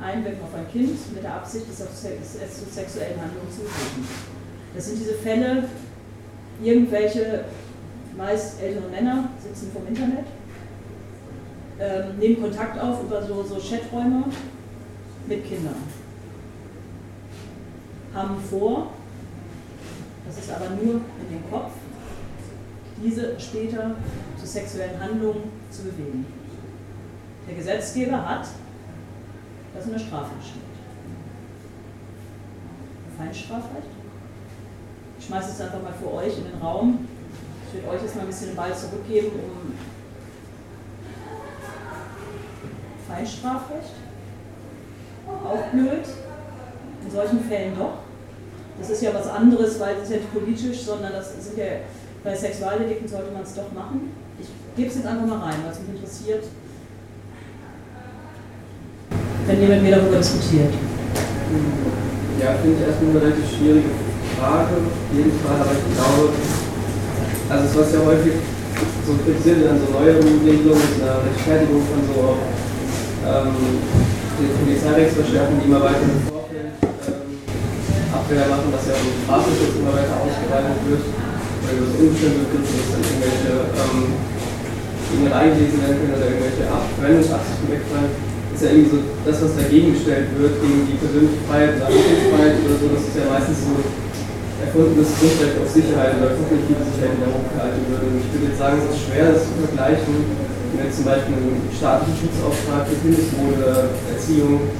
Einwirken 0.00 0.42
auf 0.42 0.54
ein 0.54 0.70
Kind 0.70 1.14
mit 1.14 1.22
der 1.22 1.34
Absicht, 1.34 1.66
es, 1.70 1.78
zu 1.78 2.70
sexuellen 2.70 3.20
Handlungen 3.20 3.50
zu 3.50 3.60
bewegen. 3.60 4.08
Das 4.74 4.86
sind 4.86 4.98
diese 4.98 5.14
Fälle, 5.14 5.68
irgendwelche 6.62 7.44
meist 8.16 8.60
ältere 8.60 8.88
Männer 8.88 9.30
sitzen 9.40 9.72
vom 9.72 9.86
Internet, 9.86 10.26
ähm, 11.80 12.18
nehmen 12.18 12.40
Kontakt 12.40 12.78
auf 12.78 13.02
über 13.02 13.22
so, 13.22 13.42
so 13.42 13.56
Chaträume 13.56 14.24
mit 15.26 15.46
Kindern. 15.46 15.76
haben 18.14 18.36
vor, 18.48 18.92
das 20.26 20.38
ist 20.38 20.50
aber 20.50 20.70
nur 20.70 20.94
in 20.94 21.28
den 21.30 21.50
Kopf, 21.50 21.72
diese 23.02 23.38
später 23.40 23.96
zu 24.40 24.46
sexuellen 24.46 25.00
Handlungen 25.00 25.50
zu 25.70 25.82
bewegen. 25.82 26.24
Der 27.48 27.56
Gesetzgeber 27.56 28.28
hat 28.28 28.46
das 29.74 29.84
der 29.90 29.98
Strafe 29.98 30.34
gestellt. 30.36 30.64
Feinstrafrecht. 33.18 33.88
Ich 35.18 35.26
schmeiße 35.26 35.50
es 35.50 35.60
einfach 35.60 35.82
mal 35.82 35.92
für 35.92 36.12
euch 36.12 36.38
in 36.38 36.44
den 36.44 36.60
Raum. 36.60 37.06
Ich 37.66 37.74
würde 37.74 37.96
euch 37.96 38.02
jetzt 38.02 38.14
mal 38.14 38.22
ein 38.22 38.26
bisschen 38.26 38.48
den 38.48 38.56
Ball 38.56 38.74
zurückgeben, 38.76 39.28
um 39.28 39.74
Feinstrafrecht. 43.08 43.92
Auch 45.26 45.66
blöd. 45.72 46.04
In 47.04 47.10
solchen 47.10 47.40
Fällen 47.44 47.76
doch. 47.78 47.98
Das 48.78 48.90
ist 48.90 49.02
ja 49.02 49.14
was 49.14 49.28
anderes, 49.28 49.78
weil 49.78 49.96
es 49.96 50.04
ist 50.04 50.10
ja 50.10 50.16
nicht 50.16 50.32
politisch, 50.32 50.82
sondern 50.82 51.12
das 51.12 51.32
sind 51.44 51.56
ja 51.56 51.64
bei 52.24 52.34
Sexualdelikten 52.34 53.06
sollte 53.06 53.30
man 53.30 53.42
es 53.42 53.54
doch 53.54 53.70
machen. 53.72 54.12
Ich 54.40 54.48
gebe 54.74 54.88
es 54.88 54.96
jetzt 54.96 55.06
einfach 55.06 55.26
mal 55.26 55.38
rein, 55.38 55.56
weil 55.62 55.72
es 55.72 55.80
mich 55.80 55.90
interessiert, 55.90 56.44
wenn 59.46 59.60
jemand 59.60 59.82
mehr 59.82 59.96
darüber 59.96 60.16
diskutiert. 60.16 60.72
Ja, 62.40 62.56
finde 62.60 62.76
ich 62.80 62.84
erstmal 62.88 63.10
eine 63.12 63.20
relativ 63.20 63.46
schwierige 63.52 63.90
Frage, 64.40 64.72
auf 64.80 65.08
jeden 65.12 65.36
Fall, 65.44 65.58
aber 65.60 65.74
ich 65.76 65.88
glaube, 65.92 66.32
also 67.48 67.62
es 67.68 67.74
was 67.76 67.92
ja 67.92 68.00
häufig 68.04 68.34
so 69.04 69.12
kritisiert 69.20 69.60
wird 69.60 69.70
an 69.70 69.80
so 69.84 69.92
neueren 69.92 70.40
Regelungen 70.42 70.80
mit 70.80 71.04
einer 71.04 71.20
Rechtfertigung 71.28 71.84
von 71.84 72.00
so 72.08 72.40
ähm, 73.28 73.84
den 74.40 74.50
Polizeirechtsverstärkungen, 74.64 75.60
die 75.60 75.68
immer 75.68 75.84
weiter 75.84 76.08
im 76.08 76.24
ähm, 76.24 76.72
Abwehr 78.10 78.48
machen, 78.48 78.72
dass 78.72 78.88
ja 78.88 78.96
im 78.96 79.12
Strafrecht 79.24 79.76
immer 79.76 79.92
weiter 79.92 80.16
ausgeweitet 80.24 80.80
wird, 80.88 81.04
weil 81.04 81.74
das 81.84 81.92
unbestimmte 82.00 82.48
Begriffe, 82.48 82.72
dass 82.80 82.88
dann 82.96 83.04
irgendwelche 83.04 83.52
ähm, 83.76 84.00
Dinge 85.12 85.28
reingelesen 85.28 85.78
werden 85.84 85.96
können 86.00 86.16
oder 86.16 86.28
irgendwelche 86.32 86.64
Verwendungsabsichten 86.64 87.68
wegfallen 87.70 88.33
ist 88.54 88.62
ja 88.62 88.70
irgendwie 88.70 88.90
so 88.94 88.98
das, 89.26 89.36
was 89.42 89.52
dagegen 89.58 89.92
gestellt 89.98 90.30
wird, 90.38 90.54
gegen 90.62 90.86
die 90.86 90.98
persönliche 91.02 91.42
Freiheit 91.50 91.74
oder 91.74 91.90
Handlungsfreiheit 91.90 92.56
oder 92.62 92.76
so, 92.78 92.86
das 92.94 93.02
ist 93.02 93.16
ja 93.18 93.26
meistens 93.26 93.58
so 93.66 93.74
erfundenes 94.62 95.10
Grundrecht 95.18 95.56
auf 95.58 95.68
Sicherheit 95.68 96.14
oder 96.22 96.38
kognitive 96.38 96.82
Sicherheit, 96.86 97.18
die 97.18 97.22
da 97.26 97.30
hochgehalten 97.34 97.82
wird. 97.90 98.02
Und 98.06 98.14
ich 98.22 98.28
würde 98.30 98.46
jetzt 98.54 98.60
sagen, 98.62 98.78
es 98.78 98.86
ist 98.94 99.02
schwer, 99.10 99.26
das 99.34 99.42
zu 99.50 99.54
vergleichen 99.58 100.14
mit 100.74 100.90
zum 100.94 101.04
Beispiel 101.06 101.34
einem 101.34 101.66
staatlichen 101.70 102.18
Schutzauftrag 102.18 102.82
für 102.86 102.98
Kindeswohl 103.02 103.54
oder 103.58 103.90
Erziehung, 104.10 104.70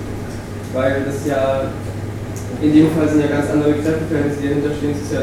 weil 0.75 1.07
das 1.07 1.19
ja 1.27 1.71
in 2.63 2.71
dem 2.73 2.91
Fall 2.95 3.09
sind 3.11 3.21
ja 3.27 3.31
ganz 3.31 3.51
andere 3.51 3.75
Kräfteverhältnisse, 3.75 4.39
die 4.43 4.49
dahinter 4.49 4.75
stehen. 4.75 4.95
Es 4.95 5.03
ist 5.03 5.13
ja 5.13 5.23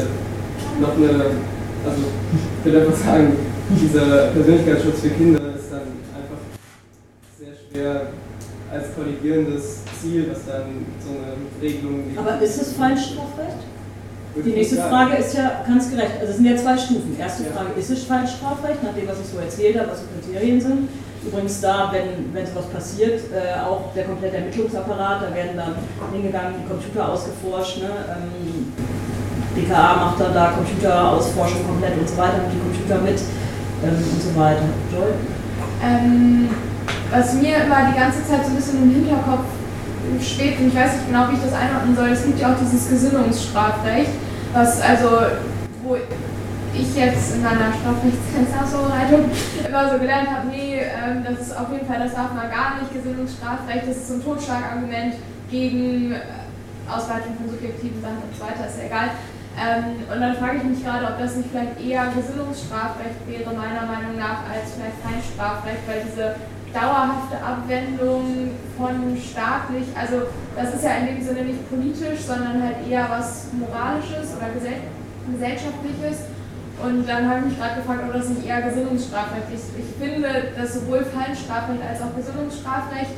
noch 0.80 0.96
eine, 0.96 1.40
also 1.88 2.02
ich 2.12 2.64
würde 2.64 2.84
einfach 2.84 3.00
sagen, 3.00 3.32
dieser 3.72 4.32
Persönlichkeitsschutz 4.36 5.00
für 5.00 5.10
Kinder 5.10 5.40
ist 5.56 5.72
dann 5.72 5.88
einfach 6.12 6.40
sehr 7.36 7.56
schwer 7.56 8.12
als 8.72 8.94
korrigierendes 8.94 9.80
Ziel, 10.00 10.28
was 10.30 10.46
dann 10.46 10.86
so 11.04 11.10
eine 11.12 11.36
Regelung. 11.60 12.04
Aber 12.16 12.40
ist 12.40 12.60
es 12.60 12.72
Feinstrafrecht? 12.72 13.60
Die 14.34 14.50
nächste 14.50 14.76
Frage 14.76 15.16
ist 15.16 15.36
ja 15.36 15.60
ganz 15.66 15.90
gerecht. 15.90 16.12
Also 16.18 16.30
es 16.30 16.36
sind 16.36 16.46
ja 16.46 16.56
zwei 16.56 16.78
Stufen. 16.78 17.16
Erste 17.18 17.44
Frage, 17.44 17.78
ist 17.78 17.90
es 17.90 18.04
Feinstrafrecht, 18.04 18.82
nach 18.82 18.94
dem, 18.94 19.06
was 19.06 19.20
ich 19.20 19.26
so 19.26 19.38
erzählt 19.38 19.78
habe, 19.78 19.90
was 19.90 20.00
die 20.00 20.32
Kriterien 20.32 20.58
sind? 20.58 20.88
Übrigens 21.24 21.60
da, 21.60 21.92
wenn, 21.92 22.32
wenn 22.32 22.46
sowas 22.46 22.64
passiert, 22.72 23.20
äh, 23.30 23.60
auch 23.60 23.92
der 23.94 24.04
komplette 24.04 24.38
Ermittlungsapparat, 24.38 25.22
da 25.22 25.34
werden 25.34 25.56
dann 25.56 25.74
hingegangen, 26.12 26.54
die 26.64 26.68
Computer 26.68 27.12
ausgeforscht. 27.12 27.78
Ne? 27.78 27.90
Ähm, 28.08 28.72
BKA 29.54 29.96
macht 29.96 30.20
dann 30.20 30.32
da 30.32 30.52
Computerausforschung 30.52 31.66
komplett 31.66 31.98
und 31.98 32.08
so 32.08 32.16
weiter, 32.16 32.38
mit 32.38 32.52
die 32.54 32.58
Computer 32.58 33.02
mit 33.02 33.20
ähm, 33.84 34.02
und 34.02 34.22
so 34.22 34.40
weiter. 34.40 34.64
Joy? 34.90 35.12
Ähm, 35.84 36.48
was 37.12 37.34
mir 37.34 37.56
immer 37.64 37.92
die 37.92 37.98
ganze 37.98 38.24
Zeit 38.26 38.44
so 38.44 38.50
ein 38.50 38.56
bisschen 38.56 38.82
im 38.82 38.90
Hinterkopf 38.90 39.44
schwebt, 40.20 40.60
und 40.60 40.68
ich 40.68 40.74
weiß 40.74 40.96
nicht 40.96 41.06
genau, 41.06 41.28
wie 41.28 41.36
ich 41.36 41.44
das 41.44 41.52
einordnen 41.52 41.94
soll, 41.94 42.08
es 42.08 42.24
gibt 42.24 42.40
ja 42.40 42.52
auch 42.52 42.58
dieses 42.58 42.88
Gesinnungsstrafrecht, 42.88 44.10
was 44.52 44.80
also, 44.80 45.08
wo 45.84 45.96
ich 46.74 46.96
jetzt 46.96 47.36
in 47.36 47.42
meiner 47.42 47.68
Strafrechtsvorbereitung 47.68 49.28
immer 49.68 49.92
so 49.92 49.98
gelernt 49.98 50.30
habe, 50.30 50.48
nee, 50.48 50.80
ähm, 50.80 51.22
das 51.22 51.48
ist 51.48 51.56
auf 51.56 51.70
jeden 51.70 51.86
Fall, 51.86 52.00
das 52.00 52.14
darf 52.14 52.32
man 52.32 52.48
gar 52.48 52.80
nicht, 52.80 52.92
Gesinnungsstrafrecht, 52.92 53.88
das 53.88 53.96
ist 53.96 54.08
so 54.08 54.14
ein 54.14 54.24
Totschlagargument 54.24 55.14
gegen 55.50 56.12
äh, 56.12 56.16
Ausweitung 56.88 57.36
von 57.36 57.52
subjektiven 57.52 58.00
Sachen 58.00 58.24
und 58.24 58.32
so 58.32 58.40
weiter, 58.40 58.64
ist 58.66 58.80
ja 58.80 58.88
egal. 58.88 59.08
Ähm, 59.52 60.00
und 60.08 60.16
dann 60.16 60.34
frage 60.40 60.56
ich 60.56 60.64
mich 60.64 60.80
gerade, 60.80 61.04
ob 61.04 61.20
das 61.20 61.36
nicht 61.36 61.52
vielleicht 61.52 61.76
eher 61.76 62.08
Gesinnungsstrafrecht 62.16 63.20
wäre, 63.28 63.52
meiner 63.52 63.84
Meinung 63.84 64.16
nach, 64.16 64.48
als 64.48 64.72
vielleicht 64.72 64.96
Feinstrafrecht, 65.04 65.84
weil 65.84 66.08
diese 66.08 66.40
dauerhafte 66.72 67.36
Abwendung 67.36 68.50
von 68.76 69.16
staatlich, 69.16 69.86
also 69.94 70.28
das 70.56 70.74
ist 70.74 70.84
ja 70.84 70.96
in 71.00 71.06
dem 71.06 71.22
Sinne 71.22 71.44
nicht 71.44 71.68
politisch, 71.68 72.20
sondern 72.26 72.62
halt 72.62 72.88
eher 72.88 73.06
was 73.08 73.48
Moralisches 73.52 74.36
oder 74.36 74.48
gesell 74.52 74.80
gesellschaftliches. 75.30 76.26
Und 76.82 77.06
dann 77.06 77.28
habe 77.28 77.40
ich 77.40 77.54
mich 77.54 77.58
gerade 77.58 77.78
gefragt, 77.78 78.00
ob 78.08 78.12
das 78.12 78.28
nicht 78.30 78.44
eher 78.44 78.62
Gesinnungsstrafrecht 78.62 79.54
ist. 79.54 79.70
Ich 79.78 79.86
finde, 80.02 80.50
dass 80.56 80.74
sowohl 80.74 81.04
Feinstrafrecht 81.04 81.82
als 81.84 82.02
auch 82.02 82.16
Gesinnungsstrafrecht 82.16 83.14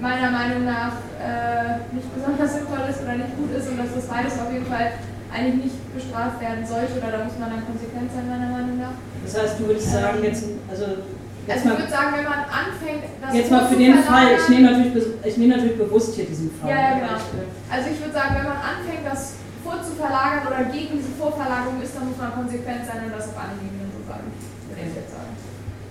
meiner 0.00 0.30
Meinung 0.30 0.64
nach 0.64 1.02
äh, 1.18 1.82
nicht 1.90 2.06
besonders 2.14 2.54
sinnvoll 2.54 2.86
ist 2.88 3.02
oder 3.02 3.18
nicht 3.18 3.34
gut 3.34 3.50
ist 3.50 3.66
und 3.68 3.78
dass 3.78 3.90
das 3.90 4.06
beides 4.06 4.38
auf 4.38 4.52
jeden 4.52 4.66
Fall 4.66 4.92
eigentlich 5.34 5.64
nicht 5.64 5.94
bestraft 5.94 6.40
werden 6.40 6.64
sollte 6.64 6.94
oder 7.02 7.18
da 7.18 7.24
muss 7.24 7.34
man 7.38 7.50
dann 7.50 7.66
konsequent 7.66 8.06
sein, 8.12 8.30
meiner 8.30 8.54
Meinung 8.54 8.78
nach. 8.78 8.94
Das 9.24 9.34
heißt, 9.34 9.58
du 9.58 9.66
würdest 9.66 9.90
sagen, 9.90 10.22
jetzt, 10.22 10.44
also 10.70 11.02
also 11.48 11.68
ich 11.68 11.78
würde 11.78 11.90
sagen, 11.90 12.10
wenn 12.16 12.24
man 12.24 12.44
anfängt, 12.44 13.04
das 13.20 13.34
Jetzt 13.34 13.50
mal 13.50 13.66
für 13.66 13.76
den 13.76 13.98
Fall, 14.04 14.26
ich 14.36 14.48
nehme, 14.48 14.70
natürlich, 14.70 15.04
ich 15.24 15.36
nehme 15.36 15.56
natürlich 15.56 15.78
bewusst 15.78 16.14
hier 16.14 16.24
diesen 16.24 16.50
Fall. 16.60 16.70
Ja, 16.70 16.76
ja, 16.76 16.92
genau. 16.98 17.12
Also 17.70 17.90
ich 17.90 18.00
würde 18.00 18.12
sagen, 18.12 18.36
wenn 18.36 18.48
man 18.48 18.60
anfängt, 18.60 19.04
das 19.04 19.34
vorzuverlagern 19.64 20.46
oder 20.46 20.64
gegen 20.72 20.96
diese 21.00 21.12
Vorverlagerung 21.18 21.80
ist, 21.82 21.96
dann 21.96 22.08
muss 22.08 22.16
man 22.16 22.32
konsequent 22.32 22.86
sein 22.86 23.08
und 23.08 23.12
das 23.16 23.28
auf 23.28 23.38
alle 23.38 23.56
Ebenen 23.60 23.90
so 23.92 24.00
sagen. 24.08 24.28
Okay. 24.72 24.88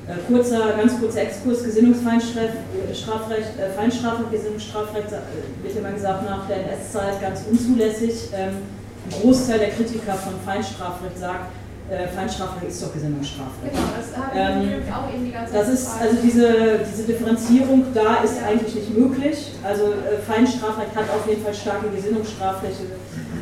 Äh, 0.07 0.23
kurzer, 0.25 0.71
ganz 0.77 0.99
kurzer 0.99 1.21
Exkurs, 1.21 1.63
Gesinnungsfeinstrafrecht, 1.63 3.59
äh, 3.59 3.69
Feinstrafrecht, 3.75 4.31
Gesinnungsstrafrecht 4.31 5.11
äh, 5.11 5.63
wird 5.63 5.75
immer 5.75 5.91
gesagt 5.91 6.23
nach 6.23 6.47
der 6.47 6.63
NS-Zeit 6.63 7.21
ganz 7.21 7.43
unzulässig. 7.49 8.29
Ähm, 8.33 8.63
ein 9.05 9.21
Großteil 9.21 9.59
der 9.59 9.69
Kritiker 9.71 10.13
von 10.13 10.33
Feinstrafrecht 10.45 11.17
sagt, 11.17 11.51
äh, 11.89 12.07
Feinstrafrecht 12.07 12.71
ist 12.71 12.83
doch 12.83 12.93
Gesinnungsstrafrecht. 12.93 13.73
Genau, 13.73 13.87
das 13.95 14.17
habe 14.17 14.63
ich 14.63 14.71
ähm, 14.71 14.93
auch 14.93 15.13
eben 15.13 15.25
die 15.25 15.31
ganze 15.31 15.53
Zeit 15.53 15.61
Das 15.61 15.69
ist, 15.69 15.87
also 16.01 16.17
diese, 16.21 16.79
diese 16.79 17.03
Differenzierung 17.03 17.85
da 17.93 18.23
ist 18.23 18.37
ja. 18.41 18.47
eigentlich 18.47 18.75
nicht 18.75 18.97
möglich. 18.97 19.53
Also 19.63 19.83
äh, 19.83 20.19
Feinstrafrecht 20.25 20.95
hat 20.95 21.05
auf 21.09 21.27
jeden 21.27 21.43
Fall 21.43 21.53
starke 21.53 21.89
gesinnungsstrafrechtliche 21.89 22.93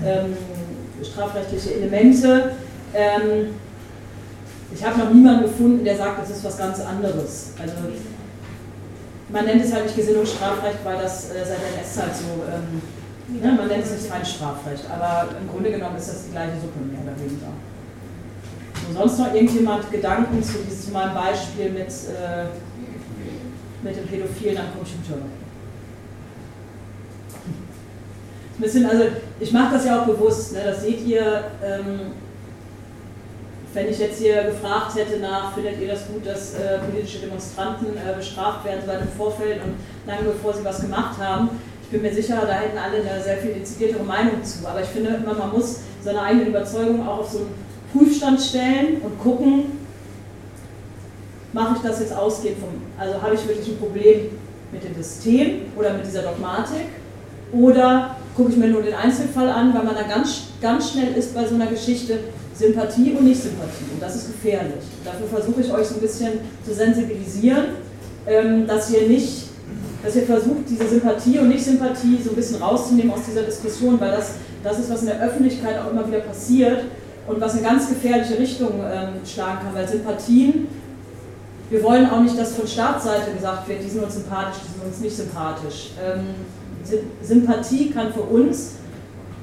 ähm, 0.06 0.38
strafrechtliche 1.04 1.76
Elemente. 1.76 2.52
Ähm, 2.94 3.56
ich 4.74 4.86
habe 4.86 5.00
noch 5.00 5.10
niemanden 5.12 5.44
gefunden, 5.44 5.84
der 5.84 5.98
sagt, 5.98 6.22
das 6.22 6.30
ist 6.30 6.44
was 6.44 6.58
ganz 6.58 6.80
anderes. 6.80 7.54
Also 7.60 7.74
man 9.30 9.46
nennt 9.46 9.64
es 9.64 9.74
halt 9.74 9.86
nicht 9.86 9.96
Gesinnungsstrafrecht, 9.96 10.80
weil 10.84 10.98
das 10.98 11.32
äh, 11.32 11.46
seit 11.46 11.60
der 11.62 11.80
NS-Zeit 11.80 12.16
so, 12.16 12.44
ähm, 12.46 13.42
ne, 13.42 13.58
man 13.58 13.68
nennt 13.68 13.84
es 13.84 13.92
nicht 13.92 14.08
Feinstrafrecht, 14.08 14.84
aber 14.92 15.30
im 15.40 15.48
Grunde 15.50 15.72
genommen 15.72 15.98
ist 15.98 16.10
das 16.10 16.26
die 16.26 16.32
gleiche 16.32 16.60
Suppe 16.62 16.80
mehr 16.86 17.02
oder 17.02 17.20
weniger. 17.20 17.48
So, 18.88 19.00
sonst 19.00 19.20
noch 19.20 19.34
irgendjemand 19.34 19.92
Gedanken 19.92 20.42
zu, 20.44 20.60
diesem 20.60 20.94
Beispiel 20.94 21.70
mit, 21.72 21.88
äh, 21.88 22.46
mit 23.84 23.96
dem 23.96 24.06
Pädophilen 24.06 24.58
am 24.58 24.66
Computer? 24.74 25.22
Ein 28.58 28.62
bisschen, 28.62 28.86
also 28.86 29.04
ich 29.40 29.52
mache 29.52 29.74
das 29.74 29.86
ja 29.86 30.02
auch 30.02 30.06
bewusst, 30.06 30.54
ne, 30.54 30.62
das 30.66 30.82
seht 30.82 31.06
ihr, 31.06 31.44
ähm, 31.64 32.00
wenn 33.74 33.90
ich 33.90 34.00
jetzt 34.00 34.20
hier 34.20 34.44
gefragt 34.44 34.96
hätte 34.96 35.20
nach, 35.20 35.54
findet 35.54 35.82
ihr 35.82 35.90
das 35.90 36.08
gut, 36.08 36.26
dass 36.26 36.54
äh, 36.54 36.80
politische 36.80 37.20
Demonstranten 37.20 37.88
äh, 37.98 38.16
bestraft 38.16 38.64
werden 38.64 38.82
seit 38.86 39.02
dem 39.02 39.10
Vorfeld 39.10 39.62
und 39.62 39.76
lange 40.08 40.30
bevor 40.30 40.54
sie 40.54 40.64
was 40.64 40.80
gemacht 40.80 41.20
haben, 41.20 41.50
ich 41.86 41.90
bin 41.90 42.02
mir 42.02 42.14
sicher, 42.14 42.42
da 42.48 42.54
hätten 42.54 42.78
alle 42.78 42.98
eine 42.98 43.22
sehr 43.22 43.38
viel 43.38 43.54
dezidiertere 43.54 44.04
Meinung 44.04 44.44
zu. 44.44 44.68
Aber 44.68 44.82
ich 44.82 44.88
finde 44.88 45.12
immer, 45.12 45.36
man 45.36 45.52
muss 45.52 45.82
seine 46.04 46.20
eigene 46.20 46.46
Überzeugung 46.46 47.08
auch 47.08 47.20
auf 47.20 47.30
so 47.30 47.40
einen 47.40 47.54
Prüfstand 47.96 48.42
stellen 48.42 49.02
und 49.02 49.20
gucken, 49.22 49.64
mache 51.54 51.78
ich 51.78 51.90
das 51.90 52.00
jetzt 52.02 52.14
ausgehend 52.14 52.58
vom, 52.60 52.70
also 52.98 53.22
habe 53.22 53.36
ich 53.36 53.48
wirklich 53.48 53.70
ein 53.70 53.78
Problem 53.78 54.32
mit 54.72 54.84
dem 54.84 54.96
System 54.96 55.62
oder 55.78 55.94
mit 55.94 56.06
dieser 56.06 56.24
Dogmatik 56.24 56.88
oder 57.54 58.18
gucke 58.36 58.52
ich 58.52 58.58
mir 58.58 58.68
nur 58.68 58.82
den 58.82 58.94
Einzelfall 58.94 59.50
an, 59.50 59.74
weil 59.74 59.84
man 59.84 59.96
da 59.96 60.04
ganz, 60.04 60.48
ganz 60.62 60.92
schnell 60.92 61.14
ist 61.14 61.34
bei 61.34 61.48
so 61.48 61.56
einer 61.56 61.68
Geschichte 61.68 62.20
Sympathie 62.54 63.12
und 63.12 63.26
Nicht-Sympathie 63.26 63.86
und 63.94 64.02
das 64.02 64.16
ist 64.16 64.28
gefährlich. 64.28 64.84
Dafür 65.04 65.28
versuche 65.28 65.62
ich 65.62 65.72
euch 65.72 65.88
so 65.88 65.96
ein 65.96 66.02
bisschen 66.02 66.34
zu 66.66 66.74
sensibilisieren, 66.74 67.66
ähm, 68.28 68.68
dass 68.68 68.92
ihr 68.92 69.08
nicht 69.08 69.46
dass 70.04 70.16
ihr 70.16 70.24
versucht, 70.24 70.70
diese 70.70 70.88
Sympathie 70.88 71.40
und 71.40 71.50
Nicht-Sympathie 71.50 72.20
so 72.24 72.30
ein 72.30 72.36
bisschen 72.36 72.62
rauszunehmen 72.62 73.12
aus 73.12 73.22
dieser 73.28 73.42
Diskussion, 73.42 74.00
weil 74.00 74.12
das, 74.12 74.34
das 74.64 74.78
ist, 74.78 74.92
was 74.92 75.02
in 75.02 75.08
der 75.08 75.20
Öffentlichkeit 75.20 75.80
auch 75.80 75.90
immer 75.90 76.08
wieder 76.08 76.20
passiert 76.20 76.84
und 77.28 77.42
was 77.42 77.56
in 77.56 77.64
ganz 77.64 77.90
gefährliche 77.90 78.38
Richtung 78.38 78.72
ähm, 78.84 79.26
schlagen 79.26 79.60
kann, 79.64 79.76
weil 79.76 79.88
Sympathien, 79.88 80.68
wir 81.70 81.82
wollen 81.84 82.10
auch 82.10 82.22
nicht, 82.22 82.38
dass 82.38 82.54
von 82.54 82.68
Staatsseite 82.68 83.32
gesagt 83.34 83.68
wird, 83.68 83.84
die 83.84 83.90
sind 83.90 84.04
uns 84.04 84.14
sympathisch, 84.14 84.62
die 84.64 84.74
sind 84.74 84.86
uns 84.86 85.00
nicht 85.00 85.16
sympathisch. 85.16 85.92
Ähm, 86.04 86.36
Sympathie 87.24 87.90
kann 87.90 88.14
für 88.14 88.22
uns 88.22 88.74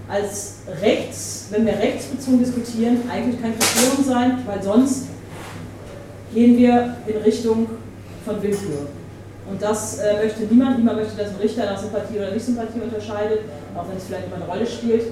als 0.08 0.58
rechts, 0.80 1.46
wenn 1.50 1.66
wir 1.66 1.72
rechtsbezogen 1.72 2.38
diskutieren, 2.38 2.98
eigentlich 3.10 3.40
kein 3.40 3.58
Kriterium 3.58 4.04
sein, 4.04 4.38
weil 4.46 4.62
sonst 4.62 5.06
gehen 6.32 6.56
wir 6.56 6.96
in 7.06 7.16
Richtung 7.22 7.66
von 8.24 8.40
Willkür. 8.40 8.86
Und 9.50 9.60
das 9.60 9.98
äh, 9.98 10.22
möchte 10.22 10.42
niemand. 10.42 10.78
Niemand 10.78 10.98
möchte, 10.98 11.16
dass 11.16 11.30
ein 11.30 11.36
Richter 11.42 11.66
nach 11.66 11.78
Sympathie 11.78 12.16
oder 12.16 12.30
Nicht-Sympathie 12.30 12.80
unterscheidet, 12.80 13.40
auch 13.76 13.88
wenn 13.88 13.96
es 13.96 14.04
vielleicht 14.04 14.26
immer 14.26 14.36
eine 14.36 14.46
Rolle 14.46 14.66
spielt. 14.66 15.06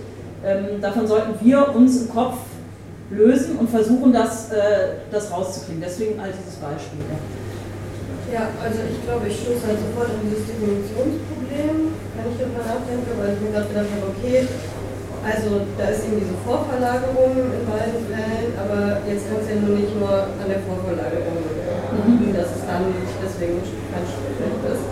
Ähm, 0.45 0.81
davon 0.81 1.07
sollten 1.07 1.35
wir 1.45 1.75
uns 1.75 2.03
im 2.03 2.11
Kopf 2.11 2.37
lösen 3.11 3.59
und 3.59 3.69
versuchen, 3.69 4.13
das, 4.13 4.51
äh, 4.51 5.03
das 5.11 5.31
rauszukriegen. 5.31 5.83
Deswegen 5.83 6.19
all 6.21 6.31
dieses 6.31 6.57
Beispiel. 6.63 7.03
Ja, 8.31 8.47
also 8.63 8.79
ich 8.87 9.03
glaube, 9.03 9.27
ich 9.27 9.35
stoße 9.43 9.67
halt 9.67 9.83
sofort 9.83 10.15
an 10.15 10.23
dieses 10.23 10.47
Definitionsproblem, 10.47 11.91
wenn 11.91 12.27
ich 12.31 12.39
darüber 12.39 12.63
nachdenke, 12.63 13.11
weil 13.19 13.35
ich 13.35 13.41
mir 13.43 13.51
gerade 13.51 13.67
gedacht 13.67 13.91
habe, 13.91 14.07
okay, 14.15 14.47
also 15.21 15.67
da 15.77 15.85
ist 15.91 16.07
eben 16.07 16.23
diese 16.23 16.39
Vorverlagerung 16.47 17.35
in 17.51 17.65
beiden 17.67 18.01
Fällen, 18.07 18.55
aber 18.57 19.03
jetzt 19.05 19.27
kann 19.27 19.43
es 19.43 19.51
ja 19.51 19.59
nur 19.59 19.77
nicht 19.77 19.93
nur 19.99 20.31
an 20.31 20.47
der 20.47 20.63
Vorverlagerung 20.63 21.43
liegen, 22.07 22.31
dass 22.33 22.55
es 22.55 22.63
dann 22.65 22.89
deswegen 23.19 23.59
kein 23.91 24.07
Strafrecht 24.07 24.63
ist. 24.65 24.87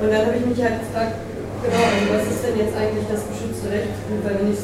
Und 0.00 0.08
dann 0.08 0.22
habe 0.30 0.38
ich 0.38 0.46
mich 0.46 0.60
halt 0.62 0.80
gefragt, 0.80 1.18
genau, 1.66 1.84
also 1.90 2.06
was 2.14 2.24
ist 2.30 2.40
denn 2.46 2.56
jetzt 2.56 2.72
eigentlich 2.78 3.04
das 3.10 3.26
geschützte 3.26 3.66
Recht? 3.68 3.98
Wenn 4.00 4.48
ich 4.48 4.62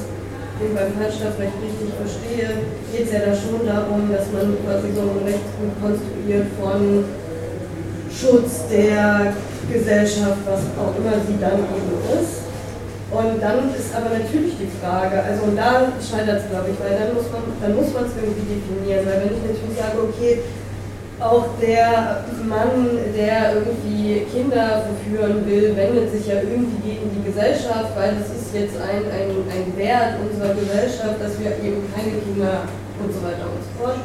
es 0.64 0.72
beim 0.72 0.92
Fallstrafrecht 0.96 1.56
richtig 1.60 1.90
verstehe, 2.00 2.48
geht 2.88 3.06
es 3.06 3.12
ja 3.12 3.20
da 3.28 3.32
schon 3.36 3.60
darum, 3.66 4.08
dass 4.08 4.32
man 4.32 4.56
quasi 4.64 4.88
so 4.96 5.04
ein 5.04 5.20
Recht 5.28 5.48
konstruiert 5.80 6.48
von 6.56 7.04
Schutz 8.08 8.64
der 8.72 9.36
Gesellschaft, 9.68 10.40
was 10.48 10.64
auch 10.80 10.96
immer 10.96 11.20
sie 11.20 11.36
dann 11.36 11.60
eben 11.60 11.96
ist. 12.16 12.48
Und 13.06 13.38
dann 13.38 13.70
ist 13.70 13.94
aber 13.94 14.18
natürlich 14.18 14.58
die 14.58 14.72
Frage, 14.82 15.22
also 15.22 15.46
und 15.46 15.56
da 15.56 15.92
scheitert 16.02 16.42
es, 16.42 16.50
glaube 16.50 16.72
ich, 16.72 16.78
weil 16.82 16.98
dann 16.98 17.14
muss 17.14 17.28
man 17.94 18.04
es 18.08 18.14
irgendwie 18.18 18.48
definieren, 18.50 19.06
weil 19.06 19.28
wenn 19.28 19.36
ich 19.36 19.44
natürlich 19.46 19.76
sage, 19.78 19.98
okay, 20.02 20.42
auch 21.20 21.46
der 21.60 22.24
Mann, 22.44 22.98
der 23.16 23.56
irgendwie 23.56 24.26
Kinder 24.28 24.84
verführen 24.84 25.46
will, 25.46 25.74
wendet 25.76 26.12
sich 26.12 26.28
ja 26.28 26.44
irgendwie 26.44 26.76
gegen 26.84 27.08
die 27.16 27.24
Gesellschaft, 27.24 27.96
weil 27.96 28.20
das 28.20 28.28
ist 28.36 28.52
jetzt 28.52 28.76
ein, 28.76 29.08
ein, 29.08 29.32
ein 29.48 29.66
Wert 29.76 30.20
unserer 30.20 30.52
Gesellschaft, 30.52 31.16
dass 31.16 31.40
wir 31.40 31.56
eben 31.64 31.80
keine 31.96 32.20
Kinder 32.20 32.68
und 33.00 33.08
so 33.08 33.20
weiter 33.24 33.48
und 33.48 33.60
so 33.64 33.72
fort. 33.80 33.98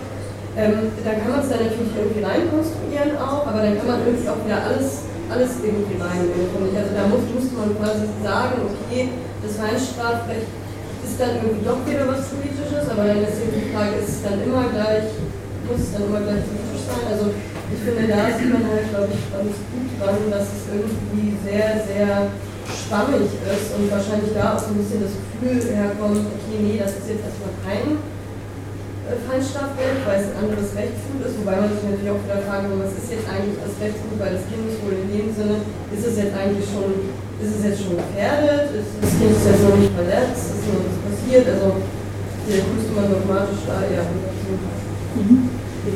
Ähm, 0.55 0.91
da 1.03 1.11
kann 1.15 1.31
man 1.31 1.39
es 1.43 1.49
dann 1.51 1.63
natürlich 1.67 1.95
irgendwie 1.95 2.23
reinkonstruieren 2.23 3.15
auch, 3.19 3.47
aber 3.47 3.59
dann 3.59 3.75
kann 3.79 3.87
man 3.87 3.99
irgendwie 4.07 4.27
auch 4.27 4.39
wieder 4.43 4.59
alles 4.63 5.11
alles 5.31 5.63
irgendwie 5.63 5.95
reinnehmen. 5.95 6.75
Also 6.75 6.91
da 6.91 7.07
muss, 7.07 7.23
muss 7.31 7.47
man 7.55 7.71
quasi 7.79 8.03
sagen, 8.19 8.67
okay, 8.67 9.15
das 9.39 9.55
Feinstrafrecht 9.55 10.51
ist 11.07 11.15
dann 11.17 11.39
irgendwie 11.39 11.63
doch 11.63 11.79
wieder 11.87 12.03
was 12.11 12.27
Politisches, 12.35 12.85
aber 12.91 13.07
dann 13.07 13.23
ist 13.23 13.39
die 13.39 13.71
Frage, 13.71 13.95
ist 14.03 14.19
es 14.19 14.23
dann 14.27 14.43
immer 14.43 14.67
gleich, 14.69 15.07
muss 15.65 15.79
es 15.79 15.91
dann 15.95 16.03
immer 16.03 16.19
gleich 16.19 16.43
sein? 16.85 17.03
Also 17.11 17.33
ich 17.71 17.79
finde, 17.79 18.03
da 18.11 18.27
sieht 18.35 18.51
man 18.51 18.63
halt, 18.67 18.87
glaube 18.91 19.11
ich, 19.13 19.23
ganz 19.31 19.55
gut 19.71 19.87
dran, 19.95 20.21
dass 20.29 20.47
es 20.51 20.63
irgendwie 20.67 21.37
sehr, 21.39 21.81
sehr 21.87 22.31
schwammig 22.67 23.31
ist 23.31 23.67
und 23.75 23.91
wahrscheinlich 23.91 24.31
da 24.35 24.55
auch 24.55 24.61
so 24.61 24.71
ein 24.71 24.79
bisschen 24.79 25.03
das 25.03 25.15
Gefühl 25.15 25.59
herkommt, 25.75 26.23
okay, 26.27 26.57
nee, 26.59 26.77
das 26.79 26.99
ist 26.99 27.07
jetzt 27.07 27.25
erstmal 27.25 27.55
kein 27.63 27.99
Feinstrafrecht, 29.27 30.07
weil 30.07 30.23
es 30.23 30.31
ein 30.31 30.39
anderes 30.39 30.71
Rechtsgut 30.71 31.19
ist, 31.25 31.35
wobei 31.43 31.59
man 31.59 31.67
sich 31.67 31.83
natürlich 31.83 32.11
auch 32.15 32.23
wieder 32.23 32.39
fragen 32.47 32.71
kann, 32.71 32.79
was 32.79 32.95
ist 32.95 33.11
jetzt 33.11 33.27
eigentlich 33.27 33.59
das 33.59 33.75
Rechtsgut, 33.75 34.15
weil 34.19 34.39
das 34.39 34.45
Kind 34.47 34.63
ist 34.71 34.79
wohl 34.83 34.95
in 34.95 35.09
dem 35.11 35.27
Sinne, 35.35 35.57
ist 35.91 36.05
es 36.05 36.15
jetzt 36.15 36.35
eigentlich 36.35 36.63
schon, 36.63 37.11
ist 37.43 37.53
es 37.59 37.61
jetzt 37.65 37.81
schon 37.83 37.99
gefährdet, 37.99 38.71
ist 38.71 38.91
das 39.03 39.11
Kind 39.19 39.35
jetzt 39.35 39.63
noch 39.67 39.75
nicht 39.75 39.95
verletzt, 39.95 40.45
ist 40.55 40.67
noch 40.69 40.79
nichts 40.79 40.99
passiert, 41.03 41.45
also 41.51 41.67
hier 42.47 42.59
müsste 42.71 42.91
man 42.95 43.07
dogmatisch 43.11 43.63
da 43.67 43.83
eher 43.83 44.05
mhm. 44.07 45.60
Ich 45.83 45.89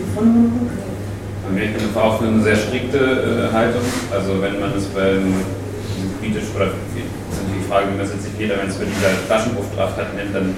bin 1.54 1.96
auch 1.96 2.22
eine 2.22 2.42
sehr 2.42 2.56
strikte 2.56 2.98
äh, 2.98 3.54
Haltung. 3.54 3.82
Also 4.12 4.42
wenn 4.42 4.60
man 4.60 4.74
es 4.76 4.86
beim 4.86 5.34
politisch 6.20 6.50
oder 6.56 6.66
ist 6.66 6.74
die 6.96 7.70
Frage, 7.70 7.94
wie 7.94 7.98
man 7.98 8.06
es 8.06 8.14
jetzt 8.14 8.26
nicht 8.26 8.40
jeder, 8.40 8.58
wenn 8.58 8.68
es 8.68 8.76
bei 8.76 8.86
dieser 8.86 9.10
Flaschenwurfstraftat 9.28 10.16
nimmt, 10.16 10.34
dann 10.34 10.56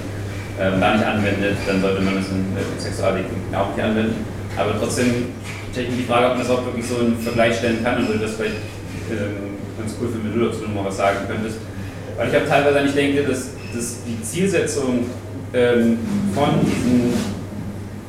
ähm, 0.59 0.79
da 0.79 0.93
nicht 0.93 1.05
anwendet, 1.05 1.57
dann 1.67 1.81
sollte 1.81 2.01
man 2.01 2.17
es 2.17 2.29
in 2.29 2.55
äh, 2.55 2.79
Sexualdelikten 2.79 3.53
auch 3.53 3.75
nicht 3.75 3.83
anwenden. 3.83 4.15
Aber 4.55 4.79
trotzdem 4.79 5.35
stelle 5.71 5.87
ich 5.87 5.91
mir 5.91 6.01
die 6.01 6.07
Frage, 6.07 6.25
ob 6.27 6.31
man 6.31 6.39
das 6.39 6.49
auch 6.49 6.65
wirklich 6.65 6.85
so 6.85 6.99
in 6.99 7.17
Vergleich 7.19 7.57
stellen 7.57 7.83
kann 7.83 7.97
und 7.97 8.07
würde 8.07 8.25
das 8.25 8.35
vielleicht 8.35 8.55
ähm, 9.11 9.59
ganz 9.77 9.95
cool 9.99 10.07
finden, 10.07 10.31
wenn 10.31 10.39
du 10.39 10.47
dazu 10.47 10.63
noch 10.63 10.73
mal 10.73 10.85
was 10.87 10.97
sagen 10.97 11.19
könntest. 11.27 11.57
Weil 12.15 12.29
ich 12.29 12.35
habe 12.35 12.47
teilweise 12.47 12.81
nicht 12.81 12.95
denke, 12.95 13.23
dass, 13.23 13.51
dass 13.75 13.97
die 14.07 14.21
Zielsetzung 14.23 15.05
ähm, 15.53 15.99
von 16.33 16.49
diesen, 16.63 17.13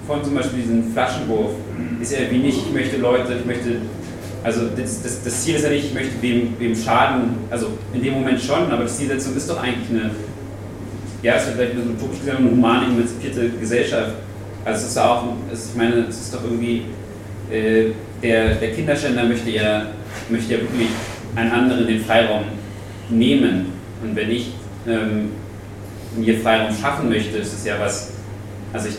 von 0.08 0.24
zum 0.24 0.34
Beispiel 0.34 0.62
diesem 0.62 0.92
Flaschenwurf 0.92 1.52
ist 2.02 2.12
ja 2.12 2.18
wie 2.30 2.38
nicht, 2.38 2.58
ich 2.66 2.72
möchte 2.72 2.96
Leute, 2.96 3.34
ich 3.34 3.46
möchte 3.46 3.76
also 4.42 4.62
das, 4.76 5.02
das, 5.02 5.22
das, 5.22 5.44
Ziel 5.44 5.56
ist 5.56 5.64
ja 5.64 5.70
nicht, 5.70 5.86
ich 5.86 5.94
möchte 5.94 6.12
wem, 6.20 6.54
wem 6.58 6.74
schaden, 6.74 7.34
also 7.50 7.66
in 7.92 8.02
dem 8.02 8.14
Moment 8.14 8.40
schon, 8.40 8.70
aber 8.70 8.84
die 8.84 8.90
Zielsetzung 8.90 9.36
ist 9.36 9.50
doch 9.50 9.62
eigentlich 9.62 9.90
eine 9.90 10.10
ja, 11.22 11.34
es 11.34 11.48
ist 11.48 11.54
vielleicht 11.54 11.72
eine 11.72 11.82
utopisch 11.82 12.20
gesagt, 12.20 12.38
eine 12.38 12.50
human 12.50 12.84
emanzipierte 12.84 13.50
Gesellschaft. 13.50 14.12
Also 14.64 14.84
es 14.84 14.90
ist 14.90 14.98
auch, 14.98 15.24
es, 15.52 15.70
ich 15.70 15.76
meine, 15.76 16.06
es 16.08 16.20
ist 16.20 16.34
doch 16.34 16.44
irgendwie, 16.44 16.82
äh, 17.50 17.90
der, 18.22 18.54
der 18.54 18.72
Kinderschänder 18.72 19.24
möchte 19.24 19.50
ja, 19.50 19.86
möchte 20.28 20.54
ja 20.54 20.60
wirklich 20.60 20.88
einen 21.34 21.50
anderen 21.50 21.86
den 21.86 22.00
Freiraum 22.00 22.44
nehmen. 23.10 23.72
Und 24.02 24.14
wenn 24.14 24.30
ich 24.30 24.52
ähm, 24.86 25.30
mir 26.16 26.38
Freiraum 26.38 26.74
schaffen 26.74 27.08
möchte, 27.08 27.38
ist 27.38 27.52
es 27.52 27.64
ja 27.64 27.74
was, 27.80 28.12
also 28.72 28.88
ich, 28.88 28.96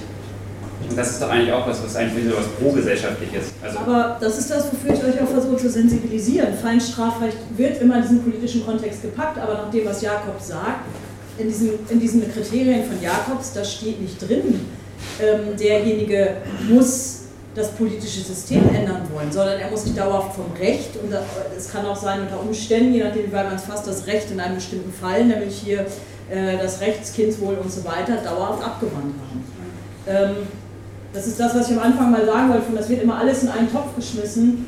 und 0.88 0.97
das 0.97 1.11
ist 1.11 1.22
doch 1.22 1.30
eigentlich 1.30 1.51
auch 1.51 1.68
was, 1.68 1.84
was 1.84 1.95
eigentlich 1.95 2.26
so 2.26 2.38
was 2.38 2.47
pro-gesellschaftliches. 2.60 3.53
Also 3.64 3.80
Aber 3.80 4.18
das 4.19 4.39
ist 4.39 4.49
das, 4.49 4.72
wofür 4.72 4.93
ich 4.93 5.03
euch 5.03 5.22
auch 5.22 5.30
versuche 5.30 5.57
zu 5.57 5.69
sensibilisieren. 5.69 6.53
Feinstrafrecht 6.53 7.38
wird 7.57 7.81
immer 7.81 7.97
in 7.97 8.01
diesen 8.03 8.23
politischen 8.23 8.65
Kontext 8.65 9.01
gepackt, 9.01 9.38
aber 9.38 9.53
nach 9.53 9.72
dem, 9.72 9.85
was 9.85 10.01
Jakob 10.01 10.39
sagt, 10.39 10.85
in 11.38 11.47
diesen, 11.47 11.72
in 11.89 11.99
diesen 11.99 12.31
Kriterien 12.31 12.84
von 12.85 13.01
Jakobs, 13.01 13.53
da 13.53 13.64
steht 13.64 14.01
nicht 14.01 14.22
drin, 14.27 14.68
ähm, 15.22 15.56
derjenige 15.57 16.38
muss 16.69 17.19
das 17.56 17.72
politische 17.72 18.22
System 18.22 18.64
ändern 18.73 19.01
wollen, 19.14 19.31
sondern 19.31 19.60
er 19.60 19.69
muss 19.69 19.84
sich 19.84 19.95
dauerhaft 19.95 20.35
vom 20.35 20.51
Recht, 20.60 20.91
und 21.01 21.14
es 21.57 21.69
kann 21.69 21.85
auch 21.85 21.95
sein 21.95 22.22
unter 22.22 22.39
Umständen, 22.39 22.93
je 22.93 23.03
nachdem, 23.03 23.27
wie 23.27 23.35
man 23.35 23.56
es 23.56 23.64
fasst, 23.64 23.88
das 23.88 24.07
Recht 24.07 24.31
in 24.31 24.39
einem 24.39 24.56
bestimmten 24.56 24.93
Fall, 24.93 25.26
nämlich 25.26 25.56
hier 25.56 25.85
äh, 26.30 26.57
das 26.61 26.80
Rechtskindwohl 26.80 27.56
und 27.56 27.72
so 27.72 27.84
weiter, 27.85 28.18
dauerhaft 28.23 28.64
abgewandt 28.64 29.15
haben. 29.15 29.43
Ähm, 30.07 30.35
das 31.14 31.27
ist 31.27 31.40
das, 31.40 31.56
was 31.56 31.69
ich 31.69 31.77
am 31.77 31.84
Anfang 31.84 32.11
mal 32.11 32.26
sagen 32.26 32.49
wollte, 32.49 32.65
das 32.76 32.90
wird 32.90 33.02
immer 33.02 33.18
alles 33.18 33.44
in 33.44 33.49
einen 33.49 33.72
Topf 33.72 33.95
geschmissen 33.95 34.65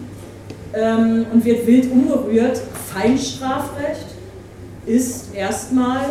ähm, 0.73 1.25
und 1.31 1.45
wird 1.45 1.67
wild 1.67 1.91
umgerührt. 1.91 2.61
Feinstrafrecht 2.93 4.07
ist 4.85 5.33
erstmal 5.33 6.01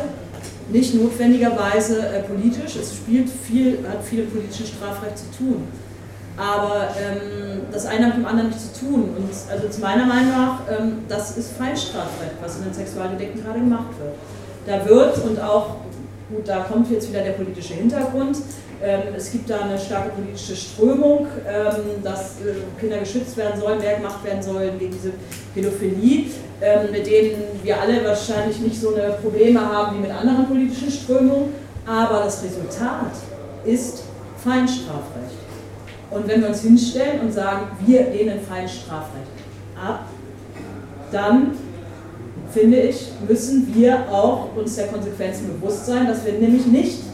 nicht 0.70 0.94
notwendigerweise 0.94 2.06
äh, 2.06 2.22
politisch, 2.22 2.76
es 2.80 2.94
spielt 2.94 3.28
viel, 3.28 3.78
hat 3.88 4.04
viel 4.04 4.20
mit 4.20 4.32
politischem 4.32 4.66
Strafrecht 4.66 5.18
zu 5.18 5.24
tun. 5.36 5.64
Aber 6.36 6.88
ähm, 6.96 7.62
das 7.72 7.86
eine 7.86 8.06
hat 8.06 8.16
mit 8.16 8.24
dem 8.24 8.26
anderen 8.26 8.48
nichts 8.50 8.72
zu 8.72 8.86
tun. 8.86 9.10
Und 9.16 9.28
also 9.50 9.68
zu 9.68 9.80
meiner 9.80 10.06
Meinung 10.06 10.30
nach, 10.30 10.60
ähm, 10.70 10.98
das 11.08 11.36
ist 11.36 11.52
Feinstrafrecht, 11.58 12.34
was 12.40 12.58
in 12.58 12.64
den 12.64 12.74
Sexualdelikten 12.74 13.44
gerade 13.44 13.58
gemacht 13.58 13.90
wird. 13.98 14.14
Da 14.66 14.88
wird 14.88 15.18
und 15.24 15.40
auch, 15.40 15.76
gut, 16.30 16.46
da 16.46 16.60
kommt 16.60 16.90
jetzt 16.90 17.08
wieder 17.10 17.22
der 17.22 17.32
politische 17.32 17.74
Hintergrund, 17.74 18.36
es 19.14 19.30
gibt 19.30 19.50
da 19.50 19.60
eine 19.60 19.78
starke 19.78 20.10
politische 20.10 20.56
Strömung, 20.56 21.26
ähm, 21.46 22.02
dass 22.02 22.40
äh, 22.40 22.80
Kinder 22.80 22.98
geschützt 22.98 23.36
werden 23.36 23.60
sollen, 23.60 23.78
mehr 23.78 23.96
gemacht 23.96 24.24
werden 24.24 24.42
sollen 24.42 24.78
gegen 24.78 24.92
diese 24.92 25.12
Pädophilie, 25.54 26.26
ähm, 26.62 26.90
mit 26.90 27.06
denen 27.06 27.42
wir 27.62 27.78
alle 27.78 28.02
wahrscheinlich 28.04 28.58
nicht 28.60 28.80
so 28.80 28.94
eine 28.94 29.12
Probleme 29.14 29.60
haben 29.60 29.98
wie 29.98 30.00
mit 30.00 30.10
anderen 30.10 30.46
politischen 30.46 30.90
Strömungen. 30.90 31.52
Aber 31.86 32.24
das 32.24 32.42
Resultat 32.42 33.12
ist 33.66 34.04
Feinstrafrecht. 34.42 35.40
Und 36.10 36.26
wenn 36.26 36.40
wir 36.40 36.48
uns 36.48 36.62
hinstellen 36.62 37.20
und 37.20 37.32
sagen, 37.32 37.66
wir 37.84 38.10
lehnen 38.10 38.40
Feinstrafrecht 38.40 39.26
ab, 39.76 40.06
dann 41.12 41.52
finde 42.52 42.78
ich, 42.80 43.08
müssen 43.28 43.74
wir 43.74 44.10
auch 44.10 44.48
uns 44.56 44.76
der 44.76 44.88
Konsequenzen 44.88 45.48
bewusst 45.52 45.86
sein, 45.86 46.06
dass 46.06 46.24
wir 46.24 46.32
nämlich 46.32 46.66
nicht 46.66 47.09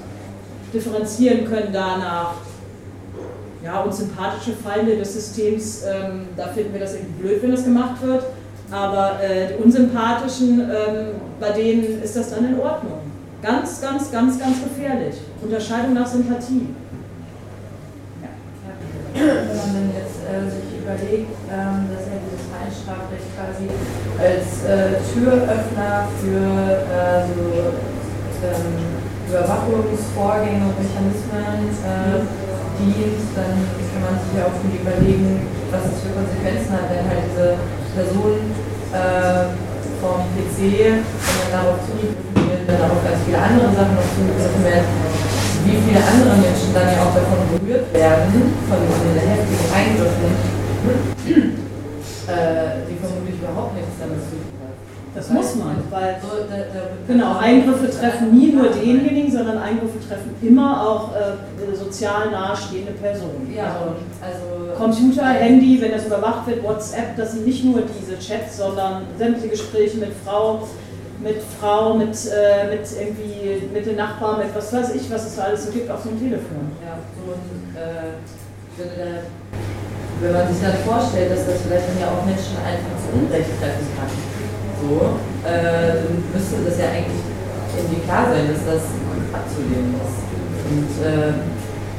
differenzieren 0.73 1.47
können 1.47 1.69
danach, 1.73 2.35
ja, 3.65 3.81
uns 3.83 3.99
sympathische 3.99 4.53
Feinde 4.53 4.97
des 4.97 5.15
Systems, 5.15 5.83
ähm, 5.85 6.29
da 6.37 6.49
finden 6.49 6.73
wir 6.73 6.81
das 6.81 6.95
irgendwie 6.95 7.23
blöd, 7.23 7.43
wenn 7.43 7.51
das 7.51 7.65
gemacht 7.65 8.03
wird. 8.03 8.25
Aber 8.71 9.23
äh, 9.23 9.49
die 9.49 9.63
unsympathischen, 9.63 10.61
ähm, 10.61 11.07
bei 11.41 11.51
denen 11.51 12.03
ist 12.03 12.17
das 12.17 12.31
dann 12.31 12.47
in 12.47 12.59
Ordnung. 12.59 12.99
Ganz, 13.43 13.81
ganz, 13.81 14.11
ganz, 14.11 14.39
ganz 14.41 14.57
gefährlich. 14.63 15.17
Unterscheidung 15.43 15.95
nach 15.95 16.07
Sympathie. 16.07 16.75
Wenn 19.15 19.27
man 19.27 19.73
dann 19.73 19.91
jetzt 19.97 20.21
äh, 20.27 20.51
sich 20.51 20.79
überlegt, 20.83 21.31
ähm, 21.49 21.89
dass 21.89 22.05
ja 22.07 22.21
dieses 22.21 22.45
Feinstrafrecht 22.53 23.33
quasi 23.35 23.67
als 24.19 24.65
äh, 24.69 25.01
Türöffner 25.13 26.09
für 26.21 26.43
äh, 26.93 27.27
so 27.27 27.73
ähm, 28.45 29.06
Überwachungsvorgänge 29.29 30.71
und 30.71 30.77
Mechanismen 30.79 31.67
äh, 31.83 32.23
dient, 32.79 33.21
dann 33.35 33.55
kann 33.91 34.03
man 34.07 34.15
sich 34.23 34.33
ja 34.39 34.47
auch 34.47 34.55
schon 34.55 34.71
überlegen, 34.71 35.43
was 35.71 35.83
es 35.91 36.07
für 36.07 36.15
Konsequenzen 36.15 36.71
hat, 36.73 36.87
wenn 36.95 37.11
halt 37.11 37.27
diese 37.27 37.59
Person 37.97 38.39
äh, 38.95 39.51
vom 39.99 40.23
PC, 40.37 41.03
wenn 41.03 41.37
man 41.43 41.51
darauf 41.51 41.83
zugegriffen 41.83 42.39
wird, 42.39 42.69
dann 42.69 42.87
auch 42.87 43.03
ganz 43.03 43.19
viele 43.27 43.41
andere 43.41 43.73
Sachen 43.75 43.95
noch 43.99 44.11
zugegriffen 44.15 44.63
werden, 44.63 44.91
wie 45.67 45.77
viele 45.83 45.99
andere 45.99 46.37
Menschen 46.39 46.71
dann 46.71 46.87
ja 46.87 47.03
auch 47.03 47.15
davon 47.17 47.43
berührt 47.51 47.91
werden, 47.91 48.55
von 48.71 48.79
diesen 48.79 49.19
heftigen 49.19 49.69
Eingriffen, 49.75 50.31
äh, 52.31 52.87
die 52.87 52.97
vermutlich 53.01 53.43
überhaupt 53.43 53.75
nichts 53.75 53.99
damit 53.99 54.23
zu 54.23 54.39
tun 54.39 54.55
haben. 54.63 54.79
Das 55.17 55.31
muss 55.31 55.55
man, 55.55 55.77
weil 55.91 56.19
genau, 57.09 57.39
Eingriffe 57.39 57.91
treffen 57.91 58.37
nie 58.37 58.53
nur 58.53 58.69
denjenigen, 58.69 59.33
sondern 59.33 59.57
Eingriffe 59.57 59.99
treffen 60.07 60.35
immer 60.43 60.87
auch 60.87 61.11
äh, 61.17 61.75
sozial 61.75 62.31
nahestehende 62.31 62.93
Personen. 62.93 63.51
Ja, 63.57 63.65
Also, 64.21 64.77
also. 64.77 64.77
Computer, 64.77 65.25
Handy, 65.25 65.81
wenn 65.81 65.93
das 65.93 66.05
überwacht 66.05 66.47
wird, 66.47 66.63
WhatsApp, 66.63 67.17
das 67.17 67.33
sind 67.33 67.47
nicht 67.47 67.65
nur 67.65 67.83
diese 67.83 68.19
Chats, 68.19 68.59
sondern 68.59 69.05
sämtliche 69.17 69.49
Gespräche 69.49 69.97
mit 69.97 70.11
Frau, 70.23 70.69
mit 71.23 71.41
Frau, 71.59 71.95
mit, 71.95 72.15
äh, 72.27 72.69
mit 72.69 72.87
irgendwie 72.93 73.67
mit 73.73 73.87
den 73.87 73.97
Nachbarn, 73.97 74.41
mit 74.41 74.55
was 74.55 74.71
weiß 74.71 74.95
ich, 74.97 75.11
was 75.11 75.27
es 75.29 75.37
da 75.37 75.45
alles 75.45 75.65
so 75.65 75.73
gibt 75.73 75.91
auf 75.91 76.03
so 76.03 76.11
einem 76.11 76.21
Telefon. 76.21 76.73
Ja, 76.85 76.99
so 77.17 77.33
ein, 77.33 77.75
äh, 77.75 79.21
wenn 80.21 80.33
man 80.33 80.49
sich 80.49 80.61
dann 80.63 80.77
vorstellt, 80.85 81.31
dass 81.31 81.47
das 81.47 81.61
vielleicht 81.65 81.89
dann 81.89 82.01
ja 82.01 82.09
auch 82.09 82.25
Menschen 82.25 82.57
einfach 82.61 82.97
zu 83.01 83.17
Unrecht 83.17 83.53
treffen 83.61 83.89
kann, 83.97 84.36
so, 84.81 85.21
äh, 85.47 86.05
müsste 86.33 86.65
das 86.65 86.77
ja 86.79 86.93
eigentlich 86.93 87.23
irgendwie 87.77 88.03
klar 88.05 88.29
sein, 88.33 88.49
dass 88.49 88.63
das 88.65 88.85
abzulehnen 89.33 89.97
ist. 90.01 90.21
Und 90.67 90.93
äh, 91.05 91.33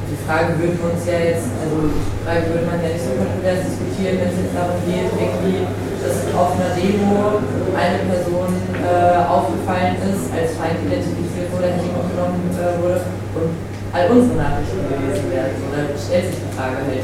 die 0.08 0.20
Frage 0.24 0.56
würden 0.56 0.80
wir 0.80 0.95
uns 0.95 1.04
ja 1.04 1.20
jetzt, 1.20 1.52
also 1.60 1.91
die 1.91 2.24
Frage 2.24 2.48
würde 2.48 2.66
man 2.68 2.80
ja 2.80 2.95
nicht 2.95 3.04
so 3.04 3.12
kontrovers 3.16 3.60
diskutieren, 3.68 4.24
wenn 4.24 4.32
es 4.32 4.40
jetzt 4.40 4.56
darum 4.56 4.80
geht, 4.88 5.12
irgendwie, 5.12 5.68
dass 5.99 6.16
auf 6.32 6.56
einer 6.56 6.72
Demo 6.80 7.44
eine 7.76 7.99
Person 8.08 8.52
äh, 8.80 9.20
aufgefallen 9.28 9.99
ist, 10.08 10.32
als 10.32 10.56
Feind 10.56 10.80
identifiziert 10.80 11.52
wurde, 11.52 11.76
Handy 11.76 11.91
genommen 11.91 12.40
äh, 12.56 12.80
wurde 12.80 13.04
und 13.36 13.52
all 13.91 14.08
unsere 14.16 14.40
Nachrichten 14.40 14.80
gelesen 14.88 15.28
werden. 15.28 15.56
Oder 15.68 15.91
stellt 15.99 16.32
sich 16.32 16.40
die 16.40 16.56
Frage 16.56 16.88
halt 16.88 17.04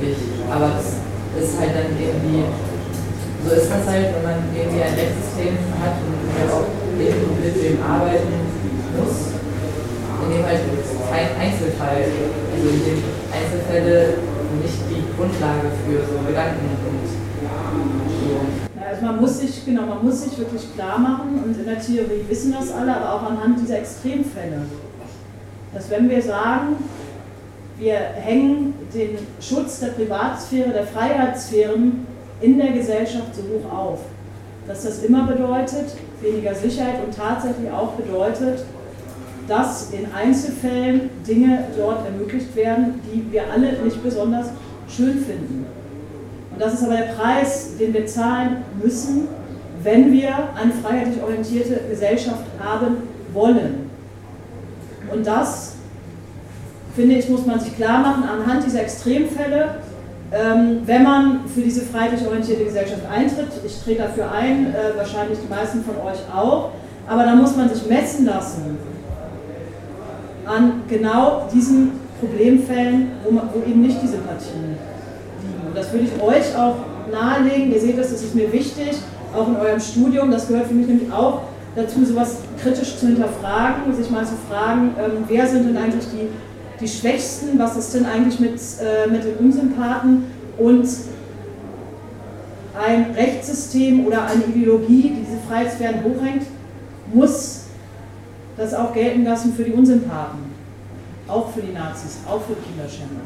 nicht. 0.00 0.20
Aber 0.48 0.80
es 0.80 0.88
ist 1.36 1.60
halt 1.60 1.76
dann 1.76 1.92
irgendwie, 2.00 2.48
so 3.44 3.54
ist 3.54 3.70
das 3.70 3.86
halt, 3.86 4.14
wenn 4.14 4.22
man 4.22 4.38
irgendwie 4.54 4.82
ein 4.82 4.94
Rechtssystem 4.94 5.58
hat 5.82 5.98
und 5.98 6.22
halt 6.30 6.50
auch 6.52 6.68
mit 6.96 7.54
dem 7.58 7.82
arbeiten 7.82 8.38
muss, 8.96 9.34
in 10.22 10.30
dem 10.30 10.46
halt 10.46 10.60
kein 11.10 11.28
Einzelfall, 11.40 12.06
also 12.06 12.68
in 12.70 12.84
dem 12.86 13.00
Einzelfälle 13.34 14.14
nicht 14.62 14.78
die 14.90 15.02
Grundlage 15.16 15.74
für 15.82 16.06
so 16.06 16.22
Gedanken 16.26 16.70
und 16.86 17.08
so. 17.08 18.82
Also 18.84 19.06
man 19.06 19.20
muss 19.20 19.38
sich, 19.40 19.64
genau, 19.64 19.86
man 19.86 20.04
muss 20.04 20.22
sich 20.22 20.38
wirklich 20.38 20.74
klar 20.74 20.98
machen 20.98 21.42
und 21.44 21.58
in 21.58 21.64
der 21.64 21.80
Theorie 21.80 22.24
wissen 22.28 22.52
das 22.52 22.70
alle, 22.72 22.96
aber 22.96 23.14
auch 23.14 23.30
anhand 23.30 23.60
dieser 23.60 23.78
Extremfälle, 23.78 24.66
dass 25.72 25.90
wenn 25.90 26.08
wir 26.08 26.22
sagen, 26.22 26.76
wir 27.78 27.94
hängen 27.94 28.74
den 28.94 29.18
Schutz 29.40 29.80
der 29.80 29.88
Privatsphäre, 29.88 30.70
der 30.70 30.86
Freiheitssphären 30.86 32.06
in 32.42 32.58
der 32.58 32.72
Gesellschaft 32.72 33.34
so 33.34 33.42
hoch 33.42 33.72
auf, 33.72 33.98
dass 34.66 34.84
das 34.84 35.02
immer 35.02 35.26
bedeutet, 35.26 35.96
weniger 36.20 36.54
Sicherheit 36.54 36.96
und 37.04 37.16
tatsächlich 37.16 37.70
auch 37.70 37.92
bedeutet, 37.92 38.64
dass 39.48 39.90
in 39.90 40.12
Einzelfällen 40.12 41.10
Dinge 41.26 41.64
dort 41.76 42.06
ermöglicht 42.06 42.54
werden, 42.54 43.00
die 43.04 43.32
wir 43.32 43.50
alle 43.52 43.72
nicht 43.84 44.02
besonders 44.02 44.48
schön 44.88 45.18
finden. 45.18 45.66
Und 46.52 46.60
das 46.60 46.74
ist 46.74 46.84
aber 46.84 46.96
der 46.96 47.12
Preis, 47.14 47.76
den 47.78 47.94
wir 47.94 48.06
zahlen 48.06 48.58
müssen, 48.82 49.28
wenn 49.82 50.12
wir 50.12 50.30
eine 50.54 50.72
freiheitlich 50.72 51.22
orientierte 51.22 51.80
Gesellschaft 51.88 52.44
haben 52.62 52.98
wollen. 53.32 53.90
Und 55.12 55.26
das, 55.26 55.74
finde 56.94 57.16
ich, 57.16 57.28
muss 57.28 57.46
man 57.46 57.58
sich 57.58 57.74
klar 57.74 58.00
machen 58.00 58.24
anhand 58.24 58.64
dieser 58.64 58.82
Extremfälle, 58.82 59.76
wenn 60.86 61.02
man 61.02 61.40
für 61.46 61.60
diese 61.60 61.82
freiheitlich 61.82 62.26
orientierte 62.26 62.64
Gesellschaft 62.64 63.02
eintritt. 63.10 63.48
Ich 63.66 63.82
trete 63.82 64.02
dafür 64.02 64.32
ein, 64.32 64.74
äh, 64.74 64.96
wahrscheinlich 64.96 65.38
die 65.38 65.48
meisten 65.48 65.84
von 65.84 65.96
euch 65.96 66.20
auch. 66.34 66.70
Aber 67.06 67.24
da 67.24 67.34
muss 67.34 67.54
man 67.56 67.68
sich 67.68 67.86
messen 67.86 68.26
lassen 68.26 68.78
an 70.46 70.82
genau 70.88 71.48
diesen 71.52 71.92
Problemfällen, 72.20 73.12
wo, 73.24 73.32
man, 73.32 73.48
wo 73.52 73.68
eben 73.68 73.82
nicht 73.82 74.00
die 74.02 74.06
Sympathien 74.06 74.76
liegen. 75.42 75.66
Und 75.66 75.76
das 75.76 75.92
würde 75.92 76.06
ich 76.06 76.22
euch 76.22 76.56
auch 76.56 76.76
nahelegen. 77.10 77.72
Ihr 77.72 77.80
seht 77.80 77.98
das, 77.98 78.10
das 78.10 78.22
ist 78.22 78.34
mir 78.34 78.50
wichtig, 78.52 78.92
auch 79.36 79.48
in 79.48 79.56
eurem 79.56 79.80
Studium. 79.80 80.30
Das 80.30 80.48
gehört 80.48 80.68
für 80.68 80.74
mich 80.74 80.86
nämlich 80.86 81.12
auch 81.12 81.42
dazu, 81.74 82.04
sowas 82.04 82.38
kritisch 82.62 82.96
zu 82.96 83.06
hinterfragen, 83.06 83.94
sich 83.94 84.10
mal 84.10 84.24
zu 84.24 84.34
fragen, 84.48 84.94
ähm, 84.98 85.24
wer 85.28 85.46
sind 85.46 85.68
denn 85.68 85.76
eigentlich 85.76 86.04
die, 86.12 86.28
die 86.80 86.88
Schwächsten, 86.88 87.58
was 87.58 87.76
ist 87.76 87.94
denn 87.94 88.06
eigentlich 88.06 88.40
mit, 88.40 88.60
äh, 88.80 89.10
mit 89.10 89.24
den 89.24 89.36
Unsympathen 89.36 90.24
und 90.58 90.86
ein 92.74 93.10
Rechtssystem 93.14 94.06
oder 94.06 94.26
eine 94.26 94.44
Ideologie, 94.44 95.02
die 95.14 95.24
diese 95.24 95.38
Freiheitssphären 95.48 96.02
hochhängt, 96.04 96.44
muss 97.12 97.64
das 98.56 98.74
auch 98.74 98.92
gelten 98.92 99.24
lassen 99.24 99.54
für 99.54 99.64
die 99.64 99.72
Unsympathen, 99.72 100.40
auch 101.28 101.50
für 101.52 101.60
die 101.60 101.72
Nazis, 101.72 102.18
auch 102.26 102.40
für 102.42 102.54
Kinderschänder. 102.54 103.20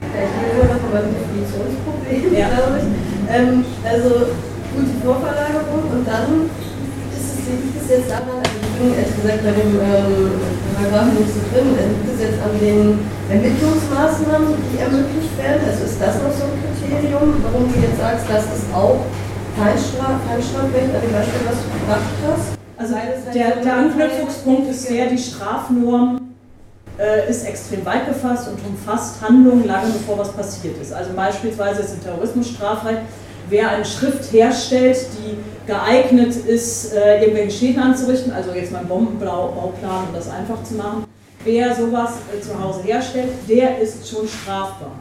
Ich 0.00 0.68
noch 0.68 0.88
über 0.88 1.00
Definitionsproblem, 1.00 2.34
Ja. 2.34 2.48
glaube 2.48 2.78
ich. 2.78 3.34
Ähm, 3.34 3.64
also 3.84 4.08
gut, 4.08 4.86
die 4.86 5.04
Vorverlagerung 5.04 5.90
und 5.92 6.06
dann 6.06 6.50
ist 7.12 7.40
es, 7.40 7.46
liegt 7.48 7.82
es 7.82 7.88
jetzt 7.90 8.10
daran, 8.10 8.42
bin 8.78 8.92
ehrlich 8.92 9.16
gesagt 9.16 9.40
bei 9.42 9.52
dem 9.56 9.72
ähm, 9.80 10.36
Paragraphen 10.76 11.16
nicht 11.16 11.32
so 11.32 11.40
drin, 11.48 11.72
liegt 11.72 12.08
es 12.12 12.20
jetzt 12.20 12.40
an 12.44 12.52
den 12.60 13.00
Ermittlungsmaßnahmen, 13.32 14.52
die 14.72 14.78
ermöglicht 14.78 15.32
werden? 15.40 15.64
Also 15.64 15.84
ist 15.84 16.00
das 16.00 16.20
noch 16.20 16.32
so 16.32 16.44
ein 16.44 16.56
Kriterium, 16.60 17.40
warum 17.40 17.72
du 17.72 17.76
jetzt 17.80 17.98
sagst, 17.98 18.28
das 18.28 18.44
ist 18.52 18.68
auch 18.76 19.00
Feinstraf, 19.56 20.20
Feinstrafrecht, 20.28 20.92
an 20.92 21.00
dem 21.00 21.12
Beispiel, 21.12 21.42
was 21.48 21.58
du 21.64 21.68
gebracht 21.72 22.16
hast? 22.28 22.46
Also 22.76 22.92
der, 23.32 23.64
der 23.64 23.74
Anknüpfungspunkt 23.76 24.68
ist 24.68 24.90
der, 24.90 25.08
die 25.08 25.18
Strafnorm 25.18 26.20
äh, 26.98 27.30
ist 27.30 27.46
extrem 27.46 27.84
weit 27.86 28.06
gefasst 28.06 28.48
und 28.48 28.60
umfasst 28.68 29.20
Handlungen 29.22 29.66
lange 29.66 29.88
bevor 29.88 30.18
was 30.18 30.32
passiert 30.32 30.76
ist. 30.80 30.92
Also 30.92 31.12
beispielsweise 31.16 31.80
ist 31.80 31.94
im 31.94 32.02
Terrorismusstrafrecht, 32.02 33.00
wer 33.48 33.70
eine 33.70 33.84
Schrift 33.84 34.32
herstellt, 34.32 34.98
die 35.18 35.36
geeignet 35.66 36.34
ist, 36.34 36.92
äh, 36.92 37.22
irgendwelche 37.22 37.58
Schäden 37.58 37.82
anzurichten, 37.82 38.32
also 38.32 38.52
jetzt 38.52 38.72
mal 38.72 38.78
einen 38.78 38.88
Bombenbauplan, 38.88 40.08
um 40.08 40.14
das 40.14 40.30
einfach 40.30 40.62
zu 40.62 40.74
machen, 40.74 41.04
wer 41.44 41.74
sowas 41.74 42.14
äh, 42.34 42.40
zu 42.40 42.62
Hause 42.62 42.82
herstellt, 42.82 43.30
der 43.48 43.78
ist 43.78 44.08
schon 44.08 44.28
strafbar. 44.28 44.92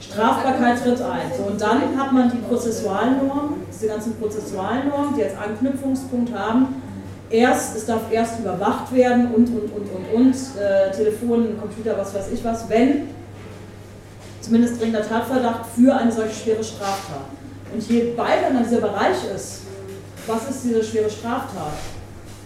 Strafbarkeit 0.00 0.82
tritt 0.82 1.00
ein. 1.02 1.30
So, 1.36 1.44
und 1.44 1.60
dann 1.60 1.98
hat 1.98 2.12
man 2.12 2.30
die 2.30 2.38
Prozessualnorm, 2.38 3.54
diese 3.72 3.88
ganzen 3.88 4.16
Prozessualnormen, 4.16 5.14
die 5.16 5.24
als 5.24 5.36
Anknüpfungspunkt 5.36 6.32
haben. 6.34 6.82
Erst, 7.28 7.76
es 7.76 7.86
darf 7.86 8.02
erst 8.12 8.38
überwacht 8.38 8.94
werden 8.94 9.34
und, 9.34 9.48
und, 9.48 9.72
und, 9.72 9.90
und, 9.90 10.14
und, 10.14 10.34
äh, 10.60 10.92
Telefon, 10.92 11.58
Computer, 11.60 11.98
was 11.98 12.14
weiß 12.14 12.30
ich 12.32 12.44
was, 12.44 12.68
wenn 12.68 13.08
zumindest 14.40 14.80
dringender 14.80 15.06
Tatverdacht 15.06 15.66
für 15.74 15.94
eine 15.94 16.12
solche 16.12 16.34
schwere 16.34 16.64
Straftat. 16.64 17.26
Und 17.72 17.88
je 17.88 18.16
weiter 18.16 18.52
dann 18.52 18.64
dieser 18.64 18.80
Bereich 18.80 19.16
ist, 19.34 19.62
was 20.26 20.48
ist 20.48 20.64
diese 20.64 20.82
schwere 20.82 21.10
Straftat, 21.10 21.72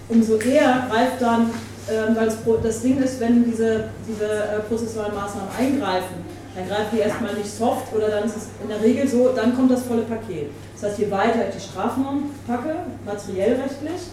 umso 0.08 0.36
eher 0.36 0.86
greift 0.90 1.20
dann, 1.20 1.50
ähm, 1.90 2.16
weil 2.16 2.30
das, 2.62 2.82
Ding 2.82 3.02
ist, 3.02 3.20
wenn 3.20 3.44
diese, 3.44 3.84
diese 4.08 4.26
äh, 4.26 4.60
prozessualen 4.68 5.14
Maßnahmen 5.14 5.50
eingreifen, 5.58 6.24
dann 6.54 6.68
greifen 6.68 6.88
die 6.92 6.98
erstmal 6.98 7.34
nicht 7.34 7.50
soft 7.50 7.94
oder 7.94 8.08
dann 8.08 8.24
ist 8.24 8.36
es 8.36 8.48
in 8.62 8.68
der 8.68 8.82
Regel 8.82 9.06
so, 9.08 9.30
dann 9.34 9.54
kommt 9.54 9.70
das 9.70 9.82
volle 9.82 10.02
Paket. 10.02 10.50
Das 10.74 10.90
heißt, 10.90 10.98
je 10.98 11.10
weiter 11.10 11.48
ich 11.48 11.54
die 11.54 11.60
Strafnorm 11.60 12.30
packe, 12.46 12.74
materiell 13.06 13.60
rechtlich, 13.60 14.08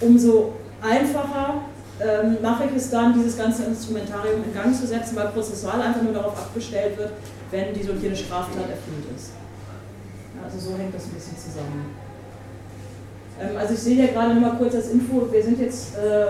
umso 0.00 0.52
einfacher 0.82 1.62
ähm, 2.02 2.38
Mafek 2.42 2.74
ist 2.74 2.92
dann, 2.92 3.14
dieses 3.14 3.36
ganze 3.36 3.64
Instrumentarium 3.64 4.44
in 4.44 4.54
Gang 4.54 4.74
zu 4.74 4.86
setzen, 4.86 5.16
weil 5.16 5.28
prozessual 5.28 5.80
einfach 5.80 6.02
nur 6.02 6.12
darauf 6.12 6.36
abgestellt 6.36 6.96
wird, 6.96 7.12
wenn 7.50 7.74
diese 7.74 7.92
und 7.92 8.02
jene 8.02 8.16
Straftat 8.16 8.62
erfüllt 8.62 9.06
ist. 9.14 9.32
Also 10.42 10.70
so 10.70 10.76
hängt 10.78 10.94
das 10.94 11.04
ein 11.04 11.14
bisschen 11.14 11.36
zusammen. 11.36 11.94
Ähm, 13.40 13.56
also 13.56 13.74
ich 13.74 13.80
sehe 13.80 14.06
ja 14.06 14.12
gerade 14.12 14.34
noch 14.34 14.40
mal 14.40 14.56
kurz 14.56 14.74
als 14.74 14.88
Info, 14.90 15.30
wir 15.30 15.42
sind 15.42 15.60
jetzt 15.60 15.96
äh, 15.96 16.26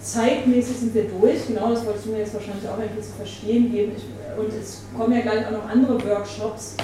zeitmäßig 0.00 0.76
sind 0.76 0.94
wir 0.94 1.04
durch, 1.04 1.46
genau 1.46 1.70
das 1.70 1.84
wolltest 1.84 2.06
du 2.06 2.10
mir 2.10 2.18
jetzt 2.18 2.34
wahrscheinlich 2.34 2.68
auch 2.68 2.78
irgendwie 2.78 3.02
zu 3.02 3.12
verstehen 3.12 3.72
geben. 3.72 3.92
Ich, 3.96 4.04
und 4.38 4.52
es 4.52 4.82
kommen 4.96 5.14
ja 5.14 5.22
gleich 5.22 5.46
auch 5.46 5.52
noch 5.52 5.68
andere 5.68 6.02
Workshops. 6.06 6.74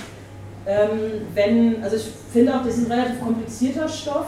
Ähm, 0.67 1.23
wenn, 1.35 1.83
also 1.83 1.97
ich 1.97 2.11
finde 2.33 2.55
auch, 2.55 2.65
das 2.65 2.79
ist 2.79 2.87
ein 2.87 2.93
relativ 2.93 3.21
komplizierter 3.21 3.89
Stoff. 3.89 4.27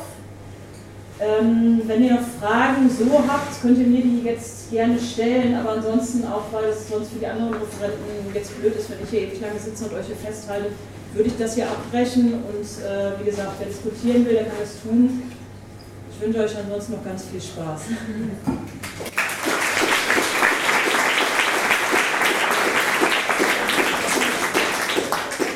Ähm, 1.21 1.83
wenn 1.87 2.03
ihr 2.03 2.15
noch 2.15 2.27
Fragen 2.41 2.91
so 2.91 3.23
habt, 3.29 3.63
könnt 3.63 3.79
ihr 3.79 3.87
mir 3.87 4.03
die 4.03 4.23
jetzt 4.25 4.71
gerne 4.71 4.99
stellen, 4.99 5.55
aber 5.55 5.73
ansonsten 5.73 6.27
auch, 6.27 6.43
weil 6.51 6.65
es 6.65 6.89
sonst 6.89 7.13
für 7.13 7.21
die 7.21 7.27
anderen 7.27 7.55
Referenten 7.55 8.35
jetzt 8.35 8.59
blöd 8.61 8.75
ist, 8.75 8.91
wenn 8.91 8.99
ich 9.05 9.11
hier 9.11 9.21
ewig 9.21 9.41
lange 9.41 9.59
sitze 9.61 9.85
und 9.85 9.95
euch 9.95 10.07
hier 10.07 10.17
festhalte, 10.17 10.71
würde 11.13 11.29
ich 11.29 11.39
das 11.39 11.55
hier 11.55 11.69
abbrechen 11.69 12.35
und 12.35 12.85
äh, 12.85 13.21
wie 13.21 13.25
gesagt, 13.31 13.53
wer 13.59 13.69
diskutieren 13.69 14.27
will, 14.27 14.35
der 14.35 14.45
kann 14.45 14.57
es 14.63 14.83
tun. 14.83 15.23
Ich 16.11 16.21
wünsche 16.21 16.41
euch 16.41 16.57
ansonsten 16.57 16.95
noch 16.95 17.05
ganz 17.05 17.25
viel 17.25 17.41
Spaß. 17.41 17.83